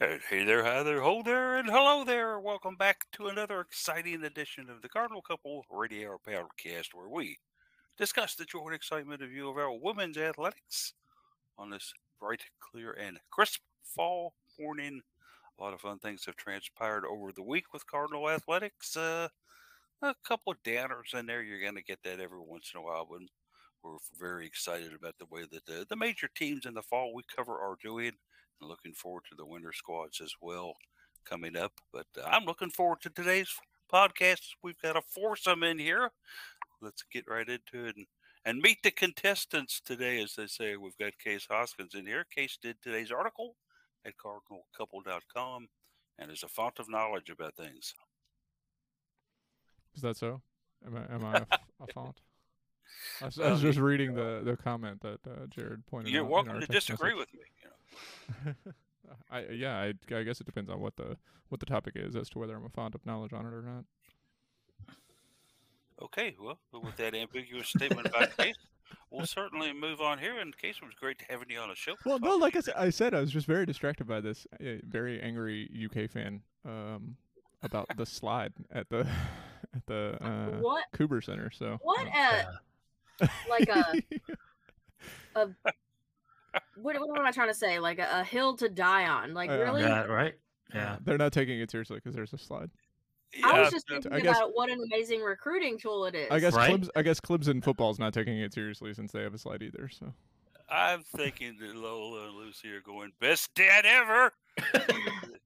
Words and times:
Hey, 0.00 0.44
there, 0.44 0.64
hi 0.64 0.84
there, 0.84 1.00
ho 1.00 1.22
there, 1.24 1.56
and 1.56 1.68
hello 1.68 2.04
there. 2.04 2.38
Welcome 2.38 2.76
back 2.76 3.06
to 3.14 3.26
another 3.26 3.60
exciting 3.60 4.22
edition 4.22 4.70
of 4.70 4.80
the 4.80 4.88
Cardinal 4.88 5.22
Couple 5.22 5.64
Radio 5.68 6.20
Podcast, 6.24 6.94
where 6.94 7.08
we 7.08 7.36
discuss 7.96 8.36
the 8.36 8.44
joy 8.44 8.66
and 8.66 8.74
excitement 8.76 9.24
of 9.24 9.32
you 9.32 9.48
of 9.48 9.56
our 9.56 9.72
women's 9.76 10.16
athletics 10.16 10.92
on 11.58 11.70
this 11.70 11.92
bright, 12.20 12.42
clear, 12.60 12.92
and 12.92 13.18
crisp 13.32 13.58
fall 13.82 14.34
morning. 14.56 15.00
A 15.58 15.64
lot 15.64 15.74
of 15.74 15.80
fun 15.80 15.98
things 15.98 16.26
have 16.26 16.36
transpired 16.36 17.04
over 17.04 17.32
the 17.32 17.42
week 17.42 17.72
with 17.72 17.88
Cardinal 17.88 18.30
athletics. 18.30 18.96
Uh, 18.96 19.26
a 20.00 20.14
couple 20.24 20.52
of 20.52 20.62
downers 20.62 21.12
in 21.12 21.26
there. 21.26 21.42
You're 21.42 21.60
going 21.60 21.74
to 21.74 21.82
get 21.82 22.04
that 22.04 22.20
every 22.20 22.38
once 22.40 22.70
in 22.72 22.78
a 22.78 22.84
while, 22.84 23.04
but 23.10 23.22
we're 23.82 23.98
very 24.16 24.46
excited 24.46 24.94
about 24.94 25.18
the 25.18 25.26
way 25.26 25.42
that 25.50 25.66
the, 25.66 25.84
the 25.88 25.96
major 25.96 26.28
teams 26.36 26.66
in 26.66 26.74
the 26.74 26.82
fall 26.82 27.12
we 27.12 27.24
cover 27.34 27.58
are 27.58 27.76
doing 27.82 28.12
and 28.60 28.68
looking 28.68 28.92
forward 28.92 29.22
to 29.28 29.36
the 29.36 29.46
winter 29.46 29.72
squads 29.72 30.20
as 30.20 30.32
well 30.40 30.74
coming 31.24 31.56
up. 31.56 31.72
But 31.92 32.06
uh, 32.16 32.26
I'm 32.26 32.44
looking 32.44 32.70
forward 32.70 33.00
to 33.02 33.10
today's 33.10 33.50
podcast. 33.92 34.40
We've 34.62 34.80
got 34.80 34.96
a 34.96 35.02
foursome 35.02 35.62
in 35.62 35.78
here. 35.78 36.10
Let's 36.80 37.04
get 37.12 37.28
right 37.28 37.48
into 37.48 37.86
it 37.86 37.96
and, 37.96 38.06
and 38.44 38.60
meet 38.60 38.82
the 38.82 38.90
contestants 38.90 39.80
today. 39.80 40.22
As 40.22 40.34
they 40.34 40.46
say, 40.46 40.76
we've 40.76 40.98
got 40.98 41.18
Case 41.22 41.46
Hoskins 41.50 41.94
in 41.94 42.06
here. 42.06 42.24
Case 42.34 42.58
did 42.60 42.76
today's 42.82 43.10
article 43.10 43.56
at 44.06 44.14
cardinalcouple.com 44.16 45.68
and 46.18 46.30
is 46.30 46.42
a 46.42 46.48
font 46.48 46.78
of 46.78 46.88
knowledge 46.88 47.30
about 47.30 47.56
things. 47.56 47.94
Is 49.94 50.02
that 50.02 50.16
so? 50.16 50.40
Am 50.86 50.96
I, 50.96 51.14
am 51.14 51.24
I 51.24 51.38
a, 51.38 51.46
a 51.80 51.86
font? 51.92 52.20
I 53.20 53.26
was, 53.26 53.38
I 53.38 53.50
was, 53.50 53.60
just 53.60 53.78
reading 53.78 54.14
the, 54.14 54.40
the 54.44 54.56
comment 54.56 55.00
that 55.02 55.18
uh, 55.26 55.46
Jared 55.50 55.86
pointed 55.86 56.12
You're 56.12 56.24
out. 56.24 56.30
welcome 56.30 56.60
to 56.60 56.66
disagree 56.66 57.10
message. 57.10 57.18
with 57.18 57.34
me. 57.34 57.46
You 57.62 57.68
know. 57.68 57.74
I 59.30 59.44
yeah, 59.52 59.76
I, 59.76 60.14
I 60.14 60.22
guess 60.22 60.40
it 60.40 60.46
depends 60.46 60.70
on 60.70 60.80
what 60.80 60.96
the 60.96 61.16
what 61.48 61.60
the 61.60 61.66
topic 61.66 61.94
is 61.96 62.16
as 62.16 62.28
to 62.30 62.38
whether 62.38 62.54
I'm 62.56 62.64
a 62.64 62.68
font 62.68 62.94
of 62.94 63.04
knowledge 63.06 63.32
on 63.32 63.46
it 63.46 63.52
or 63.52 63.62
not. 63.62 63.84
Okay, 66.00 66.36
well, 66.40 66.58
with 66.72 66.96
that 66.96 67.14
ambiguous 67.14 67.68
statement 67.68 68.06
about 68.06 68.36
Case, 68.36 68.54
we'll 69.10 69.26
certainly 69.26 69.72
move 69.72 70.00
on 70.00 70.18
here. 70.18 70.38
And 70.38 70.56
Case, 70.56 70.76
it 70.80 70.84
was 70.84 70.94
great 70.94 71.18
to 71.18 71.24
having 71.28 71.50
you 71.50 71.58
on 71.58 71.70
the 71.70 71.74
show. 71.74 71.94
Well, 72.06 72.20
no, 72.20 72.36
like 72.36 72.54
I 72.54 72.60
said, 72.60 72.74
I 72.76 72.90
said, 72.90 73.14
I 73.14 73.20
was 73.20 73.32
just 73.32 73.46
very 73.46 73.66
distracted 73.66 74.06
by 74.06 74.20
this 74.20 74.46
uh, 74.60 74.78
very 74.86 75.20
angry 75.20 75.68
UK 75.86 76.08
fan 76.08 76.42
um, 76.64 77.16
about 77.62 77.88
the 77.96 78.06
slide 78.06 78.52
at 78.70 78.88
the 78.90 79.00
at 79.74 79.86
the 79.86 80.16
uh, 80.20 80.60
what 80.60 80.84
Kueber 80.94 81.24
Center. 81.24 81.50
So 81.50 81.78
what 81.82 82.06
uh, 82.14 82.44
a 83.20 83.28
like 83.48 83.68
a 83.68 84.02
a 85.34 85.48
what, 86.80 86.96
what 86.98 87.18
am 87.18 87.26
I 87.26 87.30
trying 87.30 87.48
to 87.48 87.54
say? 87.54 87.78
Like 87.78 87.98
a, 87.98 88.20
a 88.20 88.24
hill 88.24 88.56
to 88.56 88.68
die 88.68 89.06
on? 89.06 89.34
Like 89.34 89.50
Uh, 89.50 89.58
really? 89.58 89.82
Yeah, 89.82 90.02
right. 90.04 90.34
Yeah. 90.74 90.96
they're 91.04 91.18
not 91.18 91.32
taking 91.32 91.60
it 91.60 91.70
seriously 91.70 91.96
because 91.96 92.14
there's 92.14 92.32
a 92.32 92.38
slide. 92.38 92.70
I 93.44 93.60
was 93.60 93.70
just 93.70 93.86
thinking 93.88 94.12
I 94.12 94.20
guess- 94.20 94.36
about 94.36 94.52
what 94.54 94.70
an 94.70 94.80
amazing 94.82 95.20
recruiting 95.20 95.78
tool 95.78 96.06
it 96.06 96.14
is. 96.14 96.28
I 96.30 96.40
guess 96.40 96.54
Right? 96.54 96.70
Clemson, 96.80 96.88
I 96.96 97.02
guess 97.02 97.20
Clemson 97.20 97.62
football 97.62 97.90
is 97.90 97.98
not 97.98 98.14
taking 98.14 98.38
it 98.38 98.52
seriously 98.54 98.94
since 98.94 99.12
they 99.12 99.22
have 99.22 99.34
a 99.34 99.38
slide 99.38 99.62
either. 99.62 99.88
So 99.88 100.12
I'm 100.70 101.02
thinking 101.02 101.56
that 101.60 101.74
Lola 101.76 102.28
and 102.28 102.36
Lucy 102.36 102.70
are 102.72 102.80
going 102.80 103.12
best 103.20 103.54
dad 103.54 103.84
ever. 103.86 104.32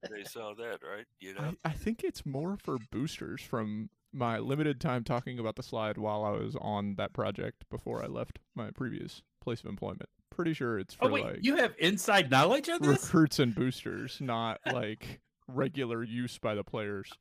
they 0.09 0.23
saw 0.25 0.53
that, 0.55 0.79
right? 0.83 1.05
You 1.19 1.33
know, 1.35 1.53
I, 1.63 1.69
I 1.69 1.73
think 1.73 2.03
it's 2.03 2.25
more 2.25 2.57
for 2.57 2.77
boosters 2.91 3.41
from 3.41 3.89
my 4.11 4.37
limited 4.37 4.79
time 4.79 5.03
talking 5.03 5.39
about 5.39 5.55
the 5.55 5.63
slide 5.63 5.97
while 5.97 6.23
I 6.23 6.31
was 6.31 6.55
on 6.61 6.95
that 6.95 7.13
project 7.13 7.65
before 7.69 8.03
I 8.03 8.07
left 8.07 8.39
my 8.55 8.69
previous 8.71 9.23
place 9.43 9.59
of 9.59 9.67
employment. 9.67 10.09
Pretty 10.29 10.53
sure 10.53 10.79
it's 10.79 10.95
for 10.95 11.05
Oh 11.05 11.09
wait, 11.09 11.23
like 11.25 11.39
you 11.41 11.57
have 11.57 11.75
inside 11.77 12.31
knowledge 12.31 12.67
of 12.69 12.81
this? 12.81 13.03
recruits 13.03 13.39
and 13.39 13.53
boosters, 13.53 14.17
not 14.19 14.59
like 14.73 15.21
regular 15.47 16.03
use 16.03 16.37
by 16.39 16.55
the 16.55 16.63
players. 16.63 17.11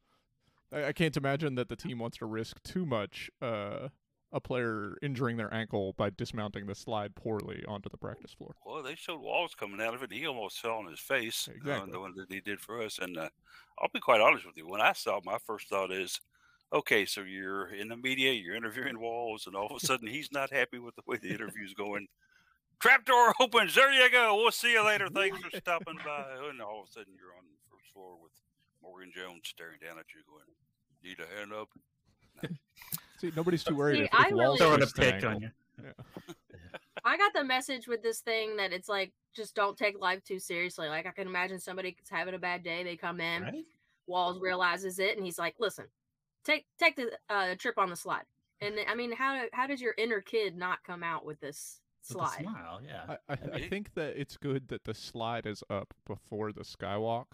I, 0.73 0.87
I 0.87 0.92
can't 0.92 1.17
imagine 1.17 1.55
that 1.56 1.69
the 1.69 1.77
team 1.77 1.98
wants 1.98 2.19
to 2.19 2.27
risk 2.27 2.62
too 2.62 2.87
much 2.87 3.31
uh, 3.42 3.89
a 4.33 4.41
player 4.41 4.97
injuring 5.02 5.36
their 5.36 5.52
ankle 5.52 5.92
by 5.98 6.08
dismounting 6.08 6.67
the 6.67 6.74
slide 6.74 7.14
poorly 7.14 7.63
onto 7.69 7.91
the 7.91 7.98
practice 7.98 8.33
floor. 8.33 8.55
well, 8.64 8.83
they 8.83 8.95
showed 8.95 9.20
Walz 9.20 9.55
coming 9.55 9.80
out 9.83 9.92
of 9.95 10.02
it. 10.02 10.11
He 10.11 10.27
almost 10.27 10.58
fell 10.61 10.77
on 10.79 10.86
his 10.86 11.01
face. 11.01 11.48
uh, 11.48 11.52
Exactly. 11.55 11.92
the 11.92 12.01
one 12.01 12.14
that 12.17 12.33
he 12.33 12.41
did 12.41 12.58
for 12.61 12.80
us. 12.83 12.98
And 12.98 13.19
uh, 13.19 13.29
I'll 13.79 13.91
be 13.92 14.01
quite 14.01 14.23
honest 14.23 14.46
with 14.46 14.57
you. 14.57 14.67
When 14.67 14.80
I 14.80 14.95
saw 14.95 15.19
it, 15.19 15.25
my 15.27 15.36
first 15.46 15.69
thought 15.69 15.92
is, 15.92 16.19
okay, 16.72 17.05
so 17.05 17.22
you're 17.22 17.68
in 17.74 17.88
the 17.88 17.96
media, 17.96 18.33
you're 18.33 18.56
interviewing 18.56 18.98
Walz, 19.00 19.46
and 19.46 19.55
all 19.56 19.66
of 19.66 19.83
a 19.83 19.86
sudden 19.86 20.08
he's 20.08 20.30
not 20.33 20.50
happy 20.52 20.78
with 20.78 20.94
the 20.96 21.02
way 21.06 21.18
the 21.20 21.30
interview's 21.30 21.74
going. 21.74 22.08
Trapdoor 22.80 23.33
opens. 23.40 23.74
There 23.74 23.92
you 23.92 24.10
go. 24.10 24.36
We'll 24.36 24.50
see 24.50 24.72
you 24.72 24.84
later. 24.84 25.08
Thanks 25.08 25.38
for 25.38 25.50
stopping 25.56 25.96
by. 26.05 26.24
Oh, 26.40 26.48
and 26.50 26.60
all 26.60 26.83
of 26.83 26.88
a 26.88 26.92
sudden 26.92 27.12
you're 27.16 27.36
on 27.38 27.44
the 27.44 27.58
first 27.70 27.92
floor 27.92 28.16
with 28.20 28.33
Morgan 28.83 29.12
Jones 29.14 29.42
staring 29.44 29.78
down 29.80 29.98
at 29.98 30.06
you, 30.14 30.22
going, 30.28 30.44
"Need 31.05 31.18
a 31.20 31.38
hand 31.38 31.52
up?" 31.52 31.68
See, 33.20 33.30
nobody's 33.36 33.62
too 33.62 33.77
worried 33.77 33.98
See, 33.98 34.04
if, 34.04 34.10
I 34.12 34.24
if 34.27 34.33
really- 34.33 34.44
Walz 34.46 34.58
Throwing 34.58 34.83
a 34.83 34.86
pick 34.86 35.24
on 35.24 35.40
you. 35.42 35.50
I 37.04 37.16
got 37.16 37.33
the 37.34 37.44
message 37.44 37.86
with 37.89 38.02
this 38.02 38.20
thing 38.20 38.56
that 38.56 38.72
it's 38.72 38.89
like 38.89 39.12
just 39.34 39.54
don't 39.54 39.77
take 39.77 40.00
life 40.00 40.22
too 40.24 40.39
seriously. 40.39 40.89
Like 40.89 41.06
I 41.06 41.10
can 41.10 41.27
imagine 41.27 41.58
somebody's 41.60 41.94
having 42.10 42.34
a 42.34 42.39
bad 42.39 42.62
day, 42.64 42.83
they 42.84 42.96
come 42.96 43.20
in, 43.20 43.42
Right? 43.42 43.64
Walz 44.06 44.40
realizes 44.40 44.98
it, 44.98 45.16
and 45.16 45.24
he's 45.24 45.39
like, 45.39 45.54
"Listen, 45.60 45.86
take 46.45 46.67
take 46.79 46.97
the 46.97 47.11
uh, 47.29 47.55
trip 47.58 47.79
on 47.79 47.91
the 47.91 47.97
slide." 47.97 48.25
And 48.61 48.77
I 48.89 48.95
mean, 48.95 49.13
how 49.13 49.45
how 49.53 49.67
does 49.67 49.80
your 49.80 49.95
inner 49.98 50.20
kid 50.20 50.57
not 50.57 50.85
come 50.85 51.03
out 51.03 51.25
with 51.25 51.41
this 51.41 51.80
With 52.08 52.17
slide? 52.19 52.42
smile, 52.42 52.80
yeah. 52.86 53.17
I, 53.29 53.33
I, 53.33 53.39
I 53.55 53.69
think 53.69 53.95
that 53.95 54.17
it's 54.20 54.36
good 54.36 54.69
that 54.69 54.85
the 54.85 54.95
slide 54.95 55.47
is 55.47 55.63
up 55.70 55.95
before 56.07 56.52
the 56.52 56.63
skywalk 56.63 57.27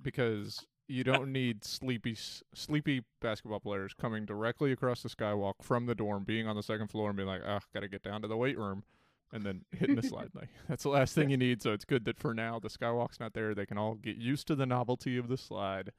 because 0.00 0.66
you 0.88 1.04
don't 1.04 1.32
need 1.32 1.64
sleepy 1.64 2.16
sleepy 2.54 3.02
basketball 3.20 3.60
players 3.60 3.94
coming 3.94 4.24
directly 4.26 4.72
across 4.72 5.02
the 5.02 5.08
skywalk 5.08 5.54
from 5.62 5.86
the 5.86 5.94
dorm, 5.94 6.24
being 6.24 6.46
on 6.46 6.56
the 6.56 6.62
second 6.62 6.88
floor 6.88 7.08
and 7.10 7.16
being 7.16 7.28
like, 7.28 7.42
"Ah, 7.46 7.60
gotta 7.72 7.88
get 7.88 8.02
down 8.02 8.22
to 8.22 8.28
the 8.28 8.36
weight 8.36 8.58
room," 8.58 8.84
and 9.32 9.44
then 9.44 9.64
hitting 9.72 9.96
the 9.96 10.02
slide. 10.02 10.30
Like 10.34 10.48
that's 10.68 10.82
the 10.82 10.88
last 10.90 11.14
thing 11.14 11.30
you 11.30 11.36
need. 11.36 11.62
So 11.62 11.72
it's 11.72 11.84
good 11.84 12.04
that 12.06 12.18
for 12.18 12.34
now 12.34 12.58
the 12.58 12.68
skywalk's 12.68 13.20
not 13.20 13.32
there. 13.34 13.54
They 13.54 13.66
can 13.66 13.78
all 13.78 13.94
get 13.94 14.16
used 14.16 14.46
to 14.48 14.54
the 14.54 14.66
novelty 14.66 15.16
of 15.16 15.28
the 15.28 15.36
slide 15.36 15.92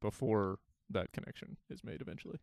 before 0.00 0.58
that 0.90 1.12
connection 1.12 1.56
is 1.70 1.82
made 1.84 2.00
eventually. 2.00 2.38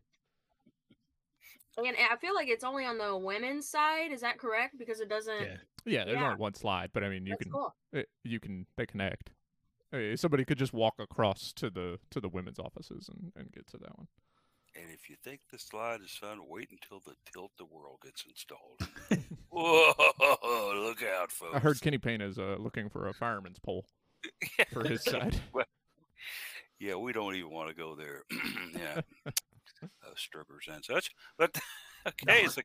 And 1.78 1.94
I 2.10 2.16
feel 2.16 2.34
like 2.34 2.48
it's 2.48 2.64
only 2.64 2.86
on 2.86 2.96
the 2.96 3.16
women's 3.16 3.68
side. 3.68 4.10
Is 4.10 4.22
that 4.22 4.38
correct? 4.38 4.78
Because 4.78 5.00
it 5.00 5.08
doesn't. 5.10 5.40
yeah. 5.42 5.56
Yeah, 5.84 6.04
there's 6.04 6.16
Yeah. 6.16 6.24
only 6.30 6.38
one 6.38 6.54
slide, 6.54 6.90
but 6.92 7.04
I 7.04 7.08
mean, 7.10 7.26
you 7.26 7.32
That's 7.32 7.42
can 7.42 7.52
cool. 7.52 7.74
it, 7.92 8.08
you 8.24 8.40
can 8.40 8.66
they 8.76 8.86
connect. 8.86 9.30
Uh, 9.92 10.16
somebody 10.16 10.44
could 10.44 10.58
just 10.58 10.72
walk 10.72 10.94
across 10.98 11.52
to 11.54 11.70
the 11.70 11.98
to 12.10 12.20
the 12.20 12.28
women's 12.28 12.58
offices 12.58 13.08
and, 13.08 13.30
and 13.36 13.52
get 13.52 13.66
to 13.68 13.76
that 13.78 13.96
one. 13.96 14.08
And 14.74 14.90
if 14.90 15.08
you 15.08 15.16
think 15.22 15.40
the 15.52 15.58
slide 15.58 16.00
is 16.02 16.10
fun, 16.10 16.40
wait 16.48 16.70
until 16.70 17.00
the 17.06 17.14
Tilt-A-Whirl 17.32 17.98
gets 18.02 18.24
installed. 18.26 18.80
Whoa! 19.50 20.72
Look 20.82 21.02
out, 21.02 21.30
folks! 21.30 21.54
I 21.54 21.58
heard 21.60 21.80
Kenny 21.80 21.98
Payne 21.98 22.20
is 22.20 22.38
uh, 22.38 22.56
looking 22.58 22.88
for 22.90 23.06
a 23.08 23.14
fireman's 23.14 23.58
pole 23.58 23.86
for 24.72 24.82
his 24.86 25.02
side. 25.04 25.40
Well, 25.52 25.64
yeah, 26.78 26.96
we 26.96 27.12
don't 27.12 27.34
even 27.34 27.50
want 27.50 27.68
to 27.68 27.74
go 27.74 27.94
there. 27.94 28.22
yeah, 28.74 29.00
uh, 29.26 30.10
strippers 30.16 30.68
and 30.72 30.84
such. 30.84 31.10
But 31.38 31.56
okay, 32.08 32.44
No. 32.44 32.48
so 32.48 32.62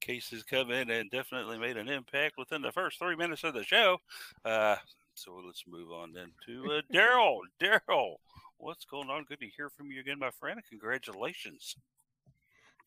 cases 0.00 0.42
come 0.44 0.70
in 0.70 0.90
and 0.90 1.10
definitely 1.10 1.58
made 1.58 1.76
an 1.76 1.88
impact 1.88 2.36
within 2.38 2.62
the 2.62 2.72
first 2.72 2.98
three 2.98 3.16
minutes 3.16 3.44
of 3.44 3.54
the 3.54 3.64
show. 3.64 3.98
Uh, 4.44 4.76
so 5.14 5.40
let's 5.44 5.64
move 5.66 5.90
on 5.90 6.12
then 6.12 6.30
to 6.46 6.72
uh, 6.72 6.80
Daryl. 6.92 7.38
Daryl, 7.60 8.16
what's 8.58 8.84
going 8.84 9.10
on? 9.10 9.24
Good 9.24 9.40
to 9.40 9.48
hear 9.56 9.68
from 9.70 9.90
you 9.90 10.00
again, 10.00 10.18
my 10.18 10.30
friend. 10.30 10.60
Congratulations. 10.68 11.74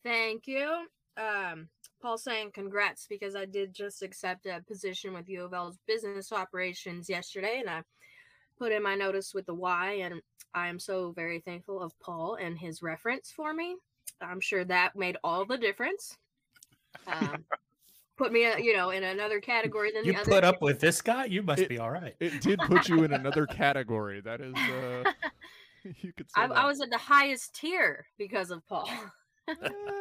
Thank 0.02 0.46
you. 0.46 0.86
Um, 1.16 1.68
Paul 2.00 2.16
saying 2.16 2.52
congrats 2.54 3.06
because 3.06 3.36
I 3.36 3.44
did 3.44 3.74
just 3.74 4.02
accept 4.02 4.46
a 4.46 4.62
position 4.66 5.12
with 5.12 5.28
U 5.28 5.44
of 5.44 5.52
L's 5.52 5.78
business 5.86 6.32
operations 6.32 7.08
yesterday, 7.08 7.58
and 7.60 7.68
I 7.68 7.82
put 8.58 8.72
in 8.72 8.82
my 8.82 8.94
notice 8.94 9.32
with 9.34 9.46
the 9.46 9.54
Y, 9.54 10.00
and 10.02 10.20
I 10.54 10.68
am 10.68 10.78
so 10.78 11.12
very 11.12 11.40
thankful 11.40 11.80
of 11.80 11.92
Paul 12.00 12.36
and 12.40 12.58
his 12.58 12.82
reference 12.82 13.30
for 13.34 13.52
me. 13.54 13.76
I'm 14.20 14.40
sure 14.40 14.64
that 14.64 14.96
made 14.96 15.16
all 15.24 15.44
the 15.44 15.58
difference. 15.58 16.16
Um, 17.06 17.44
put 18.16 18.32
me, 18.32 18.46
uh, 18.46 18.56
you 18.58 18.76
know, 18.76 18.90
in 18.90 19.02
another 19.02 19.40
category 19.40 19.90
than 19.92 20.04
You 20.04 20.12
the 20.12 20.20
other. 20.20 20.30
put 20.30 20.44
up 20.44 20.62
with 20.62 20.78
this 20.80 21.00
guy? 21.02 21.24
You 21.24 21.42
must 21.42 21.62
It- 21.62 21.68
be 21.68 21.78
all 21.78 21.90
right. 21.90 22.14
It 22.20 22.40
did 22.42 22.60
put 22.60 22.88
you 22.88 23.02
in 23.04 23.12
another 23.12 23.46
category. 23.46 24.20
That 24.20 24.40
is, 24.40 24.54
uh, 24.54 25.12
you 26.02 26.12
could 26.12 26.30
say 26.30 26.42
I. 26.42 26.46
I 26.46 26.66
was 26.66 26.80
at 26.80 26.90
the 26.90 26.98
highest 26.98 27.54
tier 27.54 28.06
because 28.18 28.50
of 28.50 28.64
Paul. 28.68 28.88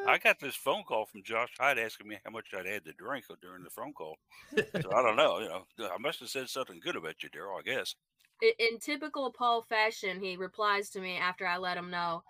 I 0.08 0.20
got 0.24 0.40
this 0.40 0.56
phone 0.56 0.84
call 0.84 1.08
from 1.08 1.24
Josh 1.24 1.50
Hyde 1.60 1.80
asking 1.80 2.08
me 2.08 2.18
how 2.24 2.30
much 2.32 2.46
I'd 2.56 2.68
had 2.68 2.86
to 2.86 2.94
drink 2.94 3.26
during 3.42 3.64
the 3.64 3.72
phone 3.72 3.92
call. 3.94 4.16
So 4.56 4.64
I 4.96 5.02
don't 5.02 5.16
know. 5.16 5.40
You 5.40 5.50
know, 5.50 5.90
I 5.92 5.98
must 5.98 6.20
have 6.20 6.30
said 6.30 6.48
something 6.48 6.80
good 6.80 6.96
about 6.96 7.24
you, 7.24 7.30
Daryl. 7.30 7.58
I 7.58 7.64
guess. 7.64 7.96
I- 8.42 8.56
in 8.60 8.80
typical 8.80 9.32
Paul 9.32 9.62
fashion, 9.62 10.22
he 10.22 10.38
replies 10.38 10.90
to 10.92 11.02
me 11.02 11.18
after 11.18 11.46
I 11.46 11.58
let 11.58 11.78
him 11.78 11.90
know 11.90 12.24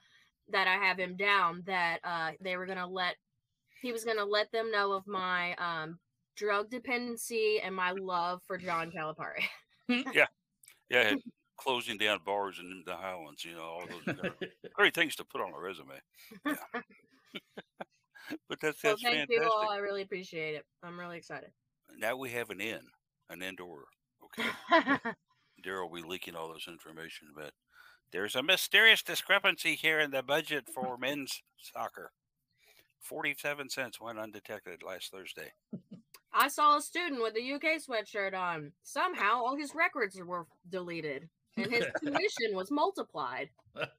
that 0.50 0.68
I 0.68 0.76
have 0.76 1.00
him 1.00 1.16
down 1.16 1.64
that 1.66 2.00
uh, 2.04 2.32
they 2.42 2.58
were 2.58 2.66
gonna 2.66 2.88
let 2.88 3.16
he 3.82 3.92
was 3.92 4.04
gonna 4.04 4.26
let 4.26 4.52
them 4.52 4.72
know 4.72 4.92
of 4.94 5.08
my 5.08 5.56
um, 5.56 6.00
drug 6.36 6.70
dependency 6.70 7.60
and 7.64 7.76
my 7.76 7.92
love 7.92 8.42
for 8.46 8.58
John 8.58 8.92
Calipari. 8.92 9.44
Yeah. 10.14 10.28
Yeah, 10.90 11.16
closing 11.58 11.98
down 11.98 12.20
bars 12.26 12.60
in 12.60 12.84
the 12.86 12.96
Highlands. 12.96 13.46
You 13.46 13.56
know, 13.56 13.62
all 13.64 13.84
those 13.88 14.32
great 14.74 14.94
things 14.94 15.16
to 15.16 15.26
put 15.26 15.42
on 15.42 15.54
a 15.54 15.60
resume. 15.60 16.00
Yeah. 16.46 16.54
but 18.50 18.60
that's 18.60 18.82
Well, 18.84 18.94
that's 18.94 19.02
thank 19.02 19.30
fantastic. 19.30 19.44
you 19.44 19.44
all. 19.44 19.70
I 19.70 19.78
really 19.78 20.02
appreciate 20.02 20.56
it. 20.56 20.66
I'm 20.84 21.00
really 21.00 21.18
excited. 21.18 21.50
Now 21.98 22.16
we 22.18 22.30
have 22.32 22.50
an 22.50 22.62
in, 22.62 22.82
an 23.30 23.42
indoor. 23.42 23.86
Okay, 24.24 24.98
Daryl 25.62 25.90
will 25.90 26.02
be 26.02 26.08
leaking 26.08 26.36
all 26.36 26.54
this 26.54 26.68
information, 26.68 27.30
but 27.36 27.52
there's 28.12 28.36
a 28.36 28.44
mysterious 28.44 29.02
discrepancy 29.02 29.76
here 29.76 30.00
in 30.00 30.12
the 30.12 30.24
budget 30.24 30.66
for 30.74 30.98
men's 30.98 31.42
soccer. 31.58 32.12
Forty-seven 33.00 33.70
cents 33.70 34.00
went 34.00 34.20
undetected 34.20 34.84
last 34.84 35.12
Thursday. 35.12 35.54
I 36.34 36.48
saw 36.48 36.78
a 36.78 36.82
student 36.82 37.22
with 37.22 37.36
a 37.36 37.54
UK 37.54 37.82
sweatshirt 37.82 38.34
on. 38.34 38.72
Somehow, 38.84 39.44
all 39.44 39.58
his 39.58 39.74
records 39.76 40.18
were 40.24 40.46
deleted, 40.70 41.28
and 41.58 41.72
his 41.72 41.86
tuition 42.00 42.56
was 42.56 42.72
multiplied. 42.72 43.50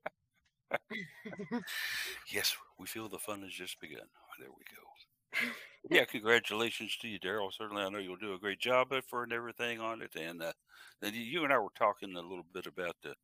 Yes, 2.33 2.57
we 2.79 2.87
feel 2.87 3.09
the 3.09 3.19
fun 3.19 3.43
has 3.43 3.53
just 3.53 3.79
begun. 3.79 4.07
There 4.39 4.49
we 4.49 4.65
go. 4.75 5.53
yeah, 5.91 6.05
congratulations 6.05 6.97
to 7.01 7.09
you, 7.09 7.19
Daryl. 7.19 7.53
Certainly, 7.53 7.83
I 7.83 7.89
know 7.89 7.99
you'll 7.99 8.17
do 8.17 8.35
a 8.35 8.39
great 8.39 8.61
job 8.61 8.89
for 9.09 9.23
and 9.25 9.33
everything 9.33 9.81
on 9.81 10.03
it. 10.03 10.15
And 10.15 10.43
uh, 10.43 10.53
then 11.01 11.13
you 11.15 11.45
and 11.45 11.53
I 11.53 11.59
were 11.59 11.73
talking 11.77 12.15
a 12.15 12.21
little 12.21 12.47
bit 12.53 12.67
about 12.67 12.97
the 13.03 13.15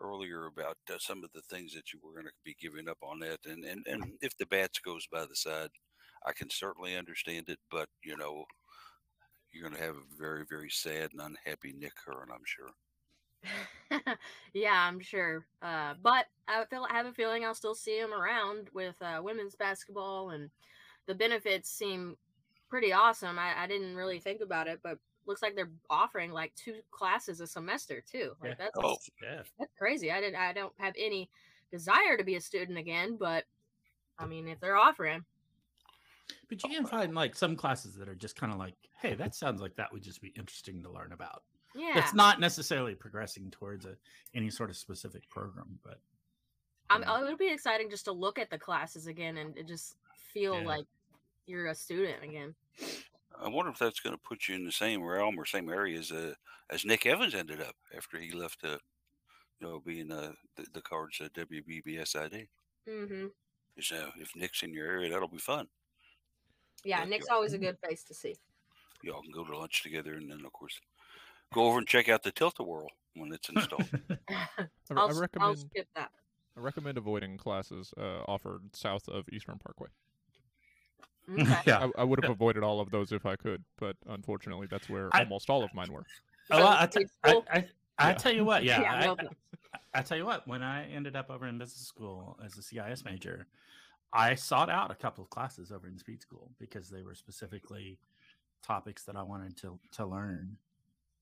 earlier 0.00 0.46
about 0.46 0.78
uh, 0.90 0.96
some 0.98 1.22
of 1.22 1.30
the 1.34 1.42
things 1.42 1.74
that 1.74 1.92
you 1.92 2.00
were 2.02 2.12
going 2.12 2.26
to 2.26 2.32
be 2.44 2.56
giving 2.60 2.88
up 2.88 2.98
on 3.02 3.20
that. 3.20 3.38
And, 3.46 3.64
and 3.64 3.86
and 3.86 4.12
if 4.20 4.36
the 4.38 4.46
bats 4.46 4.78
goes 4.78 5.06
by 5.10 5.24
the 5.26 5.36
side, 5.36 5.70
I 6.26 6.32
can 6.32 6.50
certainly 6.50 6.96
understand 6.96 7.48
it. 7.48 7.58
But 7.70 7.88
you 8.02 8.16
know, 8.16 8.44
you're 9.52 9.68
going 9.68 9.78
to 9.78 9.86
have 9.86 9.96
a 9.96 10.16
very 10.18 10.44
very 10.48 10.70
sad 10.70 11.10
and 11.12 11.20
unhappy 11.20 11.74
Nick 11.78 11.94
Hearn, 12.04 12.28
I'm 12.32 12.44
sure. 12.44 12.70
yeah, 14.52 14.86
I'm 14.86 15.00
sure. 15.00 15.46
Uh, 15.62 15.94
but 16.02 16.26
I 16.48 16.64
feel 16.66 16.86
I 16.90 16.94
have 16.94 17.06
a 17.06 17.12
feeling 17.12 17.44
I'll 17.44 17.54
still 17.54 17.74
see 17.74 17.98
him 17.98 18.12
around 18.12 18.68
with 18.74 18.96
uh, 19.00 19.20
women's 19.22 19.54
basketball, 19.54 20.30
and 20.30 20.50
the 21.10 21.14
benefits 21.16 21.68
seem 21.68 22.16
pretty 22.68 22.92
awesome. 22.92 23.36
I, 23.36 23.64
I 23.64 23.66
didn't 23.66 23.96
really 23.96 24.20
think 24.20 24.40
about 24.42 24.68
it, 24.68 24.78
but 24.80 24.96
looks 25.26 25.42
like 25.42 25.56
they're 25.56 25.70
offering 25.90 26.30
like 26.30 26.54
two 26.54 26.76
classes 26.92 27.40
a 27.40 27.46
semester 27.48 28.00
too. 28.08 28.30
Like 28.40 28.50
Yeah. 28.52 28.54
that's 28.58 28.76
Oh, 28.76 28.96
yeah. 29.20 29.42
that's 29.58 29.72
crazy. 29.76 30.12
I 30.12 30.20
didn't. 30.20 30.36
I 30.36 30.52
don't 30.52 30.72
have 30.78 30.94
any 30.96 31.28
desire 31.72 32.16
to 32.16 32.22
be 32.22 32.36
a 32.36 32.40
student 32.40 32.78
again, 32.78 33.16
but 33.18 33.44
I 34.20 34.26
mean, 34.26 34.46
if 34.46 34.60
they're 34.60 34.76
offering, 34.76 35.24
But 36.48 36.62
you 36.62 36.70
can 36.70 36.86
find 36.86 37.12
like 37.12 37.34
some 37.34 37.56
classes 37.56 37.96
that 37.96 38.08
are 38.08 38.14
just 38.14 38.36
kind 38.36 38.52
of 38.52 38.58
like, 38.60 38.74
hey, 39.02 39.14
that 39.14 39.34
sounds 39.34 39.60
like 39.60 39.74
that 39.76 39.92
would 39.92 40.02
just 40.02 40.22
be 40.22 40.32
interesting 40.36 40.80
to 40.84 40.90
learn 40.92 41.10
about. 41.12 41.42
yeah, 41.74 41.98
It's 41.98 42.14
not 42.14 42.38
necessarily 42.38 42.94
progressing 42.94 43.50
towards 43.50 43.84
a, 43.84 43.96
any 44.34 44.48
sort 44.50 44.70
of 44.70 44.76
specific 44.76 45.28
program, 45.28 45.78
but 45.82 45.98
I'm, 46.88 47.02
it 47.02 47.28
would 47.28 47.38
be 47.38 47.52
exciting 47.52 47.88
just 47.90 48.04
to 48.06 48.12
look 48.12 48.38
at 48.38 48.50
the 48.50 48.58
classes 48.58 49.06
again 49.06 49.36
and 49.38 49.56
just 49.66 49.96
feel 50.32 50.60
Yeah. 50.60 50.66
like 50.66 50.86
you're 51.50 51.66
a 51.66 51.74
student 51.74 52.22
again. 52.22 52.54
I 53.38 53.48
wonder 53.48 53.70
if 53.70 53.78
that's 53.78 54.00
going 54.00 54.14
to 54.14 54.22
put 54.22 54.48
you 54.48 54.54
in 54.54 54.64
the 54.64 54.72
same 54.72 55.02
realm 55.02 55.38
or 55.38 55.44
same 55.44 55.68
area 55.68 55.98
as 55.98 56.12
uh, 56.12 56.34
as 56.70 56.84
Nick 56.84 57.06
Evans 57.06 57.34
ended 57.34 57.60
up 57.60 57.74
after 57.96 58.18
he 58.18 58.30
left, 58.30 58.62
uh, 58.64 58.78
you 59.58 59.66
know, 59.66 59.80
being 59.84 60.12
uh, 60.12 60.32
the, 60.56 60.66
the 60.74 60.82
cards 60.82 61.20
at 61.20 61.32
WBBSID. 61.34 62.46
hmm 62.88 63.26
Because 63.74 63.92
uh, 63.92 64.10
if 64.18 64.34
Nick's 64.36 64.62
in 64.62 64.72
your 64.72 64.86
area, 64.86 65.10
that'll 65.10 65.28
be 65.28 65.38
fun. 65.38 65.66
Yeah, 66.84 67.00
Like, 67.00 67.08
Nick's 67.10 67.28
always 67.28 67.52
a 67.52 67.58
good 67.58 67.78
face 67.84 68.04
to 68.04 68.14
see. 68.14 68.36
Y'all 69.02 69.22
can 69.22 69.32
go 69.32 69.44
to 69.44 69.58
lunch 69.58 69.82
together, 69.82 70.14
and 70.14 70.30
then 70.30 70.44
of 70.44 70.52
course 70.52 70.78
go 71.52 71.64
over 71.64 71.78
and 71.78 71.86
check 71.88 72.08
out 72.08 72.22
the 72.22 72.30
Tilt-A-Whirl 72.30 72.86
when 73.16 73.32
it's 73.32 73.48
installed. 73.48 73.88
I, 74.28 74.46
I'll, 74.90 74.98
I 74.98 75.08
s- 75.08 75.16
I'll 75.16 75.18
recommend 75.20 75.58
skip 75.58 75.88
that. 75.96 76.10
I 76.56 76.60
recommend 76.60 76.98
avoiding 76.98 77.36
classes 77.38 77.92
uh, 77.96 78.22
offered 78.28 78.76
south 78.76 79.08
of 79.08 79.28
Eastern 79.32 79.58
Parkway. 79.58 79.88
Okay. 81.28 81.56
yeah. 81.66 81.88
I, 81.96 82.00
I 82.02 82.04
would 82.04 82.22
have 82.22 82.30
avoided 82.30 82.62
all 82.62 82.80
of 82.80 82.90
those 82.90 83.12
if 83.12 83.26
I 83.26 83.36
could, 83.36 83.62
but 83.78 83.96
unfortunately, 84.08 84.66
that's 84.70 84.88
where 84.88 85.08
I- 85.12 85.20
almost 85.20 85.50
all 85.50 85.62
of 85.64 85.72
mine 85.74 85.92
were. 85.92 86.04
Oh, 86.50 86.58
So 86.58 86.66
I, 86.66 86.84
it's 86.84 86.96
t- 86.96 87.00
grade 87.00 87.10
I, 87.24 87.30
school? 87.30 87.44
I, 87.50 87.56
I 87.98 88.08
Yeah. 88.10 88.14
tell 88.16 88.32
you 88.34 88.44
what, 88.44 88.64
yeah, 88.64 88.80
Yeah, 88.82 89.14
I, 89.18 89.24
I, 89.24 89.98
I 90.00 90.02
tell 90.02 90.16
you 90.16 90.24
what, 90.26 90.46
when 90.48 90.62
I 90.62 90.90
ended 90.90 91.16
up 91.16 91.30
over 91.30 91.46
in 91.46 91.58
business 91.58 91.86
school 91.86 92.38
as 92.44 92.56
a 92.58 92.62
CIS 92.62 93.04
major, 93.04 93.46
I 94.12 94.34
sought 94.34 94.70
out 94.70 94.90
a 94.90 94.94
couple 94.96 95.22
of 95.22 95.30
classes 95.30 95.70
over 95.70 95.86
in 95.86 95.98
speed 95.98 96.20
school 96.22 96.50
because 96.58 96.88
they 96.90 97.02
were 97.02 97.14
specifically 97.14 97.98
topics 98.62 99.04
that 99.04 99.16
I 99.16 99.22
wanted 99.22 99.56
to 99.58 99.78
to 99.92 100.04
learn 100.06 100.56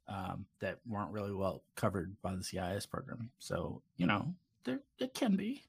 um, 0.09 0.47
that 0.61 0.79
weren't 0.87 1.11
really 1.13 1.33
well 1.35 1.63
covered 1.77 2.17
by 2.23 2.35
the 2.35 2.43
CIS 2.43 2.87
program. 2.87 3.31
So 3.39 3.83
you 3.99 4.07
know, 4.07 4.35
there 4.65 4.81
it 4.99 5.13
can 5.13 5.37
be. 5.37 5.63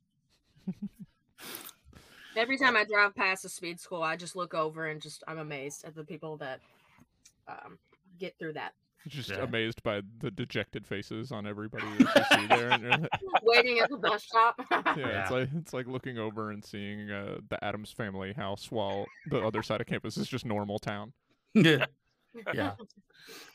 Every 2.36 2.58
time 2.58 2.76
I 2.78 2.84
drive 2.84 3.16
past 3.16 3.46
a 3.46 3.50
speed 3.50 3.80
school, 3.80 4.04
I 4.04 4.16
just 4.16 4.36
look 4.36 4.54
over 4.54 4.88
and 4.88 5.02
just 5.02 5.24
I'm 5.28 5.40
amazed 5.40 5.84
at 5.86 5.96
the 5.96 6.04
people 6.04 6.38
that 6.38 6.60
um, 7.48 7.78
get 8.20 8.38
through 8.38 8.54
that. 8.54 8.74
Just 9.08 9.30
Yeah. 9.30 9.38
amazed 9.44 9.82
by 9.82 10.02
the 10.20 10.30
dejected 10.30 10.86
faces 10.86 11.32
on 11.32 11.48
everybody 11.48 11.86
you 12.00 12.06
see 12.06 12.48
there. 12.48 12.70
And 12.70 12.84
you're 12.84 12.92
like- 12.92 13.10
Waiting 13.44 13.80
at 13.80 13.90
the 13.90 13.98
bus 13.98 14.24
stop. 14.26 14.56
yeah, 14.70 14.82
Yeah. 14.98 15.22
it's 15.24 15.32
like 15.32 15.50
it's 15.58 15.74
like 15.74 15.88
looking 15.88 16.18
over 16.18 16.52
and 16.52 16.64
seeing 16.64 17.10
uh, 17.10 17.38
the 17.50 17.64
Addams 17.64 17.92
family 17.92 18.34
house 18.34 18.70
while 18.72 19.06
the 19.30 19.42
other 19.42 19.64
side 19.64 19.82
of 19.82 19.88
campus 19.88 20.18
is 20.18 20.28
just 20.28 20.46
normal 20.46 20.80
town. 20.80 21.14
yeah, 21.56 21.86
yeah. 22.54 22.74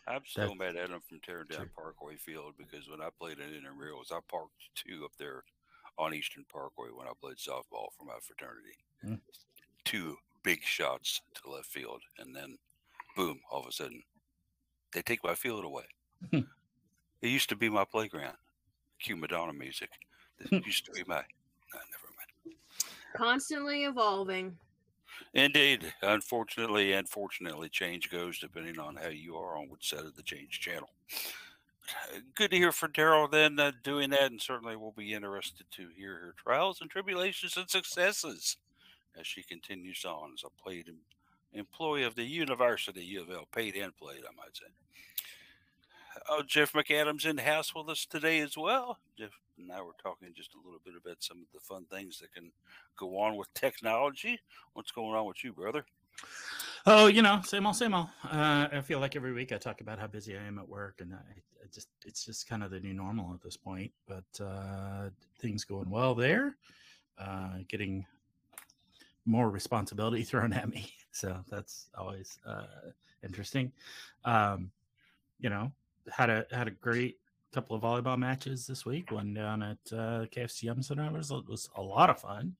I'm 0.08 0.22
still 0.24 0.48
That- 0.48 0.58
mad 0.58 0.76
at 0.76 0.90
him 0.90 1.00
from 1.08 1.20
tearing 1.24 1.46
down 1.50 1.60
True. 1.60 1.70
Parkway 1.76 2.16
Field 2.16 2.54
because 2.58 2.88
when 2.88 3.00
I 3.02 3.08
played 3.20 3.38
at 3.38 3.46
Intramurals, 3.50 4.10
I 4.12 4.18
parked 4.30 4.52
two 4.74 5.04
up 5.04 5.12
there 5.18 5.44
on 5.98 6.14
Eastern 6.14 6.44
Parkway 6.50 6.88
when 6.94 7.06
I 7.06 7.12
played 7.20 7.36
softball 7.36 7.88
for 7.96 8.04
my 8.04 8.18
fraternity. 8.20 8.76
Mm. 9.04 9.20
Two 9.84 10.16
big 10.42 10.62
shots 10.62 11.20
to 11.34 11.50
left 11.50 11.66
field, 11.66 12.02
and 12.18 12.34
then 12.34 12.56
boom, 13.16 13.40
all 13.50 13.60
of 13.60 13.66
a 13.66 13.72
sudden, 13.72 14.02
they 14.92 15.02
take 15.02 15.24
my 15.24 15.34
field 15.34 15.64
away. 15.64 15.84
Hmm. 16.30 16.40
it 17.20 17.28
used 17.28 17.48
to 17.50 17.56
be 17.56 17.68
my 17.68 17.84
playground. 17.84 18.36
Cue 19.00 19.16
Madonna 19.16 19.52
music. 19.52 19.90
This 20.38 20.64
used 20.66 20.86
to 20.86 20.92
be 20.92 21.02
my. 21.06 21.16
No, 21.16 21.80
never 21.90 22.08
mind. 22.16 22.56
Constantly 23.16 23.84
evolving. 23.84 24.56
Indeed. 25.34 25.92
Unfortunately, 26.02 26.92
and 26.92 27.08
fortunately, 27.08 27.68
change 27.68 28.10
goes 28.10 28.38
depending 28.38 28.78
on 28.78 28.96
how 28.96 29.08
you 29.08 29.36
are 29.36 29.56
on 29.56 29.68
which 29.68 29.90
side 29.90 30.04
of 30.04 30.16
the 30.16 30.22
change 30.22 30.60
channel. 30.60 30.90
Uh, 31.88 32.20
Good 32.34 32.50
to 32.50 32.56
hear 32.56 32.72
from 32.72 32.92
Daryl 32.92 33.30
then 33.30 33.58
uh, 33.58 33.72
doing 33.82 34.10
that, 34.10 34.30
and 34.30 34.40
certainly 34.40 34.76
we'll 34.76 34.92
be 34.92 35.12
interested 35.12 35.66
to 35.72 35.88
hear 35.96 36.14
her 36.16 36.34
trials 36.36 36.80
and 36.80 36.90
tribulations 36.90 37.56
and 37.56 37.68
successes 37.68 38.56
as 39.18 39.26
she 39.26 39.42
continues 39.42 40.04
on 40.04 40.32
as 40.34 40.44
a 40.44 40.68
paid 40.68 40.88
em- 40.88 40.98
employee 41.52 42.04
of 42.04 42.14
the 42.14 42.24
University 42.24 43.04
U 43.04 43.22
of 43.22 43.30
L, 43.30 43.48
paid 43.54 43.76
and 43.76 43.96
played, 43.96 44.22
I 44.28 44.34
might 44.36 44.56
say. 44.56 44.66
Oh, 46.28 46.42
Jeff 46.46 46.72
McAdams 46.72 47.26
in 47.26 47.38
house 47.38 47.74
with 47.74 47.88
us 47.88 48.06
today 48.06 48.40
as 48.40 48.56
well. 48.56 48.98
Jeff 49.18 49.30
and 49.58 49.70
I 49.70 49.82
were 49.82 49.92
talking 50.02 50.28
just 50.34 50.54
a 50.54 50.64
little 50.64 50.80
bit 50.84 50.94
about 51.00 51.22
some 51.22 51.38
of 51.38 51.46
the 51.52 51.60
fun 51.60 51.84
things 51.90 52.18
that 52.20 52.32
can 52.32 52.50
go 52.96 53.18
on 53.18 53.36
with 53.36 53.52
technology. 53.54 54.40
What's 54.72 54.90
going 54.92 55.14
on 55.14 55.26
with 55.26 55.44
you, 55.44 55.52
brother? 55.52 55.84
Oh, 56.86 57.06
you 57.06 57.22
know, 57.22 57.40
same 57.44 57.66
old, 57.66 57.76
same 57.76 57.94
old. 57.94 58.08
Uh, 58.30 58.68
I 58.70 58.80
feel 58.82 59.00
like 59.00 59.16
every 59.16 59.32
week 59.32 59.52
I 59.52 59.56
talk 59.56 59.80
about 59.80 59.98
how 59.98 60.06
busy 60.06 60.36
I 60.36 60.42
am 60.42 60.58
at 60.58 60.68
work, 60.68 61.00
and 61.00 61.14
I, 61.14 61.16
I 61.16 61.66
just 61.72 61.88
it's 62.04 62.26
just 62.26 62.46
kind 62.46 62.62
of 62.62 62.70
the 62.70 62.80
new 62.80 62.92
normal 62.92 63.32
at 63.32 63.42
this 63.42 63.56
point. 63.56 63.90
But 64.06 64.44
uh, 64.44 65.08
things 65.40 65.64
going 65.64 65.88
well 65.88 66.14
there. 66.14 66.56
Uh, 67.18 67.58
getting 67.68 68.04
more 69.24 69.48
responsibility 69.48 70.22
thrown 70.24 70.52
at 70.52 70.68
me, 70.68 70.92
so 71.10 71.38
that's 71.48 71.88
always 71.96 72.38
uh, 72.46 72.90
interesting. 73.22 73.72
Um, 74.26 74.70
you 75.40 75.48
know, 75.48 75.72
had 76.10 76.28
a 76.28 76.44
had 76.50 76.68
a 76.68 76.72
great 76.72 77.16
couple 77.54 77.76
of 77.76 77.82
volleyball 77.82 78.18
matches 78.18 78.66
this 78.66 78.84
week. 78.84 79.10
One 79.10 79.32
down 79.32 79.62
at 79.62 79.78
uh, 79.90 80.26
KFC 80.26 80.64
Yum 80.64 80.82
Center 80.82 81.10
was 81.10 81.32
was 81.48 81.70
a 81.76 81.82
lot 81.82 82.10
of 82.10 82.20
fun 82.20 82.56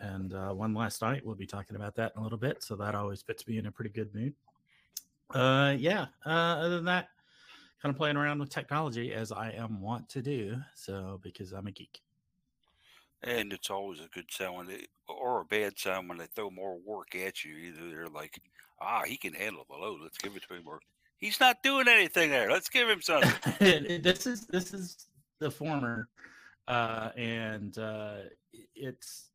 and 0.00 0.34
uh, 0.34 0.50
one 0.50 0.74
last 0.74 1.02
night. 1.02 1.24
We'll 1.24 1.34
be 1.34 1.46
talking 1.46 1.76
about 1.76 1.94
that 1.96 2.12
in 2.14 2.20
a 2.20 2.22
little 2.22 2.38
bit. 2.38 2.62
So 2.62 2.76
that 2.76 2.94
always 2.94 3.22
puts 3.22 3.46
me 3.46 3.58
in 3.58 3.66
a 3.66 3.72
pretty 3.72 3.90
good 3.90 4.14
mood. 4.14 4.34
Uh, 5.34 5.74
yeah. 5.78 6.06
Uh, 6.26 6.30
other 6.30 6.76
than 6.76 6.84
that, 6.86 7.08
kind 7.80 7.92
of 7.92 7.96
playing 7.96 8.16
around 8.16 8.38
with 8.38 8.50
technology 8.50 9.12
as 9.12 9.32
I 9.32 9.50
am 9.50 9.80
wont 9.80 10.08
to 10.10 10.22
do. 10.22 10.56
So 10.74 11.20
because 11.22 11.52
I'm 11.52 11.66
a 11.66 11.70
geek. 11.70 12.00
And 13.24 13.52
it's 13.52 13.70
always 13.70 14.00
a 14.00 14.08
good 14.12 14.30
sign 14.30 14.54
when 14.54 14.66
they, 14.66 14.86
or 15.08 15.42
a 15.42 15.44
bad 15.44 15.78
sign 15.78 16.08
when 16.08 16.18
they 16.18 16.26
throw 16.34 16.50
more 16.50 16.78
work 16.84 17.14
at 17.14 17.44
you. 17.44 17.54
Either 17.54 17.88
they're 17.88 18.08
like, 18.08 18.40
ah, 18.80 19.02
he 19.06 19.16
can 19.16 19.32
handle 19.32 19.64
the 19.70 19.76
load. 19.76 20.00
Let's 20.02 20.18
give 20.18 20.34
it 20.34 20.42
to 20.48 20.54
him. 20.54 20.64
Or 20.66 20.80
he's 21.18 21.38
not 21.38 21.62
doing 21.62 21.86
anything 21.88 22.30
there. 22.30 22.50
Let's 22.50 22.68
give 22.68 22.88
him 22.88 23.00
something. 23.00 24.02
this 24.02 24.26
is 24.26 24.46
this 24.46 24.74
is 24.74 25.06
the 25.38 25.50
former, 25.50 26.08
uh, 26.66 27.10
and 27.16 27.78
uh, 27.78 28.16
it's 28.74 29.30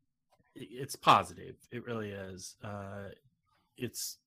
it's 0.59 0.95
positive. 0.95 1.55
It 1.71 1.85
really 1.85 2.09
is. 2.11 2.55
Uh, 2.63 3.09
it's 3.77 4.17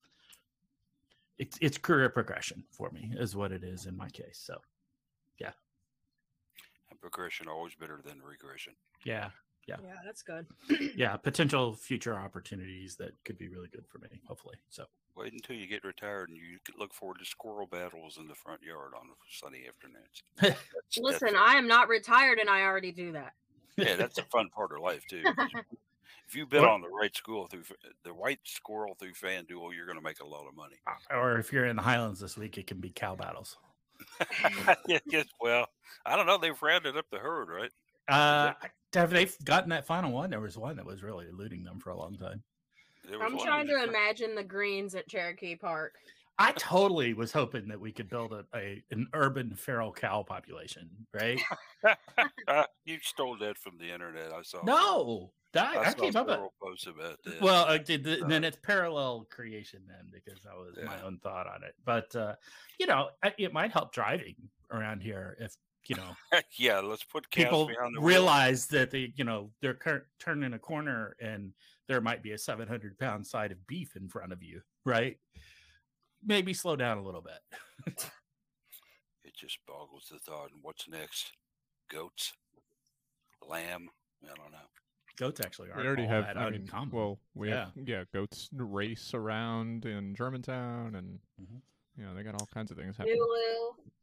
it's 1.37 1.57
it's 1.61 1.77
career 1.77 2.09
progression 2.09 2.63
for 2.71 2.89
me 2.91 3.11
is 3.17 3.35
what 3.35 3.51
it 3.51 3.63
is 3.63 3.85
in 3.85 3.95
my 3.97 4.09
case. 4.09 4.39
So 4.43 4.57
yeah. 5.39 5.51
And 6.89 6.99
progression 6.99 7.47
always 7.47 7.75
better 7.75 7.99
than 8.05 8.21
regression. 8.21 8.73
Yeah, 9.05 9.29
Yeah, 9.67 9.77
yeah. 9.83 9.93
that's 10.05 10.21
good. 10.21 10.45
yeah. 10.95 11.17
Potential 11.17 11.73
future 11.73 12.13
opportunities 12.15 12.95
that 12.97 13.11
could 13.25 13.37
be 13.37 13.47
really 13.47 13.69
good 13.69 13.85
for 13.87 13.97
me. 13.99 14.21
Hopefully, 14.27 14.55
so. 14.69 14.85
Wait 15.17 15.33
until 15.33 15.57
you 15.57 15.67
get 15.67 15.83
retired 15.83 16.29
and 16.29 16.37
you 16.37 16.57
could 16.63 16.77
look 16.79 16.93
forward 16.93 17.17
to 17.19 17.25
squirrel 17.25 17.67
battles 17.67 18.17
in 18.17 18.27
the 18.27 18.35
front 18.35 18.61
yard 18.63 18.93
on 18.95 19.07
sunny 19.29 19.65
afternoons. 19.67 20.23
That's- 20.39 20.57
Listen, 20.97 21.33
that's- 21.33 21.43
I 21.53 21.57
am 21.57 21.67
not 21.67 21.89
retired 21.89 22.39
and 22.39 22.49
I 22.49 22.61
already 22.61 22.91
do 22.93 23.11
that. 23.11 23.33
yeah, 23.77 23.95
that's 23.97 24.17
a 24.19 24.23
fun 24.31 24.49
part 24.49 24.71
of 24.71 24.79
life 24.81 25.05
too. 25.09 25.23
'Cause 26.11 26.17
you- 26.17 26.27
If 26.27 26.35
you've 26.35 26.49
been 26.49 26.61
What- 26.61 26.71
on 26.71 26.81
the 26.81 26.89
right 26.89 27.15
school 27.15 27.47
through 27.47 27.63
Fa- 27.63 27.75
the 28.03 28.13
white 28.13 28.39
squirrel 28.45 28.95
through 28.95 29.13
FanDuel, 29.13 29.75
you're 29.75 29.85
going 29.85 29.97
to 29.97 30.03
make 30.03 30.19
a 30.21 30.25
lot 30.25 30.47
of 30.47 30.55
money. 30.55 30.77
or 31.09 31.37
if 31.37 31.51
you're 31.51 31.65
in 31.65 31.75
the 31.75 31.81
Highlands 31.81 32.19
this 32.19 32.37
week, 32.37 32.57
it 32.57 32.67
can 32.67 32.79
be 32.79 32.89
cow 32.89 33.15
battles. 33.15 33.57
yeah, 34.87 34.99
yes, 35.05 35.27
well, 35.39 35.67
I 36.05 36.15
don't 36.15 36.25
know. 36.25 36.37
They've 36.37 36.59
rounded 36.61 36.97
up 36.97 37.05
the 37.11 37.19
herd, 37.19 37.49
right? 37.49 37.71
Uh, 38.07 38.53
have 38.93 39.11
they 39.11 39.25
gotten 39.43 39.69
that 39.69 39.85
final 39.85 40.11
one? 40.11 40.29
There 40.31 40.39
was 40.39 40.57
one 40.57 40.75
that 40.77 40.85
was 40.85 41.03
really 41.03 41.27
eluding 41.27 41.63
them 41.63 41.79
for 41.79 41.91
a 41.91 41.95
long 41.97 42.17
time. 42.17 42.43
I'm 43.19 43.37
trying 43.37 43.67
to 43.67 43.83
imagine 43.83 44.35
the 44.35 44.43
greens 44.43 44.95
at 44.95 45.07
Cherokee 45.07 45.55
Park. 45.55 45.95
I 46.39 46.53
totally 46.53 47.13
was 47.13 47.31
hoping 47.31 47.67
that 47.67 47.79
we 47.79 47.91
could 47.91 48.09
build 48.09 48.33
a, 48.33 48.45
a 48.55 48.83
an 48.89 49.07
urban 49.13 49.55
feral 49.55 49.91
cow 49.93 50.23
population, 50.23 50.89
right? 51.13 51.39
you 52.85 52.97
stole 53.01 53.37
that 53.37 53.57
from 53.59 53.77
the 53.77 53.91
internet. 53.91 54.31
I 54.31 54.41
saw. 54.41 54.63
No, 54.63 55.33
that, 55.53 55.77
I, 55.77 55.93
came 55.93 56.15
up. 56.15 56.27
with- 56.27 56.79
several 56.79 57.05
about 57.05 57.23
that. 57.23 57.41
Well, 57.41 57.65
I 57.65 57.77
did, 57.77 58.03
the- 58.03 58.23
then 58.27 58.43
it's 58.43 58.57
parallel 58.61 59.27
creation 59.29 59.81
then 59.87 60.07
because 60.11 60.41
that 60.43 60.55
was 60.55 60.77
my 60.85 61.01
own 61.01 61.19
thought 61.21 61.47
on 61.47 61.63
it. 61.63 61.75
But 61.85 62.15
uh, 62.15 62.35
you 62.79 62.87
know, 62.87 63.09
it 63.37 63.53
might 63.53 63.71
help 63.71 63.93
driving 63.93 64.35
around 64.71 65.01
here 65.01 65.37
if 65.39 65.53
you 65.87 65.95
know 65.95 66.15
yeah, 66.57 66.79
let's 66.79 67.03
put 67.03 67.29
people 67.31 67.67
behind 67.67 67.95
the 67.95 67.99
wheel. 67.99 68.07
realize 68.07 68.67
that 68.67 68.91
they, 68.91 69.11
you 69.15 69.23
know, 69.23 69.49
they're 69.61 69.73
cur- 69.73 70.05
turning 70.19 70.53
a 70.53 70.59
corner 70.59 71.15
and 71.19 71.53
there 71.87 71.99
might 72.01 72.23
be 72.23 72.31
a 72.31 72.37
700 72.37 72.97
pound 72.97 73.25
side 73.25 73.51
of 73.51 73.67
beef 73.67 73.95
in 73.95 74.07
front 74.07 74.31
of 74.31 74.41
you, 74.43 74.61
right? 74.85 75.17
Maybe 76.23 76.53
slow 76.53 76.75
down 76.75 76.97
a 76.97 77.03
little 77.03 77.21
bit. 77.23 77.95
It 79.23 79.35
just 79.35 79.59
boggles 79.65 80.09
the 80.11 80.19
thought. 80.19 80.51
And 80.51 80.61
what's 80.61 80.89
next? 80.89 81.31
Goats, 81.89 82.33
lamb. 83.47 83.89
I 84.23 84.27
don't 84.35 84.51
know. 84.51 84.57
Goats 85.21 85.39
actually 85.39 85.69
are. 85.69 85.77
We 85.79 85.85
already 85.87 86.01
all 86.03 86.09
have. 86.09 86.25
that 86.25 86.37
I 86.37 86.45
mean, 86.49 86.61
in 86.61 86.67
common. 86.67 86.89
well, 86.95 87.19
we 87.35 87.49
Yeah. 87.49 87.65
have 87.75 87.87
yeah 87.87 88.03
goats 88.11 88.49
race 88.51 89.13
around 89.13 89.85
in 89.85 90.15
Germantown, 90.15 90.95
and 90.95 91.19
Mhm. 91.39 91.61
you 91.95 92.03
know 92.03 92.15
they 92.15 92.23
got 92.23 92.33
all 92.41 92.47
kinds 92.51 92.71
of 92.71 92.77
things 92.77 92.97
happening. 92.97 93.21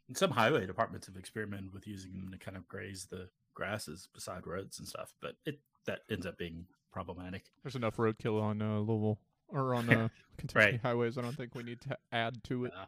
And 0.07 0.17
some 0.17 0.31
highway 0.31 0.65
departments 0.65 1.09
have 1.09 1.17
experimented 1.17 1.73
with 1.75 1.87
using 1.89 2.13
them 2.15 2.31
to 2.31 2.39
kind 2.39 2.57
of 2.57 2.69
graze 2.69 3.07
the 3.07 3.29
grasses 3.53 4.09
beside 4.15 4.47
roads 4.47 4.79
and 4.79 4.87
stuff, 4.87 5.13
but 5.21 5.35
it 5.45 5.61
that 5.87 6.03
ends 6.09 6.25
up 6.25 6.39
being 6.39 6.67
problematic. 6.93 7.51
There's 7.65 7.75
enough 7.75 7.97
roadkill 7.97 8.41
on 8.41 8.63
uh, 8.63 8.79
Louisville 8.79 9.19
or 9.49 9.75
on 9.75 9.91
uh, 9.91 10.09
Kentucky 10.39 10.65
Right. 10.73 10.81
highways. 10.81 11.19
I 11.19 11.23
don't 11.23 11.37
think 11.37 11.55
we 11.57 11.65
need 11.65 11.81
to 11.83 11.99
add 12.13 12.45
to 12.45 12.67
it. 12.67 12.73
Uh, 12.75 12.87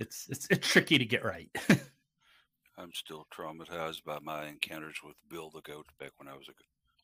it's, 0.00 0.28
it's 0.28 0.48
it's 0.50 0.66
tricky 0.68 0.98
to 0.98 1.04
get 1.04 1.24
right. 1.24 1.48
I'm 2.76 2.92
still 2.92 3.26
traumatized 3.32 4.02
by 4.04 4.18
my 4.20 4.46
encounters 4.46 4.96
with 5.04 5.14
Bill 5.28 5.50
the 5.50 5.60
goat 5.60 5.86
back 5.98 6.10
when 6.16 6.26
I 6.28 6.36
was 6.36 6.48
a, 6.48 6.52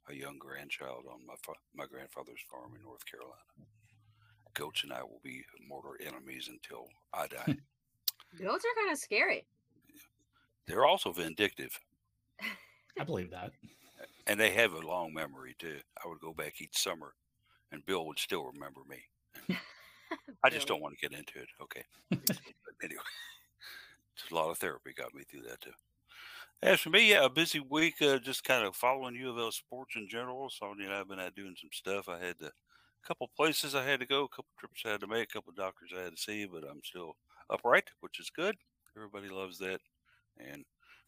a 0.08 0.14
young 0.14 0.38
grandchild 0.38 1.04
on 1.10 1.26
my 1.26 1.34
fa- 1.44 1.52
my 1.74 1.86
grandfather's 1.86 2.40
farm 2.50 2.72
in 2.76 2.82
North 2.82 3.04
Carolina. 3.06 3.40
Goats 4.54 4.84
and 4.84 4.92
I 4.92 5.02
will 5.02 5.20
be 5.22 5.44
mortal 5.68 5.94
enemies 6.00 6.48
until 6.48 6.88
I 7.12 7.26
die. 7.26 7.56
Goats 8.38 8.64
are 8.64 8.80
kind 8.82 8.92
of 8.92 8.98
scary. 8.98 9.46
They're 10.66 10.84
also 10.86 11.12
vindictive, 11.12 11.78
I 12.98 13.04
believe 13.04 13.30
that. 13.30 13.52
and 14.26 14.38
they 14.40 14.50
have 14.50 14.72
a 14.72 14.80
long 14.80 15.14
memory 15.14 15.54
too. 15.58 15.78
I 16.04 16.08
would 16.08 16.20
go 16.20 16.32
back 16.34 16.60
each 16.60 16.76
summer, 16.76 17.14
and 17.70 17.86
Bill 17.86 18.06
would 18.06 18.18
still 18.18 18.44
remember 18.52 18.80
me. 18.88 19.56
I 20.42 20.50
just 20.50 20.66
don't 20.66 20.80
want 20.80 20.96
to 20.98 21.08
get 21.08 21.16
into 21.16 21.38
it. 21.38 21.48
Okay. 21.62 21.82
But 22.10 22.38
anyway, 22.82 23.02
just 24.16 24.30
a 24.32 24.34
lot 24.34 24.50
of 24.50 24.58
therapy 24.58 24.92
got 24.96 25.14
me 25.14 25.22
through 25.24 25.42
that 25.42 25.60
too. 25.60 25.70
As 26.62 26.80
for 26.80 26.88
me, 26.90 27.10
yeah, 27.10 27.24
a 27.24 27.28
busy 27.28 27.60
week, 27.60 28.00
uh, 28.00 28.18
just 28.18 28.42
kind 28.42 28.64
of 28.64 28.74
following 28.74 29.14
U 29.14 29.30
of 29.30 29.38
L 29.38 29.52
sports 29.52 29.94
in 29.94 30.08
general. 30.08 30.48
Sonia 30.48 30.86
and 30.86 30.94
I 30.94 30.98
have 30.98 31.08
been 31.08 31.20
out 31.20 31.34
doing 31.34 31.54
some 31.60 31.70
stuff. 31.70 32.08
I 32.08 32.18
had 32.18 32.38
to, 32.38 32.46
a 32.46 33.06
couple 33.06 33.30
places 33.36 33.74
I 33.74 33.84
had 33.84 34.00
to 34.00 34.06
go, 34.06 34.24
a 34.24 34.28
couple 34.28 34.46
trips 34.58 34.82
I 34.86 34.90
had 34.90 35.00
to 35.00 35.06
make, 35.06 35.28
a 35.28 35.32
couple 35.34 35.52
doctors 35.54 35.92
I 35.94 36.02
had 36.02 36.16
to 36.16 36.22
see, 36.22 36.46
but 36.46 36.64
I'm 36.64 36.80
still 36.82 37.16
upright, 37.50 37.88
which 38.00 38.18
is 38.18 38.30
good. 38.30 38.56
Everybody 38.96 39.28
loves 39.28 39.58
that, 39.58 39.80
and 40.38 40.64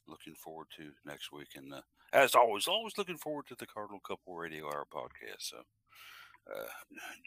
looking 0.06 0.34
forward 0.34 0.66
to 0.76 0.90
next 1.06 1.32
week. 1.32 1.48
And 1.56 1.72
uh, 1.72 1.80
as 2.12 2.34
always, 2.34 2.68
always 2.68 2.98
looking 2.98 3.16
forward 3.16 3.46
to 3.48 3.56
the 3.58 3.66
Cardinal 3.66 4.00
Couple 4.00 4.34
Radio 4.34 4.66
Hour 4.66 4.86
podcast. 4.92 5.40
So. 5.40 5.58
Uh, 6.50 6.66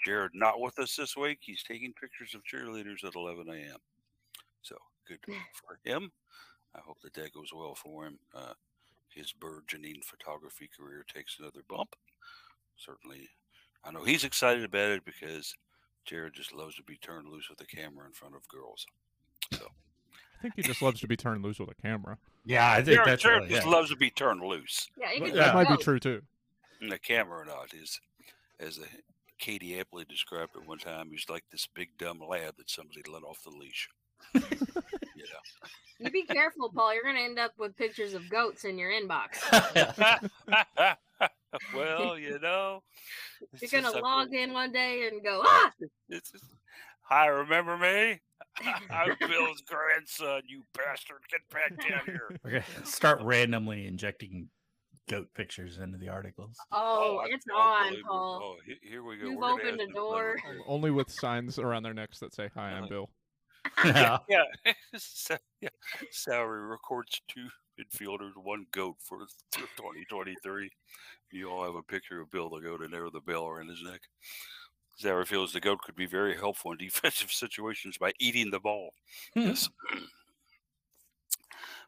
Jared 0.03 0.31
not 0.33 0.59
with 0.59 0.79
us 0.79 0.95
this 0.95 1.15
week. 1.15 1.37
He's 1.41 1.61
taking 1.61 1.93
pictures 1.93 2.33
of 2.33 2.41
cheerleaders 2.43 3.03
at 3.05 3.13
11 3.13 3.47
a.m. 3.49 3.77
So 4.63 4.75
good 5.07 5.19
for 5.53 5.79
him. 5.83 6.11
I 6.75 6.79
hope 6.85 6.97
the 7.01 7.09
day 7.09 7.29
goes 7.33 7.51
well 7.53 7.75
for 7.75 8.05
him. 8.05 8.19
Uh, 8.33 8.53
his 9.09 9.33
burgeoning 9.33 10.01
photography 10.03 10.69
career 10.77 11.03
takes 11.13 11.37
another 11.39 11.61
bump. 11.67 11.95
Certainly, 12.77 13.29
I 13.83 13.91
know 13.91 14.03
he's 14.03 14.23
excited 14.23 14.63
about 14.63 14.91
it 14.91 15.05
because 15.05 15.53
Jared 16.05 16.33
just 16.33 16.53
loves 16.53 16.75
to 16.75 16.83
be 16.83 16.97
turned 16.97 17.27
loose 17.27 17.49
with 17.49 17.61
a 17.61 17.65
camera 17.65 18.05
in 18.05 18.13
front 18.13 18.35
of 18.35 18.47
girls. 18.47 18.85
So 19.53 19.67
I 20.39 20.41
think 20.41 20.53
he 20.55 20.61
just 20.61 20.81
loves 20.81 20.99
to 21.01 21.07
be 21.07 21.17
turned 21.17 21.43
loose 21.43 21.59
with 21.59 21.69
a 21.69 21.81
camera. 21.81 22.17
Yeah, 22.45 22.71
I 22.71 22.75
think 22.77 22.95
Jared, 22.95 23.07
that's 23.07 23.21
Jared 23.21 23.43
really, 23.43 23.53
just 23.53 23.67
yeah. 23.67 23.71
loves 23.71 23.89
to 23.89 23.95
be 23.95 24.09
turned 24.09 24.41
loose. 24.41 24.87
Yeah, 24.97 25.11
you 25.11 25.21
can 25.21 25.35
yeah. 25.35 25.43
That 25.45 25.55
might 25.55 25.69
be 25.69 25.83
true 25.83 25.99
too. 25.99 26.21
And 26.79 26.91
the 26.91 26.97
camera 26.97 27.41
or 27.41 27.45
not 27.45 27.73
is, 27.73 27.99
as 28.59 28.77
the 28.77 28.87
Katie 29.37 29.79
Apley 29.79 30.07
described 30.07 30.55
it 30.55 30.67
one 30.67 30.79
time, 30.79 31.09
he's 31.11 31.29
like 31.29 31.43
this 31.51 31.67
big 31.67 31.89
dumb 31.97 32.19
lad 32.27 32.53
that 32.57 32.69
somebody 32.69 33.01
let 33.07 33.23
off 33.23 33.43
the 33.43 33.51
leash. 33.51 33.89
You 34.33 34.41
know. 34.41 35.41
You 35.99 36.09
be 36.11 36.23
careful, 36.23 36.71
Paul. 36.73 36.93
You're 36.93 37.03
gonna 37.03 37.19
end 37.19 37.39
up 37.39 37.51
with 37.57 37.75
pictures 37.77 38.13
of 38.13 38.29
goats 38.29 38.63
in 38.65 38.77
your 38.77 38.91
inbox. 38.91 39.37
well, 41.75 42.17
you 42.17 42.39
know, 42.39 42.81
You're 43.61 43.81
gonna 43.81 43.99
log 43.99 44.23
something- 44.25 44.39
in 44.39 44.53
one 44.53 44.71
day 44.71 45.07
and 45.11 45.23
go, 45.23 45.41
ah! 45.45 45.71
It's 46.09 46.31
just, 46.31 46.45
Hi, 47.03 47.27
remember 47.27 47.77
me? 47.77 48.19
I'm 48.89 49.15
Bill's 49.19 49.61
grandson. 49.61 50.41
You 50.47 50.63
bastard! 50.73 51.19
Get 51.29 51.41
back 51.49 51.89
down 51.89 52.01
here. 52.05 52.35
We're 52.43 52.63
start 52.85 53.21
randomly 53.21 53.85
injecting 53.85 54.49
goat 55.09 55.27
pictures 55.35 55.77
into 55.77 55.97
the 55.97 56.09
articles. 56.09 56.55
Oh, 56.71 57.17
I 57.17 57.27
it's 57.29 57.45
on. 57.53 57.95
Paul. 58.07 58.41
Oh, 58.43 58.73
here 58.81 59.03
we 59.03 59.17
go. 59.17 59.25
You've 59.25 59.35
We're 59.35 59.41
gonna 59.41 59.53
opened 59.63 59.81
ask 59.81 59.89
a 59.89 59.93
door. 59.93 60.37
Only 60.67 60.91
with 60.91 61.09
signs 61.11 61.59
around 61.59 61.83
their 61.83 61.93
necks 61.93 62.19
that 62.19 62.33
say 62.33 62.49
"Hi, 62.55 62.71
I'm 62.71 62.85
Uh, 62.85 62.87
Bill." 62.87 63.09
yeah. 63.85 64.17
Yeah, 64.27 64.43
Sa- 64.97 65.37
yeah. 65.61 65.69
Salary 66.11 66.65
records 66.67 67.21
two 67.27 67.47
midfielders, 67.79 68.31
one 68.35 68.65
goat 68.71 68.95
for 68.99 69.19
2023. 69.51 70.69
You 71.31 71.49
all 71.49 71.63
have 71.65 71.75
a 71.75 71.83
picture 71.83 72.21
of 72.21 72.31
Bill 72.31 72.49
the 72.49 72.59
goat 72.59 72.81
and 72.81 72.93
there 72.93 73.03
with 73.03 73.13
the 73.13 73.21
bell 73.21 73.47
around 73.47 73.69
his 73.69 73.83
neck. 73.83 74.01
Zara 74.99 75.25
feels 75.25 75.53
the 75.53 75.59
goat 75.59 75.81
could 75.81 75.95
be 75.95 76.05
very 76.05 76.35
helpful 76.35 76.71
in 76.71 76.77
defensive 76.79 77.31
situations 77.31 77.97
by 77.97 78.11
eating 78.19 78.51
the 78.51 78.59
ball. 78.59 78.93
Hmm. 79.33 79.41
Yes. 79.41 79.69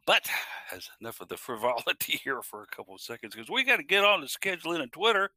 But 0.06 0.28
has 0.68 0.90
enough 1.00 1.22
of 1.22 1.30
the 1.30 1.38
frivolity 1.38 2.20
here 2.24 2.42
for 2.42 2.62
a 2.62 2.68
couple 2.76 2.94
of 2.96 3.02
seconds 3.02 3.34
because 3.36 3.50
we 3.50 3.64
got 3.64 3.78
to 3.78 3.84
get 3.84 4.04
on 4.04 4.20
to 4.20 4.28
scheduling 4.28 4.82
and 4.82 4.92
Twitter, 4.92 5.30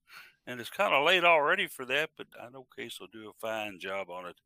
and 0.47 0.61
it's 0.61 0.71
kind 0.71 0.93
of 0.93 1.07
late 1.07 1.25
already 1.25 1.69
for 1.69 1.85
that. 1.87 2.11
But 2.17 2.27
I 2.41 2.49
know 2.49 2.67
Case 2.77 2.99
will 2.99 3.07
do 3.13 3.29
a 3.31 3.33
fine 3.41 3.79
job 3.79 4.11
on 4.11 4.27
it. 4.27 4.37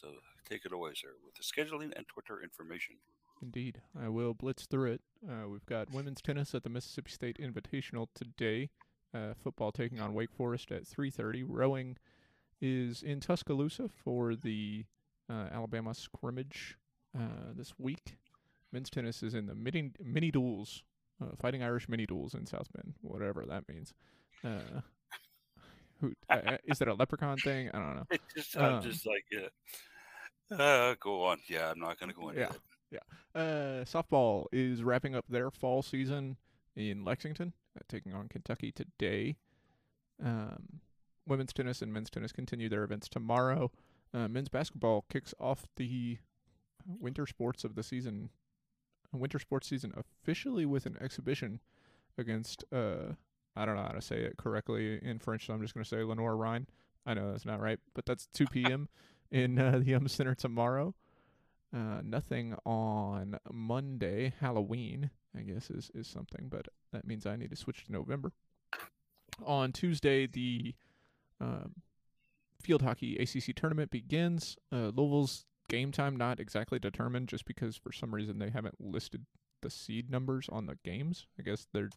So 0.00 0.08
take 0.48 0.64
it 0.64 0.72
away, 0.72 0.92
sir, 0.94 1.08
with 1.24 1.34
the 1.34 1.42
scheduling 1.42 1.92
and 1.96 2.06
Twitter 2.08 2.40
information. 2.42 2.96
Indeed, 3.42 3.82
I 4.00 4.08
will 4.08 4.34
blitz 4.34 4.66
through 4.66 4.92
it. 4.92 5.00
Uh, 5.28 5.48
we've 5.48 5.66
got 5.66 5.92
women's 5.92 6.20
tennis 6.20 6.54
at 6.54 6.62
the 6.62 6.68
Mississippi 6.68 7.10
State 7.10 7.38
Invitational 7.40 8.06
today. 8.14 8.70
Uh, 9.14 9.34
football 9.42 9.72
taking 9.72 10.00
on 10.00 10.14
Wake 10.14 10.32
Forest 10.32 10.70
at 10.70 10.84
3:30. 10.84 11.44
Rowing 11.46 11.96
is 12.60 13.02
in 13.02 13.20
Tuscaloosa 13.20 13.88
for 13.88 14.34
the 14.34 14.84
uh, 15.30 15.46
Alabama 15.50 15.94
scrimmage 15.94 16.76
uh, 17.16 17.52
this 17.54 17.74
week. 17.78 18.18
Men's 18.72 18.90
tennis 18.90 19.22
is 19.22 19.34
in 19.34 19.46
the 19.46 19.54
mini 19.54 19.92
mini 20.00 20.30
duels, 20.30 20.82
uh, 21.22 21.36
Fighting 21.36 21.62
Irish 21.62 21.88
mini 21.88 22.06
duels 22.06 22.34
in 22.34 22.46
South 22.46 22.68
Bend, 22.72 22.94
whatever 23.00 23.44
that 23.46 23.68
means. 23.68 23.94
Who 26.00 26.12
uh, 26.30 26.56
is 26.64 26.78
that 26.78 26.88
a 26.88 26.94
leprechaun 26.94 27.36
thing? 27.38 27.70
I 27.72 27.78
don't 27.78 27.96
know. 27.96 28.06
It 28.10 28.20
just, 28.36 28.56
I'm 28.56 28.74
Um, 28.74 28.82
just 28.82 29.06
like, 29.06 29.24
uh, 30.50 30.54
uh, 30.54 30.94
go 31.00 31.24
on. 31.24 31.38
Yeah, 31.48 31.70
I'm 31.70 31.78
not 31.80 31.98
going 31.98 32.10
to 32.10 32.16
go 32.16 32.28
into 32.30 32.40
Yeah. 32.40 32.48
that. 32.48 32.60
Uh, 33.34 33.84
softball 33.84 34.46
is 34.52 34.82
wrapping 34.82 35.14
up 35.14 35.26
their 35.28 35.50
fall 35.50 35.82
season 35.82 36.36
in 36.74 37.04
Lexington, 37.04 37.52
uh, 37.76 37.82
taking 37.88 38.14
on 38.14 38.28
Kentucky 38.28 38.72
today. 38.72 39.36
Um, 40.24 40.80
women's 41.26 41.52
tennis 41.52 41.82
and 41.82 41.92
men's 41.92 42.10
tennis 42.10 42.32
continue 42.32 42.68
their 42.68 42.84
events 42.84 43.08
tomorrow. 43.08 43.70
Uh, 44.14 44.26
men's 44.28 44.48
basketball 44.48 45.04
kicks 45.10 45.34
off 45.38 45.66
the 45.76 46.18
winter 46.86 47.26
sports 47.26 47.64
of 47.64 47.74
the 47.74 47.82
season 47.82 48.30
winter 49.12 49.38
sports 49.38 49.68
season 49.68 49.92
officially 49.96 50.64
with 50.64 50.86
an 50.86 50.96
exhibition 51.00 51.60
against 52.16 52.64
uh 52.72 53.12
I 53.58 53.64
don't 53.64 53.76
know 53.76 53.82
how 53.82 53.88
to 53.88 54.00
say 54.02 54.20
it 54.20 54.36
correctly 54.36 55.00
in 55.02 55.18
French, 55.18 55.46
so 55.46 55.52
I'm 55.52 55.60
just 55.60 55.74
going 55.74 55.84
to 55.84 55.88
say 55.88 56.02
Lenoir-Rhyne. 56.02 56.66
I 57.04 57.14
know 57.14 57.32
that's 57.32 57.44
not 57.44 57.60
right, 57.60 57.78
but 57.94 58.06
that's 58.06 58.28
2 58.34 58.46
p.m. 58.46 58.88
in 59.30 59.58
uh, 59.58 59.78
the 59.78 59.84
Yum 59.84 60.06
Center 60.08 60.34
tomorrow. 60.34 60.94
Uh, 61.74 62.00
nothing 62.02 62.54
on 62.64 63.38
Monday, 63.52 64.32
Halloween, 64.40 65.10
I 65.36 65.42
guess 65.42 65.70
is 65.70 65.90
is 65.94 66.06
something, 66.06 66.48
but 66.48 66.68
that 66.92 67.06
means 67.06 67.26
I 67.26 67.36
need 67.36 67.50
to 67.50 67.56
switch 67.56 67.84
to 67.86 67.92
November. 67.92 68.32
On 69.44 69.72
Tuesday, 69.72 70.26
the 70.26 70.74
um, 71.40 71.74
field 72.62 72.82
hockey 72.82 73.16
ACC 73.16 73.54
tournament 73.54 73.90
begins. 73.90 74.56
Uh, 74.72 74.90
Louisville's 74.94 75.44
game 75.68 75.92
time 75.92 76.16
not 76.16 76.40
exactly 76.40 76.78
determined, 76.78 77.28
just 77.28 77.44
because 77.44 77.76
for 77.76 77.92
some 77.92 78.14
reason 78.14 78.38
they 78.38 78.50
haven't 78.50 78.80
listed 78.80 79.26
the 79.60 79.70
seed 79.70 80.10
numbers 80.10 80.48
on 80.50 80.66
the 80.66 80.78
games. 80.84 81.26
I 81.38 81.42
guess 81.42 81.66
they're 81.72 81.90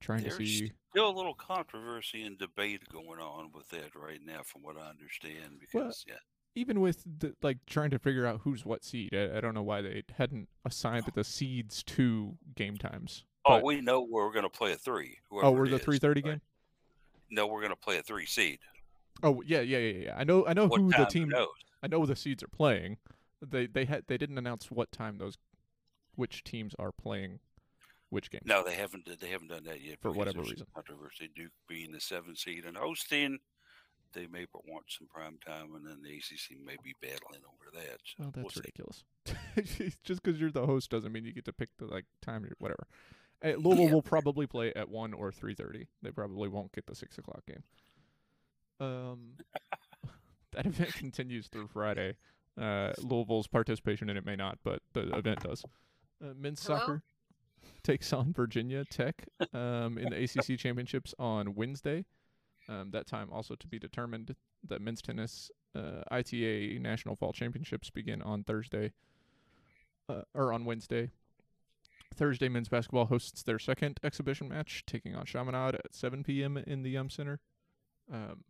trying 0.00 0.22
There's 0.22 0.38
to 0.38 0.46
see. 0.46 0.72
still 0.90 1.08
a 1.10 1.16
little 1.16 1.34
controversy 1.34 2.22
and 2.22 2.38
debate 2.38 2.82
going 2.92 3.20
on 3.20 3.50
with 3.54 3.68
that 3.70 3.94
right 3.94 4.20
now, 4.24 4.40
from 4.44 4.62
what 4.62 4.76
I 4.76 4.88
understand. 4.90 5.60
Well, 5.72 5.84
Because 5.84 6.04
yeah, 6.08 6.14
Even 6.54 6.80
with 6.80 7.04
the, 7.18 7.34
like 7.42 7.58
trying 7.66 7.90
to 7.90 7.98
figure 7.98 8.26
out 8.26 8.40
who's 8.44 8.64
what 8.64 8.84
seed, 8.84 9.14
I, 9.14 9.36
I 9.38 9.40
don't 9.40 9.54
know 9.54 9.62
why 9.62 9.82
they 9.82 10.02
hadn't 10.16 10.48
assigned 10.64 11.04
the 11.14 11.24
seeds 11.24 11.82
to 11.84 12.36
game 12.56 12.76
times. 12.76 13.24
oh, 13.46 13.56
but- 13.56 13.64
we 13.64 13.80
know 13.80 14.00
we're 14.08 14.32
going 14.32 14.44
to 14.44 14.48
play 14.50 14.72
a 14.72 14.76
three. 14.76 15.18
oh, 15.32 15.50
we're 15.52 15.68
the 15.68 15.78
three 15.78 15.98
thirty 15.98 16.22
right? 16.22 16.30
game. 16.32 16.40
No, 17.30 17.46
we're 17.46 17.60
going 17.60 17.70
to 17.70 17.76
play 17.76 17.96
a 17.98 18.02
three 18.02 18.26
seed. 18.26 18.58
Oh 19.22 19.42
yeah, 19.46 19.60
yeah, 19.60 19.78
yeah, 19.78 20.04
yeah. 20.04 20.14
I 20.16 20.24
know, 20.24 20.46
I 20.46 20.54
know 20.54 20.66
What 20.66 20.80
who 20.80 20.90
the 20.90 21.04
team. 21.04 21.28
knows? 21.28 21.48
I 21.82 21.86
know 21.86 22.04
the 22.06 22.16
seeds 22.16 22.42
are 22.42 22.48
playing. 22.48 22.96
They 23.42 23.66
they 23.66 23.84
had 23.84 24.04
they 24.06 24.16
didn't 24.18 24.38
announce 24.38 24.70
what 24.70 24.90
time 24.92 25.18
those, 25.18 25.36
which 26.16 26.42
teams 26.42 26.74
are 26.78 26.90
playing, 26.92 27.38
which 28.10 28.30
game. 28.30 28.42
No, 28.44 28.62
they 28.62 28.74
haven't. 28.74 29.08
They 29.20 29.28
haven't 29.28 29.48
done 29.48 29.64
that 29.64 29.80
yet 29.80 29.98
For 30.00 30.10
whatever 30.12 30.42
reason. 30.42 30.66
Controversy. 30.74 31.30
Duke 31.34 31.52
being 31.68 31.92
the 31.92 32.00
seventh 32.00 32.38
seed 32.38 32.64
and 32.64 32.76
hosting, 32.76 33.38
they 34.12 34.26
may 34.26 34.46
want 34.66 34.84
some 34.88 35.06
prime 35.06 35.38
time, 35.44 35.74
and 35.74 35.86
then 35.86 36.02
the 36.02 36.10
ACC 36.16 36.58
may 36.64 36.76
be 36.82 36.94
battling 37.00 37.40
over 37.46 37.70
that. 37.74 37.98
So 38.04 38.14
Well, 38.18 38.32
we'll 38.36 38.44
that's 38.44 38.56
ridiculous. 38.56 39.04
Just 40.04 40.22
because 40.22 40.40
you're 40.40 40.50
the 40.50 40.66
host 40.66 40.90
doesn't 40.90 41.12
mean 41.12 41.24
you 41.24 41.32
get 41.32 41.44
to 41.46 41.52
pick 41.52 41.70
the 41.78 41.86
like 41.86 42.04
time 42.22 42.44
or 42.44 42.50
whatever. 42.58 42.86
Uh, 43.42 43.52
Louisville 43.56 43.86
Yeah. 43.86 43.92
will 43.94 44.02
probably 44.02 44.46
play 44.46 44.72
at 44.74 44.88
one 44.90 45.14
or 45.14 45.32
three 45.32 45.54
thirty. 45.54 45.86
They 46.02 46.10
probably 46.10 46.48
won't 46.48 46.72
get 46.72 46.86
the 46.86 46.94
six 46.94 47.16
o'clock 47.18 47.42
game. 47.46 47.62
Um, 48.80 49.34
that 50.52 50.66
event 50.66 50.92
continues 50.94 51.46
through 51.48 51.68
Friday. 51.68 52.16
Uh, 52.60 52.92
Louisville's 52.98 53.46
participation 53.46 54.10
in 54.10 54.16
it 54.16 54.26
may 54.26 54.36
not, 54.36 54.58
but 54.64 54.82
the 54.92 55.16
event 55.16 55.40
does. 55.42 55.64
Uh, 56.22 56.34
men's 56.36 56.64
Hello? 56.66 56.78
soccer 56.78 57.02
takes 57.84 58.12
on 58.12 58.32
Virginia 58.32 58.84
Tech 58.84 59.26
um, 59.52 59.98
in 59.98 60.10
the 60.10 60.24
ACC 60.24 60.58
championships 60.58 61.14
on 61.18 61.54
Wednesday. 61.54 62.04
Um, 62.68 62.90
that 62.92 63.06
time 63.06 63.28
also 63.32 63.54
to 63.56 63.66
be 63.66 63.78
determined. 63.78 64.34
The 64.66 64.78
men's 64.78 65.02
tennis 65.02 65.50
uh, 65.74 66.02
ITA 66.10 66.78
National 66.80 67.16
Fall 67.16 67.32
Championships 67.32 67.90
begin 67.90 68.22
on 68.22 68.44
Thursday 68.44 68.92
uh, 70.08 70.22
or 70.34 70.52
on 70.52 70.64
Wednesday. 70.64 71.10
Thursday, 72.14 72.48
men's 72.48 72.68
basketball 72.68 73.06
hosts 73.06 73.42
their 73.42 73.58
second 73.58 74.00
exhibition 74.02 74.48
match, 74.48 74.84
taking 74.86 75.14
on 75.14 75.24
Chaminade 75.24 75.76
at 75.76 75.94
7 75.94 76.24
p.m. 76.24 76.56
in 76.56 76.82
the 76.82 76.90
Yum 76.90 77.08
Center. 77.08 77.40
Um, 78.12 78.44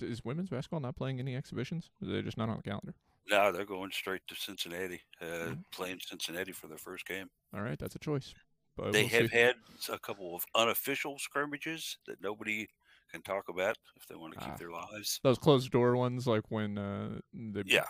is 0.00 0.24
women's 0.24 0.50
basketball 0.50 0.80
not 0.80 0.96
playing 0.96 1.18
any 1.18 1.34
exhibitions? 1.34 1.90
Or 2.00 2.08
are 2.08 2.12
they 2.12 2.22
just 2.22 2.36
not 2.36 2.48
on 2.48 2.56
the 2.56 2.62
calendar? 2.62 2.94
No, 3.30 3.52
they're 3.52 3.64
going 3.66 3.90
straight 3.92 4.22
to 4.28 4.34
Cincinnati, 4.34 5.02
uh, 5.20 5.24
Mhm. 5.50 5.64
playing 5.72 6.00
Cincinnati 6.00 6.52
for 6.52 6.66
their 6.68 6.78
first 6.78 7.06
game. 7.06 7.28
All 7.54 7.62
right, 7.62 7.78
that's 7.78 7.94
a 7.94 7.98
choice. 7.98 8.34
But 8.76 8.86
they 8.92 9.00
we'll 9.00 9.08
have 9.08 9.28
see. 9.28 9.32
had 9.32 9.56
a 9.88 9.98
couple 9.98 10.34
of 10.34 10.44
unofficial 10.54 11.18
scrimmages 11.18 11.98
that 12.06 12.20
nobody 12.20 12.66
can 13.10 13.22
talk 13.22 13.48
about 13.48 13.76
if 13.96 14.06
they 14.06 14.14
want 14.14 14.32
to 14.34 14.38
keep 14.38 14.54
Ah. 14.54 14.58
their 14.58 14.70
lives. 14.70 15.20
those 15.22 15.38
closed 15.38 15.70
door 15.70 15.96
ones, 15.96 16.26
like 16.26 16.50
when 16.50 16.78
uh, 16.78 17.20
they 17.32 17.64
Yeah, 17.64 17.86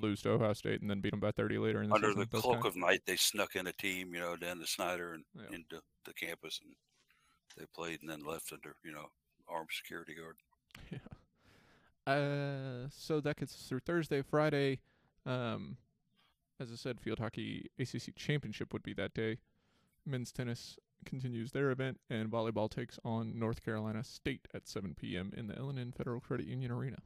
lose 0.00 0.22
to 0.22 0.30
Ohio 0.30 0.52
State 0.52 0.80
and 0.80 0.90
then 0.90 1.00
beat 1.00 1.10
them 1.10 1.20
by 1.20 1.32
30 1.32 1.58
later 1.58 1.82
in 1.82 1.88
the 1.90 1.94
under 1.96 2.08
season. 2.08 2.20
the 2.20 2.26
cloak 2.26 2.64
of 2.64 2.76
night, 2.76 3.02
they 3.06 3.16
snuck 3.16 3.56
in 3.56 3.66
a 3.66 3.72
team, 3.72 4.14
you 4.14 4.20
know, 4.20 4.36
down 4.36 4.58
to 4.58 4.66
Snyder 4.66 5.14
and 5.14 5.24
Yeah. 5.34 5.54
into 5.54 5.82
the 6.04 6.14
campus, 6.14 6.60
and 6.62 6.74
they 7.56 7.66
played 7.74 8.00
and 8.02 8.10
then 8.10 8.20
left 8.24 8.52
under, 8.52 8.76
you 8.84 8.92
know, 8.92 9.10
armed 9.48 9.70
security 9.72 10.14
guard. 10.14 10.36
Uh, 12.08 12.88
so 12.90 13.20
that 13.20 13.36
gets 13.36 13.54
us 13.54 13.66
through 13.68 13.80
Thursday, 13.80 14.22
Friday. 14.22 14.80
Um, 15.26 15.76
as 16.58 16.72
I 16.72 16.76
said, 16.76 17.00
field 17.00 17.18
hockey 17.18 17.70
ACC 17.78 18.14
championship 18.16 18.72
would 18.72 18.82
be 18.82 18.94
that 18.94 19.12
day. 19.14 19.38
Men's 20.06 20.32
tennis 20.32 20.78
continues 21.04 21.52
their 21.52 21.70
event, 21.70 22.00
and 22.08 22.30
volleyball 22.30 22.70
takes 22.70 22.98
on 23.04 23.38
North 23.38 23.62
Carolina 23.62 24.02
State 24.02 24.48
at 24.54 24.66
7 24.66 24.94
p.m. 24.94 25.32
in 25.36 25.48
the 25.48 25.58
L&N 25.58 25.92
Federal 25.96 26.20
Credit 26.20 26.46
Union 26.46 26.70
Arena. 26.70 26.98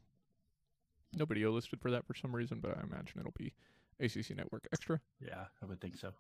No 1.15 1.25
video 1.25 1.51
listed 1.51 1.81
for 1.81 1.91
that 1.91 2.07
for 2.07 2.15
some 2.15 2.35
reason, 2.35 2.61
but 2.61 2.79
I 2.79 2.83
imagine 2.83 3.19
it'll 3.19 3.35
be 3.37 3.53
ACC 4.01 4.37
Network 4.37 4.67
Extra. 4.73 5.01
Yeah, 5.21 5.47
I 5.63 5.67
would 5.67 5.81
think 5.81 5.97
so. 5.97 6.13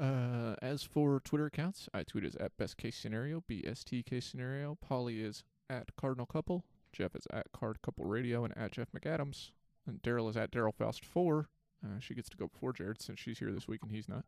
Uh, 0.00 0.54
as 0.62 0.84
for 0.84 1.20
Twitter 1.20 1.46
accounts, 1.46 1.88
I 1.92 2.04
tweet 2.04 2.24
is 2.24 2.36
at 2.36 2.56
best 2.56 2.76
case 2.76 2.96
scenario, 2.96 3.42
BST 3.50 4.06
case 4.06 4.24
scenario. 4.24 4.78
Polly 4.80 5.20
is 5.20 5.42
at 5.68 5.96
Cardinal 5.96 6.26
Couple. 6.26 6.64
Jeff 6.98 7.14
is 7.14 7.26
at 7.32 7.46
Card 7.52 7.80
Couple 7.80 8.04
Radio 8.04 8.44
and 8.44 8.56
at 8.58 8.72
Jeff 8.72 8.88
McAdams. 8.92 9.52
And 9.86 10.02
Daryl 10.02 10.28
is 10.28 10.36
at 10.36 10.50
Daryl 10.50 10.74
Faust 10.74 11.04
four. 11.04 11.48
Uh, 11.84 12.00
she 12.00 12.14
gets 12.14 12.28
to 12.28 12.36
go 12.36 12.48
before 12.48 12.72
Jared 12.72 13.00
since 13.00 13.20
she's 13.20 13.38
here 13.38 13.52
this 13.52 13.68
week 13.68 13.80
and 13.82 13.92
he's 13.92 14.08
not. 14.08 14.24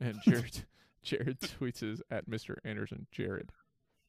And 0.00 0.18
Jared 0.24 0.64
Jared 1.02 1.40
tweets 1.40 1.82
is 1.82 2.00
at 2.10 2.30
Mr. 2.30 2.56
Anderson 2.64 3.06
Jared. 3.10 3.50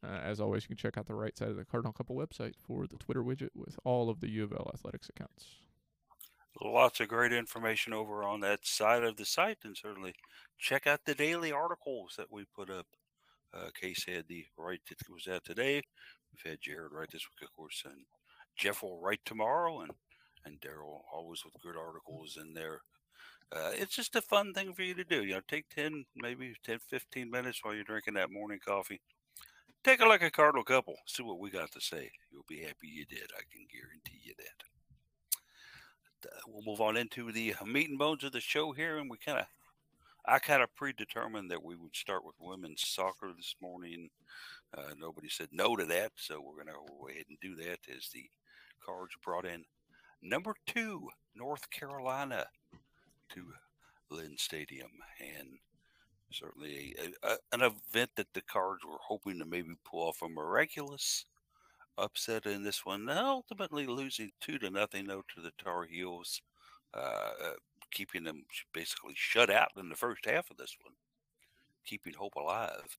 Uh, 0.06 0.20
as 0.24 0.40
always, 0.40 0.64
you 0.64 0.68
can 0.68 0.78
check 0.78 0.98
out 0.98 1.08
the 1.08 1.16
right 1.16 1.36
side 1.36 1.50
of 1.50 1.56
the 1.56 1.66
Cardinal 1.66 1.94
Couple 1.94 2.16
website 2.16 2.54
for 2.56 2.86
the 2.86 2.98
Twitter 2.98 3.24
widget 3.24 3.50
with 3.56 3.80
all 3.84 4.10
of 4.10 4.20
the 4.20 4.30
U 4.30 4.44
of 4.44 4.52
L 4.52 4.70
athletics 4.74 5.10
accounts. 5.10 5.46
Lots 6.62 7.00
of 7.00 7.08
great 7.08 7.34
information 7.34 7.94
over 7.94 8.24
on 8.24 8.42
that 8.42 8.66
side 8.66 9.04
of 9.04 9.18
the 9.18 9.26
site, 9.26 9.60
and 9.64 9.76
certainly 9.76 10.14
check 10.60 10.86
out 10.86 11.06
the 11.06 11.16
daily 11.16 11.52
articles 11.52 12.14
that 12.18 12.32
we 12.32 12.46
put 12.46 12.70
up. 12.70 12.86
Uh, 13.54 13.70
Case 13.80 14.06
had 14.08 14.26
the 14.28 14.46
right 14.58 14.82
that 14.90 14.98
was 15.10 15.28
out 15.28 15.44
today. 15.44 15.82
We've 16.32 16.52
had 16.52 16.62
Jared 16.62 16.92
write 16.92 17.12
this 17.12 17.28
week, 17.30 17.48
of 17.48 17.56
course, 17.56 17.84
and 17.86 18.06
Jeff 18.58 18.82
will 18.82 19.00
write 19.00 19.22
tomorrow, 19.26 19.82
and 19.82 19.92
and 20.46 20.60
Daryl 20.60 21.02
always 21.14 21.46
with 21.46 21.62
good 21.62 21.78
articles 21.78 22.38
in 22.42 22.54
there. 22.54 22.82
Uh, 23.52 23.72
it's 23.74 23.96
just 23.96 24.16
a 24.16 24.22
fun 24.22 24.54
thing 24.54 24.74
for 24.74 24.82
you 24.82 24.94
to 24.96 25.04
do. 25.04 25.24
You 25.24 25.36
know, 25.36 25.42
take 25.48 25.70
10, 25.70 26.06
maybe 26.16 26.54
10, 26.66 26.80
15 26.80 27.30
minutes 27.30 27.60
while 27.62 27.74
you're 27.74 27.84
drinking 27.84 28.16
that 28.16 28.32
morning 28.32 28.60
coffee. 28.66 29.00
Take 29.84 30.02
a 30.02 30.06
look 30.06 30.22
at 30.22 30.34
Cardinal 30.34 30.64
Couple. 30.64 30.96
See 31.06 31.24
what 31.24 31.40
we 31.40 31.50
got 31.50 31.72
to 31.72 31.82
say. 31.82 32.12
You'll 32.32 32.46
be 32.48 32.62
happy 32.62 32.88
you 32.88 33.06
did. 33.06 33.30
I 33.38 33.44
can 33.52 33.66
guarantee 33.72 34.22
you 34.24 34.34
that 34.38 34.64
uh, 36.26 36.40
we'll 36.48 36.64
move 36.66 36.82
on 36.82 36.98
into 36.98 37.32
the 37.32 37.54
meat 37.66 37.90
and 37.90 38.00
bones 38.00 38.24
of 38.24 38.32
the 38.32 38.40
show 38.40 38.72
here, 38.72 38.98
and 38.98 39.10
we 39.10 39.18
kind 39.18 39.40
of, 39.40 39.46
I 40.26 40.40
kind 40.40 40.64
of 40.64 40.74
predetermined 40.76 41.52
that 41.52 41.64
we 41.64 41.76
would 41.76 41.96
start 41.96 42.24
with 42.26 42.36
women's 42.40 42.88
soccer 42.88 43.32
this 43.36 43.56
morning. 43.62 44.10
Uh, 44.76 44.94
nobody 44.98 45.28
said 45.30 45.50
no 45.52 45.76
to 45.76 45.86
that, 45.86 46.12
so 46.16 46.42
we're 46.42 46.64
gonna 46.64 46.78
go 47.00 47.08
ahead 47.10 47.26
and 47.30 47.38
do 47.42 47.56
that. 47.56 47.80
As 47.96 48.10
the 48.14 48.30
Cards 48.86 49.16
brought 49.24 49.46
in 49.46 49.66
number 50.22 50.56
two, 50.66 51.10
North 51.36 51.70
Carolina, 51.70 52.46
to 53.30 53.54
Lynn 54.10 54.38
Stadium, 54.38 54.92
and 55.20 55.50
certainly 56.32 56.96
a, 57.00 57.28
a, 57.28 57.38
an 57.52 57.62
event 57.62 58.12
that 58.16 58.34
the 58.34 58.42
Cards 58.42 58.84
were 58.86 58.98
hoping 59.02 59.40
to 59.40 59.46
maybe 59.46 59.74
pull 59.84 60.08
off 60.08 60.22
a 60.22 60.30
miraculous 60.30 61.26
upset 61.98 62.46
in 62.46 62.64
this 62.64 62.86
one, 62.86 63.10
ultimately 63.10 63.86
losing 63.86 64.32
two 64.42 64.58
to 64.60 64.70
nothing 64.70 65.08
though 65.08 65.24
to 65.36 65.42
the 65.42 65.52
Tar 65.64 65.86
Heels, 65.86 66.42
uh, 66.94 67.32
uh, 67.44 67.54
keeping 67.94 68.24
them 68.24 68.44
basically 68.74 69.14
shut 69.16 69.50
out 69.50 69.70
in 69.78 69.90
the 69.90 69.96
first 69.96 70.26
half 70.26 70.50
of 70.50 70.58
this 70.58 70.76
one, 70.84 70.94
keeping 71.86 72.14
hope 72.14 72.36
alive. 72.36 72.98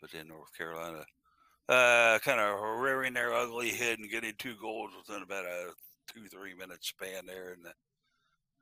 But 0.00 0.10
then 0.12 0.28
North 0.28 0.56
Carolina, 0.56 1.04
uh, 1.68 2.18
kind 2.20 2.40
of 2.40 2.60
rearing 2.78 3.14
their 3.14 3.34
ugly 3.34 3.70
head 3.70 3.98
and 3.98 4.10
getting 4.10 4.34
two 4.38 4.54
goals 4.60 4.90
within 4.96 5.22
about 5.22 5.46
a 5.46 5.72
two 6.12 6.26
three 6.28 6.54
minute 6.54 6.84
span 6.84 7.26
there 7.26 7.52
in 7.52 7.62
the 7.62 7.72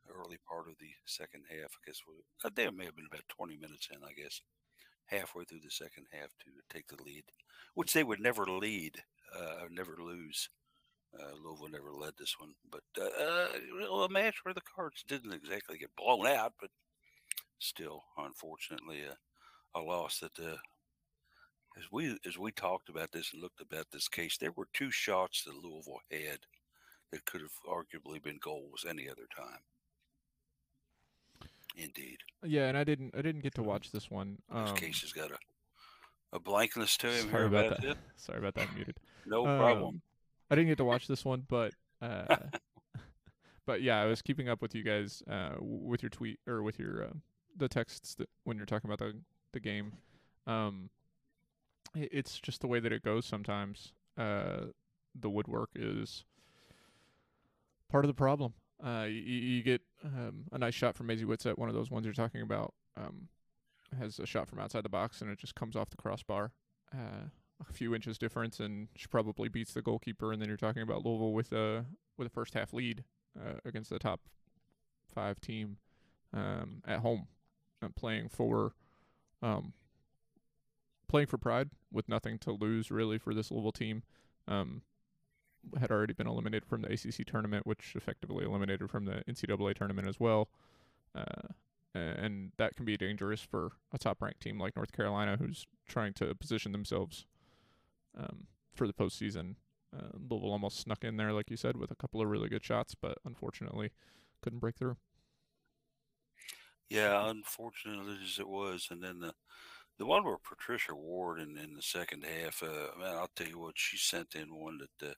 early 0.08 0.38
part 0.48 0.68
of 0.68 0.78
the 0.78 0.90
second 1.06 1.42
half. 1.50 1.70
I 1.74 1.80
guess 1.86 2.00
we, 2.08 2.14
uh, 2.44 2.50
they 2.54 2.70
may 2.70 2.84
have 2.84 2.96
been 2.96 3.08
about 3.10 3.28
twenty 3.28 3.56
minutes 3.56 3.88
in. 3.90 3.98
I 4.04 4.12
guess 4.12 4.40
halfway 5.06 5.44
through 5.44 5.60
the 5.62 5.70
second 5.70 6.06
half 6.12 6.30
to 6.40 6.50
take 6.72 6.86
the 6.88 7.02
lead, 7.02 7.24
which 7.74 7.92
they 7.92 8.04
would 8.04 8.20
never 8.20 8.46
lead, 8.46 9.02
uh, 9.36 9.66
never 9.70 9.96
lose. 9.98 10.48
Uh, 11.18 11.34
Louisville 11.42 11.68
never 11.70 11.92
led 11.92 12.14
this 12.18 12.34
one, 12.38 12.54
but 12.70 12.82
uh, 12.98 13.04
uh, 13.04 13.94
a 14.04 14.08
match 14.08 14.36
where 14.42 14.54
the 14.54 14.60
Cards 14.74 15.04
didn't 15.06 15.32
exactly 15.32 15.78
get 15.78 15.94
blown 15.96 16.26
out, 16.26 16.54
but 16.60 16.70
still, 17.60 18.02
unfortunately, 18.18 19.02
a, 19.02 19.78
a 19.78 19.80
loss 19.80 20.18
that 20.18 20.36
uh, 20.40 20.56
as 21.76 21.84
we 21.92 22.18
as 22.26 22.36
we 22.36 22.50
talked 22.52 22.88
about 22.88 23.12
this 23.12 23.32
and 23.32 23.40
looked 23.42 23.60
about 23.60 23.86
this 23.92 24.08
case, 24.08 24.36
there 24.38 24.52
were 24.56 24.66
two 24.72 24.90
shots 24.90 25.44
that 25.44 25.54
Louisville 25.54 26.00
had 26.10 26.40
that 27.12 27.24
could 27.26 27.40
have 27.42 27.50
arguably 27.68 28.20
been 28.22 28.38
goals 28.42 28.84
any 28.88 29.08
other 29.08 29.26
time. 29.36 29.60
Indeed. 31.76 32.18
Yeah, 32.44 32.68
and 32.68 32.78
I 32.78 32.84
didn't 32.84 33.14
I 33.16 33.22
didn't 33.22 33.42
get 33.42 33.54
to 33.56 33.62
watch 33.62 33.90
this 33.90 34.10
one. 34.10 34.38
This 34.52 34.70
Um, 34.70 34.76
Case 34.76 35.00
has 35.02 35.12
got 35.12 35.30
a 35.30 35.38
a 36.32 36.40
blankness 36.40 36.96
to 36.98 37.06
him. 37.08 37.30
sorry 37.30 37.46
about 37.46 37.66
about 37.66 37.80
that. 37.82 37.90
it. 37.90 37.98
Sorry 38.16 38.38
about 38.38 38.54
that. 38.54 38.74
Muted. 38.74 38.96
No 39.26 39.44
problem. 39.44 40.02
I 40.50 40.54
didn't 40.54 40.68
get 40.68 40.78
to 40.78 40.84
watch 40.84 41.06
this 41.06 41.24
one, 41.24 41.44
but 41.48 41.72
uh, 42.02 42.36
but 43.66 43.82
yeah, 43.82 44.00
I 44.00 44.06
was 44.06 44.22
keeping 44.22 44.48
up 44.48 44.62
with 44.62 44.74
you 44.74 44.82
guys 44.82 45.22
uh, 45.30 45.54
with 45.60 46.02
your 46.02 46.10
tweet 46.10 46.38
or 46.46 46.62
with 46.62 46.78
your 46.78 47.04
uh, 47.04 47.12
the 47.56 47.68
texts 47.68 48.14
that 48.16 48.28
when 48.44 48.56
you're 48.56 48.66
talking 48.66 48.90
about 48.90 48.98
the 48.98 49.18
the 49.52 49.60
game. 49.60 49.92
Um, 50.46 50.90
it's 51.94 52.40
just 52.40 52.60
the 52.60 52.66
way 52.66 52.80
that 52.80 52.92
it 52.92 53.02
goes 53.02 53.24
sometimes. 53.24 53.92
Uh, 54.18 54.66
the 55.18 55.30
woodwork 55.30 55.70
is 55.74 56.24
part 57.88 58.04
of 58.04 58.08
the 58.08 58.14
problem. 58.14 58.54
Uh, 58.84 59.06
you, 59.08 59.14
you 59.14 59.62
get 59.62 59.80
um, 60.04 60.44
a 60.52 60.58
nice 60.58 60.74
shot 60.74 60.96
from 60.96 61.06
Maisie 61.06 61.24
Whitsett, 61.24 61.56
one 61.58 61.68
of 61.68 61.74
those 61.74 61.90
ones 61.90 62.04
you're 62.04 62.12
talking 62.12 62.42
about. 62.42 62.74
Um, 62.96 63.28
has 63.98 64.18
a 64.18 64.26
shot 64.26 64.48
from 64.48 64.58
outside 64.58 64.84
the 64.84 64.88
box 64.88 65.20
and 65.20 65.30
it 65.30 65.38
just 65.38 65.54
comes 65.54 65.76
off 65.76 65.90
the 65.90 65.96
crossbar. 65.96 66.52
Uh, 66.92 67.28
a 67.60 67.72
few 67.72 67.94
inches 67.94 68.18
difference, 68.18 68.60
and 68.60 68.88
she 68.96 69.06
probably 69.06 69.48
beats 69.48 69.72
the 69.72 69.82
goalkeeper. 69.82 70.32
And 70.32 70.40
then 70.40 70.48
you're 70.48 70.56
talking 70.56 70.82
about 70.82 71.04
Louisville 71.04 71.32
with 71.32 71.52
a 71.52 71.86
with 72.16 72.26
a 72.26 72.30
first 72.30 72.54
half 72.54 72.72
lead 72.72 73.04
uh, 73.38 73.58
against 73.64 73.90
the 73.90 73.98
top 73.98 74.20
five 75.12 75.40
team 75.40 75.78
um, 76.32 76.82
at 76.86 77.00
home, 77.00 77.28
uh, 77.82 77.88
playing 77.94 78.28
for 78.28 78.74
um, 79.42 79.72
playing 81.08 81.26
for 81.26 81.38
pride 81.38 81.70
with 81.92 82.08
nothing 82.08 82.38
to 82.38 82.52
lose 82.52 82.90
really 82.90 83.18
for 83.18 83.34
this 83.34 83.50
Louisville 83.50 83.72
team. 83.72 84.02
Um, 84.48 84.82
had 85.78 85.90
already 85.90 86.12
been 86.12 86.26
eliminated 86.26 86.66
from 86.66 86.82
the 86.82 86.92
ACC 86.92 87.26
tournament, 87.26 87.66
which 87.66 87.94
effectively 87.96 88.44
eliminated 88.44 88.90
from 88.90 89.06
the 89.06 89.22
NCAA 89.26 89.74
tournament 89.74 90.06
as 90.06 90.20
well. 90.20 90.50
Uh, 91.14 91.48
and 91.94 92.52
that 92.58 92.74
can 92.74 92.84
be 92.84 92.96
dangerous 92.96 93.40
for 93.40 93.72
a 93.92 93.98
top 93.98 94.20
ranked 94.20 94.40
team 94.40 94.58
like 94.58 94.76
North 94.76 94.92
Carolina, 94.92 95.36
who's 95.38 95.66
trying 95.88 96.12
to 96.14 96.34
position 96.34 96.72
themselves 96.72 97.24
um, 98.18 98.46
for 98.74 98.86
the 98.86 98.92
postseason. 98.92 99.56
Uh, 99.96 100.08
Louisville 100.28 100.50
almost 100.50 100.80
snuck 100.80 101.04
in 101.04 101.16
there, 101.16 101.32
like 101.32 101.50
you 101.50 101.56
said, 101.56 101.76
with 101.76 101.90
a 101.90 101.96
couple 101.96 102.20
of 102.20 102.28
really 102.28 102.48
good 102.48 102.64
shots, 102.64 102.94
but 102.94 103.18
unfortunately 103.24 103.92
couldn't 104.42 104.58
break 104.58 104.76
through. 104.76 104.96
Yeah, 106.90 107.28
unfortunately 107.30 108.18
as 108.22 108.38
it 108.38 108.48
was, 108.48 108.88
and 108.90 109.02
then 109.02 109.20
the 109.20 109.32
the 109.98 110.06
one 110.06 110.24
where 110.24 110.36
Patricia 110.38 110.94
Ward 110.94 111.40
in, 111.40 111.56
in 111.56 111.74
the 111.74 111.82
second 111.82 112.24
half, 112.24 112.62
uh, 112.62 112.98
man, 112.98 113.16
I'll 113.16 113.30
tell 113.36 113.46
you 113.46 113.60
what, 113.60 113.74
she 113.76 113.96
sent 113.96 114.34
in 114.34 114.54
one 114.54 114.78
that 114.78 115.08
uh, 115.08 115.14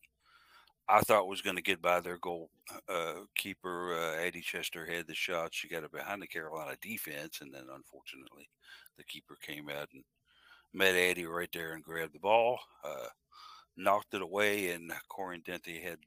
I 0.88 1.00
thought 1.00 1.28
was 1.28 1.40
going 1.40 1.56
to 1.56 1.62
get 1.62 1.80
by 1.80 2.00
their 2.00 2.18
goal 2.18 2.50
uh, 2.88 3.14
keeper. 3.35 3.94
Uh, 3.94 4.22
Addie 4.22 4.42
Chester 4.42 4.85
had 4.85 5.06
the 5.06 5.14
shot. 5.14 5.54
She 5.54 5.68
got 5.68 5.82
it 5.82 5.92
behind 5.92 6.20
the 6.20 6.26
Carolina 6.26 6.76
defense, 6.82 7.40
and 7.40 7.52
then 7.52 7.64
unfortunately, 7.74 8.48
the 8.98 9.04
keeper 9.04 9.37
came 9.40 9.68
out 9.68 9.88
and 9.94 10.04
met 10.76 10.94
Addie 10.94 11.26
right 11.26 11.48
there 11.52 11.72
and 11.72 11.82
grabbed 11.82 12.14
the 12.14 12.18
ball, 12.18 12.58
uh, 12.84 13.08
knocked 13.76 14.14
it 14.14 14.22
away, 14.22 14.70
and 14.70 14.92
Corin 15.08 15.42
Dente 15.42 15.82
had 15.82 15.98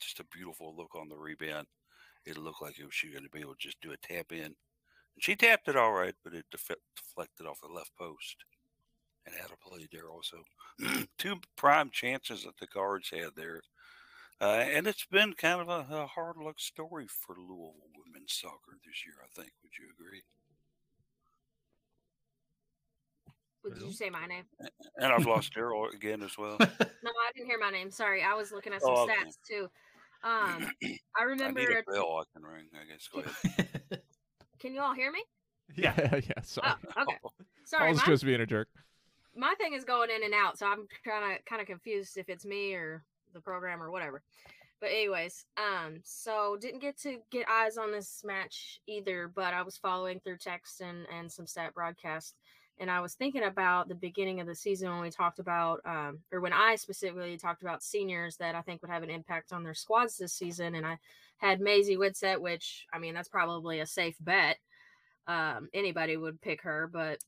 just 0.00 0.20
a 0.20 0.24
beautiful 0.24 0.74
look 0.76 0.94
on 0.94 1.08
the 1.08 1.16
rebound. 1.16 1.66
It 2.24 2.38
looked 2.38 2.62
like 2.62 2.78
it 2.78 2.84
was 2.84 2.94
she 2.94 3.10
going 3.10 3.24
to 3.24 3.30
be 3.30 3.40
able 3.40 3.54
to 3.54 3.58
just 3.58 3.80
do 3.80 3.92
a 3.92 3.96
tap 3.96 4.32
in. 4.32 4.44
And 4.44 4.54
she 5.18 5.34
tapped 5.34 5.68
it 5.68 5.76
all 5.76 5.92
right, 5.92 6.14
but 6.22 6.34
it 6.34 6.44
def- 6.50 6.70
deflected 6.96 7.46
off 7.46 7.60
the 7.60 7.72
left 7.72 7.90
post 7.98 8.36
and 9.26 9.34
had 9.34 9.50
a 9.50 9.68
play 9.68 9.88
there 9.90 10.08
also. 10.08 10.38
Two 11.18 11.36
prime 11.56 11.90
chances 11.90 12.44
that 12.44 12.56
the 12.58 12.66
Cards 12.66 13.10
had 13.10 13.30
there. 13.36 13.60
Uh, 14.40 14.64
and 14.72 14.86
it's 14.86 15.06
been 15.06 15.32
kind 15.32 15.60
of 15.60 15.68
a, 15.68 15.86
a 15.92 16.06
hard 16.06 16.36
luck 16.36 16.60
story 16.60 17.06
for 17.08 17.34
Louisville 17.36 17.74
women's 18.06 18.32
soccer 18.32 18.78
this 18.86 19.04
year, 19.04 19.16
I 19.24 19.28
think. 19.34 19.50
Would 19.62 19.72
you 19.80 19.88
agree? 19.98 20.22
What, 23.57 23.57
Did 23.74 23.82
you 23.82 23.92
say 23.92 24.10
my 24.10 24.26
name? 24.26 24.44
And 24.96 25.12
I've 25.12 25.26
lost 25.26 25.54
Daryl 25.56 25.92
again 25.94 26.22
as 26.22 26.36
well. 26.38 26.56
No, 26.58 27.10
I 27.10 27.32
didn't 27.34 27.46
hear 27.48 27.58
my 27.58 27.70
name. 27.70 27.90
Sorry, 27.90 28.22
I 28.22 28.34
was 28.34 28.52
looking 28.52 28.72
at 28.72 28.82
some 28.82 28.94
Oh, 28.94 29.02
okay. 29.04 29.14
stats 29.14 29.38
too. 29.46 29.68
Um, 30.24 30.68
I 30.84 30.98
I 31.20 31.24
remember. 31.24 31.60
need 31.60 31.70
a 31.70 31.90
bell 31.90 32.20
I 32.20 32.24
can 32.32 32.42
ring, 32.46 32.66
I 32.74 32.84
guess. 32.90 33.08
Go 33.12 33.20
ahead. 33.20 34.00
Can 34.58 34.74
you 34.74 34.80
all 34.80 34.94
hear 34.94 35.12
me? 35.12 35.22
Yeah, 35.76 35.94
yeah. 36.14 36.42
Sorry, 36.42 36.72
Oh, 36.96 37.02
okay. 37.02 37.18
Sorry, 37.64 37.86
I 37.86 37.90
was 37.90 37.98
my, 37.98 38.04
just 38.06 38.24
being 38.24 38.40
a 38.40 38.46
jerk. 38.46 38.68
my 39.36 39.54
thing 39.54 39.74
is 39.74 39.84
going 39.84 40.10
in 40.10 40.24
and 40.24 40.34
out, 40.34 40.58
so 40.58 40.66
I'm 40.66 40.88
kind 41.04 41.32
of 41.36 41.44
kind 41.44 41.60
of 41.60 41.68
confused 41.68 42.16
if 42.16 42.28
it's 42.28 42.44
me 42.44 42.74
or 42.74 43.04
the 43.34 43.40
program 43.40 43.80
or 43.80 43.90
whatever. 43.92 44.22
But 44.80 44.90
anyways, 44.90 45.44
um, 45.56 46.00
so 46.02 46.56
didn't 46.60 46.80
get 46.80 46.98
to 47.02 47.18
get 47.30 47.48
eyes 47.48 47.76
on 47.78 47.92
this 47.92 48.22
match 48.24 48.80
either, 48.88 49.28
but 49.32 49.54
I 49.54 49.62
was 49.62 49.76
following 49.76 50.18
through 50.20 50.38
text 50.38 50.80
and 50.80 51.06
and 51.16 51.30
some 51.30 51.46
stat 51.46 51.72
broadcast, 51.74 52.34
and 52.80 52.90
I 52.90 53.00
was 53.00 53.14
thinking 53.14 53.44
about 53.44 53.88
the 53.88 53.94
beginning 53.94 54.40
of 54.40 54.46
the 54.46 54.54
season 54.54 54.90
when 54.90 55.00
we 55.00 55.10
talked 55.10 55.38
about, 55.38 55.80
um, 55.84 56.20
or 56.32 56.40
when 56.40 56.52
I 56.52 56.76
specifically 56.76 57.36
talked 57.36 57.62
about 57.62 57.82
seniors 57.82 58.36
that 58.36 58.54
I 58.54 58.62
think 58.62 58.82
would 58.82 58.90
have 58.90 59.02
an 59.02 59.10
impact 59.10 59.52
on 59.52 59.64
their 59.64 59.74
squads 59.74 60.16
this 60.16 60.32
season, 60.32 60.74
and 60.74 60.86
I 60.86 60.98
had 61.38 61.60
Maisie 61.60 61.96
Whitsett, 61.96 62.40
which 62.40 62.86
I 62.92 62.98
mean 62.98 63.14
that's 63.14 63.28
probably 63.28 63.80
a 63.80 63.86
safe 63.86 64.16
bet. 64.20 64.58
Um, 65.26 65.68
anybody 65.74 66.16
would 66.16 66.40
pick 66.40 66.62
her, 66.62 66.88
but 66.92 67.18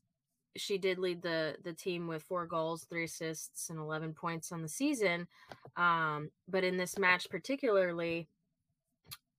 she 0.57 0.79
did 0.79 0.99
lead 0.99 1.23
the 1.23 1.57
the 1.63 1.73
team 1.73 2.07
with 2.07 2.23
four 2.23 2.47
goals, 2.47 2.85
three 2.85 3.05
assists, 3.05 3.71
and 3.71 3.79
eleven 3.79 4.13
points 4.15 4.53
on 4.53 4.63
the 4.63 4.69
season. 4.69 5.29
Um, 5.77 6.31
but 6.49 6.65
in 6.65 6.77
this 6.77 6.99
match 6.99 7.29
particularly, 7.31 8.29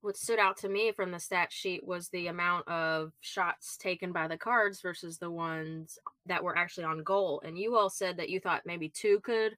what 0.02 0.18
stood 0.18 0.40
out 0.40 0.58
to 0.58 0.70
me 0.70 0.92
from 0.92 1.12
the 1.12 1.20
stat 1.20 1.52
sheet 1.52 1.86
was 1.86 2.10
the 2.10 2.28
amount 2.28 2.68
of 2.68 3.12
shots 3.22 3.78
taken 3.78 4.12
by 4.12 4.28
the 4.28 4.38
cards 4.38 4.82
versus 4.82 5.18
the 5.18 5.30
ones 5.30 6.00
that 6.26 6.44
were 6.44 6.58
actually 6.58 6.84
on 6.84 7.04
goal. 7.04 7.42
And 7.46 7.58
you 7.58 7.76
all 7.76 7.90
said 7.90 8.18
that 8.18 8.30
you 8.30 8.40
thought 8.40 8.64
maybe 8.66 8.90
two 8.90 9.20
could 9.20 9.56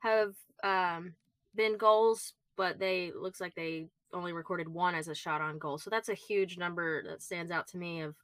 have 0.00 0.34
um, 0.62 1.14
been 1.54 1.78
goals, 1.78 2.34
but 2.56 2.78
they 2.78 3.12
looks 3.18 3.40
like 3.40 3.54
they 3.54 3.86
only 4.12 4.32
recorded 4.32 4.68
one 4.68 4.94
as 4.94 5.08
a 5.08 5.14
shot 5.14 5.40
on 5.40 5.58
goal. 5.58 5.78
So 5.78 5.90
that's 5.90 6.08
a 6.08 6.14
huge 6.14 6.58
number 6.58 7.02
that 7.04 7.22
stands 7.22 7.50
out 7.50 7.66
to 7.68 7.78
me 7.78 8.02
of 8.02 8.14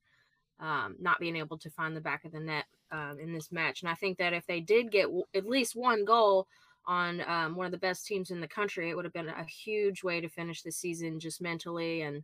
um, 0.61 0.97
not 1.01 1.19
being 1.19 1.37
able 1.37 1.59
to 1.59 1.71
find 1.71 1.97
the 1.97 2.01
back 2.01 2.25
of 2.25 2.33
the 2.33 2.41
net 2.41 2.65
um, 2.93 3.19
in 3.21 3.33
this 3.33 3.51
match. 3.51 3.83
And 3.83 3.91
I 3.91 3.95
think 3.95 4.19
that 4.19 4.33
if 4.33 4.47
they 4.47 4.61
did 4.61 4.91
get 4.91 5.05
w- 5.05 5.25
at 5.35 5.47
least 5.47 5.75
one 5.75 6.05
goal 6.05 6.47
on 6.87 7.23
um, 7.29 7.57
one 7.57 7.67
of 7.67 7.73
the 7.73 7.79
best 7.79 8.07
teams 8.07 8.31
in 8.31 8.41
the 8.41 8.49
country, 8.49 8.91
it 8.91 8.97
would 8.97 9.05
have 9.05 9.15
been 9.15 9.29
a 9.29 9.45
huge 9.45 10.03
way 10.03 10.21
to 10.21 10.29
finish 10.29 10.63
the 10.63 10.73
season 10.73 11.19
just 11.19 11.41
mentally 11.41 12.03
and 12.03 12.23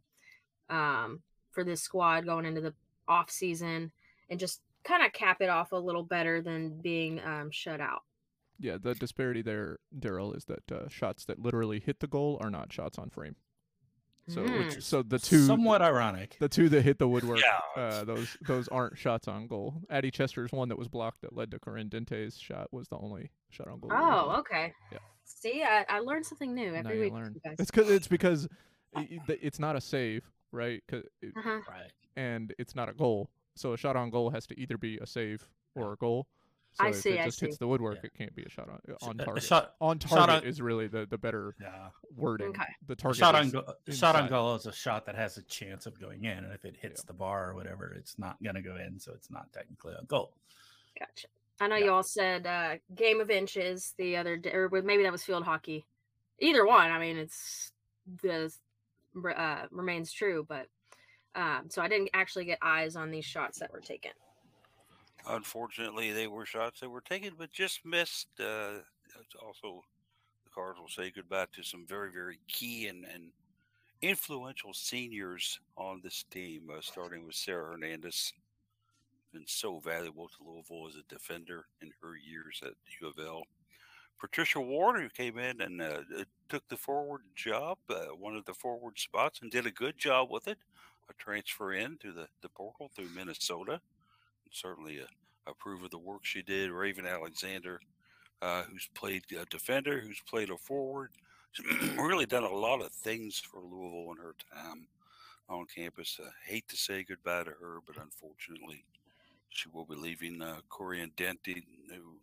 um, 0.68 1.20
for 1.50 1.64
this 1.64 1.82
squad 1.82 2.26
going 2.26 2.46
into 2.46 2.60
the 2.60 2.74
off 3.08 3.30
season 3.30 3.90
and 4.28 4.38
just 4.38 4.60
kind 4.84 5.04
of 5.04 5.12
cap 5.12 5.40
it 5.40 5.48
off 5.48 5.72
a 5.72 5.76
little 5.76 6.02
better 6.02 6.40
than 6.40 6.80
being 6.80 7.20
um, 7.24 7.50
shut 7.50 7.80
out. 7.80 8.02
Yeah, 8.58 8.76
the 8.80 8.94
disparity 8.94 9.42
there, 9.42 9.78
Daryl, 9.98 10.36
is 10.36 10.44
that 10.44 10.70
uh, 10.70 10.88
shots 10.88 11.24
that 11.24 11.40
literally 11.40 11.80
hit 11.80 12.00
the 12.00 12.06
goal 12.06 12.38
are 12.40 12.50
not 12.50 12.72
shots 12.72 12.98
on 12.98 13.08
frame. 13.08 13.36
So, 14.30 14.42
Mm. 14.44 14.58
which, 14.66 14.82
so 14.82 15.02
the 15.02 15.18
two, 15.18 15.44
somewhat 15.46 15.82
ironic. 15.82 16.36
the 16.38 16.48
two 16.48 16.68
that 16.68 16.82
hit 16.82 16.98
the 16.98 17.08
woodwork, 17.08 17.40
Yeah, 17.40 17.82
uh, 17.82 18.04
those 18.04 18.36
those 18.42 18.68
aren't 18.68 18.96
shots 18.96 19.26
on 19.28 19.46
goal. 19.46 19.82
Addie 19.90 20.10
Chester's 20.10 20.52
one 20.52 20.68
that 20.68 20.78
was 20.78 20.88
blocked 20.88 21.22
that 21.22 21.34
led 21.34 21.50
to 21.50 21.58
Corinne 21.58 21.88
Dente's 21.88 22.38
shot 22.38 22.72
was 22.72 22.88
the 22.88 22.96
only 22.98 23.30
shot 23.50 23.66
on 23.68 23.80
goal. 23.80 23.90
Oh, 23.92 24.36
okay. 24.40 24.72
Yeah. 24.92 24.98
See, 25.24 25.62
I, 25.64 25.84
I 25.88 25.98
learned 26.00 26.26
something 26.26 26.54
new 26.54 26.74
every 26.74 26.96
you 26.96 27.00
week. 27.04 27.12
learn. 27.12 27.34
you. 27.44 27.50
It's 27.58 27.70
because 27.70 27.90
it's 27.90 28.06
because 28.08 28.48
i- 28.94 29.00
i- 29.28 29.38
it's 29.42 29.58
not 29.58 29.74
a 29.76 29.80
save, 29.80 30.30
right? 30.52 30.82
'Cause 30.86 31.04
it- 31.22 31.32
Uh-huh. 31.36 31.60
Right. 31.68 31.92
and 32.16 32.54
it's 32.58 32.74
not 32.76 32.88
a 32.88 32.92
goal. 32.92 33.30
So 33.56 33.72
a 33.72 33.76
shot 33.76 33.96
on 33.96 34.10
goal 34.10 34.30
has 34.30 34.46
to 34.48 34.58
either 34.60 34.78
be 34.78 34.98
a 34.98 35.06
save 35.06 35.48
or 35.74 35.92
a 35.92 35.96
goal. 35.96 36.26
So 36.72 36.84
I 36.84 36.88
if 36.90 36.96
see, 36.96 37.10
it 37.18 37.20
I 37.20 37.24
just 37.24 37.40
hits 37.40 37.58
the 37.58 37.66
woodwork, 37.66 37.96
Yeah. 37.96 38.06
it 38.06 38.14
can't 38.14 38.34
be 38.34 38.44
a 38.44 38.48
shot 38.48 38.68
on 38.68 38.80
on 39.02 39.18
a- 39.18 39.22
a 39.22 39.26
target. 39.26 39.42
shot- 39.42 39.74
on 39.80 39.98
shot 39.98 40.08
target 40.26 40.44
on- 40.44 40.44
is 40.48 40.62
really 40.62 40.86
the, 40.86 41.04
the 41.06 41.18
better 41.18 41.56
Yeah. 41.60 41.90
wording. 42.14 42.50
Okay. 42.50 42.62
The 42.86 42.94
target 42.94 43.18
shot 43.18 43.34
on 43.34 43.46
is 43.46 43.52
go- 43.52 43.74
shot 43.90 44.14
on 44.16 44.28
goal 44.28 44.54
is 44.54 44.66
a 44.66 44.72
shot 44.72 45.04
that 45.06 45.16
has 45.16 45.36
a 45.36 45.42
chance 45.42 45.86
of 45.86 45.98
going 46.00 46.24
in, 46.24 46.44
and 46.44 46.52
if 46.52 46.64
it 46.64 46.76
hits 46.76 47.02
Yeah. 47.02 47.08
the 47.08 47.14
bar 47.14 47.50
or 47.50 47.54
whatever, 47.54 47.92
it's 47.92 48.18
not 48.18 48.40
going 48.42 48.54
to 48.54 48.62
go 48.62 48.76
in, 48.76 48.98
so 49.00 49.12
it's 49.12 49.30
not 49.30 49.52
technically 49.52 49.94
a 49.98 50.04
goal. 50.04 50.36
Gotcha. 50.98 51.26
I 51.58 51.66
know 51.66 51.76
Yeah. 51.76 51.84
you 51.86 51.92
all 51.92 52.02
said 52.04 52.46
uh, 52.46 52.78
game 52.94 53.20
of 53.20 53.30
inches 53.30 53.92
the 53.98 54.16
other 54.16 54.36
day, 54.36 54.52
or 54.52 54.68
maybe 54.70 55.02
that 55.02 55.12
was 55.12 55.24
field 55.24 55.44
hockey. 55.44 55.86
Either 56.38 56.64
one. 56.64 56.90
I 56.90 56.98
mean, 56.98 57.18
it's 57.18 57.72
the 58.22 58.52
uh, 59.36 59.66
remains 59.72 60.12
true, 60.12 60.44
but 60.48 60.68
um, 61.34 61.68
so 61.68 61.82
I 61.82 61.88
didn't 61.88 62.10
actually 62.14 62.44
get 62.44 62.58
eyes 62.62 62.96
on 62.96 63.10
these 63.10 63.24
shots 63.24 63.58
that 63.58 63.72
were 63.72 63.80
taken. 63.80 64.12
Unfortunately, 65.28 66.12
they 66.12 66.26
were 66.26 66.46
shots 66.46 66.80
that 66.80 66.90
were 66.90 67.00
taken, 67.00 67.34
but 67.38 67.52
just 67.52 67.84
missed. 67.84 68.28
Uh, 68.38 68.80
also, 69.44 69.84
the 70.44 70.50
Cards 70.54 70.78
will 70.80 70.88
say 70.88 71.10
goodbye 71.10 71.46
to 71.52 71.62
some 71.62 71.86
very, 71.86 72.10
very 72.10 72.38
key 72.48 72.88
and, 72.88 73.04
and 73.04 73.30
influential 74.02 74.72
seniors 74.72 75.60
on 75.76 76.00
this 76.02 76.24
team, 76.30 76.70
uh, 76.70 76.80
starting 76.80 77.26
with 77.26 77.34
Sarah 77.34 77.72
Hernandez. 77.72 78.32
Been 79.32 79.44
so 79.46 79.78
valuable 79.78 80.28
to 80.28 80.44
Louisville 80.44 80.88
as 80.88 80.96
a 80.96 81.14
defender 81.14 81.66
in 81.82 81.92
her 82.02 82.16
years 82.16 82.60
at 82.64 82.72
U 83.00 83.08
of 83.08 83.18
L. 83.24 83.42
Patricia 84.18 84.60
Ward, 84.60 85.00
who 85.00 85.08
came 85.08 85.38
in 85.38 85.60
and 85.60 85.80
uh, 85.80 86.00
uh, 86.18 86.24
took 86.48 86.66
the 86.68 86.76
forward 86.76 87.22
job, 87.36 87.78
uh, 87.88 88.06
one 88.18 88.36
of 88.36 88.44
the 88.44 88.54
forward 88.54 88.98
spots, 88.98 89.40
and 89.40 89.50
did 89.50 89.66
a 89.66 89.70
good 89.70 89.96
job 89.96 90.30
with 90.30 90.48
it. 90.48 90.58
a 91.08 91.14
transfer 91.14 91.72
in 91.72 91.96
to 91.98 92.12
the, 92.12 92.26
the 92.42 92.48
portal 92.48 92.90
through 92.94 93.08
Minnesota. 93.14 93.80
Certainly 94.50 95.00
uh, 95.00 95.50
approve 95.50 95.82
of 95.84 95.90
the 95.90 95.98
work 95.98 96.24
she 96.24 96.42
did. 96.42 96.70
Raven 96.70 97.06
Alexander, 97.06 97.80
uh, 98.42 98.62
who's 98.64 98.88
played 98.94 99.24
a 99.32 99.44
defender, 99.46 100.00
who's 100.00 100.20
played 100.28 100.50
a 100.50 100.56
forward, 100.56 101.10
really 101.96 102.26
done 102.26 102.44
a 102.44 102.48
lot 102.48 102.80
of 102.80 102.92
things 102.92 103.38
for 103.38 103.60
Louisville 103.60 104.12
in 104.12 104.22
her 104.22 104.34
time 104.52 104.86
on 105.48 105.66
campus. 105.66 106.18
I 106.22 106.30
hate 106.48 106.68
to 106.68 106.76
say 106.76 107.02
goodbye 107.02 107.44
to 107.44 107.50
her, 107.50 107.78
but 107.86 107.96
unfortunately, 107.96 108.84
she 109.48 109.68
will 109.68 109.84
be 109.84 109.96
leaving 109.96 110.40
uh, 110.40 110.58
Corian 110.70 111.12
Denty, 111.16 111.64
who 111.88 112.18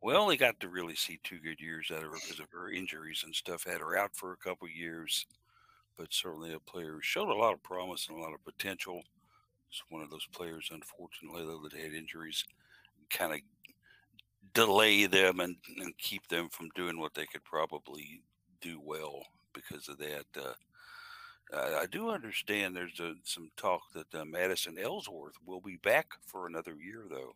we 0.00 0.14
only 0.14 0.36
got 0.36 0.60
to 0.60 0.68
really 0.68 0.94
see 0.94 1.18
two 1.24 1.38
good 1.38 1.60
years 1.60 1.90
out 1.90 2.04
of 2.04 2.10
her 2.10 2.14
because 2.14 2.38
of 2.38 2.50
her 2.52 2.70
injuries 2.70 3.22
and 3.24 3.34
stuff. 3.34 3.64
Had 3.64 3.80
her 3.80 3.96
out 3.96 4.14
for 4.14 4.32
a 4.32 4.36
couple 4.36 4.68
years, 4.68 5.26
but 5.96 6.12
certainly 6.12 6.52
a 6.52 6.60
player 6.60 6.92
who 6.92 7.02
showed 7.02 7.28
a 7.28 7.34
lot 7.34 7.52
of 7.52 7.62
promise 7.62 8.08
and 8.08 8.16
a 8.16 8.20
lot 8.20 8.32
of 8.32 8.44
potential. 8.44 9.02
It's 9.70 9.82
one 9.90 10.02
of 10.02 10.10
those 10.10 10.26
players, 10.32 10.70
unfortunately, 10.72 11.44
though, 11.44 11.60
that 11.62 11.78
had 11.78 11.92
injuries 11.92 12.44
kind 13.10 13.34
of 13.34 13.40
delay 14.54 15.06
them 15.06 15.40
and, 15.40 15.56
and 15.78 15.96
keep 15.98 16.26
them 16.28 16.48
from 16.48 16.68
doing 16.74 16.98
what 16.98 17.14
they 17.14 17.26
could 17.26 17.44
probably 17.44 18.22
do 18.60 18.80
well 18.82 19.22
because 19.52 19.88
of 19.88 19.98
that. 19.98 20.24
Uh, 20.36 20.52
I 21.52 21.86
do 21.90 22.10
understand 22.10 22.76
there's 22.76 23.00
a, 23.00 23.14
some 23.24 23.50
talk 23.56 23.82
that 23.94 24.14
uh, 24.14 24.24
Madison 24.24 24.76
Ellsworth 24.78 25.36
will 25.46 25.60
be 25.60 25.76
back 25.76 26.06
for 26.26 26.46
another 26.46 26.74
year, 26.74 27.04
though. 27.08 27.34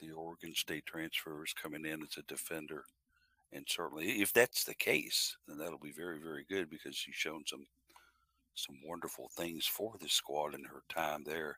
The 0.00 0.12
Oregon 0.12 0.54
State 0.54 0.86
transfer 0.86 1.44
is 1.44 1.52
coming 1.52 1.84
in 1.84 2.02
as 2.02 2.16
a 2.18 2.22
defender. 2.22 2.84
And 3.52 3.64
certainly, 3.68 4.06
if 4.22 4.32
that's 4.32 4.64
the 4.64 4.74
case, 4.74 5.36
then 5.46 5.58
that'll 5.58 5.78
be 5.78 5.92
very, 5.92 6.18
very 6.18 6.44
good 6.48 6.70
because 6.70 6.98
he's 6.98 7.14
shown 7.14 7.44
some 7.46 7.66
some 8.54 8.76
wonderful 8.86 9.30
things 9.36 9.66
for 9.66 9.94
the 10.00 10.08
squad 10.08 10.54
in 10.54 10.64
her 10.64 10.82
time 10.88 11.22
there. 11.24 11.56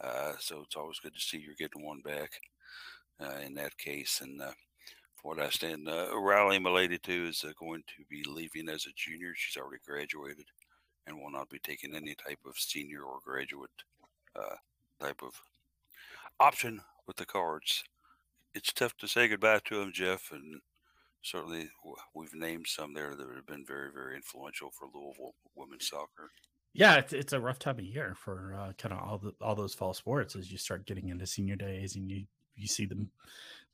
Uh, 0.00 0.32
so 0.38 0.62
it's 0.62 0.76
always 0.76 0.98
good 0.98 1.14
to 1.14 1.20
see 1.20 1.38
you're 1.38 1.54
getting 1.58 1.84
one 1.84 2.00
back 2.00 2.30
uh, 3.20 3.38
in 3.44 3.54
that 3.54 3.76
case. 3.78 4.20
And 4.22 4.40
uh, 4.40 4.52
what 5.22 5.38
I 5.38 5.42
understand, 5.42 5.88
uh, 5.88 6.18
Riley 6.18 6.58
Milady 6.58 6.98
too 6.98 7.26
is 7.28 7.44
uh, 7.44 7.52
going 7.58 7.82
to 7.86 8.04
be 8.10 8.24
leaving 8.28 8.68
as 8.68 8.86
a 8.86 8.92
junior. 8.96 9.32
She's 9.36 9.60
already 9.60 9.80
graduated 9.86 10.46
and 11.06 11.16
will 11.16 11.30
not 11.30 11.48
be 11.48 11.58
taking 11.58 11.94
any 11.94 12.14
type 12.14 12.40
of 12.46 12.56
senior 12.56 13.02
or 13.02 13.18
graduate 13.24 13.70
uh, 14.36 14.56
type 15.00 15.22
of 15.22 15.34
option 16.40 16.80
with 17.06 17.16
the 17.16 17.26
cards. 17.26 17.84
It's 18.54 18.72
tough 18.72 18.96
to 18.98 19.08
say 19.08 19.28
goodbye 19.28 19.60
to 19.66 19.78
them, 19.78 19.92
Jeff, 19.92 20.30
and 20.32 20.60
certainly 21.22 21.68
we've 22.14 22.34
named 22.34 22.66
some 22.66 22.94
there 22.94 23.14
that 23.14 23.28
have 23.34 23.46
been 23.46 23.64
very, 23.66 23.90
very 23.92 24.16
influential 24.16 24.70
for 24.70 24.88
Louisville 24.94 25.34
women's 25.54 25.88
soccer. 25.88 26.30
Yeah, 26.74 26.96
it's, 26.96 27.12
it's 27.12 27.32
a 27.32 27.40
rough 27.40 27.58
time 27.58 27.78
of 27.78 27.84
year 27.84 28.14
for 28.16 28.54
uh, 28.58 28.72
kind 28.78 28.94
of 28.94 29.00
all 29.00 29.18
the 29.18 29.34
all 29.40 29.54
those 29.54 29.74
fall 29.74 29.92
sports 29.92 30.36
as 30.36 30.50
you 30.50 30.56
start 30.56 30.86
getting 30.86 31.08
into 31.08 31.26
senior 31.26 31.56
days 31.56 31.96
and 31.96 32.10
you 32.10 32.24
you 32.56 32.66
see 32.66 32.86
them 32.86 33.10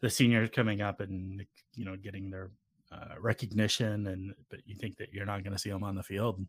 the 0.01 0.11
seniors 0.11 0.51
coming 0.51 0.81
up 0.81 1.01
and 1.01 1.45
you 1.75 1.85
know 1.85 1.97
getting 1.97 2.31
their 2.31 2.51
uh, 2.93 3.15
recognition 3.21 4.07
and 4.07 4.35
but 4.51 4.61
you 4.67 4.75
think 4.75 4.97
that 4.97 5.13
you're 5.13 5.27
not 5.27 5.43
going 5.43 5.53
to 5.53 5.59
see 5.59 5.71
them 5.71 5.85
on 5.85 5.95
the 5.95 6.03
field 6.03 6.45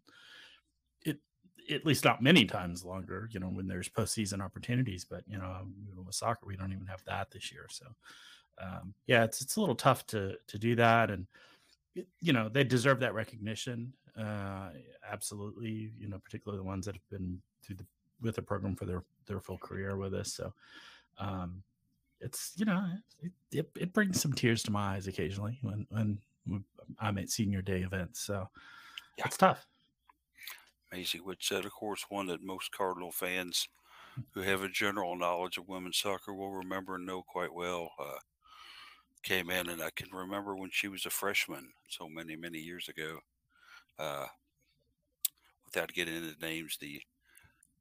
it 1.03 1.19
at 1.69 1.85
least 1.85 2.05
not 2.05 2.21
many 2.21 2.45
times 2.45 2.85
longer 2.85 3.29
you 3.31 3.39
know 3.39 3.47
when 3.47 3.67
there's 3.67 3.89
postseason 3.89 4.41
opportunities 4.41 5.05
but 5.05 5.23
you 5.27 5.38
know 5.38 5.67
with 6.05 6.15
soccer 6.15 6.45
we 6.45 6.55
don't 6.55 6.71
even 6.71 6.88
have 6.88 7.03
that 7.05 7.29
this 7.31 7.51
year 7.51 7.65
so 7.69 7.85
um, 8.62 8.93
yeah 9.08 9.24
it's 9.24 9.41
it's 9.41 9.56
a 9.56 9.60
little 9.60 9.76
tough 9.76 10.06
to 10.08 10.36
to 10.48 10.58
do 10.58 10.76
that 10.76 11.10
and 11.10 11.28
you 12.19 12.34
know 12.34 12.50
they 12.50 12.63
deserve 12.63 13.00
that 13.00 13.13
recognition 13.13 13.93
uh, 14.17 14.69
absolutely 15.10 15.91
you 15.98 16.08
know 16.08 16.19
particularly 16.19 16.62
the 16.62 16.67
ones 16.67 16.86
that 16.86 16.95
have 16.95 17.10
been 17.10 17.39
through 17.62 17.76
the 17.76 17.86
with 18.22 18.36
the 18.36 18.41
program 18.41 18.76
for 18.76 18.86
their 18.86 19.04
their 19.28 19.39
full 19.39 19.58
career 19.58 19.95
with 19.98 20.13
us 20.13 20.34
so 20.34 20.54
um, 21.19 21.62
it's 22.19 22.54
you 22.58 22.65
know 22.65 22.86
it, 23.22 23.32
it, 23.52 23.69
it, 23.78 23.93
brings 23.93 24.22
some 24.22 24.34
tears 24.34 24.62
to 24.63 24.72
my 24.72 24.95
eyes 24.95 25.08
occasionally 25.08 25.58
when 25.62 25.86
when 25.89 26.17
I'm 27.00 27.17
at 27.17 27.30
senior 27.30 27.62
day 27.62 27.82
events. 27.82 28.22
So 28.22 28.48
yeah. 29.17 29.26
it's 29.26 29.38
tough. 29.38 29.65
Maisie 30.91 31.19
Whitsett, 31.19 31.65
of 31.65 31.72
course, 31.72 32.06
one 32.10 32.28
that 32.28 32.43
most 32.43 32.72
Cardinal 32.72 33.12
fans 33.12 33.67
who 34.34 34.41
have 34.41 34.63
a 34.63 34.69
general 34.69 35.15
knowledge 35.15 35.58
of 35.58 35.67
women's 35.67 35.98
soccer 35.98 36.34
will 36.34 36.52
remember 36.52 36.95
and 36.95 37.06
know 37.06 37.22
quite 37.22 37.54
well. 37.54 37.91
Uh, 38.00 38.17
came 39.23 39.49
in, 39.49 39.69
and 39.69 39.82
I 39.82 39.89
can 39.95 40.10
remember 40.12 40.55
when 40.55 40.69
she 40.71 40.88
was 40.88 41.05
a 41.05 41.10
freshman, 41.10 41.69
so 41.88 42.08
many 42.08 42.36
many 42.36 42.60
years 42.60 42.88
ago. 42.89 43.19
Uh, 43.97 44.27
without 45.65 45.93
getting 45.93 46.15
into 46.15 46.36
names, 46.41 46.77
the 46.79 47.01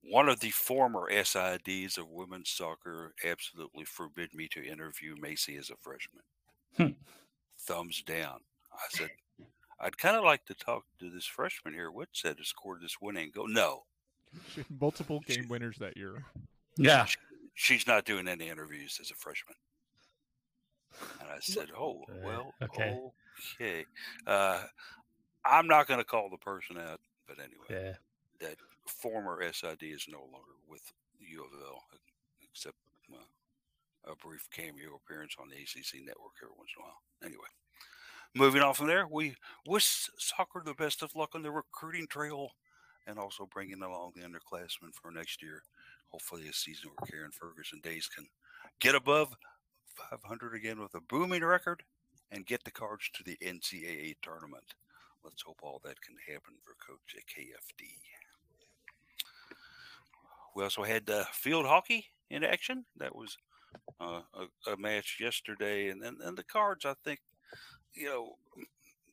one 0.03 0.29
of 0.29 0.41
the 0.41 0.51
former 0.51 1.11
SIDs 1.11 1.99
of 1.99 2.09
women's 2.09 2.51
soccer 2.51 3.15
absolutely 3.25 3.85
forbid 3.85 4.33
me 4.35 4.49
to 4.49 4.65
interview 4.65 5.15
Maisie 5.21 5.57
as 5.57 5.71
a 5.71 5.77
freshman. 5.81 6.23
Hmm. 6.77 7.03
Thumbs 7.61 8.03
down. 8.03 8.41
I 8.73 8.87
said, 8.91 9.11
I'd 9.81 9.99
kind 9.99 10.17
of 10.17 10.25
like 10.25 10.45
to 10.47 10.55
talk 10.55 10.85
to 11.01 11.11
this 11.11 11.27
freshman 11.27 11.75
here. 11.75 11.91
What 11.91 12.09
said 12.13 12.39
to 12.39 12.45
score 12.45 12.79
this 12.81 13.01
winning 13.01 13.33
goal? 13.35 13.49
No. 13.49 13.85
Multiple 14.81 15.21
game 15.27 15.43
she, 15.43 15.49
winners 15.49 15.77
that 15.79 15.97
year. 15.97 16.25
Yeah. 16.77 17.05
She, 17.05 17.17
she's 17.55 17.87
not 17.87 18.05
doing 18.05 18.29
any 18.29 18.49
interviews 18.49 18.99
as 19.01 19.11
a 19.11 19.15
freshman. 19.15 19.57
And 21.21 21.29
I 21.31 21.39
said, 21.41 21.69
Oh, 21.77 22.05
well, 22.25 22.55
okay. 22.63 22.99
okay. 23.55 23.85
Uh, 24.27 24.63
I'm 25.45 25.67
not 25.67 25.87
going 25.87 26.01
to 26.01 26.05
call 26.05 26.29
the 26.31 26.39
person 26.39 26.77
out, 26.79 27.01
but 27.27 27.39
anyway, 27.39 27.67
yeah. 27.87 27.93
that 28.41 28.57
former 28.87 29.41
SID 29.53 29.83
is 29.83 30.07
no 30.09 30.21
longer 30.21 30.57
with 30.69 30.83
U 31.21 31.43
of 31.43 31.51
L, 31.67 31.83
except 32.43 32.77
uh, 33.13 34.13
a 34.13 34.17
brief 34.17 34.49
cameo 34.55 34.97
appearance 34.97 35.37
on 35.39 35.49
the 35.49 35.57
ACC 35.57 36.01
network 36.05 36.35
every 36.43 36.55
once 36.57 36.71
in 36.77 36.83
a 36.83 36.85
while. 36.85 37.03
Anyway, 37.25 37.49
moving 38.35 38.63
on 38.63 38.75
from 38.75 38.87
there, 38.87 39.07
we 39.11 39.35
wish 39.67 40.09
soccer 40.19 40.63
the 40.65 40.75
best 40.75 41.03
of 41.03 41.15
luck 41.15 41.31
on 41.35 41.43
the 41.43 41.51
recruiting 41.51 42.07
trail 42.07 42.51
and 43.07 43.19
also 43.19 43.49
bringing 43.53 43.83
along 43.83 44.13
the 44.15 44.23
underclassmen 44.23 44.93
for 44.93 45.11
next 45.11 45.43
year. 45.43 45.63
Hopefully, 46.09 46.49
a 46.49 46.53
season 46.53 46.91
where 46.91 47.07
Karen 47.11 47.31
Ferguson-Dayes 47.33 48.09
can 48.09 48.27
get 48.81 48.95
above 48.95 49.35
500 50.11 50.55
again 50.55 50.81
with 50.81 50.95
a 50.95 51.01
booming 51.01 51.45
record 51.45 51.83
and 52.31 52.47
get 52.47 52.65
the 52.65 52.71
cards 52.71 53.11
to 53.15 53.23
the 53.25 53.37
NCAA 53.43 54.17
tournament. 54.23 54.75
Let's 55.25 55.43
hope 55.43 55.59
all 55.63 55.81
that 55.85 56.01
can 56.01 56.17
happen 56.27 56.55
for 56.65 56.75
Coach 56.87 57.17
at 57.17 57.23
KFD. 57.27 57.89
We 60.55 60.63
also 60.63 60.83
had 60.83 61.09
uh, 61.11 61.25
field 61.33 61.67
hockey 61.67 62.07
in 62.31 62.45
action. 62.45 62.85
That 62.97 63.15
was 63.15 63.37
uh, 64.01 64.23
a, 64.35 64.73
a, 64.73 64.77
match 64.77 65.19
yesterday, 65.21 65.89
and 65.89 66.03
then 66.03 66.17
and 66.25 66.37
the 66.37 66.45
Cards. 66.45 66.85
I 66.85 66.95
think 67.05 67.21
you 67.95 68.07
know 68.07 68.37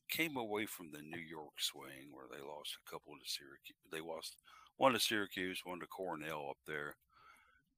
came 0.10 0.38
away 0.38 0.66
from 0.66 0.92
the 0.92 1.02
New 1.02 1.22
York 1.22 1.60
swing 1.60 2.10
where 2.12 2.28
they 2.32 2.44
lost 2.44 2.78
a 2.78 2.90
couple 2.90 3.14
to 3.14 3.30
Syracuse. 3.30 3.78
They 3.92 4.02
lost 4.02 4.38
one 4.78 4.94
to 4.94 5.00
Syracuse, 5.00 5.62
one 5.64 5.80
to 5.80 5.88
Cornell 5.88 6.48
up 6.50 6.58
there. 6.68 6.96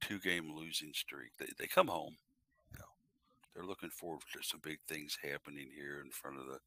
Two 0.02 0.20
game 0.20 0.52
losing 0.56 0.94
streak. 0.94 1.32
They 1.40 1.48
they 1.58 1.68
come 1.68 1.88
home. 1.88 2.18
They're 3.58 3.66
looking 3.66 3.90
forward 3.90 4.22
to 4.34 4.44
some 4.44 4.60
big 4.64 4.78
things 4.88 5.18
happening 5.20 5.70
here 5.76 6.02
in 6.06 6.12
front 6.12 6.38
of 6.38 6.46
the 6.46 6.60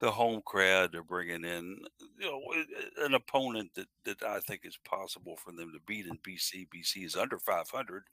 the 0.00 0.10
home 0.10 0.40
crowd 0.46 0.92
they're 0.92 1.02
bringing 1.02 1.44
in, 1.44 1.76
you 2.18 2.26
know, 2.26 2.40
an 3.04 3.12
opponent 3.12 3.70
that, 3.74 3.86
that 4.04 4.22
I 4.22 4.40
think 4.40 4.62
is 4.64 4.78
possible 4.82 5.36
for 5.36 5.52
them 5.52 5.72
to 5.72 5.80
beat 5.86 6.06
in 6.06 6.16
BC. 6.18 6.68
BC 6.74 7.04
is 7.04 7.16
under 7.16 7.38
500, 7.38 8.04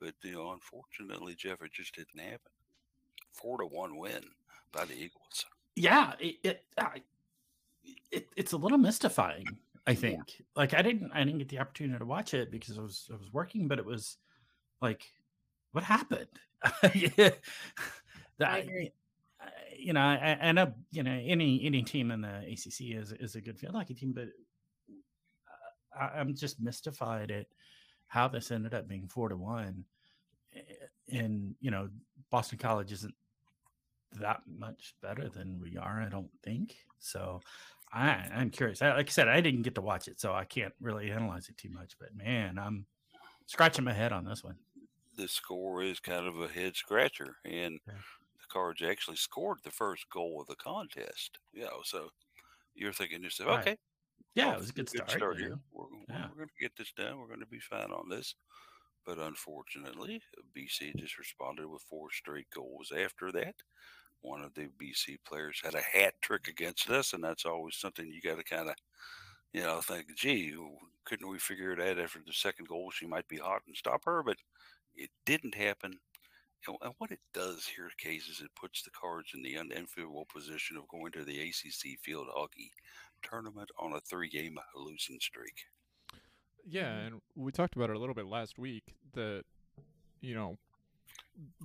but 0.00 0.14
you 0.22 0.32
know, 0.32 0.52
unfortunately, 0.52 1.34
Jeff, 1.34 1.60
it 1.60 1.72
just 1.72 1.94
didn't 1.94 2.18
happen. 2.18 2.50
Four 3.32 3.58
to 3.58 3.66
one 3.66 3.98
win 3.98 4.24
by 4.72 4.86
the 4.86 4.94
Eagles. 4.94 5.44
Yeah, 5.76 6.14
it, 6.18 6.36
it, 6.42 6.64
ah, 6.78 6.94
it 8.10 8.26
it's 8.36 8.52
a 8.52 8.56
little 8.56 8.78
mystifying. 8.78 9.46
I 9.86 9.94
think. 9.94 10.20
Yeah. 10.28 10.44
Like 10.56 10.74
I 10.74 10.82
didn't 10.82 11.12
I 11.12 11.24
didn't 11.24 11.38
get 11.38 11.48
the 11.48 11.60
opportunity 11.60 11.98
to 11.98 12.04
watch 12.04 12.34
it 12.34 12.50
because 12.50 12.78
I 12.78 12.82
was 12.82 13.08
I 13.12 13.16
was 13.16 13.32
working, 13.32 13.68
but 13.68 13.78
it 13.78 13.84
was 13.86 14.18
like, 14.80 15.02
what 15.72 15.84
happened? 15.84 16.28
I 18.40 18.58
agree 18.58 18.92
you 19.78 19.92
know, 19.92 20.00
I, 20.00 20.38
I, 20.42 20.52
know 20.52 20.72
you 20.90 21.02
know 21.02 21.18
any 21.24 21.64
any 21.64 21.82
team 21.82 22.10
in 22.10 22.20
the 22.20 22.38
ACC 22.38 22.96
is 22.96 23.12
is 23.12 23.36
a 23.36 23.40
good 23.40 23.58
field 23.58 23.74
hockey 23.74 23.94
team, 23.94 24.12
but 24.12 24.28
uh, 25.48 25.98
I, 25.98 26.18
I'm 26.18 26.34
just 26.34 26.60
mystified 26.60 27.30
at 27.30 27.46
how 28.08 28.28
this 28.28 28.50
ended 28.50 28.74
up 28.74 28.88
being 28.88 29.06
four 29.06 29.28
to 29.28 29.36
one. 29.36 29.84
And 31.10 31.54
you 31.60 31.70
know, 31.70 31.88
Boston 32.30 32.58
College 32.58 32.92
isn't 32.92 33.14
that 34.20 34.40
much 34.46 34.94
better 35.00 35.28
than 35.28 35.60
we 35.60 35.76
are. 35.76 36.02
I 36.02 36.08
don't 36.08 36.30
think 36.42 36.76
so. 36.98 37.40
I, 37.92 38.26
I'm 38.34 38.50
curious. 38.50 38.82
I, 38.82 38.94
like 38.94 39.08
I 39.08 39.12
said, 39.12 39.28
I 39.28 39.40
didn't 39.40 39.62
get 39.62 39.76
to 39.76 39.80
watch 39.80 40.08
it, 40.08 40.20
so 40.20 40.32
I 40.32 40.44
can't 40.44 40.74
really 40.80 41.10
analyze 41.10 41.48
it 41.48 41.56
too 41.56 41.70
much. 41.70 41.94
But 41.98 42.14
man, 42.14 42.58
I'm 42.58 42.84
scratching 43.46 43.84
my 43.84 43.92
head 43.92 44.12
on 44.12 44.24
this 44.24 44.42
one. 44.42 44.56
The 45.18 45.28
score 45.28 45.82
is 45.82 46.00
kind 46.00 46.26
of 46.26 46.40
a 46.40 46.48
head 46.48 46.76
scratcher, 46.76 47.38
and 47.44 47.80
yeah. 47.86 48.02
Cards 48.48 48.82
actually 48.82 49.16
scored 49.18 49.60
the 49.64 49.70
first 49.72 50.08
goal 50.10 50.40
of 50.40 50.48
the 50.48 50.56
contest. 50.56 51.38
You 51.52 51.64
know, 51.64 51.82
so 51.84 52.10
you're 52.74 52.92
thinking 52.94 53.22
yourself, 53.24 53.50
right. 53.50 53.60
okay, 53.60 53.78
Yeah, 54.34 54.54
it 54.54 54.58
was 54.58 54.70
a 54.70 54.72
to 54.74 54.84
good 54.84 54.88
start. 54.88 55.10
start 55.10 55.38
here. 55.38 55.58
We're, 55.72 55.86
Yeah. 56.08 56.28
we're 56.28 56.36
going 56.36 56.48
to 56.48 56.54
get 56.60 56.76
this 56.76 56.92
done. 56.92 57.18
We're 57.18 57.28
going 57.28 57.40
to 57.40 57.46
be 57.46 57.60
fine 57.60 57.92
on 57.92 58.08
this. 58.08 58.34
But 59.04 59.18
unfortunately, 59.18 60.22
BC 60.52 60.94
just 60.94 61.18
responded 61.18 61.68
with 61.68 61.82
four 61.82 62.10
straight 62.12 62.50
goals 62.50 62.92
after 62.92 63.32
that. 63.32 63.56
One 64.20 64.42
of 64.42 64.54
the 64.54 64.68
BC 64.68 65.18
players 65.18 65.62
had 65.64 65.74
a 65.74 65.82
hat 65.82 66.14
trick 66.22 66.48
against 66.48 66.90
us, 66.90 67.12
and 67.14 67.24
that's 67.24 67.46
always 67.46 67.76
something 67.76 68.08
you 68.08 68.20
got 68.22 68.36
to 68.36 68.44
kind 68.44 68.70
of, 68.70 68.76
you 69.52 69.62
know, 69.62 69.80
think, 69.80 70.14
gee, 70.16 70.56
couldn't 71.04 71.28
we 71.28 71.38
figure 71.38 71.72
it 71.72 71.80
out 71.80 71.98
after 71.98 72.20
the 72.24 72.32
second 72.32 72.68
goal? 72.68 72.90
She 72.90 73.06
might 73.06 73.28
be 73.28 73.38
hot 73.38 73.62
and 73.66 73.76
stop 73.76 74.04
her, 74.04 74.22
but 74.22 74.38
it 74.98 75.10
didn't 75.24 75.54
happen. 75.54 75.98
And, 76.66 76.94
what 76.98 77.12
it 77.12 77.20
does 77.32 77.66
here, 77.66 77.88
Case, 77.96 78.28
is 78.28 78.40
it 78.40 78.50
puts 78.60 78.82
the 78.82 78.90
cards 78.90 79.30
in 79.34 79.42
the 79.42 79.54
unenviable 79.54 80.26
position 80.34 80.76
of 80.76 80.88
going 80.88 81.12
to 81.12 81.24
the 81.24 81.40
ACC 81.40 81.98
field 82.02 82.26
hockey 82.30 82.72
tournament 83.22 83.70
on 83.78 83.94
a 83.94 84.00
three-game 84.00 84.58
losing 84.76 85.18
streak. 85.20 85.64
Yeah, 86.68 86.92
and 86.92 87.20
we 87.34 87.52
talked 87.52 87.76
about 87.76 87.90
it 87.90 87.96
a 87.96 87.98
little 87.98 88.14
bit 88.14 88.26
last 88.26 88.58
week 88.58 88.94
that 89.14 89.44
you 90.20 90.34
know 90.34 90.58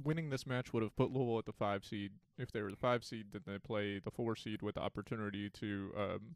winning 0.03 0.29
this 0.29 0.45
match 0.45 0.71
would 0.71 0.83
have 0.83 0.95
put 0.95 1.11
Louisville 1.11 1.39
at 1.39 1.45
the 1.45 1.51
five 1.51 1.83
seed. 1.83 2.11
If 2.37 2.51
they 2.51 2.61
were 2.61 2.71
the 2.71 2.77
five 2.77 3.03
seed, 3.03 3.27
then 3.33 3.41
they 3.45 3.57
play 3.57 3.99
the 3.99 4.11
four 4.11 4.35
seed 4.35 4.61
with 4.61 4.75
the 4.75 4.81
opportunity 4.81 5.49
to 5.49 5.91
um, 5.97 6.35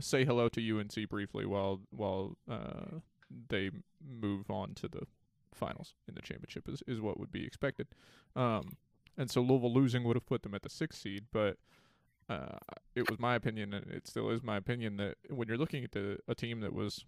say 0.00 0.24
hello 0.24 0.48
to 0.50 0.78
UNC 0.78 1.08
briefly 1.08 1.46
while 1.46 1.80
while 1.90 2.36
uh, 2.50 3.00
they 3.48 3.70
move 4.00 4.50
on 4.50 4.74
to 4.74 4.88
the 4.88 5.06
finals 5.52 5.94
in 6.06 6.14
the 6.14 6.22
championship 6.22 6.68
is, 6.68 6.82
is 6.86 7.00
what 7.00 7.18
would 7.18 7.32
be 7.32 7.44
expected. 7.44 7.88
Um, 8.34 8.76
and 9.16 9.30
so 9.30 9.40
Louisville 9.40 9.72
losing 9.72 10.04
would 10.04 10.16
have 10.16 10.26
put 10.26 10.42
them 10.42 10.54
at 10.54 10.62
the 10.62 10.68
sixth 10.68 11.00
seed, 11.00 11.24
but 11.32 11.56
uh, 12.28 12.58
it 12.94 13.08
was 13.08 13.18
my 13.18 13.34
opinion, 13.34 13.72
and 13.72 13.90
it 13.90 14.06
still 14.06 14.30
is 14.30 14.42
my 14.42 14.56
opinion, 14.56 14.96
that 14.98 15.16
when 15.30 15.48
you're 15.48 15.56
looking 15.56 15.84
at 15.84 15.92
the, 15.92 16.18
a 16.28 16.34
team 16.34 16.60
that 16.60 16.72
was 16.72 17.04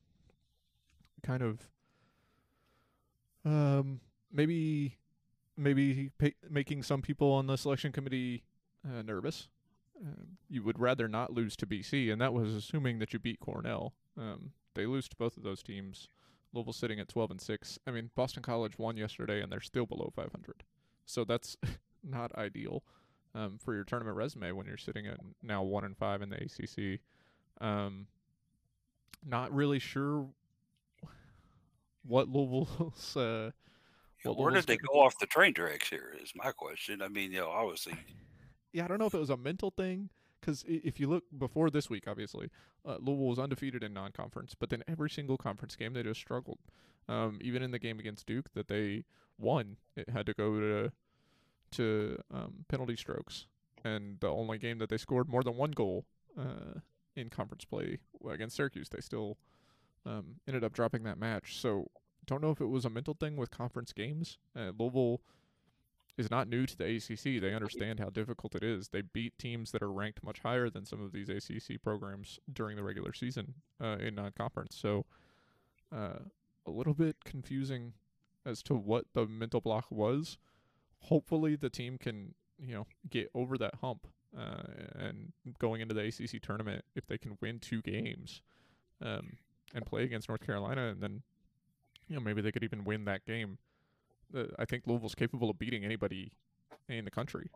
kind 1.22 1.42
of 1.42 1.68
um, 3.44 4.00
maybe 4.32 4.96
maybe 5.56 6.10
pa- 6.18 6.28
making 6.48 6.82
some 6.84 7.02
people 7.02 7.32
on 7.32 7.48
the 7.48 7.56
selection 7.56 7.90
committee 7.90 8.44
uh, 8.86 9.02
nervous, 9.02 9.48
um, 10.00 10.38
you 10.48 10.62
would 10.62 10.78
rather 10.78 11.08
not 11.08 11.32
lose 11.32 11.56
to 11.56 11.66
BC, 11.66 12.12
and 12.12 12.20
that 12.20 12.32
was 12.32 12.54
assuming 12.54 13.00
that 13.00 13.12
you 13.12 13.18
beat 13.18 13.40
Cornell. 13.40 13.92
Um, 14.16 14.52
they 14.78 14.86
lose 14.86 15.08
to 15.08 15.16
both 15.16 15.36
of 15.36 15.42
those 15.42 15.62
teams. 15.62 16.08
Louisville 16.54 16.72
sitting 16.72 17.00
at 17.00 17.08
12 17.08 17.32
and 17.32 17.40
6. 17.40 17.78
I 17.86 17.90
mean, 17.90 18.10
Boston 18.14 18.42
College 18.42 18.78
won 18.78 18.96
yesterday, 18.96 19.42
and 19.42 19.50
they're 19.50 19.60
still 19.60 19.86
below 19.86 20.12
500. 20.14 20.62
So 21.04 21.24
that's 21.24 21.56
not 22.04 22.34
ideal 22.36 22.84
um, 23.34 23.58
for 23.58 23.74
your 23.74 23.84
tournament 23.84 24.16
resume 24.16 24.52
when 24.52 24.66
you're 24.66 24.76
sitting 24.76 25.06
at 25.06 25.18
now 25.42 25.64
1 25.64 25.84
and 25.84 25.96
5 25.96 26.22
in 26.22 26.30
the 26.30 26.36
ACC. 26.36 27.00
Um, 27.60 28.06
not 29.26 29.52
really 29.52 29.80
sure 29.80 30.28
what 32.06 32.28
Louisville's. 32.28 33.16
Uh, 33.16 33.50
what 34.22 34.36
where 34.36 34.52
Louisville's 34.52 34.66
did 34.66 34.78
they 34.78 34.86
go 34.92 35.00
off 35.00 35.18
the 35.18 35.26
train 35.26 35.54
tracks 35.54 35.88
here? 35.88 36.14
Is 36.22 36.32
my 36.36 36.52
question. 36.52 37.02
I 37.02 37.08
mean, 37.08 37.32
you 37.32 37.40
know, 37.40 37.50
obviously, 37.50 37.94
yeah, 38.72 38.84
I 38.84 38.88
don't 38.88 38.98
know 38.98 39.06
if 39.06 39.14
it 39.14 39.20
was 39.20 39.30
a 39.30 39.36
mental 39.36 39.72
thing 39.72 40.08
because 40.40 40.64
if 40.66 41.00
you 41.00 41.08
look 41.08 41.24
before 41.36 41.70
this 41.70 41.90
week, 41.90 42.04
obviously 42.06 42.50
uh, 42.86 42.96
Louisville 43.00 43.26
was 43.26 43.38
undefeated 43.38 43.82
in 43.82 43.92
non-conference, 43.92 44.54
but 44.58 44.70
then 44.70 44.82
every 44.88 45.10
single 45.10 45.36
conference 45.36 45.76
game 45.76 45.92
they 45.92 46.02
just 46.02 46.20
struggled. 46.20 46.58
Um, 47.08 47.38
even 47.40 47.62
in 47.62 47.70
the 47.70 47.78
game 47.78 47.98
against 47.98 48.26
Duke 48.26 48.52
that 48.54 48.68
they 48.68 49.04
won, 49.38 49.76
it 49.96 50.10
had 50.10 50.26
to 50.26 50.34
go 50.34 50.60
to 50.60 50.92
to 51.70 52.18
um, 52.32 52.64
penalty 52.68 52.96
strokes, 52.96 53.46
and 53.84 54.18
the 54.20 54.28
only 54.28 54.58
game 54.58 54.78
that 54.78 54.88
they 54.88 54.96
scored 54.96 55.28
more 55.28 55.42
than 55.42 55.56
one 55.56 55.72
goal 55.72 56.06
uh, 56.38 56.80
in 57.14 57.28
conference 57.28 57.64
play 57.64 57.98
against 58.28 58.56
Syracuse, 58.56 58.88
they 58.88 59.00
still 59.00 59.36
um, 60.06 60.36
ended 60.46 60.64
up 60.64 60.72
dropping 60.72 61.02
that 61.02 61.18
match. 61.18 61.58
So 61.60 61.90
don't 62.26 62.42
know 62.42 62.50
if 62.50 62.60
it 62.60 62.66
was 62.66 62.84
a 62.84 62.90
mental 62.90 63.14
thing 63.14 63.36
with 63.36 63.50
conference 63.50 63.92
games. 63.92 64.38
Uh, 64.56 64.72
Louisville 64.78 65.20
is 66.18 66.30
not 66.30 66.48
new 66.48 66.66
to 66.66 66.76
the 66.76 66.96
ACC. 66.96 67.40
They 67.40 67.54
understand 67.54 68.00
how 68.00 68.10
difficult 68.10 68.54
it 68.54 68.64
is. 68.64 68.88
They 68.88 69.02
beat 69.02 69.38
teams 69.38 69.70
that 69.70 69.82
are 69.82 69.92
ranked 69.92 70.22
much 70.22 70.40
higher 70.40 70.68
than 70.68 70.84
some 70.84 71.02
of 71.02 71.12
these 71.12 71.28
ACC 71.28 71.80
programs 71.80 72.40
during 72.52 72.76
the 72.76 72.82
regular 72.82 73.12
season 73.12 73.54
uh, 73.80 73.96
in 74.00 74.16
non-conference. 74.16 74.76
So 74.76 75.06
uh, 75.94 76.18
a 76.66 76.70
little 76.70 76.94
bit 76.94 77.16
confusing 77.24 77.94
as 78.44 78.62
to 78.64 78.74
what 78.74 79.06
the 79.14 79.26
mental 79.26 79.60
block 79.60 79.86
was. 79.90 80.38
Hopefully, 81.02 81.54
the 81.54 81.70
team 81.70 81.96
can 81.96 82.34
you 82.58 82.74
know 82.74 82.86
get 83.08 83.30
over 83.34 83.56
that 83.56 83.76
hump 83.76 84.06
uh, 84.36 84.62
and 84.98 85.32
going 85.58 85.80
into 85.80 85.94
the 85.94 86.02
ACC 86.02 86.42
tournament, 86.42 86.84
if 86.94 87.06
they 87.06 87.18
can 87.18 87.38
win 87.40 87.58
two 87.60 87.80
games 87.82 88.42
um, 89.00 89.36
and 89.74 89.86
play 89.86 90.04
against 90.04 90.28
North 90.28 90.44
Carolina, 90.44 90.88
and 90.88 91.00
then 91.00 91.22
you 92.08 92.16
know 92.16 92.20
maybe 92.20 92.40
they 92.40 92.52
could 92.52 92.64
even 92.64 92.84
win 92.84 93.04
that 93.04 93.24
game. 93.24 93.58
Uh, 94.36 94.44
I 94.58 94.64
think 94.64 94.84
Louisville's 94.86 95.14
capable 95.14 95.50
of 95.50 95.58
beating 95.58 95.84
anybody 95.84 96.32
in 96.88 97.04
the 97.04 97.10
country. 97.10 97.50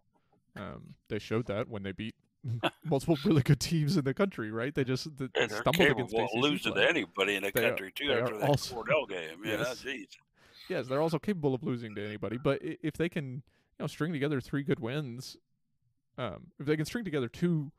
Um, 0.56 0.94
they 1.08 1.18
showed 1.18 1.46
that 1.46 1.68
when 1.68 1.82
they 1.82 1.92
beat 1.92 2.14
multiple 2.84 3.16
really 3.24 3.42
good 3.42 3.60
teams 3.60 3.96
in 3.96 4.04
the 4.04 4.14
country, 4.14 4.50
right? 4.50 4.74
They 4.74 4.84
just 4.84 5.08
th- 5.16 5.30
and 5.34 5.50
stumbled 5.50 5.88
against 5.88 6.14
ACC 6.14 6.28
losing 6.34 6.72
play. 6.72 6.82
to 6.82 6.88
anybody 6.88 7.36
in 7.36 7.42
the 7.44 7.52
They 7.54 7.64
are- 7.64 7.68
country 7.70 7.92
too 7.94 8.08
they 8.08 8.14
are 8.14 8.22
after 8.24 8.38
that 8.38 8.48
also- 8.48 8.74
Cornell 8.74 9.06
game. 9.06 9.38
You 9.44 9.52
know, 9.56 9.58
Yes. 9.62 9.80
geez. 9.82 10.08
Yes, 10.68 10.86
they're 10.86 11.00
also 11.02 11.18
capable 11.18 11.54
of 11.54 11.62
losing 11.62 11.94
to 11.94 12.04
anybody. 12.04 12.38
But 12.38 12.58
if 12.62 12.94
they 12.94 13.08
can, 13.08 13.24
you 13.34 13.42
know, 13.80 13.86
string 13.86 14.12
together 14.12 14.40
three 14.40 14.62
good 14.62 14.80
wins, 14.80 15.36
um, 16.18 16.48
if 16.58 16.66
they 16.66 16.76
can 16.76 16.84
string 16.84 17.04
together 17.04 17.28
two 17.28 17.72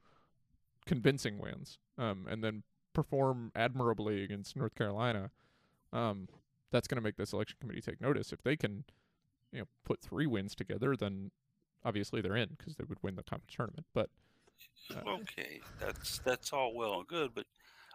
convincing 0.85 1.39
wins, 1.39 1.77
um, 1.97 2.27
and 2.29 2.43
then 2.43 2.63
perform 2.93 3.51
admirably 3.55 4.23
against 4.23 4.55
North 4.55 4.75
Carolina, 4.75 5.31
um, 5.93 6.27
that's 6.73 6.87
going 6.87 6.97
to 6.97 7.03
make 7.03 7.15
the 7.15 7.25
selection 7.25 7.55
committee 7.61 7.81
take 7.81 8.01
notice. 8.01 8.33
If 8.33 8.41
they 8.41 8.57
can, 8.57 8.83
you 9.53 9.59
know, 9.59 9.65
put 9.85 10.01
three 10.01 10.25
wins 10.25 10.55
together, 10.55 10.95
then 10.97 11.31
obviously 11.85 12.19
they're 12.19 12.35
in 12.35 12.49
because 12.57 12.75
they 12.75 12.83
would 12.83 12.97
win 13.01 13.15
the 13.15 13.23
conference 13.23 13.55
tournament. 13.55 13.85
But 13.93 14.09
uh, 14.93 15.07
Okay, 15.07 15.61
that's 15.79 16.17
that's 16.19 16.51
all 16.51 16.73
well 16.73 16.99
and 16.99 17.07
good, 17.07 17.31
but 17.33 17.45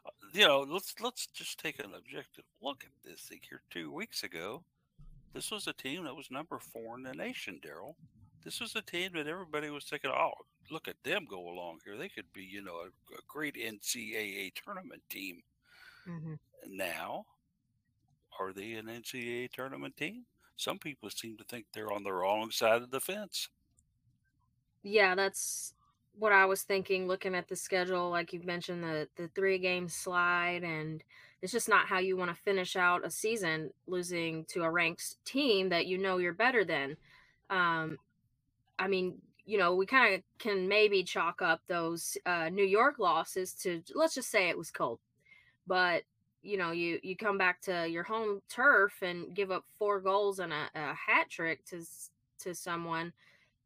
uh, 0.06 0.10
you 0.32 0.46
know, 0.46 0.64
let's 0.66 0.94
let's 1.00 1.26
just 1.26 1.58
take 1.58 1.78
an 1.80 1.92
objective 1.96 2.44
look 2.62 2.84
at 2.84 3.10
this 3.10 3.22
thing 3.22 3.40
here. 3.48 3.60
Two 3.68 3.92
weeks 3.92 4.22
ago, 4.22 4.62
this 5.34 5.50
was 5.50 5.66
a 5.66 5.72
team 5.72 6.04
that 6.04 6.16
was 6.16 6.30
number 6.30 6.58
four 6.58 6.96
in 6.96 7.02
the 7.02 7.12
nation, 7.12 7.60
Daryl. 7.62 7.94
This 8.44 8.60
was 8.60 8.76
a 8.76 8.82
team 8.82 9.10
that 9.14 9.26
everybody 9.26 9.70
was 9.70 9.84
thinking, 9.84 10.12
"Oh, 10.14 10.32
look 10.70 10.86
at 10.86 11.02
them 11.02 11.26
go 11.28 11.48
along 11.48 11.80
here. 11.84 11.96
They 11.96 12.08
could 12.08 12.32
be, 12.32 12.44
you 12.44 12.62
know, 12.62 12.76
a, 12.76 12.86
a 12.86 13.20
great 13.26 13.56
NCAA 13.56 14.52
tournament 14.54 15.02
team." 15.10 15.42
Mm-hmm. 16.08 16.34
Now, 16.68 17.26
are 18.40 18.52
they 18.52 18.72
an 18.74 18.86
NCAA 18.86 19.50
tournament 19.50 19.96
team? 19.96 20.24
Some 20.56 20.78
people 20.78 21.10
seem 21.10 21.36
to 21.36 21.44
think 21.44 21.66
they're 21.72 21.92
on 21.92 22.02
the 22.02 22.12
wrong 22.12 22.50
side 22.50 22.82
of 22.82 22.90
the 22.90 23.00
fence. 23.00 23.48
Yeah, 24.82 25.14
that's 25.14 25.74
what 26.18 26.32
I 26.32 26.46
was 26.46 26.62
thinking 26.62 27.06
looking 27.06 27.34
at 27.34 27.48
the 27.48 27.56
schedule. 27.56 28.10
Like 28.10 28.32
you 28.32 28.40
mentioned, 28.42 28.82
the 28.82 29.08
the 29.16 29.28
three 29.34 29.58
game 29.58 29.88
slide, 29.88 30.64
and 30.64 31.02
it's 31.42 31.52
just 31.52 31.68
not 31.68 31.86
how 31.86 31.98
you 31.98 32.16
want 32.16 32.34
to 32.34 32.42
finish 32.42 32.76
out 32.76 33.06
a 33.06 33.10
season 33.10 33.70
losing 33.86 34.44
to 34.46 34.62
a 34.64 34.70
ranked 34.70 35.24
team 35.24 35.68
that 35.68 35.86
you 35.86 35.98
know 35.98 36.18
you're 36.18 36.32
better 36.32 36.64
than. 36.64 36.96
Um, 37.50 37.98
I 38.78 38.88
mean, 38.88 39.18
you 39.46 39.58
know, 39.58 39.74
we 39.74 39.86
kind 39.86 40.14
of 40.14 40.22
can 40.38 40.68
maybe 40.68 41.02
chalk 41.02 41.40
up 41.40 41.60
those 41.68 42.18
uh, 42.26 42.48
New 42.48 42.66
York 42.66 42.98
losses 42.98 43.52
to 43.54 43.82
let's 43.94 44.14
just 44.14 44.30
say 44.30 44.48
it 44.48 44.58
was 44.58 44.70
cold, 44.70 44.98
but 45.66 46.02
you 46.42 46.56
know, 46.56 46.70
you 46.70 46.98
you 47.02 47.16
come 47.16 47.38
back 47.38 47.60
to 47.62 47.88
your 47.88 48.04
home 48.04 48.40
turf 48.48 49.02
and 49.02 49.34
give 49.34 49.50
up 49.50 49.64
four 49.78 50.00
goals 50.00 50.38
and 50.38 50.52
a, 50.52 50.68
a 50.74 50.94
hat 50.94 51.28
trick 51.28 51.64
to 51.66 51.84
to 52.40 52.54
someone 52.54 53.12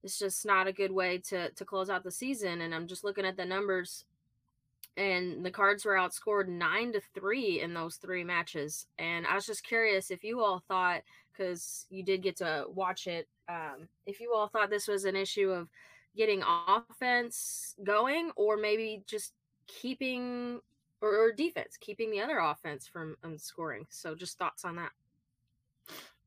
it's 0.02 0.18
just 0.18 0.44
not 0.44 0.66
a 0.66 0.72
good 0.72 0.90
way 0.90 1.18
to 1.18 1.50
to 1.50 1.64
close 1.64 1.88
out 1.90 2.04
the 2.04 2.10
season 2.10 2.60
and 2.62 2.74
i'm 2.74 2.86
just 2.86 3.04
looking 3.04 3.24
at 3.24 3.36
the 3.36 3.44
numbers 3.44 4.04
and 4.96 5.44
the 5.44 5.50
cards 5.50 5.84
were 5.84 5.94
outscored 5.94 6.48
nine 6.48 6.92
to 6.92 7.00
three 7.14 7.60
in 7.60 7.72
those 7.72 7.96
three 7.96 8.24
matches 8.24 8.86
and 8.98 9.26
i 9.26 9.34
was 9.34 9.46
just 9.46 9.64
curious 9.64 10.10
if 10.10 10.24
you 10.24 10.40
all 10.40 10.62
thought 10.68 11.02
because 11.32 11.86
you 11.88 12.02
did 12.02 12.22
get 12.22 12.36
to 12.36 12.64
watch 12.74 13.06
it 13.06 13.26
um, 13.48 13.88
if 14.06 14.20
you 14.20 14.32
all 14.34 14.48
thought 14.48 14.70
this 14.70 14.88
was 14.88 15.04
an 15.04 15.16
issue 15.16 15.50
of 15.50 15.68
getting 16.16 16.42
offense 16.68 17.74
going 17.82 18.30
or 18.36 18.56
maybe 18.56 19.02
just 19.06 19.32
keeping 19.66 20.60
or, 21.02 21.16
or 21.18 21.32
defense 21.32 21.76
keeping 21.78 22.10
the 22.10 22.20
other 22.20 22.38
offense 22.38 22.86
from 22.86 23.16
um, 23.24 23.36
scoring 23.38 23.86
so 23.90 24.14
just 24.14 24.38
thoughts 24.38 24.64
on 24.64 24.76
that 24.76 24.92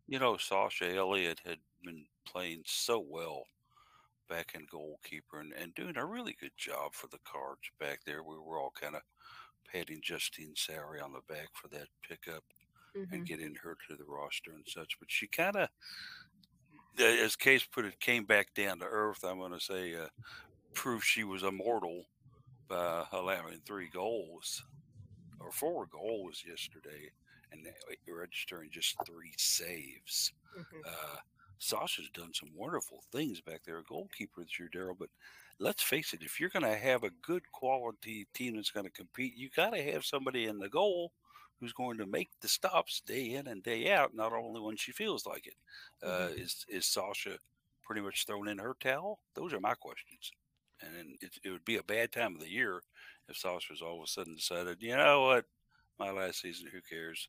You 0.08 0.20
know, 0.20 0.38
Sasha 0.38 0.94
Elliott 0.94 1.42
had 1.46 1.60
been 1.84 2.06
playing 2.26 2.64
so 2.66 3.00
well 3.00 3.48
back 4.30 4.54
in 4.56 4.66
goalkeeper 4.70 5.40
and, 5.40 5.54
and 5.54 5.74
doing 5.76 5.98
a 5.98 6.06
really 6.06 6.34
good 6.40 6.56
job 6.58 6.94
for 6.94 7.08
the 7.08 7.20
Cards 7.24 7.70
back 7.80 8.02
there. 8.06 8.24
We 8.24 8.38
were 8.38 8.60
all 8.60 8.72
kind 8.72 8.96
of 8.96 9.02
patting 9.72 10.02
Justine 10.04 10.56
Sowry 10.56 11.02
on 11.02 11.14
the 11.14 11.22
back 11.28 11.50
for 11.54 11.68
that 11.70 11.88
pickup 12.08 12.44
Mhm. 12.96 13.12
and 13.12 13.26
getting 13.26 13.56
her 13.56 13.78
to 13.88 13.96
the 13.96 14.06
roster 14.06 14.52
and 14.54 14.68
such. 14.68 14.98
But 15.00 15.12
she 15.12 15.28
kind 15.28 15.56
of, 15.58 15.70
as 17.00 17.36
Case 17.36 17.66
put 17.66 17.86
it, 17.86 18.00
came 18.00 18.26
back 18.26 18.54
down 18.54 18.80
to 18.80 18.86
earth. 18.86 19.24
I'm 19.24 19.40
going 19.40 19.52
to 19.52 19.60
say, 19.60 19.96
uh, 19.96 20.10
proved 20.74 21.06
she 21.06 21.24
was 21.24 21.44
immortal 21.44 22.06
uh, 22.72 23.06
allowing 23.12 23.60
three 23.66 23.90
goals 23.90 24.64
or 25.40 25.52
four 25.52 25.86
goals 25.88 26.44
yesterday 26.48 27.12
and 27.52 27.66
registering 28.08 28.70
just 28.72 28.96
three 29.06 29.34
saves. 29.38 30.34
Mhm. 30.58 30.82
Uh, 30.86 31.18
Sasha's 31.58 32.10
done 32.10 32.34
some 32.34 32.54
wonderful 32.54 33.02
things 33.12 33.42
back 33.42 33.64
there, 33.64 33.78
a 33.80 33.84
goalkeeper 33.84 34.42
this 34.44 34.60
year, 34.60 34.70
Daryl. 34.74 34.98
But 34.98 35.10
let's 35.60 35.84
face 35.84 36.14
it, 36.14 36.22
if 36.24 36.40
you're 36.40 36.50
going 36.50 36.64
to 36.64 36.78
have 36.78 37.04
a 37.04 37.10
good 37.22 37.50
quality 37.52 38.28
team 38.34 38.56
that's 38.56 38.72
going 38.72 38.86
to 38.86 38.92
compete, 38.92 39.36
you 39.36 39.50
got 39.50 39.72
to 39.72 39.84
have 39.84 40.06
somebody 40.06 40.46
in 40.46 40.60
the 40.60 40.70
goal 40.70 41.14
who's 41.60 41.74
going 41.74 41.98
to 41.98 42.06
make 42.06 42.30
the 42.42 42.48
stops 42.50 43.02
day 43.02 43.32
in 43.34 43.48
and 43.48 43.64
day 43.64 43.92
out, 43.92 44.14
not 44.14 44.34
only 44.34 44.60
when 44.60 44.76
she 44.76 44.92
feels 44.92 45.26
like 45.26 45.48
it. 45.48 45.56
Uh, 46.04 46.30
is 46.36 46.66
is 46.68 46.86
Sasha 46.86 47.40
pretty 47.84 48.02
much 48.02 48.26
thrown 48.26 48.48
in 48.50 48.58
her 48.58 48.76
towel? 48.80 49.20
Those 49.36 49.54
are 49.54 49.60
my 49.62 49.76
questions. 49.76 50.32
And 50.82 51.18
it, 51.22 51.32
it 51.44 51.50
would 51.52 51.66
be 51.66 51.78
a 51.78 51.84
bad 51.84 52.12
time 52.12 52.36
of 52.36 52.42
the 52.42 52.50
year 52.50 52.82
if 53.30 53.38
Saucers 53.38 53.82
all 53.82 53.98
of 53.98 54.04
a 54.04 54.08
sudden 54.08 54.36
decided, 54.36 54.78
you 54.82 54.96
know 54.96 55.22
what, 55.24 55.46
my 56.00 56.12
last 56.12 56.42
season, 56.42 56.68
who 56.72 56.80
cares? 56.82 57.28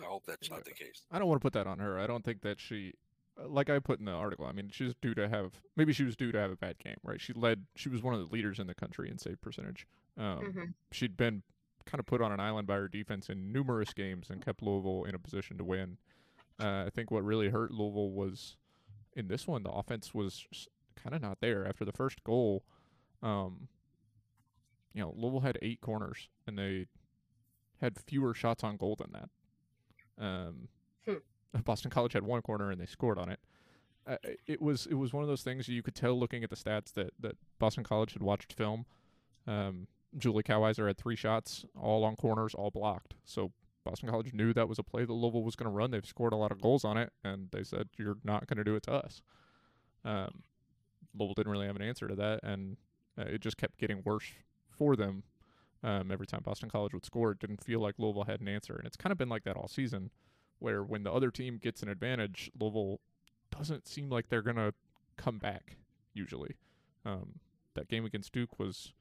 I 0.00 0.04
hope 0.06 0.24
that's 0.26 0.50
not 0.50 0.64
the 0.64 0.70
case. 0.72 1.02
I 1.10 1.18
don't 1.18 1.28
want 1.28 1.40
to 1.40 1.44
put 1.44 1.52
that 1.54 1.66
on 1.66 1.78
her. 1.78 1.98
I 1.98 2.06
don't 2.06 2.24
think 2.24 2.42
that 2.42 2.60
she, 2.60 2.94
uh, 3.42 3.48
like 3.48 3.68
I 3.70 3.78
put 3.78 3.98
in 3.98 4.04
the 4.06 4.12
article. 4.12 4.46
I 4.46 4.52
mean, 4.52 4.70
she's 4.72 4.94
due 5.00 5.14
to 5.14 5.28
have 5.28 5.52
maybe 5.76 5.92
she 5.92 6.04
was 6.04 6.16
due 6.16 6.32
to 6.32 6.38
have 6.38 6.50
a 6.50 6.56
bad 6.56 6.78
game, 6.78 6.96
right? 7.02 7.20
She 7.20 7.32
led. 7.34 7.64
She 7.76 7.88
was 7.88 8.02
one 8.02 8.14
of 8.14 8.20
the 8.20 8.26
leaders 8.34 8.58
in 8.58 8.66
the 8.66 8.74
country 8.74 9.10
in 9.10 9.18
save 9.18 9.40
percentage. 9.40 9.86
Um, 10.16 10.40
Mhm. 10.40 10.74
She'd 10.92 11.16
been 11.16 11.42
kind 11.84 11.98
of 11.98 12.06
put 12.06 12.20
on 12.22 12.32
an 12.32 12.40
island 12.40 12.66
by 12.66 12.76
her 12.76 12.88
defense 12.88 13.28
in 13.28 13.52
numerous 13.52 13.92
games 13.92 14.30
and 14.30 14.42
kept 14.44 14.62
Louisville 14.62 15.04
in 15.04 15.14
a 15.14 15.18
position 15.18 15.58
to 15.58 15.64
win. 15.64 15.98
Uh, 16.60 16.84
I 16.86 16.90
think 16.90 17.10
what 17.10 17.24
really 17.24 17.48
hurt 17.48 17.70
Louisville 17.72 18.10
was 18.12 18.56
in 19.14 19.28
this 19.28 19.46
one. 19.46 19.62
The 19.62 19.70
offense 19.70 20.14
was 20.14 20.46
kind 21.02 21.14
of 21.14 21.22
not 21.22 21.40
there 21.40 21.66
after 21.66 21.84
the 21.84 21.92
first 21.92 22.22
goal. 22.24 22.64
Um, 23.22 23.68
you 24.94 25.00
know, 25.00 25.14
Louisville 25.16 25.40
had 25.40 25.58
eight 25.62 25.80
corners 25.80 26.28
and 26.46 26.58
they 26.58 26.86
had 27.80 27.98
fewer 27.98 28.34
shots 28.34 28.62
on 28.62 28.76
goal 28.76 28.96
than 28.96 29.12
that. 29.12 30.24
Um, 30.24 30.68
Boston 31.64 31.90
College 31.90 32.12
had 32.12 32.22
one 32.22 32.42
corner 32.42 32.70
and 32.70 32.80
they 32.80 32.86
scored 32.86 33.18
on 33.18 33.30
it. 33.30 33.40
Uh, 34.06 34.16
it 34.46 34.60
was 34.60 34.86
it 34.86 34.94
was 34.94 35.12
one 35.12 35.22
of 35.22 35.28
those 35.28 35.42
things 35.42 35.68
you 35.68 35.82
could 35.82 35.94
tell 35.94 36.18
looking 36.18 36.42
at 36.42 36.50
the 36.50 36.56
stats 36.56 36.92
that 36.92 37.12
that 37.20 37.36
Boston 37.60 37.84
College 37.84 38.14
had 38.14 38.22
watched 38.22 38.52
film. 38.52 38.84
Um, 39.46 39.86
Julie 40.18 40.42
Coweiser 40.42 40.88
had 40.88 40.98
three 40.98 41.16
shots, 41.16 41.64
all 41.80 42.04
on 42.04 42.16
corners, 42.16 42.52
all 42.54 42.70
blocked. 42.70 43.14
So 43.24 43.52
Boston 43.84 44.08
College 44.08 44.32
knew 44.34 44.52
that 44.52 44.68
was 44.68 44.78
a 44.78 44.82
play 44.82 45.04
that 45.04 45.12
Louisville 45.12 45.42
was 45.44 45.56
going 45.56 45.70
to 45.70 45.76
run. 45.76 45.90
They've 45.90 46.04
scored 46.04 46.32
a 46.32 46.36
lot 46.36 46.52
of 46.52 46.60
goals 46.60 46.84
on 46.84 46.96
it, 46.96 47.12
and 47.24 47.48
they 47.52 47.62
said 47.64 47.88
you're 47.96 48.18
not 48.24 48.46
going 48.46 48.58
to 48.58 48.64
do 48.64 48.74
it 48.74 48.82
to 48.84 48.92
us. 48.92 49.22
Um, 50.04 50.42
Louisville 51.16 51.34
didn't 51.34 51.52
really 51.52 51.66
have 51.66 51.76
an 51.76 51.82
answer 51.82 52.08
to 52.08 52.14
that, 52.16 52.40
and 52.42 52.76
uh, 53.18 53.22
it 53.22 53.40
just 53.40 53.56
kept 53.56 53.78
getting 53.78 54.02
worse 54.04 54.26
for 54.70 54.96
them. 54.96 55.22
Um, 55.84 56.10
every 56.12 56.26
time 56.26 56.42
Boston 56.44 56.70
College 56.70 56.94
would 56.94 57.04
score, 57.04 57.32
it 57.32 57.40
didn't 57.40 57.64
feel 57.64 57.80
like 57.80 57.96
Louisville 57.98 58.24
had 58.24 58.40
an 58.40 58.48
answer, 58.48 58.76
and 58.76 58.86
it's 58.86 58.96
kind 58.96 59.10
of 59.10 59.18
been 59.18 59.28
like 59.28 59.44
that 59.44 59.56
all 59.56 59.68
season, 59.68 60.10
where 60.58 60.82
when 60.82 61.02
the 61.02 61.12
other 61.12 61.30
team 61.30 61.58
gets 61.60 61.82
an 61.82 61.88
advantage, 61.88 62.50
Louisville 62.58 63.00
doesn't 63.50 63.86
seem 63.86 64.08
like 64.08 64.28
they're 64.28 64.42
gonna 64.42 64.72
come 65.16 65.38
back. 65.38 65.76
Usually, 66.14 66.56
um, 67.04 67.40
that 67.74 67.88
game 67.88 68.04
against 68.04 68.32
Duke 68.32 68.58
was 68.58 68.92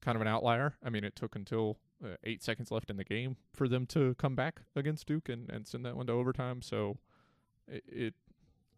kind 0.00 0.16
of 0.16 0.22
an 0.22 0.28
outlier. 0.28 0.74
I 0.84 0.90
mean, 0.90 1.04
it 1.04 1.16
took 1.16 1.36
until 1.36 1.78
uh, 2.04 2.16
eight 2.24 2.42
seconds 2.42 2.70
left 2.70 2.90
in 2.90 2.96
the 2.96 3.04
game 3.04 3.36
for 3.52 3.68
them 3.68 3.86
to 3.86 4.14
come 4.16 4.34
back 4.34 4.62
against 4.74 5.06
Duke 5.06 5.28
and, 5.28 5.48
and 5.50 5.66
send 5.66 5.84
that 5.84 5.96
one 5.96 6.06
to 6.06 6.12
overtime. 6.12 6.62
So 6.62 6.98
it, 7.68 7.84
it 7.86 8.14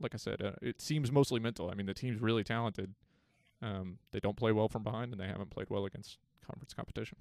like 0.01 0.15
I 0.15 0.19
said, 0.19 0.43
uh, 0.43 0.53
it 0.63 0.81
seems 0.81 1.11
mostly 1.11 1.41
mental. 1.41 1.71
I 1.71 1.75
mean, 1.75 1.87
the 1.87 1.95
team's 1.95 2.21
really 2.21 2.45
talented. 2.45 2.95
Um, 3.61 3.99
they 4.13 4.21
don't 4.21 4.37
play 4.37 4.53
well 4.53 4.69
from 4.69 4.83
behind, 4.83 5.13
and 5.13 5.21
they 5.21 5.27
haven't 5.27 5.51
played 5.51 5.69
well 5.69 5.85
against 5.85 6.19
conference 6.47 6.75
competition. 6.75 7.19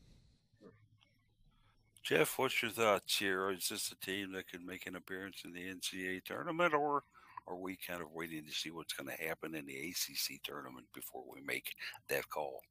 Jeff, 2.03 2.37
what's 2.37 2.61
your 2.61 2.71
thoughts 2.71 3.17
here? 3.17 3.51
Is 3.51 3.67
this 3.69 3.91
a 3.91 4.05
team 4.05 4.31
that 4.31 4.49
could 4.49 4.65
make 4.65 4.85
an 4.87 4.95
appearance 4.95 5.41
in 5.43 5.51
the 5.51 5.59
NCAA 5.59 6.23
tournament, 6.23 6.73
or 6.73 7.03
are 7.47 7.55
we 7.57 7.75
kind 7.75 8.01
of 8.01 8.11
waiting 8.13 8.45
to 8.45 8.51
see 8.51 8.71
what's 8.71 8.93
going 8.93 9.09
to 9.09 9.23
happen 9.23 9.55
in 9.55 9.65
the 9.65 9.89
ACC 9.89 10.41
tournament 10.43 10.85
before 10.93 11.23
we 11.33 11.41
make 11.41 11.73
that 12.07 12.29
call? 12.29 12.61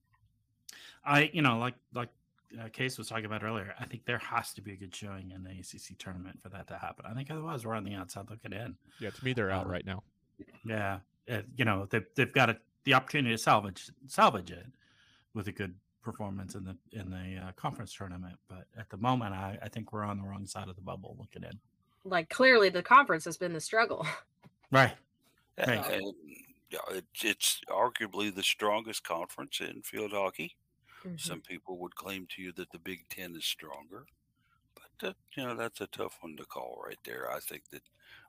I, 1.04 1.30
you 1.32 1.42
know, 1.42 1.59
like 1.59 1.74
like 1.92 2.09
uh, 2.62 2.68
Case 2.68 2.99
was 2.99 3.09
talking 3.09 3.24
about 3.26 3.42
earlier, 3.42 3.74
I 3.80 3.84
think 3.86 4.05
there 4.07 4.18
has 4.18 4.53
to 4.55 4.62
be 4.62 4.72
a 4.72 4.76
good 4.76 4.94
showing 4.94 5.30
in 5.32 5.42
the 5.42 5.51
ACC 5.51 5.99
tournament 5.99 6.40
for 6.42 6.49
that 6.51 6.66
to 6.68 6.78
happen. 6.78 7.05
I 7.09 7.14
think 7.14 7.30
otherwise 7.30 7.66
we're 7.66 7.74
on 7.74 7.84
the 7.84 7.94
outside 7.94 8.30
looking 8.30 8.53
in. 8.53 8.76
Yeah, 9.01 9.11
to 9.11 9.24
me, 9.24 9.32
they're 9.32 9.51
out 9.51 9.66
Um, 9.66 9.72
right 9.72 9.84
now. 9.86 10.03
Yeah, 10.64 10.99
uh, 11.30 11.42
you 11.57 11.64
know 11.64 11.86
they've 11.90 12.07
they've 12.14 12.32
got 12.32 12.51
a, 12.51 12.59
the 12.84 12.94
opportunity 12.94 13.34
to 13.34 13.38
salvage 13.38 13.90
salvage 14.07 14.51
it 14.51 14.66
with 15.34 15.49
a 15.49 15.53
good 15.53 15.74
performance 16.03 16.55
in 16.55 16.64
the 16.64 16.76
in 16.92 17.11
the 17.11 17.42
uh, 17.42 17.53
conference 17.53 17.92
tournament. 17.94 18.36
But 18.49 18.66
at 18.78 18.88
the 18.90 18.97
moment, 18.99 19.34
I, 19.34 19.59
I 19.62 19.68
think 19.68 19.92
we're 19.92 20.05
on 20.05 20.18
the 20.18 20.24
wrong 20.24 20.47
side 20.47 20.68
of 20.68 20.76
the 20.76 20.82
bubble 20.82 21.16
looking 21.18 21.42
in. 21.42 21.59
Like 22.05 22.28
clearly, 22.28 22.68
the 22.68 22.82
conference 22.82 23.24
has 23.24 23.36
been 23.36 23.53
the 23.53 23.61
struggle. 23.61 24.07
Right. 24.72 24.94
Uh, 25.59 25.64
Right. 25.68 25.90
and, 25.92 26.14
yeah, 26.70 27.01
it's 27.22 27.61
arguably 27.70 28.34
the 28.34 28.42
strongest 28.42 29.05
conference 29.05 29.61
in 29.61 29.80
field 29.82 30.11
hockey. 30.12 30.57
Mhm. 31.07 31.16
Some 31.16 31.42
people 31.42 31.78
would 31.78 31.94
claim 31.94 32.26
to 32.28 32.42
you 32.42 32.52
that 32.52 32.70
the 32.70 32.78
Big 32.78 33.09
Ten 33.09 33.36
is 33.36 33.44
stronger, 33.44 34.07
but 34.74 35.09
uh, 35.11 35.14
you 35.36 35.44
know 35.44 35.54
that's 35.57 35.80
a 35.80 35.86
tough 35.88 36.18
one 36.22 36.36
to 36.38 36.46
call 36.46 36.82
right 36.84 36.98
there. 37.04 37.30
I 37.30 37.40
think 37.40 37.70
that 37.70 37.84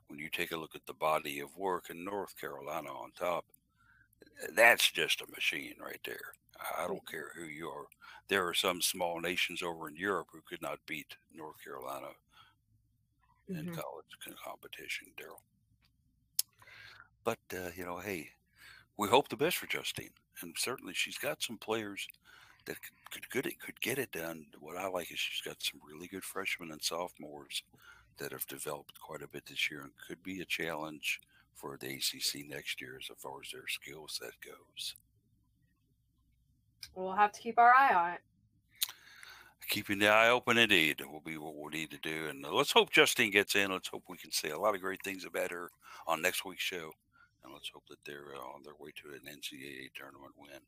when 0.08 0.18
you 0.18 0.30
take 0.30 0.52
a 0.52 0.56
look 0.58 0.74
at 0.76 0.86
the 0.86 0.94
body 0.94 1.40
of 1.40 1.56
work 1.56 1.90
in 1.90 2.04
North 2.04 2.36
Carolina 2.38 2.90
on 2.92 3.12
top, 3.12 3.46
that's 4.54 4.90
just 4.90 5.20
a 5.20 5.26
machine 5.30 5.76
right 5.80 6.00
there. 6.04 6.32
I 6.78 6.86
don't 6.88 7.06
care 7.06 7.32
who 7.36 7.44
you 7.44 7.68
are. 7.68 7.86
There 8.28 8.46
are 8.48 8.54
some 8.54 8.82
small 8.82 9.20
nations 9.20 9.62
over 9.62 9.88
in 9.88 9.96
Europe 9.96 10.28
who 10.32 10.42
could 10.42 10.62
not 10.62 10.84
beat 10.86 11.16
North 11.32 11.62
Carolina 11.62 12.10
in 13.52 13.68
Mhm. 13.68 13.74
college 13.74 14.06
competition, 14.42 15.12
Daryl. 15.14 15.42
But 17.22 17.38
uh, 17.54 17.70
you 17.76 17.84
know, 17.84 17.98
hey, 17.98 18.32
we 18.98 19.08
hope 19.08 19.28
the 19.28 19.36
best 19.36 19.56
for 19.58 19.66
Justine, 19.66 20.14
and 20.42 20.56
certainly 20.58 20.94
she's 20.94 21.18
got 21.18 21.42
some 21.42 21.58
players 21.58 22.06
that 22.68 22.76
could, 22.82 23.10
could 23.10 23.30
good 23.30 23.46
it 23.46 23.60
could 23.60 23.80
get 23.80 23.98
it 23.98 24.12
done. 24.12 24.46
What 24.60 24.76
I 24.76 24.86
like 24.88 25.10
is 25.10 25.18
she's 25.18 25.40
got 25.40 25.62
some 25.62 25.80
really 25.90 26.06
good 26.06 26.22
freshmen 26.22 26.70
and 26.70 26.82
sophomores 26.82 27.62
that 28.18 28.32
have 28.32 28.46
developed 28.46 29.00
quite 29.00 29.22
a 29.22 29.28
bit 29.28 29.46
this 29.46 29.70
year 29.70 29.80
and 29.80 29.90
could 30.06 30.22
be 30.22 30.40
a 30.40 30.44
challenge 30.44 31.20
for 31.54 31.76
the 31.76 31.88
ACC 31.88 32.46
next 32.48 32.80
year 32.80 32.98
as 33.00 33.10
far 33.16 33.40
as 33.42 33.50
their 33.50 33.66
skill 33.66 34.06
set 34.06 34.32
goes. 34.44 34.94
We'll 36.94 37.12
have 37.12 37.32
to 37.32 37.40
keep 37.40 37.58
our 37.58 37.72
eye 37.72 37.94
on 37.94 38.10
it. 38.12 38.20
Keeping 39.68 39.98
the 39.98 40.08
eye 40.08 40.30
open, 40.30 40.56
indeed, 40.56 41.02
will 41.10 41.20
be 41.20 41.36
what 41.36 41.54
we 41.54 41.78
need 41.78 41.90
to 41.90 41.98
do. 41.98 42.28
And 42.28 42.44
let's 42.50 42.72
hope 42.72 42.90
Justine 42.90 43.30
gets 43.30 43.54
in. 43.54 43.70
Let's 43.70 43.88
hope 43.88 44.04
we 44.08 44.16
can 44.16 44.30
say 44.30 44.50
a 44.50 44.58
lot 44.58 44.74
of 44.74 44.80
great 44.80 45.02
things 45.02 45.24
about 45.24 45.50
her 45.50 45.70
on 46.06 46.22
next 46.22 46.44
week's 46.44 46.62
show. 46.62 46.92
And 47.44 47.52
let's 47.52 47.70
hope 47.72 47.84
that 47.88 48.02
they're 48.04 48.34
uh, 48.34 48.54
on 48.54 48.62
their 48.62 48.74
way 48.78 48.90
to 49.02 49.10
an 49.10 49.20
NCAA 49.26 49.90
tournament 49.94 50.32
win. 50.38 50.60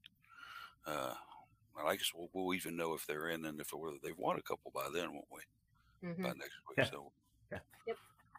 Uh, 0.86 1.14
well, 1.14 1.39
I 1.78 1.96
guess 1.96 2.12
we'll, 2.14 2.28
we'll 2.32 2.54
even 2.54 2.76
know 2.76 2.94
if 2.94 3.06
they're 3.06 3.28
in 3.28 3.44
and 3.44 3.60
if 3.60 3.72
whether 3.72 3.96
they've 4.02 4.16
won 4.18 4.38
a 4.38 4.42
couple 4.42 4.70
by 4.74 4.88
then, 4.92 5.12
won't 5.12 5.26
we? 5.32 6.08
Mhm. 6.08 6.22
By 6.22 6.28
next 6.30 6.58
week. 6.68 6.78
Yeah. 6.78 6.84
So 6.90 7.12
Yeah. 7.50 7.58
Yep. 7.86 7.96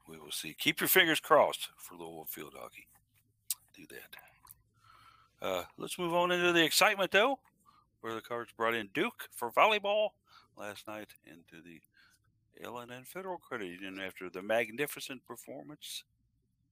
we 0.07 0.17
will 0.19 0.31
see. 0.31 0.53
Keep 0.53 0.79
your 0.81 0.87
fingers 0.87 1.19
crossed 1.19 1.69
for 1.77 1.95
Louisville 1.95 2.25
field 2.29 2.53
hockey. 2.57 2.87
Do 3.75 3.85
that. 3.87 4.15
Uh, 5.45 5.63
let's 5.77 5.97
move 5.97 6.13
on 6.13 6.31
into 6.31 6.51
the 6.53 6.63
excitement, 6.63 7.11
though, 7.11 7.39
where 8.01 8.13
the 8.13 8.21
Cards 8.21 8.51
brought 8.55 8.75
in 8.75 8.89
Duke 8.93 9.27
for 9.31 9.51
volleyball 9.51 10.09
last 10.55 10.87
night 10.87 11.09
into 11.25 11.61
the 11.63 11.81
L&N 12.63 13.05
Federal 13.05 13.37
Credit 13.37 13.67
Union 13.67 13.99
after 13.99 14.29
the 14.29 14.41
magnificent 14.41 15.25
performance 15.25 16.03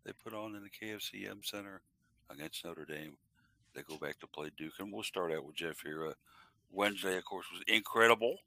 they 0.04 0.12
put 0.14 0.34
on 0.34 0.56
in 0.56 0.62
the 0.64 0.70
KFC 0.70 1.22
Yum 1.24 1.42
Center 1.44 1.82
against 2.30 2.64
Notre 2.64 2.86
Dame. 2.86 3.18
They 3.74 3.82
go 3.82 3.98
back 3.98 4.20
to 4.20 4.28
play 4.28 4.50
Duke, 4.56 4.74
and 4.80 4.92
we'll 4.94 5.04
start 5.04 5.32
out 5.32 5.46
with 5.46 5.56
Jeff 5.56 5.82
here. 5.82 6.08
Uh, 6.08 6.14
Wednesday, 6.72 7.18
of 7.18 7.26
course, 7.26 7.48
was 7.52 7.64
incredible, 7.68 8.38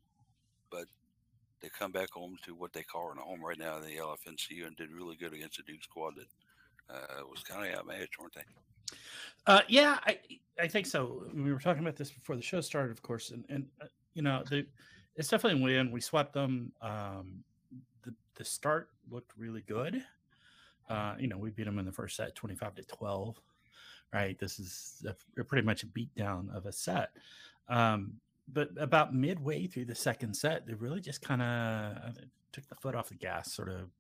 but 0.71 0.85
they 1.61 1.69
come 1.69 1.93
back 1.93 2.11
home 2.11 2.37
to 2.45 2.55
what 2.55 2.73
they 2.73 2.83
call 2.83 3.13
a 3.13 3.21
home 3.21 3.45
right 3.45 3.59
now, 3.59 3.77
in 3.77 3.83
the 3.83 3.97
LFNCU, 3.97 4.67
and 4.67 4.77
did 4.77 4.91
really 4.91 5.17
good 5.17 5.33
against 5.33 5.57
the 5.57 5.63
Duke 5.63 5.83
squad 5.83 6.15
that 6.17 6.95
uh, 6.95 7.27
was 7.31 7.43
kind 7.43 7.67
of 7.67 7.79
outmatched, 7.79 8.19
weren't 8.19 8.35
they? 8.35 8.97
Uh, 9.47 9.63
yeah, 9.69 9.99
I 10.05 10.19
I 10.61 10.69
think 10.69 10.87
so. 10.87 11.25
We 11.35 11.53
were 11.53 11.59
talking 11.59 11.83
about 11.83 11.97
this 11.97 12.11
before 12.11 12.37
the 12.37 12.43
show 12.43 12.61
started, 12.61 12.93
of 12.93 13.03
course, 13.03 13.31
and 13.31 13.45
and 13.49 13.67
uh, 13.81 13.87
you 14.15 14.23
know, 14.23 14.43
it's 15.17 15.29
definitely 15.29 15.61
a 15.61 15.65
win. 15.65 15.91
We 15.91 16.01
swept 16.01 16.35
them. 16.35 16.73
Um, 16.81 17.43
the 18.05 18.15
the 18.35 18.45
start 18.45 18.91
looked 19.11 19.33
really 19.37 19.63
good. 19.63 20.05
Uh, 20.89 21.15
you 21.19 21.29
know, 21.29 21.39
we 21.39 21.51
beat 21.51 21.65
them 21.65 21.79
in 21.79 21.87
the 21.87 21.93
first 21.93 22.17
set, 22.17 22.35
twenty 22.35 22.55
five 22.55 22.75
to 22.75 22.83
twelve. 22.85 23.41
Right, 24.13 24.39
this 24.39 24.59
is 24.59 25.03
a, 25.07 25.41
a 25.41 25.45
pretty 25.45 25.65
much 25.65 25.85
a 25.85 25.87
beatdown 25.87 26.55
of 26.55 26.67
a 26.67 26.73
set. 26.73 27.13
Um, 27.69 28.15
but 28.53 28.71
about 28.79 29.15
midway 29.15 29.67
through 29.67 29.87
the 29.87 29.95
second 29.95 30.35
set, 30.35 30.67
they 30.67 30.75
really 30.75 31.01
just 31.01 31.23
kind 31.23 31.43
of 31.43 32.15
took 32.53 32.69
the 32.69 32.75
foot 32.75 32.95
off 32.95 33.09
the 33.09 33.15
gas. 33.15 33.53
Sort 33.53 33.69
of 33.69 33.91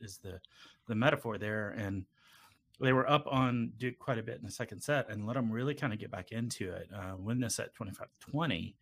is 0.00 0.18
the 0.18 0.40
the 0.88 0.94
metaphor 0.94 1.38
there, 1.38 1.70
and 1.70 2.04
they 2.80 2.92
were 2.92 3.08
up 3.08 3.26
on 3.30 3.72
Duke 3.78 3.98
quite 3.98 4.18
a 4.18 4.22
bit 4.22 4.38
in 4.38 4.44
the 4.44 4.50
second 4.50 4.80
set 4.80 5.08
and 5.08 5.26
let 5.26 5.34
them 5.34 5.52
really 5.52 5.74
kind 5.74 5.92
of 5.92 5.98
get 5.98 6.10
back 6.10 6.32
into 6.32 6.72
it. 6.72 6.88
Uh, 6.94 7.16
win 7.16 7.40
this 7.40 7.60
at 7.60 7.74
25 7.74 8.08
20. 8.18 8.74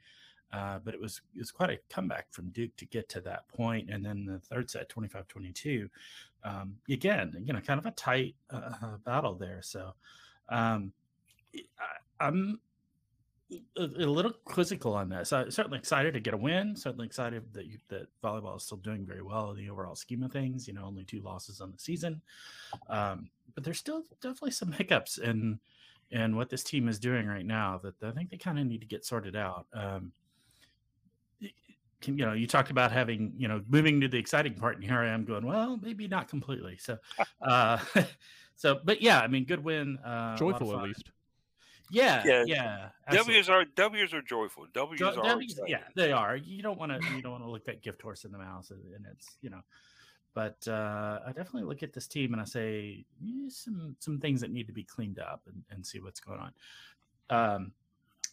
Uh, 0.52 0.80
but 0.84 0.94
it 0.94 1.00
was 1.00 1.20
it 1.36 1.38
was 1.38 1.52
quite 1.52 1.70
a 1.70 1.78
comeback 1.88 2.26
from 2.32 2.48
Duke 2.50 2.74
to 2.76 2.84
get 2.86 3.08
to 3.10 3.20
that 3.20 3.46
point, 3.48 3.88
and 3.88 4.04
then 4.04 4.24
the 4.24 4.40
third 4.40 4.68
set, 4.68 4.88
25-22. 4.88 5.88
Um, 6.42 6.76
again, 6.90 7.36
you 7.44 7.52
know, 7.52 7.60
kind 7.60 7.78
of 7.78 7.86
a 7.86 7.92
tight 7.92 8.34
uh, 8.50 8.96
battle 9.04 9.34
there. 9.34 9.60
So 9.62 9.94
um, 10.48 10.92
I, 11.54 12.26
I'm 12.26 12.58
a, 13.76 13.82
a, 13.82 14.06
little 14.06 14.32
quizzical 14.44 14.94
on 14.94 15.08
this. 15.08 15.32
I'm 15.32 15.50
certainly 15.50 15.78
excited 15.78 16.14
to 16.14 16.20
get 16.20 16.34
a 16.34 16.36
win. 16.36 16.76
Certainly 16.76 17.06
excited 17.06 17.42
that 17.52 17.66
you, 17.66 17.78
that 17.88 18.06
volleyball 18.22 18.56
is 18.56 18.64
still 18.64 18.78
doing 18.78 19.04
very 19.04 19.22
well 19.22 19.50
in 19.50 19.56
the 19.56 19.70
overall 19.70 19.94
scheme 19.94 20.22
of 20.22 20.32
things. 20.32 20.68
You 20.68 20.74
know, 20.74 20.84
only 20.84 21.04
two 21.04 21.20
losses 21.20 21.60
on 21.60 21.72
the 21.72 21.78
season, 21.78 22.20
um, 22.88 23.30
but 23.54 23.64
there's 23.64 23.78
still 23.78 24.04
definitely 24.20 24.52
some 24.52 24.72
hiccups 24.72 25.18
in 25.18 25.58
in 26.10 26.36
what 26.36 26.50
this 26.50 26.64
team 26.64 26.88
is 26.88 26.98
doing 26.98 27.26
right 27.26 27.46
now 27.46 27.80
that 27.82 27.94
I 28.02 28.10
think 28.10 28.30
they 28.30 28.36
kind 28.36 28.58
of 28.58 28.66
need 28.66 28.80
to 28.80 28.86
get 28.86 29.04
sorted 29.04 29.36
out. 29.36 29.66
Um, 29.72 30.12
can, 32.00 32.16
you 32.16 32.24
know, 32.24 32.32
you 32.32 32.46
talked 32.46 32.70
about 32.70 32.92
having, 32.92 33.32
you 33.36 33.46
know, 33.46 33.62
moving 33.68 34.00
to 34.00 34.08
the 34.08 34.18
exciting 34.18 34.54
part, 34.54 34.76
and 34.76 34.84
here 34.84 34.98
I 34.98 35.08
am 35.08 35.24
going, 35.24 35.44
well, 35.44 35.78
maybe 35.82 36.08
not 36.08 36.28
completely. 36.28 36.78
So, 36.78 36.98
uh, 37.42 37.78
so, 38.56 38.80
but 38.82 39.02
yeah, 39.02 39.20
I 39.20 39.28
mean, 39.28 39.44
good 39.44 39.62
win, 39.62 39.98
uh, 39.98 40.36
joyful 40.36 40.76
at 40.76 40.82
least. 40.82 41.10
Yeah, 41.90 42.22
yeah, 42.24 42.44
yeah. 42.46 42.88
W's 43.10 43.48
are 43.48 43.64
W's 43.64 44.14
are 44.14 44.22
joyful. 44.22 44.66
W's 44.72 44.98
jo- 44.98 45.08
are 45.08 45.22
W's, 45.24 45.58
yeah, 45.66 45.82
they 45.96 46.12
are. 46.12 46.36
You 46.36 46.62
don't 46.62 46.78
want 46.78 46.92
to 46.92 47.14
you 47.14 47.22
don't 47.22 47.32
want 47.32 47.44
to 47.44 47.50
look 47.50 47.64
that 47.66 47.82
gift 47.82 48.02
horse 48.02 48.24
in 48.24 48.32
the 48.32 48.38
mouth, 48.38 48.70
and 48.70 49.06
it's 49.10 49.36
you 49.42 49.50
know. 49.50 49.60
But 50.32 50.66
uh, 50.68 51.18
I 51.26 51.28
definitely 51.28 51.64
look 51.64 51.82
at 51.82 51.92
this 51.92 52.06
team 52.06 52.32
and 52.32 52.40
I 52.40 52.44
say 52.44 53.04
some 53.48 53.96
some 53.98 54.20
things 54.20 54.40
that 54.42 54.50
need 54.50 54.68
to 54.68 54.72
be 54.72 54.84
cleaned 54.84 55.18
up 55.18 55.42
and, 55.46 55.62
and 55.70 55.84
see 55.84 55.98
what's 55.98 56.20
going 56.20 56.40
on. 56.40 56.52
Um, 57.30 57.72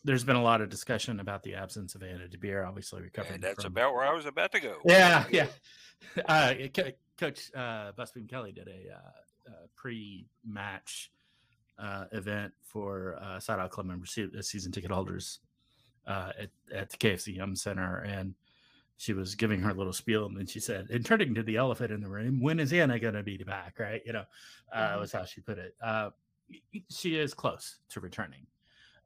there's 0.04 0.24
been 0.24 0.36
a 0.36 0.44
lot 0.44 0.62
of 0.62 0.70
discussion 0.70 1.20
about 1.20 1.44
the 1.44 1.56
absence 1.56 1.96
of 1.96 2.04
Anna 2.04 2.28
DeBeer, 2.28 2.68
obviously 2.68 3.02
recovering. 3.02 3.36
And 3.36 3.44
that's 3.44 3.64
from... 3.64 3.74
about 3.74 3.94
where 3.94 4.06
I 4.06 4.14
was 4.14 4.26
about 4.26 4.52
to 4.54 4.60
go. 4.60 4.78
Yeah, 4.86 5.26
yeah. 5.32 5.48
Uh, 6.26 6.54
Coach 7.18 7.52
uh, 7.56 7.92
Busboom 7.94 8.30
Kelly 8.30 8.52
did 8.52 8.68
a, 8.68 8.94
uh, 8.94 9.52
pre-match 9.76 11.12
uh, 11.80 12.06
event 12.12 12.54
for 12.64 13.18
uh, 13.22 13.40
Side 13.40 13.60
Out 13.60 13.72
Club 13.72 13.86
members, 13.86 14.18
uh, 14.18 14.42
season 14.42 14.72
ticket 14.72 14.92
holders, 14.92 15.40
uh, 16.08 16.32
at 16.40 16.50
at 16.74 16.90
the 16.90 16.98
KFC 16.98 17.36
Yum 17.36 17.56
Center, 17.56 18.00
and 18.00 18.34
she 18.98 19.14
was 19.14 19.36
giving 19.36 19.62
her 19.62 19.74
little 19.74 19.94
spiel, 19.94 20.26
and 20.26 20.36
then 20.36 20.48
she 20.48 20.60
said, 20.60 20.90
and 20.90 21.06
turning 21.06 21.36
to 21.36 21.44
the 21.44 21.56
elephant 21.56 21.92
in 21.92 22.02
the 22.02 22.10
room, 22.10 22.42
"When 22.42 22.60
is 22.60 22.74
Anna 22.74 23.00
going 23.00 23.14
to 23.14 23.24
be 23.24 23.38
back?" 23.38 23.80
Right? 23.80 24.02
You 24.06 24.14
know, 24.14 24.26
uh, 24.74 24.90
mm-hmm. 24.90 25.00
was 25.00 25.12
how 25.12 25.26
she 25.26 25.42
put 25.42 25.58
it. 25.58 25.76
Uh, 25.82 26.10
she 26.90 27.18
is 27.18 27.34
close 27.34 27.80
to 27.90 28.00
returning. 28.00 28.48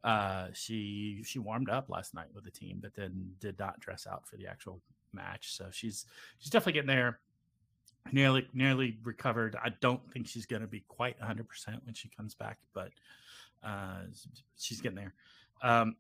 Uh, 0.04 0.48
she 0.54 1.22
she 1.26 1.40
warmed 1.40 1.70
up 1.70 1.90
last 1.90 2.14
night 2.14 2.28
with 2.34 2.44
the 2.44 2.52
team, 2.52 2.80
but 2.82 2.96
then 2.96 3.32
did 3.40 3.60
not 3.60 3.80
dress 3.80 4.08
out 4.08 4.28
for 4.28 4.38
the 4.38 4.48
actual 4.48 4.82
match. 5.14 5.56
So 5.56 5.68
she's 5.72 6.06
she's 6.40 6.50
definitely 6.50 6.74
getting 6.74 6.88
there. 6.88 7.20
Nearly 8.12 8.48
nearly 8.54 8.98
recovered. 9.04 9.56
I 9.64 9.70
don't 9.80 10.02
think 10.12 10.28
she's 10.28 10.46
going 10.46 10.62
to 10.62 10.68
be 10.68 10.84
quite 10.88 11.20
100 11.20 11.48
percent 11.48 11.86
when 11.86 11.94
she 11.94 12.10
comes 12.10 12.36
back, 12.36 12.58
but 12.74 12.90
uh, 13.64 14.02
she's 14.58 14.82
getting 14.82 14.98
there. 14.98 15.14
Um, 15.62 15.96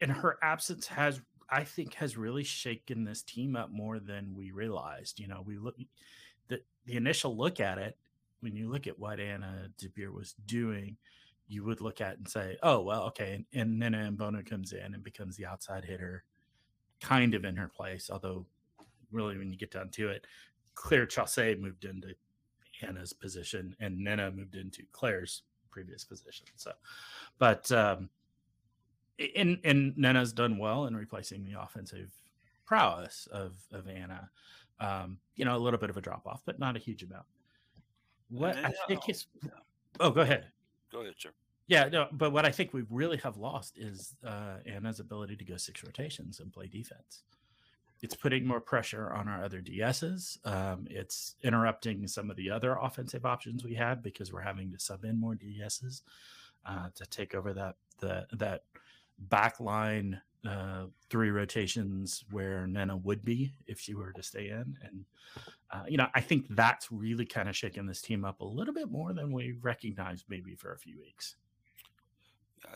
and 0.00 0.10
her 0.10 0.38
absence 0.42 0.86
has, 0.86 1.20
I 1.50 1.64
think, 1.64 1.94
has 1.94 2.16
really 2.16 2.44
shaken 2.44 3.04
this 3.04 3.22
team 3.22 3.56
up 3.56 3.70
more 3.70 4.00
than 4.00 4.34
we 4.34 4.50
realized. 4.50 5.20
You 5.20 5.28
know, 5.28 5.42
we 5.46 5.58
look 5.58 5.76
the 6.48 6.60
the 6.86 6.96
initial 6.96 7.36
look 7.36 7.60
at 7.60 7.78
it 7.78 7.96
when 8.40 8.56
you 8.56 8.70
look 8.70 8.86
at 8.86 8.98
what 8.98 9.20
Anna 9.20 9.68
DeBeer 9.78 10.12
was 10.12 10.34
doing 10.46 10.96
you 11.48 11.64
would 11.64 11.80
look 11.80 12.00
at 12.00 12.18
and 12.18 12.28
say, 12.28 12.58
oh, 12.62 12.80
well, 12.80 13.04
okay. 13.04 13.44
And, 13.54 13.80
then 13.80 13.92
Mbonu 13.92 14.48
comes 14.48 14.72
in 14.72 14.94
and 14.94 15.02
becomes 15.02 15.36
the 15.36 15.46
outside 15.46 15.84
hitter, 15.84 16.22
kind 17.00 17.34
of 17.34 17.44
in 17.44 17.56
her 17.56 17.68
place. 17.68 18.10
Although, 18.12 18.44
really, 19.10 19.38
when 19.38 19.50
you 19.50 19.56
get 19.56 19.70
down 19.70 19.88
to 19.90 20.10
it, 20.10 20.26
Claire 20.78 21.06
Chaussee 21.06 21.56
moved 21.56 21.84
into 21.84 22.14
Anna's 22.82 23.12
position 23.12 23.74
and 23.80 23.98
Nena 23.98 24.30
moved 24.30 24.54
into 24.54 24.84
Claire's 24.92 25.42
previous 25.70 26.04
position. 26.04 26.46
So, 26.54 26.70
but, 27.38 27.70
um, 27.72 28.08
and, 29.34 29.58
and 29.64 29.98
Nena's 29.98 30.32
done 30.32 30.56
well 30.56 30.86
in 30.86 30.94
replacing 30.94 31.44
the 31.44 31.60
offensive 31.60 32.12
prowess 32.64 33.26
of, 33.32 33.54
of 33.72 33.88
Anna. 33.88 34.30
Um, 34.78 35.18
you 35.34 35.44
know, 35.44 35.56
a 35.56 35.58
little 35.58 35.80
bit 35.80 35.90
of 35.90 35.96
a 35.96 36.00
drop 36.00 36.24
off, 36.28 36.42
but 36.46 36.60
not 36.60 36.76
a 36.76 36.78
huge 36.78 37.02
amount. 37.02 37.26
What 38.30 38.56
I 38.56 38.72
think 38.86 39.08
is, 39.08 39.26
oh, 39.98 40.10
go 40.10 40.20
ahead. 40.20 40.46
Go 40.92 41.00
ahead, 41.00 41.14
sir. 41.18 41.30
Yeah, 41.66 41.88
no, 41.88 42.06
but 42.12 42.30
what 42.30 42.46
I 42.46 42.52
think 42.52 42.72
we 42.72 42.84
really 42.88 43.16
have 43.18 43.36
lost 43.36 43.76
is 43.76 44.14
uh, 44.24 44.58
Anna's 44.64 45.00
ability 45.00 45.34
to 45.36 45.44
go 45.44 45.56
six 45.56 45.82
rotations 45.82 46.38
and 46.38 46.52
play 46.52 46.68
defense. 46.68 47.24
It's 48.00 48.14
putting 48.14 48.46
more 48.46 48.60
pressure 48.60 49.12
on 49.12 49.28
our 49.28 49.42
other 49.42 49.60
DSs. 49.60 50.38
Um, 50.46 50.86
it's 50.88 51.34
interrupting 51.42 52.06
some 52.06 52.30
of 52.30 52.36
the 52.36 52.50
other 52.50 52.76
offensive 52.80 53.24
options 53.24 53.64
we 53.64 53.74
had 53.74 54.02
because 54.02 54.32
we're 54.32 54.40
having 54.40 54.70
to 54.72 54.78
sub 54.78 55.04
in 55.04 55.18
more 55.18 55.34
DSs 55.34 56.02
uh, 56.66 56.88
to 56.94 57.06
take 57.06 57.34
over 57.34 57.52
that 57.54 57.76
the 58.00 58.26
that 58.32 58.62
back 59.18 59.58
line 59.58 60.20
uh, 60.46 60.84
three 61.10 61.30
rotations 61.30 62.24
where 62.30 62.66
Nena 62.66 62.96
would 62.96 63.24
be 63.24 63.52
if 63.66 63.80
she 63.80 63.94
were 63.94 64.12
to 64.12 64.22
stay 64.22 64.48
in. 64.48 64.76
And, 64.82 65.04
uh, 65.70 65.82
you 65.88 65.96
know, 65.96 66.06
I 66.14 66.20
think 66.20 66.46
that's 66.50 66.92
really 66.92 67.26
kind 67.26 67.48
of 67.48 67.56
shaking 67.56 67.86
this 67.86 68.00
team 68.00 68.24
up 68.24 68.40
a 68.40 68.44
little 68.44 68.72
bit 68.72 68.90
more 68.90 69.12
than 69.12 69.32
we 69.32 69.56
recognized 69.60 70.26
maybe 70.28 70.54
for 70.54 70.72
a 70.72 70.78
few 70.78 70.98
weeks. 71.00 71.36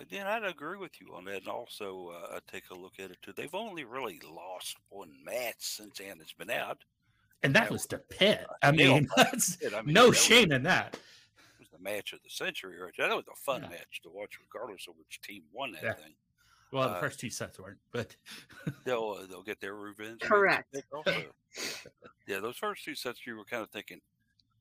Yeah, 0.08 0.34
I'd 0.34 0.44
agree 0.44 0.78
with 0.78 1.00
you 1.00 1.14
on 1.14 1.24
that. 1.26 1.38
And 1.40 1.48
also, 1.48 2.12
uh, 2.32 2.40
take 2.50 2.64
a 2.70 2.74
look 2.74 2.94
at 2.98 3.10
it 3.10 3.18
too. 3.22 3.32
They've 3.36 3.54
only 3.54 3.84
really 3.84 4.20
lost 4.24 4.76
one 4.88 5.12
match 5.24 5.56
since 5.58 6.00
Anna's 6.00 6.34
been 6.36 6.50
out. 6.50 6.78
And 7.42 7.54
that, 7.54 7.64
that 7.64 7.72
was 7.72 7.86
to 7.88 7.98
Pitt. 7.98 8.46
I 8.62 8.72
mean, 8.72 9.08
that's 9.16 9.58
I 9.74 9.82
mean, 9.82 9.94
no 9.94 10.10
that 10.10 10.16
shame 10.16 10.48
was, 10.48 10.56
in 10.56 10.62
that. 10.64 10.94
It 10.94 11.60
was 11.60 11.68
the 11.70 11.78
match 11.78 12.12
of 12.12 12.22
the 12.22 12.30
century, 12.30 12.80
right? 12.80 12.92
That 12.98 13.16
was 13.16 13.26
a 13.32 13.36
fun 13.36 13.62
yeah. 13.62 13.70
match 13.70 14.00
to 14.02 14.10
watch, 14.10 14.38
regardless 14.40 14.86
of 14.88 14.94
which 14.96 15.20
team 15.22 15.42
won 15.52 15.72
that 15.72 15.82
yeah. 15.82 15.94
thing. 15.94 16.14
Well, 16.72 16.88
the 16.88 16.96
uh, 16.96 17.00
first 17.00 17.20
two 17.20 17.28
sets 17.28 17.60
weren't, 17.60 17.78
but 17.92 18.16
they'll 18.84 19.18
uh, 19.20 19.26
they'll 19.26 19.42
get 19.42 19.60
their 19.60 19.74
revenge. 19.74 20.20
Correct. 20.20 20.74
yeah, 22.26 22.38
those 22.40 22.56
first 22.56 22.84
two 22.84 22.94
sets, 22.94 23.26
you 23.26 23.36
were 23.36 23.44
kind 23.44 23.62
of 23.62 23.70
thinking, 23.70 24.00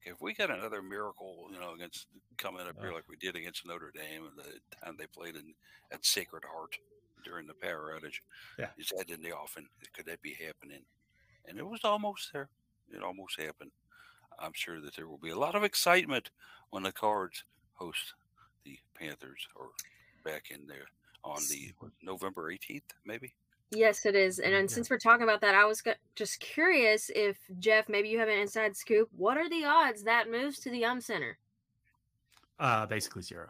okay, 0.01 0.11
if 0.11 0.21
we 0.21 0.33
got 0.33 0.49
another 0.49 0.81
miracle, 0.81 1.47
you 1.51 1.59
know, 1.59 1.73
against 1.73 2.07
coming 2.37 2.67
up 2.67 2.75
here 2.79 2.93
like 2.93 3.07
we 3.09 3.17
did 3.17 3.35
against 3.35 3.65
Notre 3.65 3.91
Dame 3.93 4.23
and 4.25 4.37
the 4.37 4.59
time 4.83 4.95
they 4.97 5.07
played 5.07 5.35
in 5.35 5.53
at 5.91 6.05
Sacred 6.05 6.43
Heart 6.43 6.77
during 7.23 7.47
the 7.47 7.53
power 7.53 7.95
outage, 7.95 8.19
yeah, 8.57 8.69
is 8.77 8.91
that 8.97 9.09
in 9.09 9.21
the 9.21 9.31
offing? 9.31 9.67
Could 9.93 10.05
that 10.07 10.21
be 10.21 10.33
happening? 10.33 10.83
And 11.47 11.57
it 11.57 11.67
was 11.67 11.81
almost 11.83 12.31
there. 12.33 12.49
It 12.93 13.03
almost 13.03 13.39
happened. 13.39 13.71
I'm 14.39 14.53
sure 14.53 14.81
that 14.81 14.95
there 14.95 15.07
will 15.07 15.17
be 15.17 15.29
a 15.29 15.37
lot 15.37 15.55
of 15.55 15.63
excitement 15.63 16.31
when 16.71 16.83
the 16.83 16.91
Cards 16.91 17.43
host 17.73 18.13
the 18.65 18.77
Panthers 18.95 19.47
or 19.55 19.69
back 20.23 20.45
in 20.51 20.67
there 20.67 20.87
on 21.23 21.41
the 21.49 21.73
November 22.03 22.51
18th, 22.51 22.81
maybe. 23.05 23.33
Yes, 23.71 24.05
it 24.05 24.15
is. 24.15 24.39
And, 24.39 24.53
and 24.53 24.69
yeah. 24.69 24.73
since 24.73 24.89
we're 24.89 24.99
talking 24.99 25.23
about 25.23 25.41
that, 25.41 25.55
I 25.55 25.65
was 25.65 25.81
just 26.15 26.39
curious 26.39 27.09
if 27.15 27.37
Jeff, 27.59 27.87
maybe 27.87 28.09
you 28.09 28.19
have 28.19 28.27
an 28.27 28.37
inside 28.37 28.75
scoop. 28.75 29.09
What 29.15 29.37
are 29.37 29.49
the 29.49 29.63
odds 29.65 30.03
that 30.03 30.29
moves 30.29 30.59
to 30.59 30.69
the 30.69 30.83
UM 30.83 30.99
Center? 30.99 31.37
Uh, 32.59 32.85
basically 32.85 33.21
zero. 33.21 33.47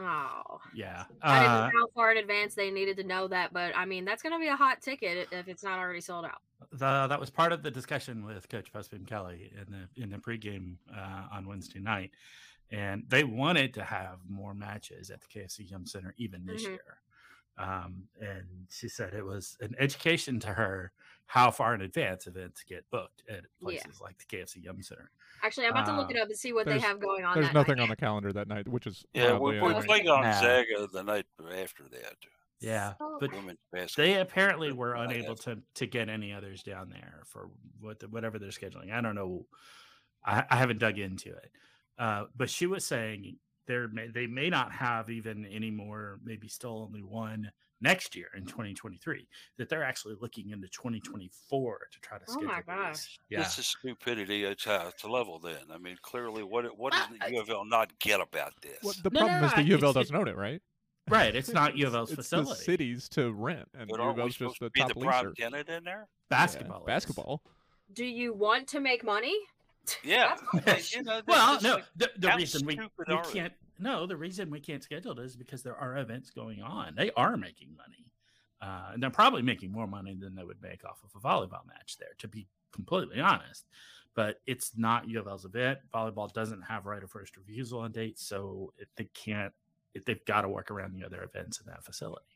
Oh, 0.00 0.60
yeah. 0.74 1.04
I 1.22 1.40
didn't 1.40 1.52
know 1.52 1.58
uh 1.58 1.70
how 1.70 1.86
far 1.94 2.12
in 2.12 2.18
advance 2.18 2.54
they 2.54 2.70
needed 2.70 2.96
to 2.98 3.04
know 3.04 3.26
that, 3.28 3.52
but 3.52 3.76
I 3.76 3.84
mean 3.84 4.04
that's 4.04 4.22
going 4.22 4.32
to 4.32 4.38
be 4.38 4.46
a 4.46 4.56
hot 4.56 4.80
ticket 4.80 5.28
if 5.32 5.48
it's 5.48 5.64
not 5.64 5.78
already 5.78 6.00
sold 6.00 6.24
out. 6.24 6.40
The, 6.72 7.06
that 7.08 7.18
was 7.18 7.30
part 7.30 7.52
of 7.52 7.62
the 7.62 7.70
discussion 7.70 8.24
with 8.24 8.48
Coach 8.48 8.72
Busboom 8.72 9.06
Kelly 9.06 9.52
in 9.56 9.72
the 9.72 10.02
in 10.02 10.10
the 10.10 10.18
pregame 10.18 10.76
uh, 10.96 11.24
on 11.32 11.48
Wednesday 11.48 11.80
night, 11.80 12.12
and 12.70 13.04
they 13.08 13.24
wanted 13.24 13.74
to 13.74 13.82
have 13.82 14.18
more 14.28 14.54
matches 14.54 15.10
at 15.10 15.20
the 15.20 15.26
KFC 15.26 15.68
Yum 15.70 15.84
Center 15.84 16.14
even 16.16 16.46
this 16.46 16.62
mm-hmm. 16.62 16.72
year. 16.72 16.98
Um, 17.58 18.04
and 18.20 18.44
she 18.70 18.88
said 18.88 19.14
it 19.14 19.24
was 19.24 19.56
an 19.60 19.74
education 19.78 20.38
to 20.40 20.48
her 20.48 20.92
how 21.26 21.50
far 21.50 21.74
in 21.74 21.82
advance 21.82 22.26
events 22.26 22.64
get 22.66 22.84
booked 22.90 23.22
at 23.28 23.44
places 23.60 23.84
yeah. 24.00 24.04
like 24.04 24.16
the 24.18 24.24
KFC 24.24 24.64
Yum 24.64 24.82
Center. 24.82 25.10
Actually, 25.42 25.66
I'm 25.66 25.72
about 25.72 25.86
to 25.86 25.96
look 25.96 26.10
it 26.10 26.16
uh, 26.16 26.22
up 26.22 26.28
and 26.28 26.38
see 26.38 26.54
what 26.54 26.66
they 26.66 26.78
have 26.78 27.00
going 27.00 27.24
on. 27.24 27.34
There's 27.34 27.52
nothing 27.52 27.76
night. 27.76 27.82
on 27.82 27.88
the 27.90 27.96
calendar 27.96 28.32
that 28.32 28.48
night, 28.48 28.66
which 28.66 28.86
is 28.86 29.04
yeah. 29.12 29.36
we're, 29.36 29.62
we 29.62 29.86
played 29.86 30.06
Gonzaga 30.06 30.88
the 30.92 31.02
night 31.02 31.26
after 31.54 31.84
that. 31.90 32.16
Yeah, 32.60 32.94
oh. 32.98 33.18
but 33.20 33.30
they 33.96 34.14
apparently 34.14 34.72
were 34.72 34.94
unable 34.94 35.36
to 35.36 35.58
to 35.74 35.86
get 35.86 36.08
any 36.08 36.32
others 36.32 36.62
down 36.62 36.88
there 36.88 37.22
for 37.26 37.50
what 37.78 38.00
the, 38.00 38.08
whatever 38.08 38.38
they're 38.38 38.48
scheduling. 38.48 38.92
I 38.92 39.00
don't 39.00 39.14
know. 39.14 39.46
I, 40.24 40.44
I 40.50 40.56
haven't 40.56 40.78
dug 40.78 40.98
into 40.98 41.28
it, 41.28 41.50
uh, 41.98 42.24
but 42.36 42.50
she 42.50 42.66
was 42.66 42.84
saying 42.84 43.36
there 43.68 43.86
may, 43.88 44.08
they 44.08 44.26
may 44.26 44.50
not 44.50 44.72
have 44.72 45.08
even 45.10 45.46
any 45.46 45.70
more 45.70 46.18
maybe 46.24 46.48
still 46.48 46.82
only 46.88 47.02
one 47.04 47.48
next 47.80 48.16
year 48.16 48.26
in 48.36 48.44
2023 48.44 49.28
that 49.56 49.68
they're 49.68 49.84
actually 49.84 50.16
looking 50.20 50.50
into 50.50 50.66
2024 50.68 51.78
to 51.92 52.00
try 52.00 52.18
to 52.18 52.24
Oh 52.28 52.32
schedule 52.32 52.48
my 52.48 52.62
gosh. 52.62 53.18
Yeah. 53.30 53.38
This 53.38 53.58
is 53.58 53.66
stupidity 53.68 54.44
at 54.46 54.66
uh, 54.66 54.90
to 54.98 55.06
level. 55.12 55.38
Then 55.38 55.58
I 55.72 55.78
mean, 55.78 55.96
clearly, 56.02 56.42
what 56.42 56.64
what 56.76 56.92
does 56.92 57.06
the 57.08 57.30
U 57.34 57.40
of 57.40 57.48
L 57.50 57.64
not 57.64 57.96
get 58.00 58.20
about 58.20 58.52
this? 58.62 58.78
Well, 58.82 58.94
the 59.04 59.10
No, 59.10 59.20
no, 59.20 59.26
problem 59.26 59.40
no, 59.42 59.46
is 59.46 59.52
the 59.52 59.58
I- 59.58 59.62
U 59.62 59.74
of 59.76 59.84
L 59.84 59.92
doesn't 59.92 60.16
own 60.16 60.26
it, 60.28 60.36
right? 60.36 60.60
Right. 61.08 61.34
It's 61.36 61.50
not 61.52 61.76
U 61.78 61.86
of 61.86 61.94
L's 61.94 62.10
it's 62.10 62.16
facility. 62.16 62.50
the 62.50 62.56
cities 62.56 63.08
to 63.10 63.32
rent, 63.32 63.68
and 63.78 63.88
but 63.88 63.98
U 63.98 64.02
aren't 64.02 64.10
of 64.12 64.16
we 64.16 64.22
L's 64.24 64.36
supposed 64.36 64.54
just 64.54 64.58
to 64.58 64.64
the 64.64 64.70
be 64.70 64.80
top 64.80 64.88
the 64.94 65.00
prime 65.00 65.24
leaser. 65.26 65.34
tenant 65.36 65.68
in 65.68 65.84
there? 65.84 66.08
Basketball. 66.28 66.82
Yeah, 66.86 66.94
basketball. 66.94 67.42
Do 67.92 68.04
you 68.04 68.34
want 68.34 68.66
to 68.68 68.80
make 68.80 69.04
money? 69.04 69.34
Yeah. 70.04 70.36
You 70.94 71.02
know, 71.02 71.22
Well, 71.26 71.60
no. 71.62 71.74
like- 71.76 71.84
The, 71.96 72.10
the 72.18 72.32
reason 72.36 72.66
we, 72.66 72.78
we 73.08 73.16
can't 73.32 73.52
no 73.78 74.06
the 74.06 74.16
reason 74.16 74.50
we 74.50 74.60
can't 74.60 74.82
schedule 74.82 75.12
it 75.18 75.24
is 75.24 75.36
because 75.36 75.62
there 75.62 75.76
are 75.76 75.98
events 75.98 76.30
going 76.30 76.62
on. 76.62 76.94
They 76.96 77.10
are 77.16 77.36
making 77.36 77.76
money, 77.76 78.06
uh, 78.60 78.90
and 78.94 79.02
they're 79.02 79.10
probably 79.10 79.42
making 79.42 79.70
more 79.70 79.86
money 79.86 80.14
than 80.14 80.34
they 80.34 80.42
would 80.44 80.60
make 80.60 80.84
off 80.84 80.98
of 81.04 81.10
a 81.14 81.24
volleyball 81.24 81.66
match 81.66 81.96
there. 81.98 82.08
To 82.18 82.28
be 82.28 82.46
completely 82.72 83.20
honest, 83.20 83.66
but 84.14 84.40
it's 84.46 84.72
not 84.76 85.08
U 85.08 85.20
of 85.20 85.28
L's 85.28 85.44
event. 85.44 85.78
Volleyball 85.94 86.32
doesn't 86.32 86.62
have 86.62 86.86
right 86.86 87.02
of 87.02 87.10
first 87.10 87.36
refusal 87.36 87.80
on 87.80 87.92
dates, 87.92 88.26
so 88.26 88.72
it, 88.78 88.88
they 88.96 89.04
can't. 89.14 89.52
It, 89.94 90.04
they've 90.06 90.24
got 90.24 90.42
to 90.42 90.48
work 90.48 90.70
around 90.72 90.92
the 90.94 91.04
other 91.06 91.22
events 91.22 91.60
in 91.60 91.66
that 91.66 91.84
facility. 91.84 92.26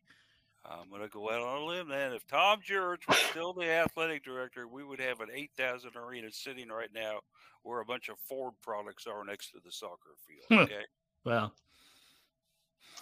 I'm 0.65 0.89
going 0.89 1.03
to 1.03 1.09
go 1.09 1.29
out 1.31 1.41
on 1.43 1.63
a 1.63 1.65
limb 1.65 1.89
then. 1.89 2.13
If 2.13 2.27
Tom 2.27 2.61
Jurich 2.63 3.03
was 3.09 3.19
still 3.19 3.53
the 3.53 3.69
athletic 3.69 4.25
director, 4.25 4.69
we 4.69 4.85
would 4.85 5.01
have 5.01 5.21
an 5.21 5.29
8,000 5.33 5.97
arena 5.97 6.29
sitting 6.31 6.69
right 6.69 6.91
now 6.95 7.19
where 7.63 7.81
a 7.81 7.85
bunch 7.85 8.09
of 8.09 8.17
Ford 8.19 8.55
products 8.63 9.07
are 9.07 9.25
next 9.25 9.51
to 9.53 9.59
the 9.65 9.73
soccer 9.73 10.11
field. 10.27 10.63
Okay. 10.63 10.83
Well, 11.25 11.53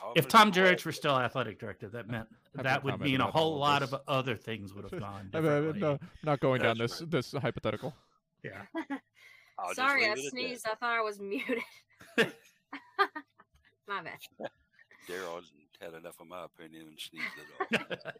I'll 0.03 0.13
if 0.17 0.29
Tom 0.29 0.49
it 0.49 0.55
Jurich 0.55 0.85
were 0.85 0.93
still 0.93 1.19
athletic 1.19 1.59
director, 1.59 1.89
that 1.91 2.09
meant 2.09 2.29
I've 2.57 2.65
that 2.65 2.83
would 2.85 3.01
mean 3.01 3.21
a 3.21 3.31
whole 3.31 3.59
lot 3.59 3.81
this. 3.81 3.93
of 3.93 4.01
other 4.09 4.37
things 4.37 4.73
would 4.75 4.85
have 4.91 4.99
gone 5.01 5.31
I 5.35 5.41
mean, 5.41 5.51
differently. 5.51 5.81
no, 5.81 5.91
I'm 5.93 5.99
not 6.25 6.41
going 6.41 6.63
down 6.63 6.79
That's 6.79 7.01
this 7.01 7.33
this 7.33 7.33
hypothetical. 7.43 7.95
Yeah. 8.43 8.63
I'll 9.59 9.75
Sorry, 9.75 10.07
I 10.07 10.09
it 10.09 10.11
at 10.13 10.17
that. 10.17 10.31
sneezed. 10.31 10.67
I 10.67 10.75
thought 10.75 10.97
I 10.99 11.03
was 11.03 11.21
muted. 11.21 11.59
My 13.87 14.03
bad. 14.03 14.19
Daryl 15.09 15.35
hasn't 15.35 15.60
had 15.81 15.95
enough 15.95 16.21
of 16.21 16.27
my 16.29 16.45
opinion 16.45 16.87
and 16.89 17.01
sneezed 17.01 17.25
it 17.39 17.49
off. 17.61 17.87
Said, 18.03 18.15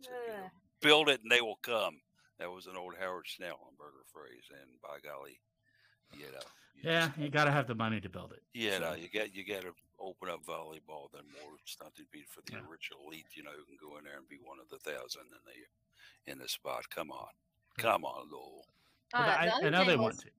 you 0.00 0.08
know, 0.28 0.50
Build 0.80 1.08
it 1.08 1.20
and 1.22 1.30
they 1.30 1.40
will 1.40 1.58
come. 1.62 2.00
That 2.38 2.50
was 2.50 2.66
an 2.66 2.76
old 2.76 2.94
Howard 2.98 3.26
Schnellenberger 3.26 4.08
phrase, 4.10 4.44
and 4.50 4.70
by 4.82 4.96
golly, 5.06 5.38
you 6.14 6.24
know. 6.32 6.40
you 6.74 6.82
Yeah, 6.90 7.06
just- 7.08 7.18
you 7.18 7.28
got 7.28 7.44
to 7.44 7.50
have 7.50 7.66
the 7.66 7.74
money 7.74 8.00
to 8.00 8.08
build 8.08 8.32
it. 8.32 8.42
Yeah, 8.54 8.78
no, 8.78 8.94
you 8.94 9.08
got 9.12 9.34
you 9.34 9.44
got 9.44 9.62
to 9.62 9.74
open 9.98 10.30
up 10.30 10.40
volleyball. 10.46 11.12
Then 11.12 11.24
more 11.42 11.52
something 11.66 12.06
be 12.10 12.24
for 12.30 12.40
the 12.46 12.52
Yeah. 12.52 12.62
rich 12.70 12.90
elite, 13.04 13.26
you 13.34 13.42
know, 13.42 13.50
who 13.50 13.64
can 13.66 13.76
go 13.78 13.98
in 13.98 14.04
there 14.04 14.16
and 14.16 14.26
be 14.28 14.38
one 14.42 14.58
of 14.58 14.70
the 14.70 14.78
thousand 14.78 15.22
in 15.26 15.42
the 15.44 16.32
in 16.32 16.38
the 16.38 16.48
spot. 16.48 16.88
Come 16.88 17.10
on, 17.10 17.28
come 17.76 18.04
on, 18.06 18.30
Lowell. 18.30 18.64
Well, 19.12 19.22
Uh, 19.22 19.26
I, 19.26 19.66
I 19.66 19.68
know 19.70 19.84
they 19.84 19.90
thing 19.92 20.00
want 20.00 20.18
to. 20.20 20.30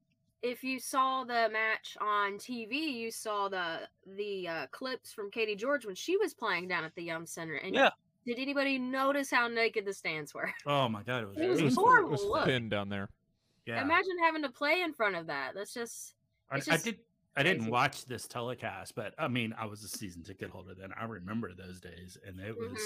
If 0.42 0.64
you 0.64 0.80
saw 0.80 1.24
the 1.24 1.50
match 1.52 1.98
on 2.02 2.34
TV, 2.34 2.74
you 2.94 3.12
saw 3.12 3.48
the 3.50 3.82
the 4.18 4.48
uh, 4.48 4.68
clips 4.72 5.14
from 5.14 5.30
Katie 5.32 5.56
George 5.56 5.86
when 5.86 5.96
she 5.96 6.18
was 6.18 6.34
playing 6.34 6.68
down 6.68 6.84
at 6.84 6.96
the 6.96 7.04
Yum 7.04 7.26
Center. 7.26 7.56
And 7.56 7.76
Yeah. 7.76 7.92
did 8.26 8.40
anybody 8.40 8.78
notice 8.80 9.30
how 9.30 9.48
naked 9.48 9.86
the 9.86 9.94
stands 9.94 10.34
were? 10.34 10.52
Oh 10.66 10.90
my 10.90 11.04
god, 11.04 11.24
it 11.24 11.28
was, 11.30 11.38
It 11.38 11.50
was 11.50 11.60
It 11.60 11.64
was, 11.66 11.76
horrible 11.76 12.10
it 12.10 12.12
was 12.12 12.24
look. 12.26 12.46
thin 12.46 12.70
down 12.70 12.90
there. 12.90 13.10
Yeah, 13.66 13.82
Imagine 13.82 14.18
having 14.24 14.42
to 14.42 14.50
play 14.50 14.82
in 14.82 14.94
front 14.94 15.16
of 15.16 15.28
that. 15.28 15.54
That's 15.54 15.74
just 15.74 16.16
I, 16.50 16.58
it's 16.58 16.68
I 16.68 16.74
just 16.74 16.86
did. 16.86 17.00
I 17.38 17.44
didn't 17.44 17.60
crazy. 17.60 17.72
watch 17.72 18.06
this 18.06 18.28
telecast, 18.28 18.94
but 18.96 19.14
I 19.18 19.28
mean, 19.30 19.56
I 19.58 19.66
was 19.66 19.84
a 19.84 19.88
season 19.88 20.24
ticket 20.24 20.50
holder 20.50 20.74
then. 20.74 20.90
I 21.00 21.06
remember 21.06 21.54
those 21.54 21.80
days, 21.80 22.18
and 22.28 22.40
it 22.42 22.58
was, 22.58 22.78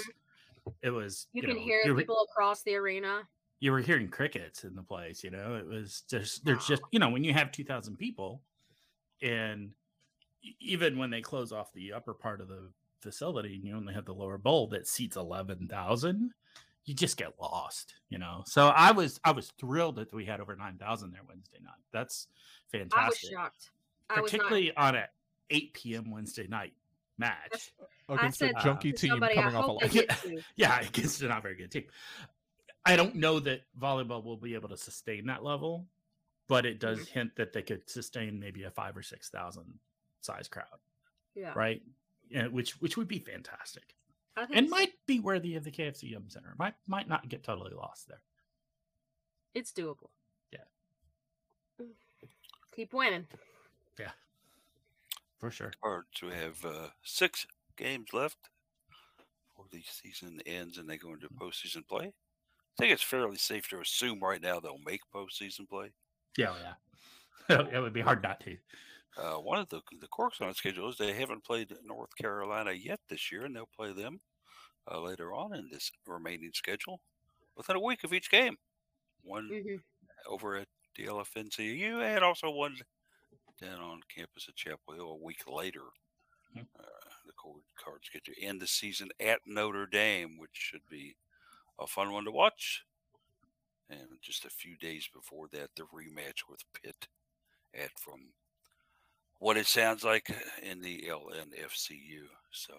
it 0.84 0.92
was. 0.92 1.28
Mm-hmm. 1.30 1.38
you, 1.38 1.44
can 1.44 1.56
know, 1.56 1.64
hear 1.64 1.96
people 1.96 2.28
across 2.30 2.62
the 2.62 2.76
arena. 2.76 3.22
You 3.60 3.72
were 3.72 3.80
hearing 3.80 4.08
crickets 4.08 4.64
in 4.64 4.76
the 4.76 4.84
place. 4.84 5.24
You 5.24 5.32
know, 5.32 5.56
it 5.56 5.68
was 5.68 6.04
just 6.10 6.46
there's 6.46 6.66
just 6.66 6.82
you 6.92 7.00
know 7.00 7.10
when 7.10 7.24
you 7.24 7.34
have 7.34 7.52
two 7.52 7.64
thousand 7.64 7.98
people, 7.98 8.42
and 9.22 9.72
even 10.60 10.98
when 10.98 11.10
they 11.10 11.22
close 11.22 11.52
off 11.52 11.74
the 11.74 11.94
upper 11.94 12.14
part 12.14 12.42
of 12.42 12.48
the 12.48 12.70
facility, 13.02 13.56
and 13.56 13.64
you 13.64 13.76
only 13.76 13.94
have 13.94 14.06
the 14.06 14.14
lower 14.14 14.38
bowl 14.38 14.68
that 14.68 14.88
seats 14.88 15.18
eleven 15.18 15.68
thousand. 15.68 16.32
You 16.86 16.94
just 16.94 17.18
get 17.18 17.34
lost, 17.42 17.96
you 18.10 18.20
know. 18.20 18.44
So 18.46 18.68
I 18.68 18.92
was 18.92 19.20
I 19.24 19.32
was 19.32 19.52
thrilled 19.60 19.96
that 19.96 20.14
we 20.14 20.26
had 20.26 20.40
over 20.40 20.56
nine 20.56 20.78
thousand 20.78 21.12
there 21.12 21.22
Wednesday 21.28 21.58
night. 21.64 21.74
That's 21.92 22.28
I 22.74 22.78
was 22.78 22.92
fantastic. 22.92 23.32
shocked. 23.32 23.72
I 24.10 24.22
was 24.22 24.32
not. 24.32 24.40
particularly 24.40 24.76
on 24.78 24.96
a 24.96 25.08
8 25.50 25.74
p.m. 25.74 26.12
Wednesday 26.12 26.48
night 26.48 26.74
match. 27.18 27.74
Against 28.08 28.40
said 28.40 28.52
a 28.52 28.54
junky 28.56 28.82
to 28.82 28.92
team 28.94 29.10
somebody, 29.12 29.36
coming 29.36 29.56
off 29.56 29.64
a 29.64 29.68
hope 29.68 29.82
loss. 29.82 30.26
Yeah, 30.56 30.80
against 30.80 31.22
a 31.24 31.28
not 31.28 31.42
very 31.42 31.56
good 31.56 31.72
team. 31.72 31.86
I 32.86 32.96
don't 32.96 33.16
know 33.16 33.40
that 33.40 33.62
volleyball 33.80 34.24
will 34.24 34.38
be 34.38 34.54
able 34.54 34.70
to 34.70 34.78
sustain 34.78 35.26
that 35.28 35.44
level, 35.44 35.88
but 36.48 36.66
it 36.66 36.80
does 36.80 37.00
Mm-hmm. 37.00 37.20
hint 37.20 37.36
that 37.38 37.54
they 37.54 37.62
could 37.64 37.90
sustain 37.90 38.40
maybe 38.40 38.64
a 38.64 38.72
five 38.72 38.96
or 38.96 39.02
six 39.02 39.30
thousand 39.30 39.80
size 40.22 40.48
crowd, 40.48 40.66
Yeah, 41.36 41.54
right? 41.56 41.82
Yeah, 42.30 42.48
which 42.48 42.80
which 42.82 42.98
would 42.98 43.08
be 43.08 43.20
fantastic, 43.20 43.96
and 44.36 44.68
so. 44.68 44.72
might 44.76 44.94
be 45.08 45.20
worthy 45.20 45.56
of 45.56 45.64
the 45.64 45.72
KFC 45.72 46.10
Yum 46.12 46.30
Center. 46.30 46.54
Might 46.60 46.76
might 46.88 47.08
not 47.08 47.28
get 47.30 47.44
totally 47.44 47.74
lost 47.74 48.08
there. 48.08 48.22
it's 49.54 49.72
doable. 49.72 50.10
Yeah. 50.52 50.66
Keep 52.76 52.94
winning. 52.94 53.26
Yeah. 54.00 54.12
For 55.40 55.50
sure. 55.52 55.72
Or 55.82 56.06
to 56.16 56.28
have 56.30 56.64
uh, 56.66 56.88
six 57.04 57.46
games 57.78 58.10
left 58.14 58.38
before 59.48 59.66
the 59.72 59.82
season 59.90 60.42
ends 60.46 60.78
and 60.78 60.90
they 60.90 60.98
go 60.98 61.14
into 61.14 61.28
postseason 61.30 61.88
play. 61.88 62.14
I 62.78 62.84
think 62.84 62.94
it's 62.94 63.04
fairly 63.04 63.38
safe 63.38 63.68
to 63.70 63.80
assume 63.80 64.20
right 64.22 64.42
now 64.42 64.60
they'll 64.60 64.78
make 64.80 65.02
postseason 65.14 65.68
play. 65.68 65.92
Yeah, 66.38 66.52
oh, 66.52 66.76
yeah. 67.50 67.62
it 67.72 67.80
would 67.80 67.94
be 67.94 68.02
hard 68.02 68.22
not 68.22 68.40
to. 68.42 68.58
Uh, 69.18 69.36
one 69.36 69.60
of 69.60 69.70
the 69.70 69.82
the 70.02 70.08
quirks 70.08 70.42
on 70.42 70.50
the 70.50 70.54
schedule 70.54 70.90
is 70.90 70.98
they 70.98 71.14
haven't 71.14 71.46
played 71.46 71.74
North 71.84 72.16
Carolina 72.18 72.74
yet 72.74 73.00
this 73.08 73.32
year, 73.32 73.46
and 73.46 73.56
they'll 73.56 73.66
play 73.76 73.94
them 73.94 74.20
uh, 74.92 75.00
later 75.00 75.34
on 75.34 75.54
in 75.56 75.70
this 75.70 75.92
remaining 76.06 76.52
schedule 76.54 77.02
within 77.56 77.78
a 77.78 77.80
week 77.82 78.04
of 78.04 78.14
each 78.14 78.30
game. 78.30 78.58
One 79.24 79.50
Mhm. 79.50 79.84
over 80.28 80.56
at 80.58 80.68
the 80.96 81.06
LFNCU 81.06 82.02
and 82.02 82.24
also 82.24 82.50
one 82.52 82.78
down 83.60 83.80
on 83.80 84.02
campus 84.10 84.48
at 84.50 84.56
Chapel 84.56 84.94
Hill 84.96 85.10
a 85.12 85.16
week 85.16 85.48
later. 85.48 85.84
Mhm. 86.56 86.68
Uh, 86.78 86.84
the 87.26 87.34
Cord- 87.34 87.64
Cards 87.76 88.10
get 88.10 88.24
to 88.26 88.42
end 88.42 88.62
the 88.62 88.68
season 88.68 89.10
at 89.20 89.42
Notre 89.46 89.88
Dame, 89.88 90.38
which 90.38 90.52
should 90.54 90.86
be 90.90 91.16
a 91.80 91.88
fun 91.88 92.12
one 92.12 92.26
to 92.26 92.32
watch. 92.32 92.84
And 93.90 94.20
just 94.22 94.46
a 94.46 94.50
few 94.50 94.76
days 94.78 95.08
before 95.14 95.48
that, 95.52 95.70
the 95.76 95.84
rematch 95.84 96.50
with 96.50 96.62
Pitt 96.74 97.08
at 97.74 97.92
from 98.00 98.32
what 99.40 99.58
it 99.58 99.68
sounds 99.68 100.04
like 100.04 100.34
in 100.64 100.82
the 100.82 101.04
LNFCU. 101.08 102.24
So 102.52 102.74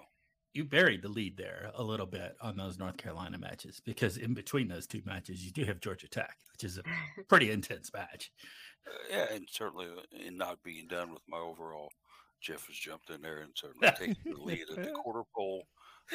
you 0.56 0.64
buried 0.64 1.02
the 1.02 1.08
lead 1.08 1.36
there 1.36 1.70
a 1.74 1.82
little 1.82 2.06
bit 2.06 2.34
on 2.40 2.56
those 2.56 2.78
North 2.78 2.96
Carolina 2.96 3.38
matches 3.38 3.80
because 3.84 4.16
in 4.16 4.32
between 4.34 4.68
those 4.68 4.86
two 4.86 5.02
matches, 5.04 5.44
you 5.44 5.52
do 5.52 5.64
have 5.64 5.80
Georgia 5.80 6.08
Tech, 6.08 6.36
which 6.52 6.64
is 6.64 6.78
a 6.78 6.82
pretty 7.28 7.50
intense 7.50 7.92
match. 7.92 8.32
uh, 8.86 8.98
yeah, 9.10 9.26
and 9.34 9.46
certainly 9.50 9.86
uh, 9.86 10.26
in 10.26 10.36
not 10.36 10.62
being 10.64 10.86
done 10.88 11.12
with 11.12 11.22
my 11.28 11.38
overall, 11.38 11.90
Jeff 12.40 12.66
has 12.66 12.76
jumped 12.76 13.10
in 13.10 13.20
there 13.20 13.40
and 13.40 13.52
certainly 13.54 13.88
taken 13.90 14.16
the 14.24 14.42
lead 14.42 14.64
at 14.70 14.82
the 14.82 14.90
quarter 15.02 15.22
pole. 15.36 15.64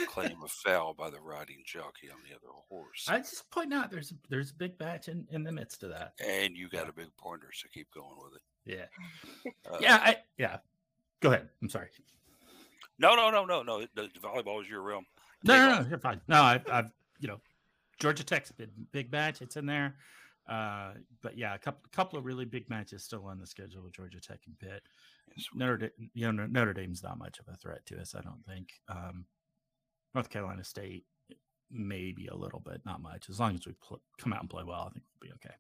Claim 0.08 0.38
a 0.44 0.48
foul 0.48 0.94
by 0.94 1.10
the 1.10 1.20
riding 1.20 1.64
jockey 1.66 2.10
on 2.10 2.18
the 2.28 2.34
other 2.36 2.54
horse. 2.70 3.06
I 3.10 3.18
just 3.20 3.50
point 3.52 3.74
out 3.74 3.92
there's 3.92 4.14
there's 4.30 4.52
a 4.52 4.56
big 4.56 4.80
match 4.80 5.08
in, 5.10 5.28
in 5.32 5.44
the 5.44 5.52
midst 5.52 5.84
of 5.84 5.90
that. 5.90 6.14
and 6.26 6.56
you 6.56 6.70
got 6.70 6.88
a 6.90 6.94
big 6.94 7.10
pointer, 7.18 7.50
so 7.54 7.68
keep 7.74 7.92
going 7.94 8.16
with 8.24 8.36
it. 8.36 8.42
Yeah, 8.66 9.52
Uh, 9.72 9.78
yeah, 9.82 9.96
I, 10.02 10.18
yeah. 10.38 10.58
Go 11.22 11.30
ahead. 11.32 11.50
I'm 11.62 11.70
sorry. 11.70 11.90
No, 13.00 13.16
no, 13.16 13.30
no, 13.32 13.46
no, 13.46 13.64
no. 13.64 13.82
The, 13.96 14.04
the 14.14 14.20
volleyball 14.20 14.62
is 14.62 14.70
your 14.70 14.82
realm. 14.82 15.06
No, 15.44 15.54
Take 15.56 15.62
no, 15.64 15.72
off. 15.72 15.84
no, 15.84 15.90
you're 15.90 16.00
fine. 16.00 16.22
No, 16.28 16.42
I, 16.42 16.62
I've 16.72 16.92
you 17.20 17.28
know, 17.28 17.40
Georgia 18.00 18.24
Tech's 18.24 18.52
big 18.52 18.70
big 18.92 19.12
match. 19.12 19.42
It's 19.42 19.56
in 19.58 19.66
there. 19.66 19.96
Uh, 20.50 20.94
but 21.22 21.38
yeah, 21.38 21.54
a 21.54 21.58
couple 21.60 21.82
couple 21.92 22.18
of 22.20 22.26
really 22.26 22.46
big 22.46 22.70
matches 22.70 23.04
still 23.04 23.26
on 23.26 23.40
the 23.40 23.48
schedule 23.48 23.84
with 23.84 23.94
Georgia 23.94 24.20
Tech 24.22 24.40
and 24.48 24.58
Pitt. 24.60 24.84
Yes, 25.36 25.48
Notre 25.56 25.78
Dame, 25.78 26.10
you 26.14 26.32
know, 26.32 26.46
Notre 26.46 26.74
Dame's 26.74 27.04
not 27.04 27.18
much 27.18 27.40
of 27.40 27.48
a 27.52 27.56
threat 27.58 27.86
to 27.88 28.00
us, 28.00 28.14
I 28.16 28.22
don't 28.22 28.44
think. 28.48 28.70
Um, 28.90 29.26
North 30.14 30.30
Carolina 30.30 30.64
State, 30.64 31.06
maybe 31.70 32.28
a 32.28 32.36
little 32.36 32.60
bit, 32.60 32.82
not 32.86 33.02
much. 33.02 33.30
As 33.30 33.40
long 33.40 33.56
as 33.56 33.66
we 33.66 33.74
pl- 33.86 34.02
come 34.20 34.34
out 34.34 34.42
and 34.42 34.50
play 34.50 34.64
well, 34.66 34.88
I 34.90 34.90
think 34.94 35.04
we'll 35.22 35.30
be 35.30 35.34
okay. 35.36 35.56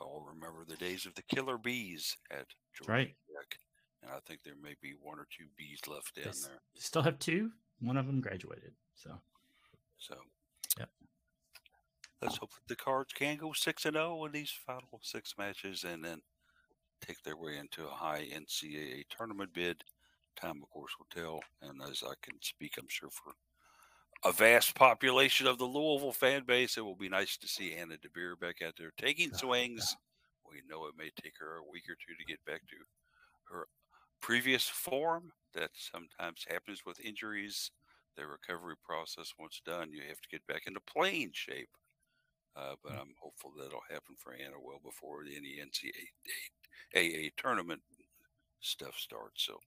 I'll 0.00 0.24
remember 0.32 0.64
the 0.66 0.76
days 0.76 1.06
of 1.06 1.14
the 1.14 1.22
killer 1.22 1.58
bees 1.58 2.16
at 2.30 2.46
Georgia 2.76 2.92
right. 2.92 3.16
Tech, 3.34 3.58
and 4.02 4.12
I 4.12 4.18
think 4.26 4.42
there 4.44 4.54
may 4.62 4.74
be 4.80 4.94
one 5.02 5.18
or 5.18 5.26
two 5.36 5.46
bees 5.56 5.80
left 5.88 6.14
down 6.14 6.28
s- 6.28 6.44
there. 6.46 6.60
still 6.76 7.02
have 7.02 7.18
two. 7.18 7.50
One 7.80 7.96
of 7.96 8.06
them 8.06 8.20
graduated. 8.20 8.72
So 8.94 9.18
So, 9.98 10.14
Yep. 10.78 10.88
Let's 12.22 12.36
hope 12.36 12.50
that 12.54 12.68
the 12.68 12.76
Cards 12.76 13.12
can 13.12 13.36
go 13.36 13.52
six 13.52 13.84
and 13.86 13.94
zero 13.94 14.24
in 14.24 14.32
these 14.32 14.50
final 14.66 15.00
six 15.02 15.34
matches, 15.38 15.82
and 15.84 16.04
then 16.04 16.20
take 17.00 17.20
their 17.22 17.36
way 17.36 17.56
into 17.56 17.86
a 17.86 17.90
high 17.90 18.28
NCAA 18.32 19.04
tournament 19.08 19.52
bid 19.52 19.82
time, 20.40 20.60
of 20.62 20.70
course, 20.70 20.92
will 20.98 21.22
tell. 21.22 21.40
And 21.62 21.80
as 21.82 22.02
I 22.02 22.14
can 22.22 22.36
speak, 22.40 22.76
I'm 22.78 22.88
sure 22.88 23.10
for 23.10 23.32
a 24.24 24.32
vast 24.32 24.74
population 24.74 25.46
of 25.46 25.58
the 25.58 25.64
Louisville 25.64 26.12
fan 26.12 26.44
base, 26.44 26.76
it 26.76 26.84
will 26.84 26.96
be 26.96 27.08
nice 27.08 27.36
to 27.36 27.48
see 27.48 27.74
Anna 27.74 27.94
DeBeer 27.94 28.38
back 28.40 28.56
out 28.66 28.74
there 28.78 28.92
taking 28.98 29.32
swings. 29.34 29.96
We 30.50 30.62
know 30.68 30.86
it 30.86 30.94
may 30.96 31.10
take 31.22 31.34
her 31.38 31.58
a 31.58 31.70
week 31.70 31.84
or 31.88 31.94
two 31.94 32.14
to 32.18 32.24
get 32.26 32.44
back 32.46 32.62
to 32.68 32.76
her 33.52 33.66
previous 34.20 34.64
form. 34.64 35.30
That 35.54 35.70
sometimes 35.74 36.44
happens 36.48 36.82
with 36.84 37.00
injuries. 37.00 37.70
The 38.16 38.26
recovery 38.26 38.74
process, 38.84 39.32
once 39.38 39.60
done, 39.64 39.92
you 39.92 40.02
have 40.08 40.20
to 40.20 40.28
get 40.30 40.46
back 40.46 40.62
into 40.66 40.80
playing 40.80 41.30
shape. 41.32 41.68
Uh, 42.56 42.74
but 42.82 42.92
I'm 42.92 43.14
hopeful 43.20 43.52
that'll 43.56 43.82
happen 43.88 44.16
for 44.16 44.32
Anna 44.32 44.58
well 44.60 44.80
before 44.82 45.22
any 45.22 45.58
NCAA 45.62 46.08
AA 46.96 47.30
tournament 47.36 47.80
stuff 48.60 48.96
starts. 48.98 49.44
So 49.44 49.60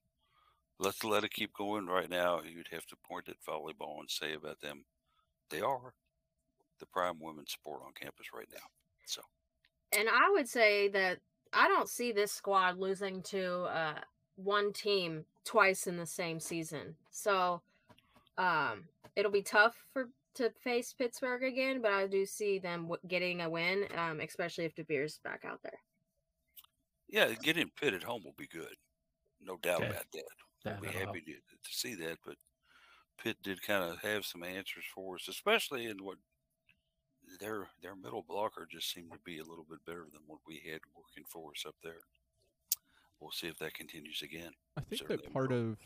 let's 0.82 1.04
let 1.04 1.24
it 1.24 1.32
keep 1.32 1.52
going 1.54 1.86
right 1.86 2.10
now. 2.10 2.42
You'd 2.42 2.68
have 2.72 2.86
to 2.86 2.96
point 3.08 3.28
at 3.28 3.36
volleyball 3.48 4.00
and 4.00 4.10
say 4.10 4.34
about 4.34 4.60
them, 4.60 4.84
they 5.50 5.60
are 5.60 5.94
the 6.80 6.86
prime 6.86 7.18
women's 7.20 7.52
sport 7.52 7.82
on 7.86 7.92
campus 7.92 8.26
right 8.34 8.48
now. 8.52 8.66
So, 9.06 9.22
and 9.96 10.08
I 10.08 10.30
would 10.30 10.48
say 10.48 10.88
that 10.88 11.18
I 11.52 11.68
don't 11.68 11.88
see 11.88 12.12
this 12.12 12.32
squad 12.32 12.78
losing 12.78 13.22
to 13.24 13.62
uh, 13.64 14.00
one 14.36 14.72
team 14.72 15.24
twice 15.44 15.86
in 15.86 15.96
the 15.96 16.06
same 16.06 16.40
season. 16.40 16.96
So, 17.10 17.62
um, 18.38 18.88
it'll 19.16 19.30
be 19.32 19.42
tough 19.42 19.76
for 19.92 20.08
to 20.34 20.50
face 20.64 20.94
Pittsburgh 20.94 21.44
again, 21.44 21.82
but 21.82 21.92
I 21.92 22.06
do 22.06 22.24
see 22.24 22.58
them 22.58 22.84
w- 22.84 23.00
getting 23.06 23.42
a 23.42 23.50
win, 23.50 23.86
um, 23.94 24.20
especially 24.20 24.64
if 24.64 24.74
DeBeer's 24.74 25.18
back 25.22 25.44
out 25.44 25.60
there. 25.62 25.78
Yeah, 27.08 27.32
getting 27.34 27.70
Pitt 27.70 27.94
at 27.94 28.02
home 28.02 28.22
will 28.24 28.34
be 28.36 28.46
good, 28.46 28.74
no 29.40 29.56
doubt 29.58 29.82
Okay. 29.82 29.90
about 29.90 30.06
that. 30.12 30.24
We'll 30.64 30.92
be 30.92 30.98
happy 30.98 31.20
to, 31.20 31.32
to 31.32 31.70
see 31.70 31.94
that. 31.96 32.18
But 32.24 32.36
Pitt 33.22 33.36
did 33.42 33.62
kind 33.62 33.84
of 33.84 33.98
have 34.00 34.24
some 34.24 34.42
answers 34.42 34.84
for 34.94 35.16
us, 35.16 35.28
especially 35.28 35.86
in 35.86 36.04
what 36.04 36.18
their 37.40 37.68
their 37.82 37.96
middle 37.96 38.24
blocker 38.26 38.66
just 38.70 38.92
seemed 38.92 39.12
to 39.12 39.18
be 39.24 39.38
a 39.38 39.44
little 39.44 39.66
bit 39.68 39.84
better 39.86 40.06
than 40.12 40.22
what 40.26 40.40
we 40.46 40.62
had 40.64 40.80
working 40.96 41.24
for 41.28 41.50
us 41.50 41.64
up 41.66 41.76
there. 41.82 42.02
We'll 43.20 43.30
see 43.30 43.46
if 43.46 43.58
that 43.58 43.74
continues 43.74 44.22
again. 44.22 44.50
I 44.76 44.80
think 44.80 45.00
Certainly 45.00 45.22
that 45.24 45.32
part 45.32 45.50
will. 45.50 45.70
of 45.70 45.78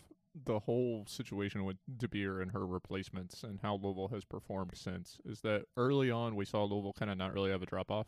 the 0.45 0.59
whole 0.59 1.05
situation 1.07 1.65
with 1.65 1.77
De 1.97 2.09
Beer 2.09 2.41
and 2.41 2.51
her 2.53 2.67
replacements 2.67 3.43
and 3.43 3.59
how 3.63 3.77
Louisville 3.83 4.09
has 4.09 4.25
performed 4.25 4.73
since 4.75 5.19
is 5.25 5.41
that 5.41 5.65
early 5.77 6.11
on 6.11 6.37
we 6.37 6.45
saw 6.45 6.65
Louisville 6.65 6.93
kind 6.93 7.11
of 7.11 7.17
not 7.17 7.33
really 7.33 7.51
have 7.51 7.63
a 7.63 7.67
drop 7.67 7.91
off 7.91 8.07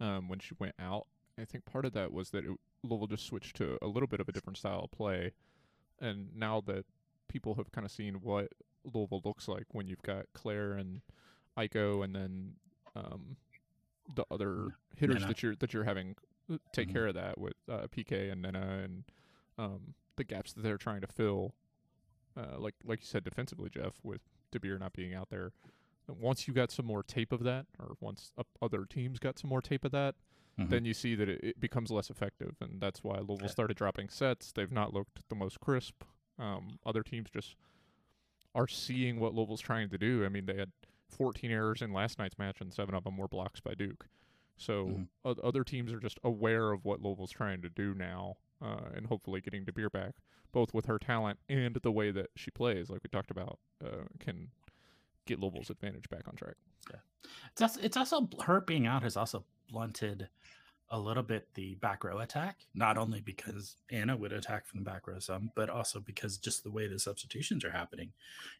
um, 0.00 0.28
when 0.28 0.38
she 0.38 0.54
went 0.58 0.74
out. 0.78 1.06
I 1.38 1.44
think 1.44 1.64
part 1.64 1.84
of 1.84 1.92
that 1.94 2.12
was 2.12 2.30
that 2.30 2.44
it, 2.44 2.56
Louisville 2.82 3.08
just 3.08 3.26
switched 3.26 3.56
to 3.56 3.78
a 3.82 3.86
little 3.86 4.06
bit 4.06 4.20
of 4.20 4.28
a 4.28 4.32
different 4.32 4.56
style 4.56 4.82
of 4.84 4.90
play, 4.90 5.32
and 6.00 6.28
now 6.34 6.60
that 6.66 6.84
people 7.28 7.54
have 7.54 7.70
kind 7.72 7.84
of 7.84 7.90
seen 7.90 8.14
what 8.22 8.48
Louisville 8.84 9.20
looks 9.24 9.48
like 9.48 9.64
when 9.72 9.86
you've 9.86 10.02
got 10.02 10.26
Claire 10.34 10.72
and 10.72 11.00
Aiko, 11.56 12.02
and 12.04 12.14
then 12.14 12.54
um, 12.96 13.36
the 14.14 14.24
other 14.30 14.68
hitters 14.96 15.16
Nena. 15.16 15.26
that 15.28 15.42
you're 15.42 15.56
that 15.56 15.72
you're 15.74 15.84
having 15.84 16.14
uh, 16.50 16.58
take 16.72 16.88
Mhm. 16.88 16.92
care 16.92 17.06
of 17.08 17.14
that 17.14 17.38
with 17.38 17.54
uh, 17.68 17.86
PK 17.88 18.30
and 18.32 18.40
Nena 18.42 18.80
and 18.84 19.04
um, 19.58 19.94
the 20.16 20.24
gaps 20.24 20.52
that 20.54 20.62
they're 20.62 20.78
trying 20.78 21.00
to 21.02 21.06
fill. 21.06 21.54
Uh, 22.36 22.58
like 22.58 22.74
like 22.84 23.00
you 23.00 23.06
said 23.06 23.24
defensively, 23.24 23.68
Jeff, 23.68 23.98
with 24.02 24.20
De 24.52 24.60
Beer 24.60 24.78
not 24.78 24.92
being 24.92 25.12
out 25.14 25.28
there. 25.30 25.52
Once 26.06 26.48
you 26.48 26.54
got 26.54 26.70
some 26.70 26.86
more 26.86 27.02
tape 27.02 27.32
of 27.32 27.42
that, 27.42 27.66
or 27.78 27.96
once 28.00 28.32
other 28.62 28.86
teams 28.86 29.18
got 29.18 29.38
some 29.38 29.50
more 29.50 29.60
tape 29.60 29.84
of 29.84 29.90
that, 29.92 30.14
Mhm. 30.58 30.70
then 30.70 30.84
you 30.84 30.92
see 30.94 31.14
that 31.14 31.28
it, 31.28 31.40
it 31.42 31.60
becomes 31.60 31.90
less 31.90 32.10
effective, 32.10 32.56
and 32.60 32.80
that's 32.80 33.04
why 33.04 33.18
Louisville 33.18 33.42
Yeah. 33.42 33.46
started 33.52 33.76
dropping 33.76 34.08
sets. 34.08 34.50
They've 34.52 34.72
not 34.72 34.92
looked 34.92 35.28
the 35.28 35.34
most 35.36 35.60
crisp. 35.60 36.02
Um, 36.38 36.78
other 36.84 37.02
teams 37.02 37.30
just 37.30 37.54
are 38.54 38.66
seeing 38.66 39.20
what 39.20 39.34
Louisville's 39.34 39.60
trying 39.60 39.88
to 39.90 39.98
do. 39.98 40.24
I 40.24 40.28
mean, 40.28 40.46
they 40.46 40.56
had 40.56 40.72
14 41.08 41.50
errors 41.50 41.80
in 41.82 41.92
last 41.92 42.18
night's 42.18 42.38
match, 42.38 42.60
and 42.60 42.72
seven 42.72 42.94
of 42.94 43.04
them 43.04 43.16
were 43.16 43.28
blocks 43.28 43.60
by 43.60 43.74
Duke. 43.74 44.08
So 44.56 44.86
Mhm. 44.86 45.08
o- 45.24 45.30
other 45.46 45.62
teams 45.62 45.92
are 45.92 46.00
just 46.00 46.18
aware 46.24 46.72
of 46.72 46.84
what 46.84 47.00
Louisville's 47.00 47.30
trying 47.30 47.62
to 47.62 47.68
do 47.68 47.94
now, 47.94 48.38
uh, 48.60 48.90
and 48.94 49.06
hopefully 49.06 49.40
getting 49.40 49.64
De 49.64 49.72
Beer 49.72 49.88
back, 49.90 50.16
both 50.50 50.74
with 50.74 50.86
her 50.86 50.98
talent 50.98 51.38
and 51.48 51.76
the 51.76 51.92
way 51.92 52.10
that 52.10 52.30
she 52.34 52.50
plays, 52.50 52.90
like 52.90 53.02
we 53.04 53.08
talked 53.10 53.30
about, 53.30 53.60
uh, 53.84 54.06
can 54.18 54.50
get 55.24 55.38
Louisville's 55.38 55.70
advantage 55.70 56.08
back 56.08 56.26
on 56.26 56.34
track. 56.34 56.56
It's 57.52 57.60
also, 57.60 57.80
it's 57.82 57.96
also 57.96 58.28
her 58.44 58.60
being 58.60 58.86
out 58.86 59.02
has 59.02 59.16
also 59.16 59.44
blunted 59.70 60.28
a 60.90 60.98
little 60.98 61.22
bit 61.22 61.46
the 61.54 61.74
back 61.76 62.04
row 62.04 62.18
attack. 62.20 62.60
Not 62.74 62.96
only 62.96 63.20
because 63.20 63.76
Anna 63.90 64.16
would 64.16 64.32
attack 64.32 64.66
from 64.66 64.78
the 64.78 64.90
back 64.90 65.06
row 65.06 65.18
some, 65.18 65.50
but 65.54 65.68
also 65.68 66.00
because 66.00 66.38
just 66.38 66.64
the 66.64 66.70
way 66.70 66.86
the 66.86 66.98
substitutions 66.98 67.64
are 67.64 67.70
happening, 67.70 68.12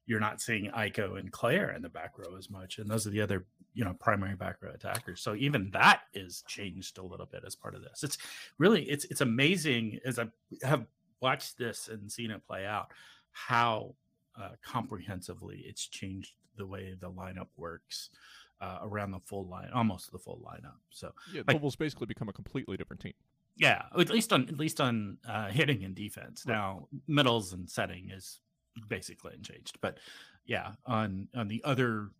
you're 0.07 0.21
not 0.21 0.41
seeing 0.41 0.71
Aiko 0.73 1.19
and 1.19 1.33
Claire 1.33 1.71
in 1.71 1.83
the 1.83 1.89
back 1.89 2.19
row 2.19 2.37
as 2.37 2.51
much, 2.51 2.79
and 2.79 2.91
those 2.91 3.07
are 3.07 3.11
the 3.11 3.23
other 3.23 3.47
you 3.73 3.85
know 3.85 3.95
primary 3.95 4.35
back 4.35 4.57
row 4.61 4.73
attackers. 4.75 5.23
So 5.23 5.35
even 5.37 5.71
that 5.71 6.03
is 6.13 6.45
changed 6.47 6.99
a 6.99 7.03
little 7.03 7.27
bit 7.27 7.45
as 7.47 7.57
part 7.57 7.75
of 7.75 7.83
this. 7.83 8.03
It's 8.03 8.19
really 8.59 8.83
it's 8.83 9.07
it's 9.07 9.23
amazing 9.23 10.01
as 10.05 10.19
I 10.19 10.27
have 10.63 10.87
watched 11.21 11.59
this 11.59 11.89
and 11.89 12.11
seen 12.13 12.31
it 12.31 12.47
play 12.47 12.67
out 12.67 12.89
how 13.33 13.95
uh, 14.39 14.51
comprehensively 14.63 15.65
it's 15.67 15.87
changed 15.87 16.33
the 16.57 16.67
way 16.67 16.95
the 17.01 17.11
lineup 17.11 17.49
works 17.57 18.11
uh, 18.61 18.79
around 18.83 19.11
the 19.13 19.21
full 19.21 19.47
line, 19.47 19.71
almost 19.73 20.11
the 20.13 20.19
full 20.19 20.41
lineup. 20.45 20.77
So 20.91 21.13
Yeah, 21.33 21.43
Like- 21.47 21.55
Louisville's 21.55 21.77
basically 21.77 22.07
become 22.07 22.29
a 22.29 22.33
completely 22.33 22.77
different 22.77 23.01
team. 23.01 23.15
yeah, 23.57 23.87
at 23.99 24.11
least 24.11 24.33
on 24.33 24.49
at 24.49 24.57
least 24.59 24.81
on 24.81 25.19
uh, 25.29 25.49
hitting 25.49 25.85
and 25.85 25.95
defense. 25.95 26.45
Right. 26.47 26.55
Now 26.55 26.89
middles 27.07 27.53
and 27.53 27.69
setting 27.71 28.11
is 28.11 28.41
basically 28.89 29.35
unchanged, 29.35 29.79
but 29.81 29.99
yeah, 30.45 30.73
on 30.87 31.29
on 31.35 31.49
the 31.49 31.63
other 31.65 32.11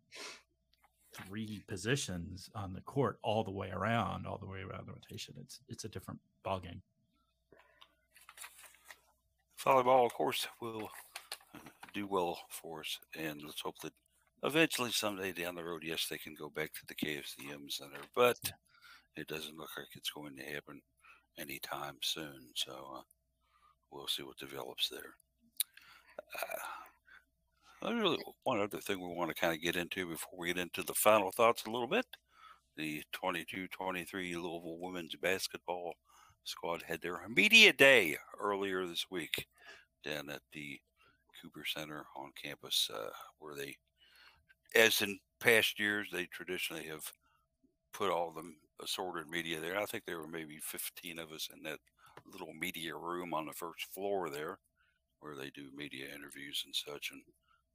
three 1.27 1.63
positions 1.67 2.49
on 2.55 2.73
the 2.73 2.81
court, 2.81 3.19
all 3.23 3.43
the 3.43 3.51
way 3.51 3.69
around, 3.71 4.25
all 4.27 4.37
the 4.37 4.45
way 4.47 4.59
around 4.61 4.87
the 4.87 4.93
rotation, 4.93 5.33
it's 5.41 5.59
it's 5.67 5.83
a 5.85 5.89
different 5.89 6.19
ball 6.43 6.59
game. 6.59 6.81
volleyball, 9.63 10.05
of 10.05 10.13
course, 10.13 10.47
will 10.61 10.89
do 11.93 12.07
well 12.07 12.39
for 12.49 12.81
us, 12.81 12.99
and 13.17 13.41
let's 13.43 13.61
hope 13.61 13.79
that 13.79 13.93
eventually, 14.43 14.91
someday 14.91 15.31
down 15.31 15.55
the 15.55 15.63
road, 15.63 15.83
yes, 15.83 16.07
they 16.09 16.17
can 16.17 16.35
go 16.35 16.49
back 16.49 16.71
to 16.73 16.85
the 16.87 16.95
KFC 16.95 17.49
Yum 17.49 17.69
Center, 17.69 17.99
but 18.15 18.37
it 19.15 19.27
doesn't 19.27 19.57
look 19.57 19.69
like 19.77 19.87
it's 19.93 20.11
going 20.11 20.35
to 20.37 20.43
happen 20.43 20.81
anytime 21.37 21.97
soon. 22.01 22.49
So 22.55 22.71
uh, 22.97 23.01
we'll 23.91 24.07
see 24.07 24.23
what 24.23 24.37
develops 24.37 24.89
there. 24.89 25.15
Uh, 27.81 27.93
really 27.93 28.19
one 28.43 28.59
other 28.59 28.79
thing 28.79 28.99
we 28.99 29.15
want 29.15 29.29
to 29.29 29.41
kind 29.41 29.53
of 29.53 29.61
get 29.61 29.75
into 29.75 30.05
before 30.05 30.37
we 30.37 30.47
get 30.47 30.57
into 30.57 30.83
the 30.83 30.93
final 30.93 31.31
thoughts 31.31 31.65
a 31.65 31.71
little 31.71 31.87
bit. 31.87 32.05
The 32.77 33.03
22-23 33.15 34.11
Louisville 34.13 34.79
women's 34.79 35.15
basketball 35.15 35.93
squad 36.43 36.83
had 36.87 37.01
their 37.01 37.19
media 37.27 37.73
day 37.73 38.17
earlier 38.39 38.85
this 38.85 39.05
week 39.09 39.47
down 40.03 40.29
at 40.29 40.41
the 40.53 40.79
Kueber 41.35 41.63
Center 41.65 42.05
on 42.15 42.31
campus, 42.41 42.89
uh, 42.93 43.09
where 43.39 43.55
they, 43.55 43.75
as 44.75 45.01
in 45.01 45.19
past 45.39 45.79
years, 45.79 46.09
they 46.11 46.25
traditionally 46.25 46.85
have 46.85 47.11
put 47.93 48.11
all 48.11 48.31
the 48.31 48.53
assorted 48.83 49.29
media 49.29 49.59
there. 49.59 49.77
I 49.77 49.85
think 49.85 50.05
there 50.05 50.19
were 50.19 50.27
maybe 50.27 50.59
15 50.61 51.19
of 51.19 51.31
us 51.31 51.49
in 51.55 51.63
that 51.63 51.79
little 52.31 52.53
media 52.53 52.95
room 52.95 53.33
on 53.33 53.45
the 53.45 53.53
first 53.53 53.85
floor 53.93 54.29
there, 54.29 54.59
where 55.19 55.35
they 55.35 55.49
do 55.49 55.69
media 55.75 56.07
interviews 56.13 56.63
and 56.65 56.75
such. 56.75 57.11
And 57.11 57.21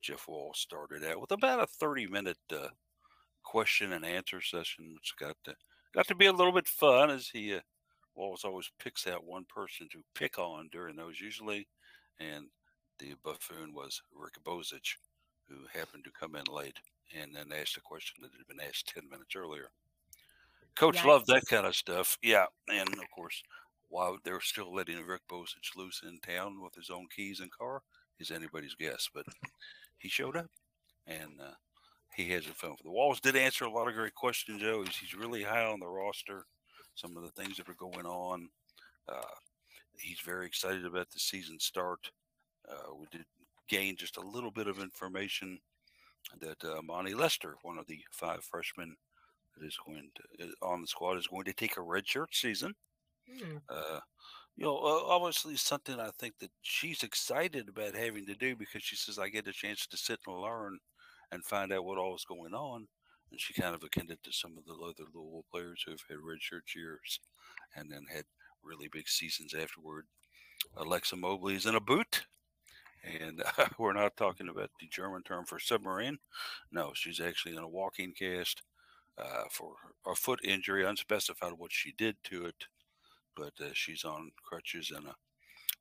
Jeff 0.02 0.26
Walz 0.28 0.58
started 0.58 1.04
out 1.04 1.20
with 1.20 1.32
about 1.32 1.62
a 1.62 1.66
30 1.66 2.06
minute 2.06 2.38
uh, 2.52 2.68
question 3.42 3.92
and 3.92 4.04
answer 4.04 4.40
session, 4.40 4.92
which 4.94 5.14
got 5.18 5.36
to, 5.44 5.54
got 5.94 6.06
to 6.08 6.14
be 6.14 6.26
a 6.26 6.32
little 6.32 6.52
bit 6.52 6.68
fun 6.68 7.10
as 7.10 7.28
he 7.28 7.54
uh, 7.54 7.60
Walz 8.14 8.44
always 8.44 8.70
picks 8.78 9.06
out 9.06 9.24
one 9.24 9.44
person 9.44 9.88
to 9.90 10.04
pick 10.14 10.38
on 10.38 10.68
during 10.70 10.96
those 10.96 11.20
usually, 11.20 11.66
and 12.20 12.46
the 12.98 13.14
buffoon 13.24 13.74
was 13.74 14.00
Rick 14.14 14.34
Bozich, 14.44 14.96
who 15.48 15.78
happened 15.78 16.04
to 16.04 16.10
come 16.10 16.34
in 16.36 16.44
late 16.52 16.78
and 17.18 17.34
then 17.34 17.58
asked 17.58 17.76
a 17.76 17.80
question 17.80 18.16
that 18.22 18.32
had 18.36 18.46
been 18.46 18.66
asked 18.66 18.92
10 18.94 19.08
minutes 19.08 19.36
earlier. 19.36 19.70
Coach 20.74 21.04
loved 21.04 21.26
that 21.28 21.46
kind 21.46 21.66
of 21.66 21.76
stuff. 21.76 22.18
Yeah. 22.22 22.46
And 22.68 22.88
of 22.88 23.10
course, 23.14 23.42
while 23.88 24.18
they're 24.24 24.40
still 24.40 24.74
letting 24.74 25.04
Rick 25.06 25.22
Bozich 25.30 25.76
loose 25.76 26.02
in 26.04 26.18
town 26.18 26.60
with 26.62 26.74
his 26.74 26.90
own 26.90 27.06
keys 27.14 27.40
and 27.40 27.50
car 27.52 27.82
is 28.18 28.30
anybody's 28.30 28.74
guess, 28.74 29.08
but 29.14 29.26
he 29.98 30.08
showed 30.08 30.36
up 30.36 30.50
and 31.06 31.40
uh, 31.40 31.54
he 32.16 32.28
has 32.30 32.46
a 32.46 32.54
fun 32.54 32.74
for 32.76 32.82
the 32.82 32.90
Walz. 32.90 33.20
Did 33.20 33.36
answer 33.36 33.64
a 33.64 33.70
lot 33.70 33.88
of 33.88 33.94
great 33.94 34.14
questions, 34.14 34.60
Joe. 34.60 34.82
He's, 34.82 34.96
he's 34.96 35.14
really 35.14 35.42
high 35.42 35.66
on 35.66 35.78
the 35.80 35.86
roster 35.86 36.46
some 36.94 37.16
of 37.16 37.22
the 37.22 37.30
things 37.30 37.56
that 37.56 37.68
are 37.68 37.74
going 37.74 38.06
on. 38.06 38.48
Uh, 39.08 39.34
he's 39.98 40.20
very 40.20 40.46
excited 40.46 40.84
about 40.84 41.10
the 41.10 41.18
season 41.18 41.58
start. 41.58 42.10
Uh, 42.68 42.94
we 42.98 43.06
did 43.10 43.24
gain 43.68 43.96
just 43.96 44.16
a 44.16 44.26
little 44.26 44.50
bit 44.50 44.66
of 44.66 44.78
information 44.78 45.58
that 46.40 46.62
uh, 46.64 46.80
Monty 46.82 47.14
Lester, 47.14 47.56
one 47.62 47.78
of 47.78 47.86
the 47.86 48.00
five 48.12 48.42
freshmen 48.44 48.96
that 49.56 49.66
is 49.66 49.78
going 49.86 50.10
to 50.14 50.46
is 50.46 50.54
on 50.62 50.80
the 50.80 50.86
squad, 50.86 51.18
is 51.18 51.26
going 51.26 51.44
to 51.44 51.52
take 51.52 51.76
a 51.76 51.80
redshirt 51.80 52.32
season. 52.32 52.74
Hmm. 53.28 53.58
Uh, 53.68 54.00
you 54.56 54.64
know, 54.64 54.76
uh, 54.76 55.04
obviously 55.06 55.56
something 55.56 55.98
I 55.98 56.10
think 56.18 56.38
that 56.40 56.50
she's 56.62 57.02
excited 57.02 57.68
about 57.68 57.94
having 57.94 58.26
to 58.26 58.34
do 58.34 58.54
because 58.54 58.82
she 58.82 58.96
says 58.96 59.18
I 59.18 59.28
get 59.28 59.48
a 59.48 59.52
chance 59.52 59.86
to 59.86 59.96
sit 59.96 60.20
and 60.26 60.40
learn 60.40 60.78
and 61.32 61.44
find 61.44 61.72
out 61.72 61.84
what 61.84 61.98
all 61.98 62.14
is 62.14 62.24
going 62.24 62.54
on. 62.54 62.86
And 63.30 63.40
she 63.40 63.52
kind 63.54 63.74
of 63.74 63.82
akin 63.82 64.06
to 64.06 64.16
some 64.30 64.56
of 64.56 64.64
the 64.64 64.74
other 64.74 65.10
Louisville 65.12 65.44
players 65.50 65.82
who've 65.84 66.04
had 66.08 66.18
redshirt 66.18 66.74
years 66.76 67.18
and 67.74 67.90
then 67.90 68.04
had 68.12 68.24
really 68.62 68.88
big 68.92 69.08
seasons 69.08 69.54
afterward. 69.54 70.06
Alexia 70.76 71.18
Mobley 71.18 71.54
is 71.54 71.66
in 71.66 71.74
a 71.74 71.80
boot. 71.80 72.24
And 73.04 73.42
uh, 73.42 73.66
we're 73.78 73.92
not 73.92 74.16
talking 74.16 74.48
about 74.48 74.70
the 74.80 74.88
German 74.88 75.22
term 75.22 75.44
for 75.44 75.58
submarine. 75.58 76.18
No, 76.72 76.92
she's 76.94 77.20
actually 77.20 77.56
in 77.56 77.62
a 77.62 77.68
walking 77.68 78.12
cast 78.12 78.62
uh, 79.18 79.44
for 79.50 79.74
a 80.06 80.14
foot 80.14 80.40
injury, 80.44 80.84
unspecified 80.84 81.52
what 81.56 81.72
she 81.72 81.92
did 81.96 82.16
to 82.24 82.46
it 82.46 82.66
but 83.36 83.52
uh, 83.60 83.70
she's 83.72 84.04
on 84.04 84.30
crutches 84.42 84.90
and 84.94 85.08
uh, 85.08 85.12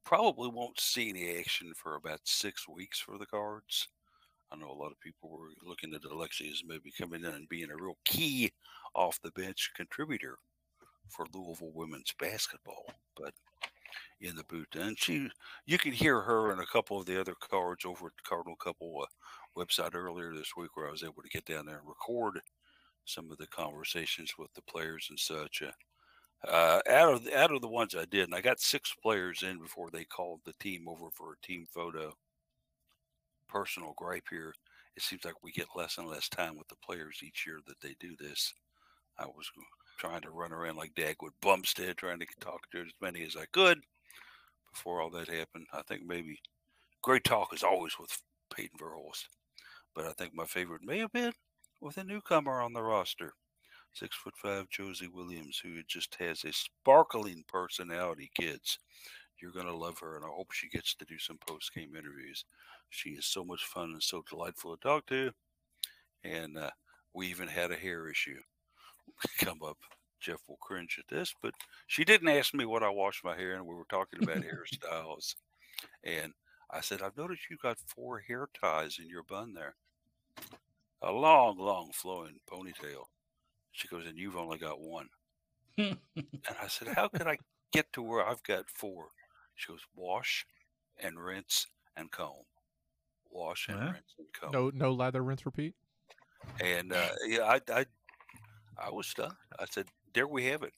probably 0.05 0.49
won't 0.49 0.79
see 0.79 1.09
any 1.09 1.37
action 1.37 1.73
for 1.75 1.95
about 1.95 2.21
six 2.25 2.67
weeks 2.67 2.99
for 2.99 3.17
the 3.17 3.25
Cards. 3.25 3.87
I 4.51 4.55
know 4.55 4.71
a 4.71 4.73
lot 4.81 4.91
of 4.91 4.99
people 4.99 5.29
were 5.29 5.49
looking 5.63 5.93
at 5.93 6.03
Alexia 6.03 6.51
as 6.51 6.63
maybe 6.65 6.91
coming 6.97 7.23
in 7.23 7.31
and 7.33 7.49
being 7.49 7.71
a 7.71 7.75
real 7.75 7.97
key 8.05 8.51
off 8.95 9.21
the 9.21 9.31
bench 9.31 9.71
contributor 9.75 10.37
for 11.09 11.25
Louisville 11.33 11.71
women's 11.73 12.13
basketball, 12.19 12.85
but 13.17 13.33
in 14.21 14.35
the 14.35 14.43
booth. 14.45 14.67
And 14.75 14.97
she, 14.97 15.29
you 15.65 15.77
can 15.77 15.91
hear 15.91 16.21
her 16.21 16.51
and 16.51 16.61
a 16.61 16.65
couple 16.65 16.99
of 16.99 17.05
the 17.05 17.19
other 17.19 17.35
cards 17.39 17.85
over 17.85 18.07
at 18.07 18.13
the 18.15 18.27
Cardinal 18.27 18.55
Couple 18.55 19.03
uh, 19.03 19.59
website 19.59 19.95
earlier 19.95 20.33
this 20.33 20.53
week, 20.55 20.75
where 20.75 20.87
I 20.87 20.91
was 20.91 21.03
able 21.03 21.21
to 21.21 21.29
get 21.29 21.45
down 21.45 21.65
there 21.65 21.79
and 21.79 21.87
record 21.87 22.39
some 23.05 23.31
of 23.31 23.37
the 23.37 23.47
conversations 23.47 24.33
with 24.37 24.53
the 24.53 24.61
players 24.61 25.07
and 25.09 25.19
such. 25.19 25.61
Uh, 25.61 25.71
uh, 26.47 26.81
out 26.89 27.13
of 27.13 27.27
out 27.33 27.51
of 27.51 27.61
the 27.61 27.67
ones 27.69 27.95
I 27.95 28.05
did, 28.05 28.25
and 28.25 28.35
I 28.35 28.41
got 28.41 28.59
six 28.59 28.93
players 29.01 29.43
in 29.43 29.59
before 29.59 29.89
they 29.89 30.03
called 30.03 30.41
the 30.45 30.53
team 30.59 30.87
over 30.89 31.09
for 31.13 31.33
a 31.33 31.45
team 31.45 31.65
photo. 31.73 32.13
Personal 33.47 33.93
gripe 33.95 34.25
here: 34.29 34.53
it 34.97 35.03
seems 35.03 35.23
like 35.23 35.41
we 35.41 35.51
get 35.51 35.67
less 35.75 35.97
and 35.97 36.07
less 36.07 36.27
time 36.27 36.57
with 36.57 36.67
the 36.67 36.75
players 36.83 37.21
each 37.23 37.45
year 37.47 37.59
that 37.67 37.79
they 37.81 37.95
do 37.99 38.15
this. 38.19 38.53
I 39.17 39.25
was 39.25 39.49
trying 39.97 40.21
to 40.21 40.31
run 40.31 40.51
around 40.51 40.77
like 40.77 40.95
Dagwood 40.95 41.33
Bumstead, 41.41 41.97
trying 41.97 42.19
to 42.19 42.25
talk 42.39 42.69
to 42.71 42.81
as 42.81 42.91
many 43.01 43.23
as 43.23 43.35
I 43.35 43.45
could 43.51 43.79
before 44.71 45.01
all 45.01 45.09
that 45.11 45.27
happened. 45.29 45.67
I 45.73 45.81
think 45.83 46.03
maybe 46.05 46.39
great 47.01 47.23
talk 47.23 47.53
is 47.53 47.63
always 47.63 47.97
with 47.99 48.21
Payton 48.53 48.79
Verhulst, 48.79 49.25
but 49.95 50.05
I 50.05 50.13
think 50.13 50.33
my 50.33 50.45
favorite 50.45 50.83
may 50.83 50.99
have 50.99 51.11
been 51.11 51.33
with 51.81 51.97
a 51.97 52.03
newcomer 52.03 52.61
on 52.61 52.73
the 52.73 52.83
roster 52.83 53.33
six 53.93 54.15
foot 54.15 54.33
five 54.41 54.69
Josie 54.69 55.07
Williams, 55.07 55.59
who 55.63 55.81
just 55.87 56.15
has 56.15 56.43
a 56.43 56.51
sparkling 56.51 57.43
personality, 57.47 58.31
kids. 58.39 58.79
You're 59.41 59.51
going 59.51 59.67
to 59.67 59.75
love 59.75 59.99
her, 59.99 60.15
and 60.15 60.25
I 60.25 60.29
hope 60.29 60.51
she 60.51 60.69
gets 60.69 60.95
to 60.95 61.05
do 61.05 61.19
some 61.19 61.37
post 61.45 61.73
game 61.73 61.95
interviews. 61.95 62.45
She 62.89 63.11
is 63.11 63.25
so 63.25 63.43
much 63.43 63.65
fun 63.65 63.91
and 63.91 64.01
so 64.03 64.23
delightful 64.29 64.75
to 64.75 64.81
talk 64.81 65.05
to. 65.07 65.31
And 66.23 66.57
uh, 66.57 66.69
we 67.13 67.27
even 67.27 67.47
had 67.47 67.71
a 67.71 67.75
hair 67.75 68.09
issue 68.09 68.39
come 69.39 69.61
up. 69.63 69.77
Jeff 70.19 70.39
will 70.47 70.57
cringe 70.61 70.97
at 70.99 71.13
this, 71.13 71.33
but 71.41 71.53
she 71.85 72.05
didn't 72.05 72.29
ask 72.29 72.53
me 72.53 72.65
what 72.65 72.83
I 72.83 72.89
washed 72.89 73.25
my 73.25 73.35
hair, 73.35 73.55
and 73.55 73.65
we 73.65 73.75
were 73.75 73.85
talking 73.89 74.23
about 74.23 74.37
hairstyles. 74.43 75.35
And 76.03 76.33
I 76.71 76.81
said, 76.81 77.01
I've 77.01 77.17
noticed 77.17 77.49
you 77.49 77.57
got 77.61 77.77
four 77.77 78.19
hair 78.19 78.47
ties 78.59 78.99
in 78.99 79.09
your 79.09 79.23
bun 79.23 79.53
there. 79.53 79.75
A 81.01 81.11
long, 81.11 81.57
long 81.57 81.91
flowing 81.93 82.39
ponytail. 82.49 83.05
She 83.73 83.87
goes, 83.89 84.05
and 84.05 84.17
you've 84.17 84.37
only 84.37 84.57
got 84.57 84.79
one. 84.79 85.09
and 85.77 85.97
I 86.15 86.67
said, 86.67 86.87
how 86.89 87.09
could 87.09 87.27
I 87.27 87.37
get 87.73 87.91
to 87.93 88.01
where 88.01 88.25
I've 88.25 88.43
got 88.43 88.69
four? 88.69 89.07
She 89.55 89.71
goes, 89.71 89.81
wash 89.95 90.45
and 90.99 91.19
rinse 91.19 91.67
and 91.97 92.09
comb. 92.11 92.45
Wash 93.29 93.67
and 93.67 93.79
rinse 93.79 94.15
and 94.17 94.27
comb. 94.31 94.51
No, 94.51 94.71
no 94.73 94.93
lather, 94.93 95.23
rinse, 95.23 95.45
repeat. 95.45 95.73
And 96.61 96.93
uh, 96.93 97.09
yeah, 97.27 97.43
I, 97.43 97.61
I, 97.71 97.85
I 98.77 98.89
was 98.89 99.07
stunned. 99.07 99.33
I 99.59 99.65
said, 99.69 99.87
there 100.13 100.27
we 100.27 100.45
have 100.45 100.63
it. 100.63 100.73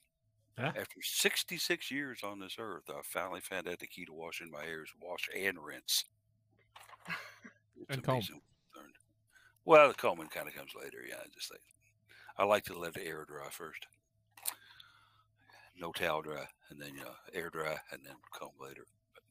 Huh? 0.57 0.71
After 0.75 1.01
66 1.01 1.91
years 1.91 2.21
on 2.23 2.39
this 2.39 2.55
earth, 2.57 2.83
I 2.89 3.01
finally 3.03 3.41
found 3.41 3.67
out 3.67 3.79
the 3.79 3.87
key 3.87 4.05
to 4.05 4.13
washing 4.13 4.49
my 4.49 4.63
hair 4.63 4.83
is 4.83 4.93
wash 5.01 5.29
and 5.35 5.57
rinse. 5.59 6.05
It's 7.77 7.89
And 7.89 8.03
comb. 8.03 8.21
Well, 9.65 9.87
the 9.89 9.93
combing 9.95 10.27
kind 10.27 10.47
of 10.47 10.55
comes 10.55 10.71
later. 10.79 10.99
Yeah, 11.07 11.15
I 11.23 11.27
just 11.33 11.51
like 11.51 11.61
I 12.37 12.45
like 12.45 12.63
to 12.65 12.77
let 12.77 12.93
the 12.93 13.05
air 13.05 13.25
dry 13.27 13.49
first. 13.49 13.85
No 15.77 15.91
towel 15.91 16.21
dry, 16.21 16.45
and 16.69 16.81
then 16.81 16.93
you 16.93 17.01
know, 17.01 17.15
air 17.33 17.49
dry, 17.49 17.77
and 17.91 18.01
then 18.05 18.15
comb 18.31 18.51
later. 18.61 18.85
But 19.13 19.23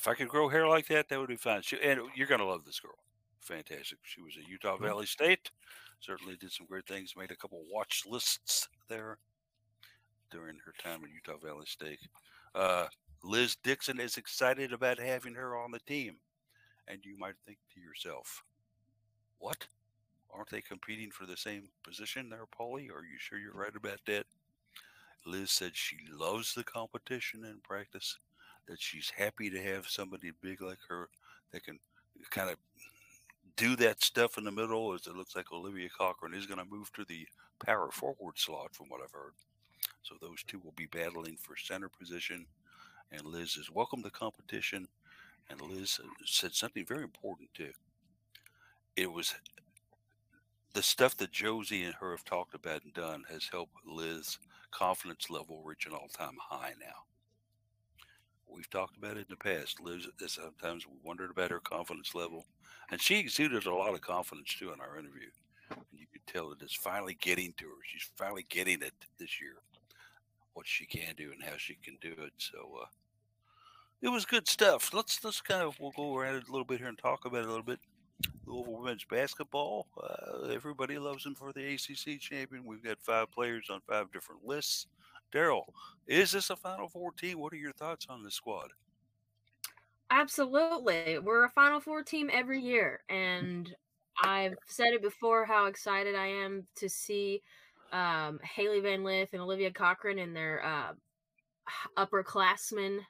if 0.00 0.08
I 0.08 0.14
could 0.14 0.28
grow 0.28 0.48
hair 0.48 0.68
like 0.68 0.86
that, 0.88 1.08
that 1.08 1.18
would 1.18 1.28
be 1.28 1.36
fine. 1.36 1.62
She, 1.62 1.80
and 1.80 2.00
you're 2.14 2.26
gonna 2.26 2.44
love 2.44 2.64
this 2.64 2.80
girl. 2.80 2.98
Fantastic. 3.44 3.98
She 4.02 4.20
was 4.20 4.36
at 4.36 4.48
Utah 4.48 4.76
Valley 4.76 5.06
State. 5.06 5.50
Certainly 6.00 6.36
did 6.36 6.52
some 6.52 6.66
great 6.66 6.86
things. 6.86 7.14
Made 7.16 7.30
a 7.30 7.36
couple 7.36 7.62
watch 7.70 8.04
lists 8.06 8.68
there 8.88 9.18
during 10.30 10.58
her 10.64 10.72
time 10.82 11.02
at 11.04 11.10
Utah 11.10 11.38
Valley 11.44 11.66
State. 11.66 12.00
Uh, 12.54 12.86
Liz 13.22 13.56
Dixon 13.62 14.00
is 14.00 14.16
excited 14.16 14.72
about 14.72 14.98
having 14.98 15.34
her 15.34 15.56
on 15.56 15.70
the 15.70 15.78
team, 15.80 16.16
and 16.88 17.04
you 17.04 17.16
might 17.18 17.36
think 17.46 17.58
to 17.74 17.80
yourself, 17.80 18.42
"What? 19.38 19.66
aren't 20.34 20.50
they 20.50 20.60
competing 20.60 21.10
for 21.10 21.26
the 21.26 21.36
same 21.36 21.68
position 21.82 22.28
there, 22.28 22.46
Paulie? 22.58 22.90
Are 22.90 23.04
you 23.04 23.18
sure 23.18 23.38
you're 23.38 23.52
right 23.52 23.74
about 23.74 24.00
that? 24.06 24.26
Liz 25.26 25.50
said 25.50 25.72
she 25.74 25.96
loves 26.12 26.54
the 26.54 26.64
competition 26.64 27.44
in 27.44 27.58
practice, 27.62 28.18
that 28.68 28.80
she's 28.80 29.10
happy 29.16 29.48
to 29.48 29.62
have 29.62 29.86
somebody 29.86 30.32
big 30.42 30.60
like 30.60 30.78
her 30.88 31.08
that 31.52 31.64
can 31.64 31.78
kind 32.30 32.50
of 32.50 32.56
do 33.56 33.76
that 33.76 34.02
stuff 34.02 34.36
in 34.38 34.44
the 34.44 34.50
middle 34.50 34.92
as 34.94 35.06
it 35.06 35.16
looks 35.16 35.36
like 35.36 35.52
Olivia 35.52 35.88
Cochran 35.88 36.34
is 36.34 36.46
going 36.46 36.58
to 36.58 36.64
move 36.70 36.92
to 36.92 37.04
the 37.04 37.26
power 37.64 37.90
forward 37.90 38.36
slot 38.36 38.74
from 38.74 38.88
what 38.88 39.00
I've 39.02 39.12
heard. 39.12 39.34
So 40.02 40.16
those 40.20 40.42
two 40.42 40.60
will 40.62 40.74
be 40.76 40.86
battling 40.86 41.36
for 41.36 41.56
center 41.56 41.88
position. 41.88 42.46
And 43.12 43.24
Liz 43.24 43.56
is 43.56 43.70
welcome 43.70 44.02
to 44.02 44.10
competition. 44.10 44.88
And 45.48 45.60
Liz 45.60 46.00
uh, 46.02 46.08
said 46.26 46.54
something 46.54 46.84
very 46.86 47.02
important 47.02 47.48
too. 47.54 47.72
It 48.96 49.12
was 49.12 49.34
the 50.72 50.82
stuff 50.82 51.16
that 51.18 51.30
Josie 51.32 51.84
and 51.84 51.94
her 51.94 52.10
have 52.10 52.24
talked 52.24 52.54
about 52.54 52.82
and 52.84 52.92
done 52.92 53.24
has 53.30 53.48
helped 53.50 53.74
Liz's 53.86 54.38
confidence 54.72 55.30
level 55.30 55.62
reach 55.64 55.86
an 55.86 55.92
all-time 55.92 56.36
high 56.50 56.74
now. 56.80 57.04
We've 58.54 58.70
talked 58.70 58.96
about 58.96 59.16
it 59.16 59.26
in 59.28 59.30
the 59.30 59.36
past. 59.36 59.80
Liz, 59.80 60.06
sometimes 60.26 60.86
wondered 61.02 61.30
about 61.30 61.50
her 61.50 61.60
confidence 61.60 62.14
level, 62.14 62.46
and 62.90 63.00
she 63.00 63.18
exuded 63.18 63.66
a 63.66 63.74
lot 63.74 63.94
of 63.94 64.00
confidence 64.00 64.54
too 64.54 64.72
in 64.72 64.80
our 64.80 64.98
interview. 64.98 65.30
And 65.70 65.80
you 65.92 66.06
could 66.12 66.26
tell 66.26 66.50
that 66.50 66.62
it's 66.62 66.74
finally 66.74 67.16
getting 67.20 67.52
to 67.56 67.64
her. 67.64 67.82
She's 67.84 68.08
finally 68.16 68.46
getting 68.48 68.82
it 68.82 68.92
this 69.18 69.40
year, 69.40 69.54
what 70.52 70.66
she 70.66 70.86
can 70.86 71.14
do 71.16 71.32
and 71.32 71.42
how 71.42 71.56
she 71.56 71.76
can 71.82 71.96
do 72.00 72.12
it. 72.18 72.32
So 72.38 72.58
uh, 72.82 72.86
it 74.02 74.08
was 74.08 74.24
good 74.24 74.46
stuff. 74.46 74.94
Let's 74.94 75.24
let's 75.24 75.40
kind 75.40 75.62
of 75.62 75.78
we'll 75.80 75.92
go 75.92 76.16
around 76.16 76.36
it 76.36 76.48
a 76.48 76.52
little 76.52 76.66
bit 76.66 76.78
here 76.78 76.88
and 76.88 76.98
talk 76.98 77.24
about 77.24 77.40
it 77.40 77.46
a 77.46 77.48
little 77.48 77.64
bit. 77.64 77.80
Louisville 78.46 78.80
women's 78.80 79.04
basketball. 79.04 79.86
Uh, 80.00 80.48
everybody 80.48 80.98
loves 80.98 81.24
them 81.24 81.34
for 81.34 81.52
the 81.52 81.74
ACC 81.74 82.20
champion. 82.20 82.64
We've 82.64 82.84
got 82.84 83.00
five 83.00 83.30
players 83.32 83.68
on 83.70 83.80
five 83.88 84.12
different 84.12 84.46
lists. 84.46 84.86
Daryl, 85.34 85.64
is 86.06 86.30
this 86.30 86.50
a 86.50 86.56
Final 86.56 86.88
Four 86.88 87.10
team? 87.12 87.40
What 87.40 87.52
are 87.52 87.56
your 87.56 87.72
thoughts 87.72 88.06
on 88.08 88.22
this 88.22 88.34
squad? 88.34 88.68
Absolutely. 90.10 91.18
We're 91.18 91.46
a 91.46 91.50
Final 91.50 91.80
Four 91.80 92.04
team 92.04 92.30
every 92.32 92.60
year. 92.60 93.00
And 93.08 93.74
I've 94.22 94.54
said 94.66 94.92
it 94.92 95.02
before 95.02 95.44
how 95.44 95.66
excited 95.66 96.14
I 96.14 96.26
am 96.26 96.66
to 96.76 96.88
see 96.88 97.42
um, 97.92 98.38
Hailey 98.44 98.80
Van 98.80 99.02
Lith 99.02 99.30
and 99.32 99.42
Olivia 99.42 99.72
Cochran 99.72 100.20
in 100.20 100.34
their 100.34 100.64
uh, 100.64 100.92
upperclassmen 101.98 103.00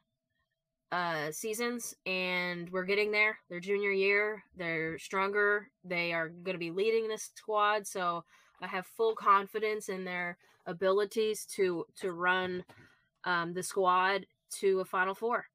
uh, 0.93 1.31
seasons. 1.31 1.95
And 2.07 2.71
we're 2.71 2.85
getting 2.85 3.11
there. 3.11 3.37
Their 3.51 3.61
junior 3.61 3.91
year, 3.91 4.43
they're 4.57 4.99
stronger. 4.99 5.69
They 5.85 6.15
are 6.15 6.31
going 6.31 6.55
to 6.55 6.59
be 6.59 6.71
leading 6.71 7.07
this 7.07 7.31
squad. 7.35 7.87
So 7.87 8.25
I 8.63 8.67
have 8.67 8.87
full 8.87 9.15
confidence 9.15 9.91
in 9.91 10.05
their 10.05 10.39
abilities 10.67 11.45
to 11.47 11.85
to 11.97 12.13
run 12.13 12.65
um, 13.25 13.53
the 13.55 13.63
squad 13.63 14.27
to 14.61 14.81
a 14.81 14.85
Final 14.85 15.15
Four. 15.15 15.47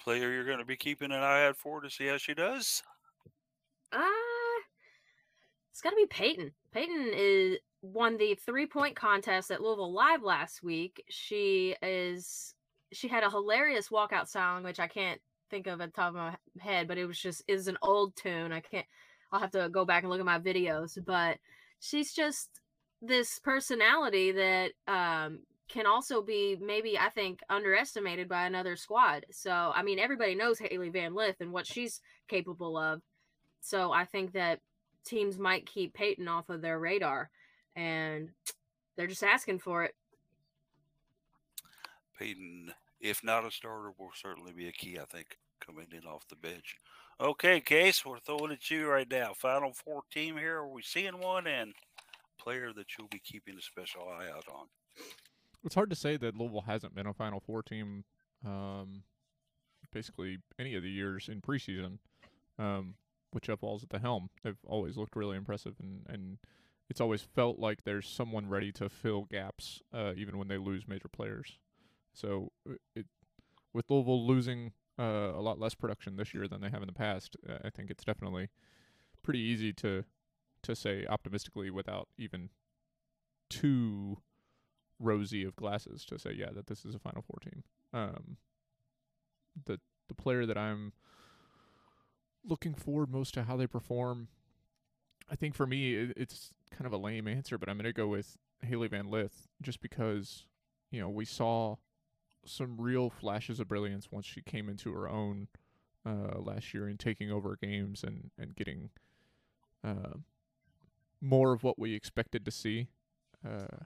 Player 0.00 0.32
you're 0.32 0.44
going 0.44 0.58
to 0.58 0.64
be 0.64 0.76
keeping 0.76 1.10
an 1.10 1.20
eye 1.20 1.46
out 1.46 1.56
for 1.56 1.80
to 1.80 1.90
see 1.90 2.06
how 2.06 2.16
she 2.16 2.34
does? 2.34 2.82
Uh 3.92 4.00
it's 5.78 5.80
got 5.80 5.90
to 5.90 5.96
be 5.96 6.06
Payton. 6.06 6.50
Payton 6.72 7.12
is 7.14 7.58
won 7.82 8.16
the 8.16 8.34
three 8.34 8.66
point 8.66 8.96
contest 8.96 9.52
at 9.52 9.60
Louisville 9.60 9.92
Live 9.92 10.24
last 10.24 10.60
week. 10.62 11.04
She 11.08 11.76
is 11.82 12.54
she 12.92 13.06
had 13.06 13.22
a 13.22 13.30
hilarious 13.30 13.88
walkout 13.88 14.28
song, 14.28 14.64
which 14.64 14.80
I 14.80 14.88
can't 14.88 15.20
think 15.50 15.68
of 15.68 15.80
at 15.80 15.92
the 15.92 15.96
top 15.96 16.08
of 16.08 16.14
my 16.14 16.36
head, 16.58 16.88
but 16.88 16.98
it 16.98 17.06
was 17.06 17.18
just 17.18 17.42
is 17.46 17.68
an 17.68 17.78
old 17.82 18.16
tune. 18.16 18.52
I 18.52 18.60
can't. 18.60 18.86
I'll 19.30 19.40
have 19.40 19.52
to 19.52 19.68
go 19.68 19.84
back 19.84 20.02
and 20.02 20.10
look 20.10 20.20
at 20.20 20.26
my 20.26 20.40
videos, 20.40 20.98
but 21.04 21.38
she's 21.80 22.12
just 22.12 22.60
this 23.00 23.38
personality 23.38 24.32
that 24.32 24.72
um 24.86 25.40
can 25.68 25.86
also 25.86 26.22
be 26.22 26.56
maybe 26.60 26.98
I 26.98 27.10
think 27.10 27.40
underestimated 27.50 28.28
by 28.28 28.46
another 28.46 28.76
squad. 28.76 29.26
So 29.30 29.72
I 29.74 29.82
mean 29.82 29.98
everybody 29.98 30.34
knows 30.34 30.58
Hailey 30.58 30.88
Van 30.90 31.14
Lith 31.14 31.36
and 31.40 31.52
what 31.52 31.66
she's 31.66 32.00
capable 32.28 32.76
of. 32.76 33.02
So 33.60 33.92
I 33.92 34.04
think 34.04 34.32
that 34.32 34.60
teams 35.04 35.38
might 35.38 35.66
keep 35.66 35.94
Payton 35.94 36.28
off 36.28 36.48
of 36.48 36.62
their 36.62 36.78
radar 36.78 37.30
and 37.76 38.30
they're 38.96 39.06
just 39.06 39.22
asking 39.22 39.60
for 39.60 39.84
it. 39.84 39.94
Payton, 42.18 42.72
if 43.00 43.22
not 43.22 43.46
a 43.46 43.50
starter, 43.50 43.92
will 43.96 44.10
certainly 44.14 44.52
be 44.52 44.66
a 44.66 44.72
key, 44.72 44.98
I 44.98 45.04
think, 45.04 45.38
coming 45.64 45.86
in 45.92 46.04
off 46.04 46.26
the 46.28 46.36
bench. 46.36 46.76
Okay, 47.20 47.60
Case, 47.60 48.04
we're 48.04 48.18
throwing 48.18 48.52
at 48.52 48.70
you 48.70 48.88
right 48.88 49.08
now. 49.08 49.32
Final 49.34 49.72
four 49.72 50.02
team 50.12 50.36
here. 50.36 50.58
Are 50.58 50.68
we 50.68 50.82
seeing 50.82 51.20
one 51.20 51.46
and 51.46 51.74
player 52.38 52.72
that 52.74 52.86
you'll 52.96 53.08
be 53.08 53.20
keeping 53.20 53.56
a 53.56 53.62
special 53.62 54.02
eye 54.08 54.28
out 54.28 54.44
on? 54.48 54.66
It's 55.64 55.74
hard 55.74 55.90
to 55.90 55.96
say 55.96 56.16
that 56.16 56.36
Louisville 56.36 56.64
hasn't 56.66 56.94
been 56.94 57.06
a 57.06 57.12
Final 57.12 57.40
Four 57.40 57.62
team, 57.62 58.04
um, 58.44 59.02
basically 59.92 60.38
any 60.58 60.74
of 60.74 60.82
the 60.82 60.90
years 60.90 61.28
in 61.28 61.40
preseason. 61.40 61.98
Um, 62.58 62.94
with 63.32 63.44
Jeff 63.44 63.62
Walz 63.62 63.82
at 63.82 63.90
the 63.90 63.98
helm, 63.98 64.30
they've 64.42 64.56
always 64.66 64.96
looked 64.96 65.14
really 65.14 65.36
impressive, 65.36 65.74
and 65.80 66.06
and 66.08 66.38
it's 66.88 67.00
always 67.00 67.22
felt 67.22 67.58
like 67.58 67.84
there's 67.84 68.08
someone 68.08 68.48
ready 68.48 68.72
to 68.72 68.88
fill 68.88 69.24
gaps, 69.24 69.82
uh, 69.92 70.12
even 70.16 70.38
when 70.38 70.48
they 70.48 70.56
lose 70.56 70.88
major 70.88 71.08
players. 71.08 71.58
So 72.14 72.52
it, 72.96 73.06
with 73.74 73.90
Louisville 73.90 74.26
losing 74.26 74.72
uh, 74.98 75.32
a 75.34 75.40
lot 75.40 75.60
less 75.60 75.74
production 75.74 76.16
this 76.16 76.32
year 76.32 76.48
than 76.48 76.60
they 76.60 76.70
have 76.70 76.82
in 76.82 76.86
the 76.88 76.94
past, 76.94 77.36
uh, 77.48 77.58
I 77.64 77.70
think 77.70 77.90
it's 77.90 78.04
definitely 78.04 78.48
pretty 79.22 79.40
easy 79.40 79.72
to 79.74 80.04
to 80.62 80.74
say 80.74 81.06
optimistically 81.08 81.70
without 81.70 82.08
even 82.16 82.50
too 83.48 84.18
rosy 84.98 85.44
of 85.44 85.54
glasses 85.54 86.04
to 86.04 86.18
say 86.18 86.32
yeah 86.36 86.50
that 86.52 86.66
this 86.66 86.84
is 86.84 86.94
a 86.94 86.98
Final 86.98 87.22
Four 87.22 87.38
team. 87.42 87.62
Um, 87.92 88.36
the 89.64 89.80
the 90.08 90.14
player 90.14 90.46
that 90.46 90.58
I'm 90.58 90.92
looking 92.44 92.74
forward 92.74 93.10
most 93.10 93.34
to 93.34 93.44
how 93.44 93.56
they 93.56 93.66
perform. 93.66 94.28
I 95.30 95.36
think 95.36 95.54
for 95.54 95.66
me 95.66 95.94
it, 95.94 96.12
it's 96.16 96.50
kind 96.70 96.86
of 96.86 96.92
a 96.92 96.96
lame 96.96 97.28
answer, 97.28 97.58
but 97.58 97.68
I'm 97.68 97.76
gonna 97.76 97.92
go 97.92 98.08
with 98.08 98.36
Hailey 98.62 98.88
Van 98.88 99.08
Lith 99.08 99.48
just 99.62 99.80
because 99.80 100.44
you 100.90 101.00
know 101.00 101.08
we 101.08 101.24
saw 101.24 101.76
some 102.44 102.80
real 102.80 103.10
flashes 103.10 103.60
of 103.60 103.68
brilliance 103.68 104.10
once 104.10 104.24
she 104.24 104.40
came 104.40 104.68
into 104.68 104.92
her 104.92 105.08
own 105.08 105.48
uh, 106.06 106.38
last 106.38 106.72
year 106.72 106.86
and 106.86 106.98
taking 106.98 107.30
over 107.30 107.56
games 107.60 108.02
and 108.02 108.30
and 108.38 108.56
getting 108.56 108.90
uh, 109.84 110.14
more 111.20 111.52
of 111.52 111.62
what 111.62 111.78
we 111.78 111.94
expected 111.94 112.44
to 112.44 112.50
see 112.50 112.88
uh, 113.46 113.84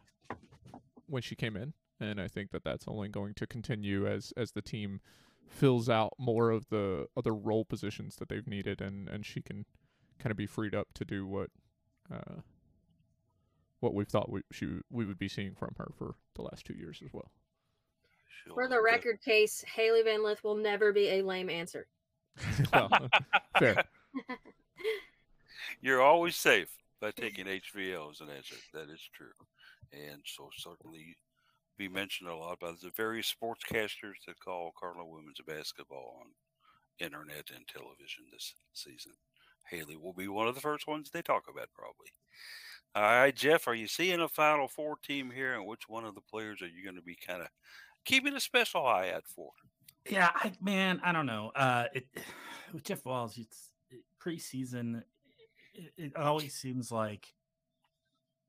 when 1.06 1.22
she 1.22 1.34
came 1.34 1.56
in, 1.56 1.74
and 2.00 2.20
I 2.20 2.28
think 2.28 2.50
that 2.50 2.64
that's 2.64 2.86
only 2.88 3.08
going 3.08 3.34
to 3.34 3.46
continue 3.46 4.06
as 4.06 4.32
as 4.36 4.52
the 4.52 4.62
team 4.62 5.00
fills 5.48 5.88
out 5.88 6.14
more 6.18 6.50
of 6.50 6.68
the 6.70 7.06
other 7.16 7.34
role 7.34 7.64
positions 7.64 8.16
that 8.16 8.28
they've 8.28 8.46
needed, 8.46 8.80
and 8.80 9.08
and 9.08 9.24
she 9.24 9.42
can 9.42 9.66
kind 10.18 10.30
of 10.30 10.36
be 10.36 10.46
freed 10.46 10.74
up 10.74 10.88
to 10.94 11.04
do 11.04 11.26
what 11.26 11.50
uh, 12.12 12.40
what 13.80 13.94
we've 13.94 14.08
thought 14.08 14.30
we 14.30 14.42
she 14.50 14.66
we 14.90 15.04
would 15.04 15.18
be 15.18 15.28
seeing 15.28 15.54
from 15.54 15.74
her 15.78 15.90
for 15.96 16.14
the 16.34 16.42
last 16.42 16.64
two 16.64 16.74
years 16.74 17.00
as 17.04 17.12
well. 17.12 17.30
She'll 18.44 18.54
For 18.54 18.68
the 18.68 18.80
record 18.80 19.20
case, 19.22 19.64
Hailey 19.74 20.02
Van 20.02 20.24
Lith 20.24 20.42
will 20.42 20.56
never 20.56 20.92
be 20.92 21.08
a 21.08 21.22
lame 21.22 21.50
answer. 21.50 21.86
well, 22.72 22.90
fair. 23.58 23.84
You're 25.80 26.02
always 26.02 26.36
safe 26.36 26.81
by 27.02 27.10
taking 27.10 27.46
HVL 27.46 28.12
as 28.12 28.20
an 28.20 28.30
answer. 28.30 28.54
That 28.72 28.88
is 28.88 29.02
true. 29.12 29.34
And 29.92 30.22
so 30.24 30.48
certainly 30.56 31.16
be 31.76 31.88
mentioned 31.88 32.30
a 32.30 32.36
lot 32.36 32.60
by 32.60 32.70
the 32.70 32.92
various 32.96 33.34
sportscasters 33.34 34.22
that 34.26 34.38
call 34.42 34.72
Cardinal 34.78 35.10
women's 35.10 35.40
basketball 35.46 36.20
on 36.20 36.30
internet 37.04 37.50
and 37.54 37.66
television 37.66 38.24
this 38.32 38.54
season. 38.72 39.12
Hailey 39.68 39.96
will 39.96 40.12
be 40.12 40.28
one 40.28 40.46
of 40.46 40.54
the 40.54 40.60
first 40.60 40.86
ones 40.86 41.10
they 41.10 41.22
talk 41.22 41.44
about, 41.50 41.68
probably. 41.74 42.06
All 42.94 43.02
right, 43.02 43.34
Jeff, 43.34 43.66
are 43.66 43.74
you 43.74 43.88
seeing 43.88 44.20
a 44.20 44.28
Final 44.28 44.68
Four 44.68 44.96
team 45.02 45.30
here, 45.30 45.54
and 45.54 45.66
which 45.66 45.88
one 45.88 46.04
of 46.04 46.14
the 46.14 46.20
players 46.20 46.62
are 46.62 46.68
you 46.68 46.84
going 46.84 46.96
to 46.96 47.02
be 47.02 47.16
kind 47.26 47.40
of 47.40 47.48
keeping 48.04 48.34
a 48.34 48.40
special 48.40 48.86
eye 48.86 49.10
out 49.14 49.24
for? 49.26 49.50
Yeah, 50.08 50.30
I 50.34 50.52
man, 50.60 51.00
I 51.02 51.12
don't 51.12 51.26
know. 51.26 51.50
Uh, 51.56 51.86
it 51.94 52.06
with 52.72 52.84
Jeff 52.84 53.04
Walz, 53.04 53.38
it's 53.38 53.70
it- 53.90 54.04
preseason. 54.22 55.02
It, 55.74 55.92
it 55.96 56.16
always 56.16 56.54
seems 56.54 56.92
like 56.92 57.34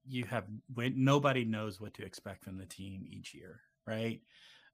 you 0.06 0.26
have 0.26 0.46
when 0.74 1.04
nobody 1.04 1.46
knows 1.46 1.80
what 1.80 1.94
to 1.96 2.06
expect 2.06 2.44
from 2.44 2.58
the 2.58 2.66
team 2.66 3.06
each 3.10 3.34
year, 3.34 3.62
right? 3.88 4.22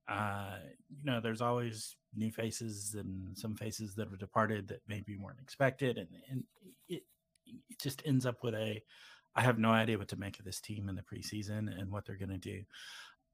Uh, 0.07 0.57
you 0.89 1.03
know, 1.03 1.19
there's 1.21 1.41
always 1.41 1.95
new 2.15 2.31
faces 2.31 2.95
and 2.95 3.37
some 3.37 3.55
faces 3.55 3.93
that 3.95 4.09
have 4.09 4.17
departed 4.17 4.67
that 4.67 4.81
maybe 4.87 5.15
weren't 5.15 5.39
expected, 5.39 5.97
and 5.97 6.07
and 6.29 6.43
it 6.87 7.03
it 7.45 7.79
just 7.79 8.01
ends 8.05 8.25
up 8.25 8.43
with 8.43 8.55
a. 8.55 8.81
I 9.35 9.41
have 9.41 9.59
no 9.59 9.69
idea 9.69 9.97
what 9.97 10.07
to 10.09 10.19
make 10.19 10.39
of 10.39 10.45
this 10.45 10.59
team 10.59 10.89
in 10.89 10.95
the 10.95 11.03
preseason 11.03 11.79
and 11.79 11.91
what 11.91 12.05
they're 12.05 12.17
going 12.17 12.29
to 12.29 12.37
do. 12.37 12.63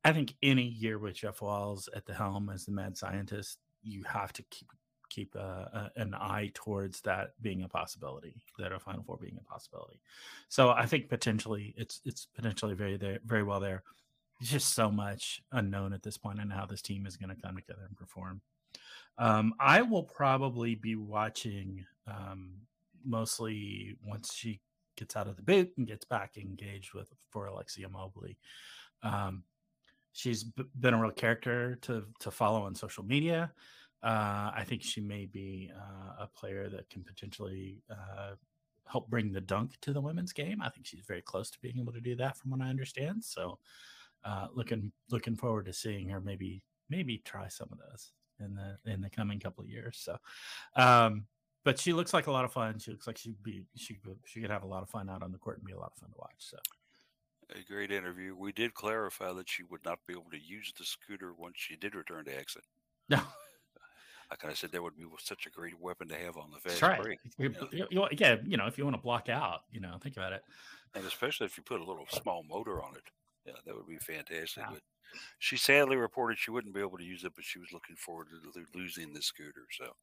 I 0.03 0.11
think 0.11 0.35
any 0.43 0.63
year 0.63 0.99
with 0.99 1.15
Jeff 1.15 1.41
Walz 1.41 1.87
at 1.95 2.05
the 2.05 2.13
helm 2.13 2.49
as 2.53 2.65
the 2.65 2.73
mad 2.73 2.97
scientist, 2.97 3.59
you 3.81 4.03
have 4.03 4.33
to 4.33 4.43
keep 4.51 4.67
keep 5.15 5.35
uh, 5.39 5.89
an 5.95 6.13
eye 6.13 6.51
towards 6.53 7.01
that 7.01 7.31
being 7.41 7.63
a 7.63 7.67
possibility, 7.67 8.35
that 8.59 8.71
a 8.71 8.79
Final 8.79 9.03
Four 9.03 9.17
being 9.17 9.39
a 9.39 9.51
possibility. 9.51 9.99
So 10.49 10.69
I 10.69 10.85
think 10.85 11.09
potentially 11.09 11.73
it's 11.77 12.01
it's 12.05 12.27
potentially 12.35 12.75
very 12.75 12.97
there, 12.97 13.19
very 13.25 13.43
well 13.43 13.59
there. 13.59 13.83
It's 14.41 14.51
just 14.51 14.73
so 14.73 14.91
much 14.91 15.41
unknown 15.51 15.93
at 15.93 16.03
this 16.03 16.17
point 16.17 16.41
and 16.41 16.51
how 16.51 16.65
this 16.65 16.81
team 16.81 17.05
is 17.05 17.15
going 17.15 17.33
to 17.33 17.41
come 17.41 17.55
together 17.55 17.85
and 17.87 17.95
perform. 17.95 18.41
Um, 19.17 19.53
I 19.59 19.81
will 19.81 20.03
probably 20.03 20.75
be 20.75 20.95
watching 20.95 21.85
um, 22.05 22.55
mostly 23.05 23.95
once 24.05 24.33
she 24.33 24.59
gets 24.97 25.15
out 25.15 25.27
of 25.27 25.37
the 25.37 25.41
boot 25.41 25.71
and 25.77 25.87
gets 25.87 26.05
back 26.05 26.37
engaged 26.37 26.93
with 26.93 27.09
for 27.29 27.45
Alexia 27.45 27.87
Mobley. 27.87 28.37
Um, 29.03 29.43
she's 30.11 30.43
b- 30.43 30.63
been 30.79 30.93
a 30.93 31.01
real 31.01 31.11
character 31.11 31.77
to 31.83 32.03
to 32.19 32.31
follow 32.31 32.63
on 32.63 32.75
social 32.75 33.05
media. 33.05 33.51
Uh, 34.05 34.51
I 34.55 34.63
think 34.67 34.83
she 34.83 35.01
may 35.01 35.25
be 35.25 35.71
uh, 35.75 36.23
a 36.25 36.27
player 36.27 36.69
that 36.69 36.87
can 36.91 37.03
potentially 37.03 37.81
uh, 37.89 38.35
help 38.87 39.09
bring 39.09 39.31
the 39.31 39.41
dunk 39.41 39.71
to 39.81 39.93
the 39.93 40.01
women's 40.01 40.31
game. 40.31 40.61
I 40.61 40.69
think 40.69 40.85
she's 40.85 41.03
very 41.07 41.23
close 41.23 41.49
to 41.49 41.59
being 41.59 41.79
able 41.79 41.93
to 41.93 41.99
do 41.99 42.15
that, 42.17 42.37
from 42.37 42.51
what 42.51 42.61
I 42.61 42.69
understand. 42.69 43.23
So, 43.23 43.57
uh, 44.23 44.47
looking 44.53 44.91
looking 45.09 45.35
forward 45.35 45.65
to 45.65 45.73
seeing 45.73 46.09
her 46.09 46.21
maybe 46.21 46.61
maybe 46.87 47.17
try 47.25 47.47
some 47.47 47.69
of 47.71 47.79
those 47.79 48.11
in 48.39 48.53
the 48.53 48.77
in 48.91 49.01
the 49.01 49.09
coming 49.09 49.39
couple 49.39 49.63
of 49.63 49.71
years. 49.71 49.97
So, 49.97 50.17
um, 50.75 51.25
but 51.63 51.79
she 51.79 51.91
looks 51.91 52.13
like 52.13 52.27
a 52.27 52.31
lot 52.31 52.45
of 52.45 52.53
fun. 52.53 52.77
She 52.77 52.91
looks 52.91 53.07
like 53.07 53.17
she'd 53.17 53.41
be 53.41 53.63
she 53.75 53.95
could 53.95 54.19
she 54.25 54.39
could 54.39 54.51
have 54.51 54.63
a 54.63 54.67
lot 54.67 54.83
of 54.83 54.89
fun 54.89 55.09
out 55.09 55.23
on 55.23 55.31
the 55.31 55.39
court 55.39 55.57
and 55.57 55.65
be 55.65 55.73
a 55.73 55.79
lot 55.79 55.93
of 55.95 55.97
fun 55.97 56.11
to 56.11 56.17
watch. 56.19 56.35
So. 56.37 56.57
A 57.51 57.71
great 57.71 57.91
interview. 57.91 58.35
We 58.35 58.51
did 58.51 58.73
clarify 58.73 59.31
that 59.33 59.47
she 59.47 59.61
would 59.63 59.85
not 59.85 59.99
be 60.07 60.13
able 60.13 60.31
to 60.31 60.39
use 60.39 60.73
the 60.77 60.83
scooter 60.83 61.31
once 61.31 61.55
she 61.57 61.75
did 61.75 61.93
return 61.93 62.25
to 62.25 62.35
exit. 62.35 62.63
No, 63.07 63.21
I 64.31 64.35
kind 64.35 64.51
of 64.51 64.57
said 64.57 64.71
that 64.71 64.81
would 64.81 64.95
be 64.95 65.05
such 65.19 65.45
a 65.45 65.49
great 65.49 65.79
weapon 65.79 66.07
to 66.09 66.15
have 66.17 66.37
on 66.37 66.51
the 66.51 66.57
fast 66.57 66.81
that's 66.81 66.81
right. 66.81 67.01
break. 67.01 67.19
You- 67.37 67.49
know, 67.49 67.67
you- 67.71 68.07
yeah, 68.17 68.37
you 68.45 68.57
know, 68.57 68.65
if 68.67 68.77
you 68.77 68.83
want 68.83 68.95
to 68.95 69.01
block 69.01 69.29
out, 69.29 69.61
you 69.71 69.79
know, 69.79 69.97
think 70.01 70.17
about 70.17 70.33
it. 70.33 70.43
And 70.93 71.05
especially 71.05 71.45
if 71.45 71.57
you 71.57 71.63
put 71.63 71.81
a 71.81 71.83
little 71.83 72.07
small 72.09 72.43
motor 72.43 72.81
on 72.83 72.95
it. 72.95 73.03
Yeah, 73.45 73.53
that 73.65 73.75
would 73.75 73.87
be 73.87 73.97
fantastic. 73.97 74.63
But 74.67 74.81
she 75.39 75.55
sadly 75.57 75.97
reported 75.97 76.39
she 76.39 76.51
wouldn't 76.51 76.73
be 76.73 76.81
able 76.81 76.97
to 76.97 77.03
use 77.03 77.23
it, 77.23 77.33
but 77.35 77.43
she 77.45 77.59
was 77.59 77.71
looking 77.71 77.95
forward 77.95 78.27
to 78.31 78.63
losing 78.73 79.13
the 79.13 79.21
scooter. 79.21 79.67
So, 79.71 79.95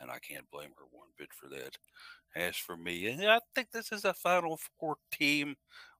and 0.00 0.10
I 0.10 0.18
can't 0.20 0.48
blame 0.50 0.70
her 0.78 0.84
one 0.90 1.08
bit 1.18 1.32
for 1.32 1.48
that. 1.48 1.76
As 2.36 2.56
for 2.56 2.76
me, 2.76 3.08
and 3.08 3.24
I 3.28 3.40
think 3.54 3.70
this 3.72 3.90
is 3.90 4.04
a 4.04 4.14
Final 4.14 4.58
Four 4.78 4.96
team 5.10 5.56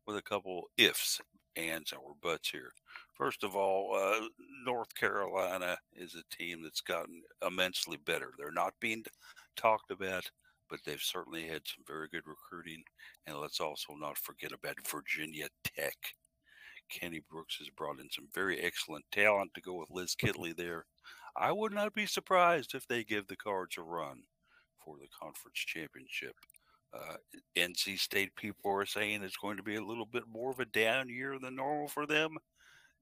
with 0.07 0.17
a 0.17 0.23
couple 0.23 0.69
ifs, 0.77 1.21
ands, 1.57 1.93
or 1.93 2.15
buts 2.21 2.51
here. 2.51 2.73
First 3.15 3.45
of 3.45 3.55
all, 3.55 3.95
uh, 3.95 4.27
North 4.67 4.95
Carolina 4.97 5.77
is 5.95 6.17
a 6.17 6.37
team 6.37 6.63
that's 6.63 6.81
gotten 6.81 7.23
immensely 7.47 7.97
better. 7.97 8.33
They're 8.37 8.51
not 8.51 8.75
being 8.81 9.05
talked 9.57 9.93
about, 9.93 10.29
but 10.69 10.81
they've 10.85 11.01
certainly 11.01 11.47
had 11.47 11.63
some 11.65 11.85
very 11.87 12.09
good 12.09 12.27
recruiting. 12.27 12.83
And 13.27 13.39
let's 13.39 13.61
also 13.61 13.95
not 13.95 14.19
forget 14.19 14.53
about 14.53 14.87
Virginia 14.89 15.47
Tech. 15.63 15.97
Kenny 16.91 17.21
Brooks 17.31 17.57
has 17.59 17.71
brought 17.71 18.01
in 18.01 18.11
some 18.11 18.29
very 18.35 18.61
excellent 18.61 19.05
talent 19.13 19.53
to 19.55 19.61
go 19.61 19.75
with 19.75 19.91
Liz 19.91 20.15
Kitley 20.15 20.55
there. 20.55 20.85
I 21.37 21.53
would 21.53 21.73
not 21.73 21.95
be 21.95 22.07
surprised 22.07 22.75
if 22.75 22.87
they 22.87 23.05
give 23.05 23.27
the 23.27 23.37
Cards 23.37 23.77
a 23.79 23.83
run 23.83 24.23
for 24.85 24.97
the 24.99 25.09
conference 25.09 25.59
championship. 25.59 26.35
Uh, 26.93 27.17
NC 27.57 27.99
State 27.99 28.35
people 28.37 28.71
are 28.71 28.87
saying 28.87 29.23
it's 29.23 29.37
going 29.37 29.57
to 29.57 29.63
be 29.63 29.77
a 29.77 29.85
little 29.85 30.07
bit 30.07 30.25
more 30.29 30.51
of 30.51 30.61
a 30.61 30.65
down 30.65 31.09
year 31.09 31.39
than 31.41 31.57
normal 31.57 31.89
for 31.89 32.07
them. 32.07 32.37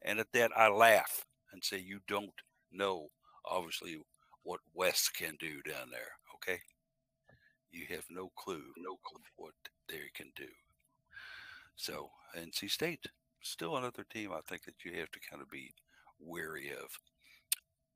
And 0.05 0.19
at 0.19 0.33
that, 0.33 0.51
I 0.57 0.69
laugh 0.69 1.25
and 1.53 1.63
say, 1.63 1.79
You 1.79 2.01
don't 2.09 2.33
know, 2.71 3.09
obviously, 3.47 3.99
what 4.43 4.61
Wes 4.75 5.09
can 5.09 5.37
do 5.39 5.63
down 5.63 5.91
there. 5.91 6.13
Okay. 6.35 6.61
You 7.71 7.87
have 7.91 8.05
no 8.11 8.31
clue, 8.37 8.65
no 8.77 8.97
clue 9.05 9.23
what 9.37 9.55
they 9.89 10.11
can 10.15 10.31
do. 10.37 10.49
So, 11.77 12.11
NC 12.37 12.71
State, 12.71 13.07
still 13.43 13.77
another 13.77 14.05
team 14.13 14.31
I 14.33 14.41
think 14.47 14.65
that 14.65 14.85
you 14.85 14.93
have 14.99 15.11
to 15.13 15.21
kind 15.31 15.41
of 15.41 15.51
be 15.51 15.73
wary 16.21 16.71
of. 16.71 16.91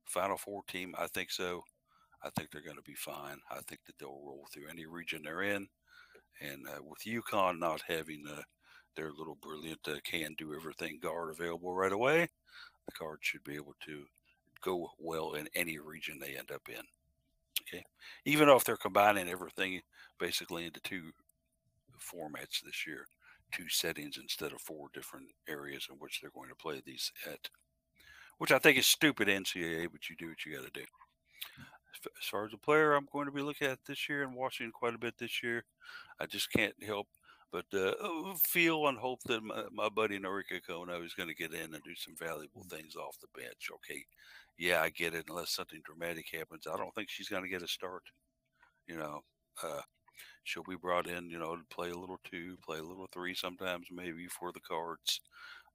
Final 0.05 0.37
Four 0.37 0.63
team, 0.67 0.95
I 0.97 1.07
think 1.07 1.31
so. 1.31 1.63
I 2.23 2.29
think 2.31 2.49
they're 2.49 2.61
going 2.61 2.77
to 2.77 2.81
be 2.83 2.95
fine. 2.95 3.37
I 3.51 3.59
think 3.67 3.81
that 3.85 3.93
they'll 3.99 4.21
roll 4.25 4.47
through 4.51 4.69
any 4.69 4.85
region 4.85 5.21
they're 5.23 5.43
in. 5.43 5.67
And 6.41 6.67
uh, 6.67 6.81
with 6.83 6.99
UConn 7.05 7.59
not 7.59 7.81
having 7.87 8.23
uh, 8.29 8.41
their 8.97 9.11
little 9.11 9.37
brilliant 9.41 9.79
uh, 9.87 9.95
can 10.03 10.35
do 10.37 10.53
everything 10.53 10.99
guard 11.01 11.29
available 11.29 11.73
right 11.73 11.93
away, 11.93 12.27
the 12.85 12.91
Cards 12.91 13.21
should 13.21 13.43
be 13.43 13.55
able 13.55 13.75
to 13.85 14.03
go 14.61 14.91
well 14.99 15.33
in 15.33 15.47
any 15.55 15.77
region 15.77 16.19
they 16.19 16.35
end 16.35 16.51
up 16.51 16.67
in. 16.67 16.83
Okay. 17.61 17.83
Even 18.25 18.49
if 18.49 18.63
they're 18.63 18.75
combining 18.75 19.29
everything 19.29 19.81
basically 20.19 20.65
into 20.65 20.79
two 20.81 21.11
formats 21.99 22.61
this 22.63 22.85
year, 22.85 23.05
two 23.51 23.69
settings 23.69 24.17
instead 24.17 24.51
of 24.51 24.61
four 24.61 24.87
different 24.93 25.27
areas 25.47 25.87
in 25.89 25.97
which 25.97 26.19
they're 26.19 26.31
going 26.31 26.49
to 26.49 26.55
play 26.55 26.81
these 26.85 27.11
at, 27.25 27.49
which 28.37 28.51
I 28.51 28.59
think 28.59 28.77
is 28.77 28.87
stupid 28.87 29.27
NCAA, 29.27 29.87
but 29.91 30.09
you 30.09 30.15
do 30.17 30.29
what 30.29 30.45
you 30.45 30.55
got 30.55 30.65
to 30.65 30.79
do. 30.79 30.85
As 32.21 32.27
far 32.27 32.45
as 32.45 32.53
a 32.53 32.57
player, 32.57 32.93
I'm 32.93 33.07
going 33.11 33.25
to 33.25 33.31
be 33.31 33.41
looking 33.41 33.67
at 33.67 33.79
this 33.87 34.07
year 34.07 34.23
and 34.23 34.35
watching 34.35 34.71
quite 34.71 34.93
a 34.93 34.99
bit 34.99 35.15
this 35.17 35.41
year. 35.41 35.63
I 36.19 36.25
just 36.25 36.51
can't 36.51 36.75
help 36.83 37.07
but 37.51 37.65
uh, 37.73 37.93
oh, 38.01 38.35
feel 38.43 38.87
and 38.87 38.97
hope 38.97 39.19
that 39.25 39.43
my, 39.43 39.63
my 39.71 39.89
buddy 39.89 40.19
Norika 40.19 40.59
Konno 40.67 41.03
is 41.05 41.13
going 41.13 41.29
to 41.29 41.35
get 41.35 41.53
in 41.53 41.73
and 41.73 41.83
do 41.83 41.95
some 41.95 42.15
valuable 42.17 42.65
things 42.69 42.95
off 42.95 43.17
the 43.21 43.39
bench. 43.39 43.69
Okay, 43.73 44.03
yeah, 44.57 44.81
I 44.81 44.89
get 44.89 45.13
it. 45.13 45.25
Unless 45.29 45.51
something 45.51 45.81
dramatic 45.85 46.25
happens, 46.33 46.67
I 46.67 46.77
don't 46.77 46.93
think 46.93 47.09
she's 47.09 47.29
going 47.29 47.43
to 47.43 47.49
get 47.49 47.61
a 47.61 47.67
start. 47.67 48.03
You 48.87 48.97
know, 48.97 49.21
uh, 49.63 49.81
she'll 50.43 50.63
be 50.63 50.75
brought 50.75 51.07
in, 51.07 51.29
you 51.29 51.39
know, 51.39 51.55
to 51.55 51.63
play 51.69 51.91
a 51.91 51.97
little 51.97 52.19
two, 52.23 52.57
play 52.65 52.79
a 52.79 52.83
little 52.83 53.07
three, 53.13 53.35
sometimes 53.35 53.87
maybe 53.91 54.27
for 54.27 54.51
the 54.51 54.61
cards. 54.61 55.21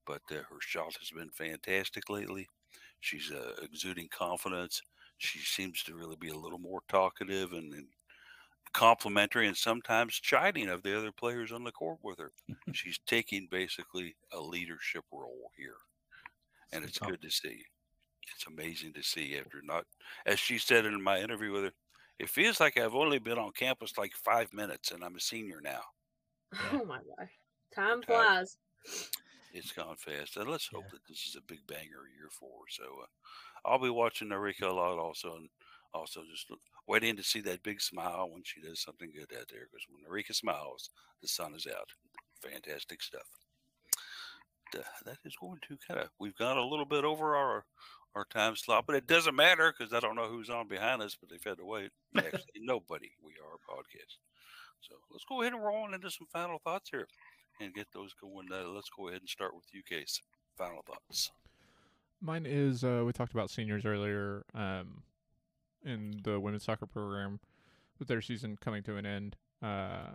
But 0.07 0.23
uh, 0.31 0.37
her 0.37 0.61
shot 0.61 0.97
has 0.99 1.11
been 1.14 1.31
fantastic 1.31 2.11
lately. 2.11 2.49
She's 3.01 3.31
uh, 3.31 3.53
exuding 3.62 4.09
confidence. 4.16 4.81
She 5.18 5.39
seems 5.39 5.83
to 5.85 5.95
really 5.95 6.16
be 6.16 6.31
a 6.31 6.39
little 6.39 6.59
more 6.59 6.81
talkative 6.89 7.53
and, 7.53 7.73
and 7.73 7.87
complimentary 8.72 9.46
and 9.46 9.56
sometimes 9.56 10.14
chiding 10.14 10.68
of 10.68 10.82
the 10.82 10.96
other 10.96 11.12
players 11.12 11.52
on 11.52 11.64
the 11.64 11.72
court 11.72 11.98
with 12.02 12.18
her. 12.18 12.32
She's 12.72 12.98
taking 13.06 13.48
basically 13.50 14.16
a 14.32 14.40
leadership 14.40 15.04
role 15.12 15.50
here. 15.56 15.76
And 16.72 16.84
it's 16.84 16.98
good 16.98 17.20
to 17.20 17.30
see. 17.30 17.62
It's 18.34 18.46
amazing 18.46 18.94
to 18.94 19.02
see 19.02 19.36
after 19.36 19.60
not, 19.62 19.84
as 20.24 20.38
she 20.38 20.56
said 20.58 20.86
in 20.86 21.02
my 21.02 21.20
interview 21.20 21.52
with 21.52 21.64
her, 21.64 21.72
it 22.18 22.30
feels 22.30 22.60
like 22.60 22.78
I've 22.78 22.94
only 22.94 23.18
been 23.18 23.38
on 23.38 23.52
campus 23.52 23.98
like 23.98 24.12
five 24.14 24.52
minutes 24.52 24.90
and 24.90 25.04
I'm 25.04 25.16
a 25.16 25.20
senior 25.20 25.60
now. 25.62 25.80
Oh 26.72 26.84
my 26.84 26.98
gosh. 26.98 27.30
Time 27.74 28.02
flies. 28.02 28.56
It's 29.52 29.72
gone 29.72 29.96
fast. 29.96 30.36
And 30.36 30.50
let's 30.50 30.68
hope 30.68 30.84
yeah. 30.84 30.90
that 30.92 31.08
this 31.08 31.26
is 31.26 31.36
a 31.36 31.46
big 31.46 31.66
banger 31.66 32.08
year 32.16 32.30
for 32.30 32.48
her. 32.48 32.70
So 32.70 32.84
uh, 32.84 33.68
I'll 33.68 33.78
be 33.78 33.90
watching 33.90 34.28
Norika 34.28 34.70
a 34.70 34.72
lot 34.72 34.98
also. 34.98 35.36
And 35.36 35.48
also 35.95 36.22
just 36.30 36.51
waiting 36.86 37.16
to 37.16 37.22
see 37.22 37.40
that 37.40 37.62
big 37.62 37.80
smile 37.80 38.28
when 38.30 38.43
she 38.45 38.61
does 38.61 38.80
something 38.80 39.11
good 39.12 39.36
out 39.38 39.49
there. 39.51 39.68
Because 39.70 39.86
when 39.88 40.03
Norika 40.03 40.34
smiles, 40.34 40.90
the 41.20 41.28
sun 41.28 41.55
is 41.55 41.66
out. 41.66 41.88
Fantastic 42.40 43.03
stuff. 43.03 43.28
Uh, 44.74 44.80
that 45.05 45.18
is 45.24 45.36
going 45.38 45.59
to 45.68 45.76
kind 45.86 46.01
of 46.01 46.09
we've 46.18 46.36
gone 46.36 46.57
a 46.57 46.64
little 46.66 46.86
bit 46.86 47.05
over 47.05 47.36
our 47.36 47.64
our 48.14 48.24
time 48.24 48.57
slot, 48.57 48.84
but 48.86 48.97
it 48.97 49.07
doesn't 49.07 49.34
matter 49.36 49.72
because 49.72 49.93
I 49.93 50.01
don't 50.01 50.16
know 50.16 50.28
who's 50.28 50.51
on 50.51 50.68
behind 50.68 51.03
us, 51.03 51.16
but 51.18 51.30
they've 51.30 51.45
had 51.45 51.59
to 51.59 51.64
wait. 51.64 51.90
Actually, 52.16 52.61
nobody. 52.61 53.11
We 53.22 53.32
are 53.32 53.55
a 53.55 53.72
podcast. 53.74 54.16
So 54.80 54.95
let's 55.11 55.24
go 55.28 55.40
ahead 55.43 55.55
and 55.55 55.62
roll 55.62 55.84
on 55.84 55.95
into 55.95 56.11
some 56.11 56.26
final 56.32 56.59
thoughts 56.59 56.90
here 56.90 57.07
and 57.61 57.74
get 57.74 57.86
those 57.95 58.12
going. 58.14 58.49
Uh, 58.53 58.68
let's 58.68 58.90
go 58.90 59.09
ahead 59.09 59.20
and 59.20 59.28
start 59.28 59.55
with 59.55 59.64
you, 59.72 59.82
Case. 59.82 60.20
Final 60.59 60.82
thoughts. 60.86 61.30
Mine 62.20 62.47
is 62.47 62.84
uh, 62.84 63.03
we 63.05 63.12
talked 63.12 63.32
about 63.32 63.51
seniors 63.51 63.84
earlier. 63.84 64.45
Um, 64.55 65.03
in 65.85 66.20
the 66.24 66.39
women's 66.41 66.64
soccer 66.64 66.87
program 66.87 67.41
with 67.99 68.09
their 68.09 68.20
season 68.20 68.59
coming 68.61 68.83
to 68.85 68.97
an 68.97 69.07
end. 69.07 69.37
Uh, 69.62 70.09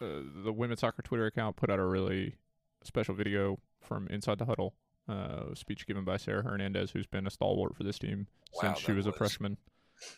uh, 0.00 0.20
the 0.44 0.52
women's 0.52 0.80
soccer 0.80 1.02
Twitter 1.02 1.26
account 1.26 1.56
put 1.56 1.70
out 1.70 1.78
a 1.78 1.84
really 1.84 2.36
special 2.82 3.14
video 3.14 3.58
from 3.80 4.06
Inside 4.08 4.38
the 4.38 4.44
Huddle, 4.44 4.74
uh, 5.08 5.54
speech 5.54 5.86
given 5.86 6.04
by 6.04 6.16
Sarah 6.16 6.42
Hernandez, 6.42 6.90
who's 6.90 7.06
been 7.06 7.26
a 7.26 7.30
stalwart 7.30 7.74
for 7.76 7.82
this 7.82 7.98
team 7.98 8.26
wow, 8.54 8.60
since 8.60 8.78
she 8.78 8.92
was, 8.92 9.06
was, 9.06 9.14
a 9.14 9.18
freshman. 9.18 9.56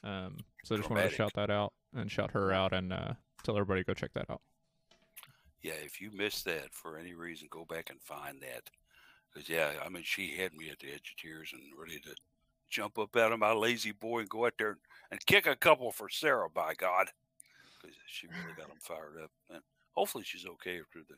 Um, 0.03 0.39
so 0.64 0.74
I 0.74 0.78
just 0.78 0.91
wanted 0.91 1.09
to 1.09 1.14
shout 1.14 1.32
that 1.34 1.51
out 1.51 1.72
and 1.95 2.11
shout 2.11 2.32
her 2.32 2.53
out 2.53 2.72
and 2.72 2.93
uh, 2.93 3.12
tell 3.45 3.57
everybody 3.57 3.84
go 3.84 3.95
check 3.95 4.12
that 4.14 4.28
out. 4.28 4.41
Yeah, 5.62 5.74
if 5.84 6.01
you 6.01 6.11
missed 6.12 6.45
that 6.45 6.72
for 6.72 6.99
any 6.99 7.14
reason, 7.14 7.49
go 7.51 7.64
back 7.64 7.91
and 7.91 8.01
find 8.01 8.41
that. 8.43 8.70
Because 9.32 9.49
yeah, 9.49 9.72
I 9.84 9.89
mean, 9.89 10.03
she 10.05 10.36
had 10.36 10.55
me 10.55 10.70
at 10.70 10.78
the 10.78 10.89
edge 10.89 11.14
of 11.14 11.22
tears 11.22 11.53
and 11.53 11.62
ready 11.78 11.99
to 12.01 12.14
jump 12.70 12.98
up 12.98 13.16
out 13.16 13.32
of 13.32 13.38
my 13.38 13.52
La-Z-Boy 13.52 14.20
and 14.20 14.28
go 14.28 14.46
out 14.46 14.54
there 14.58 14.78
and 15.10 15.24
kick 15.26 15.46
a 15.46 15.56
couple 15.56 15.90
for 15.92 16.08
Sarah, 16.08 16.50
by 16.50 16.74
God, 16.74 17.08
because 17.80 17.96
she 18.06 18.26
really 18.26 18.54
got 18.56 18.68
them 18.68 18.78
fired 18.80 19.16
up. 19.22 19.30
And 19.50 19.60
hopefully 19.92 20.24
she's 20.24 20.46
okay 20.46 20.78
after 20.80 21.00
the 21.08 21.16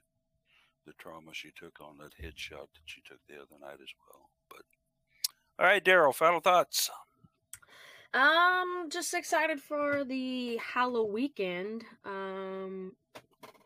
the 0.86 0.92
trauma 0.94 1.30
she 1.32 1.51
took 1.57 1.78
on 1.80 1.98
that 1.98 2.14
headshot 2.20 2.66
that 2.72 2.86
she 2.86 3.03
took 3.03 3.18
the 3.28 3.34
other 3.34 3.61
night 3.61 3.78
as 3.82 3.92
well. 4.09 4.30
But 4.48 4.62
all 5.59 5.66
right, 5.66 5.84
Daryl, 5.84 6.14
final 6.14 6.40
thoughts. 6.40 6.90
Um, 8.14 8.88
just 8.90 9.14
excited 9.14 9.61
for 9.61 10.05
the 10.05 10.57
Halloween 10.57 11.12
weekend. 11.12 11.84
Um, 12.05 12.92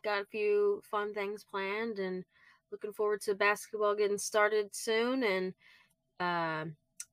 got 0.03 0.23
a 0.23 0.27
few 0.27 0.83
fun 0.85 1.15
things 1.15 1.47
planned 1.51 1.99
and 1.99 2.25
looking 2.71 2.93
forward 2.93 3.23
to 3.23 3.35
basketball 3.35 3.95
getting 3.95 4.19
started 4.19 4.75
soon 4.75 5.23
and 5.23 5.55
uh, 6.21 6.65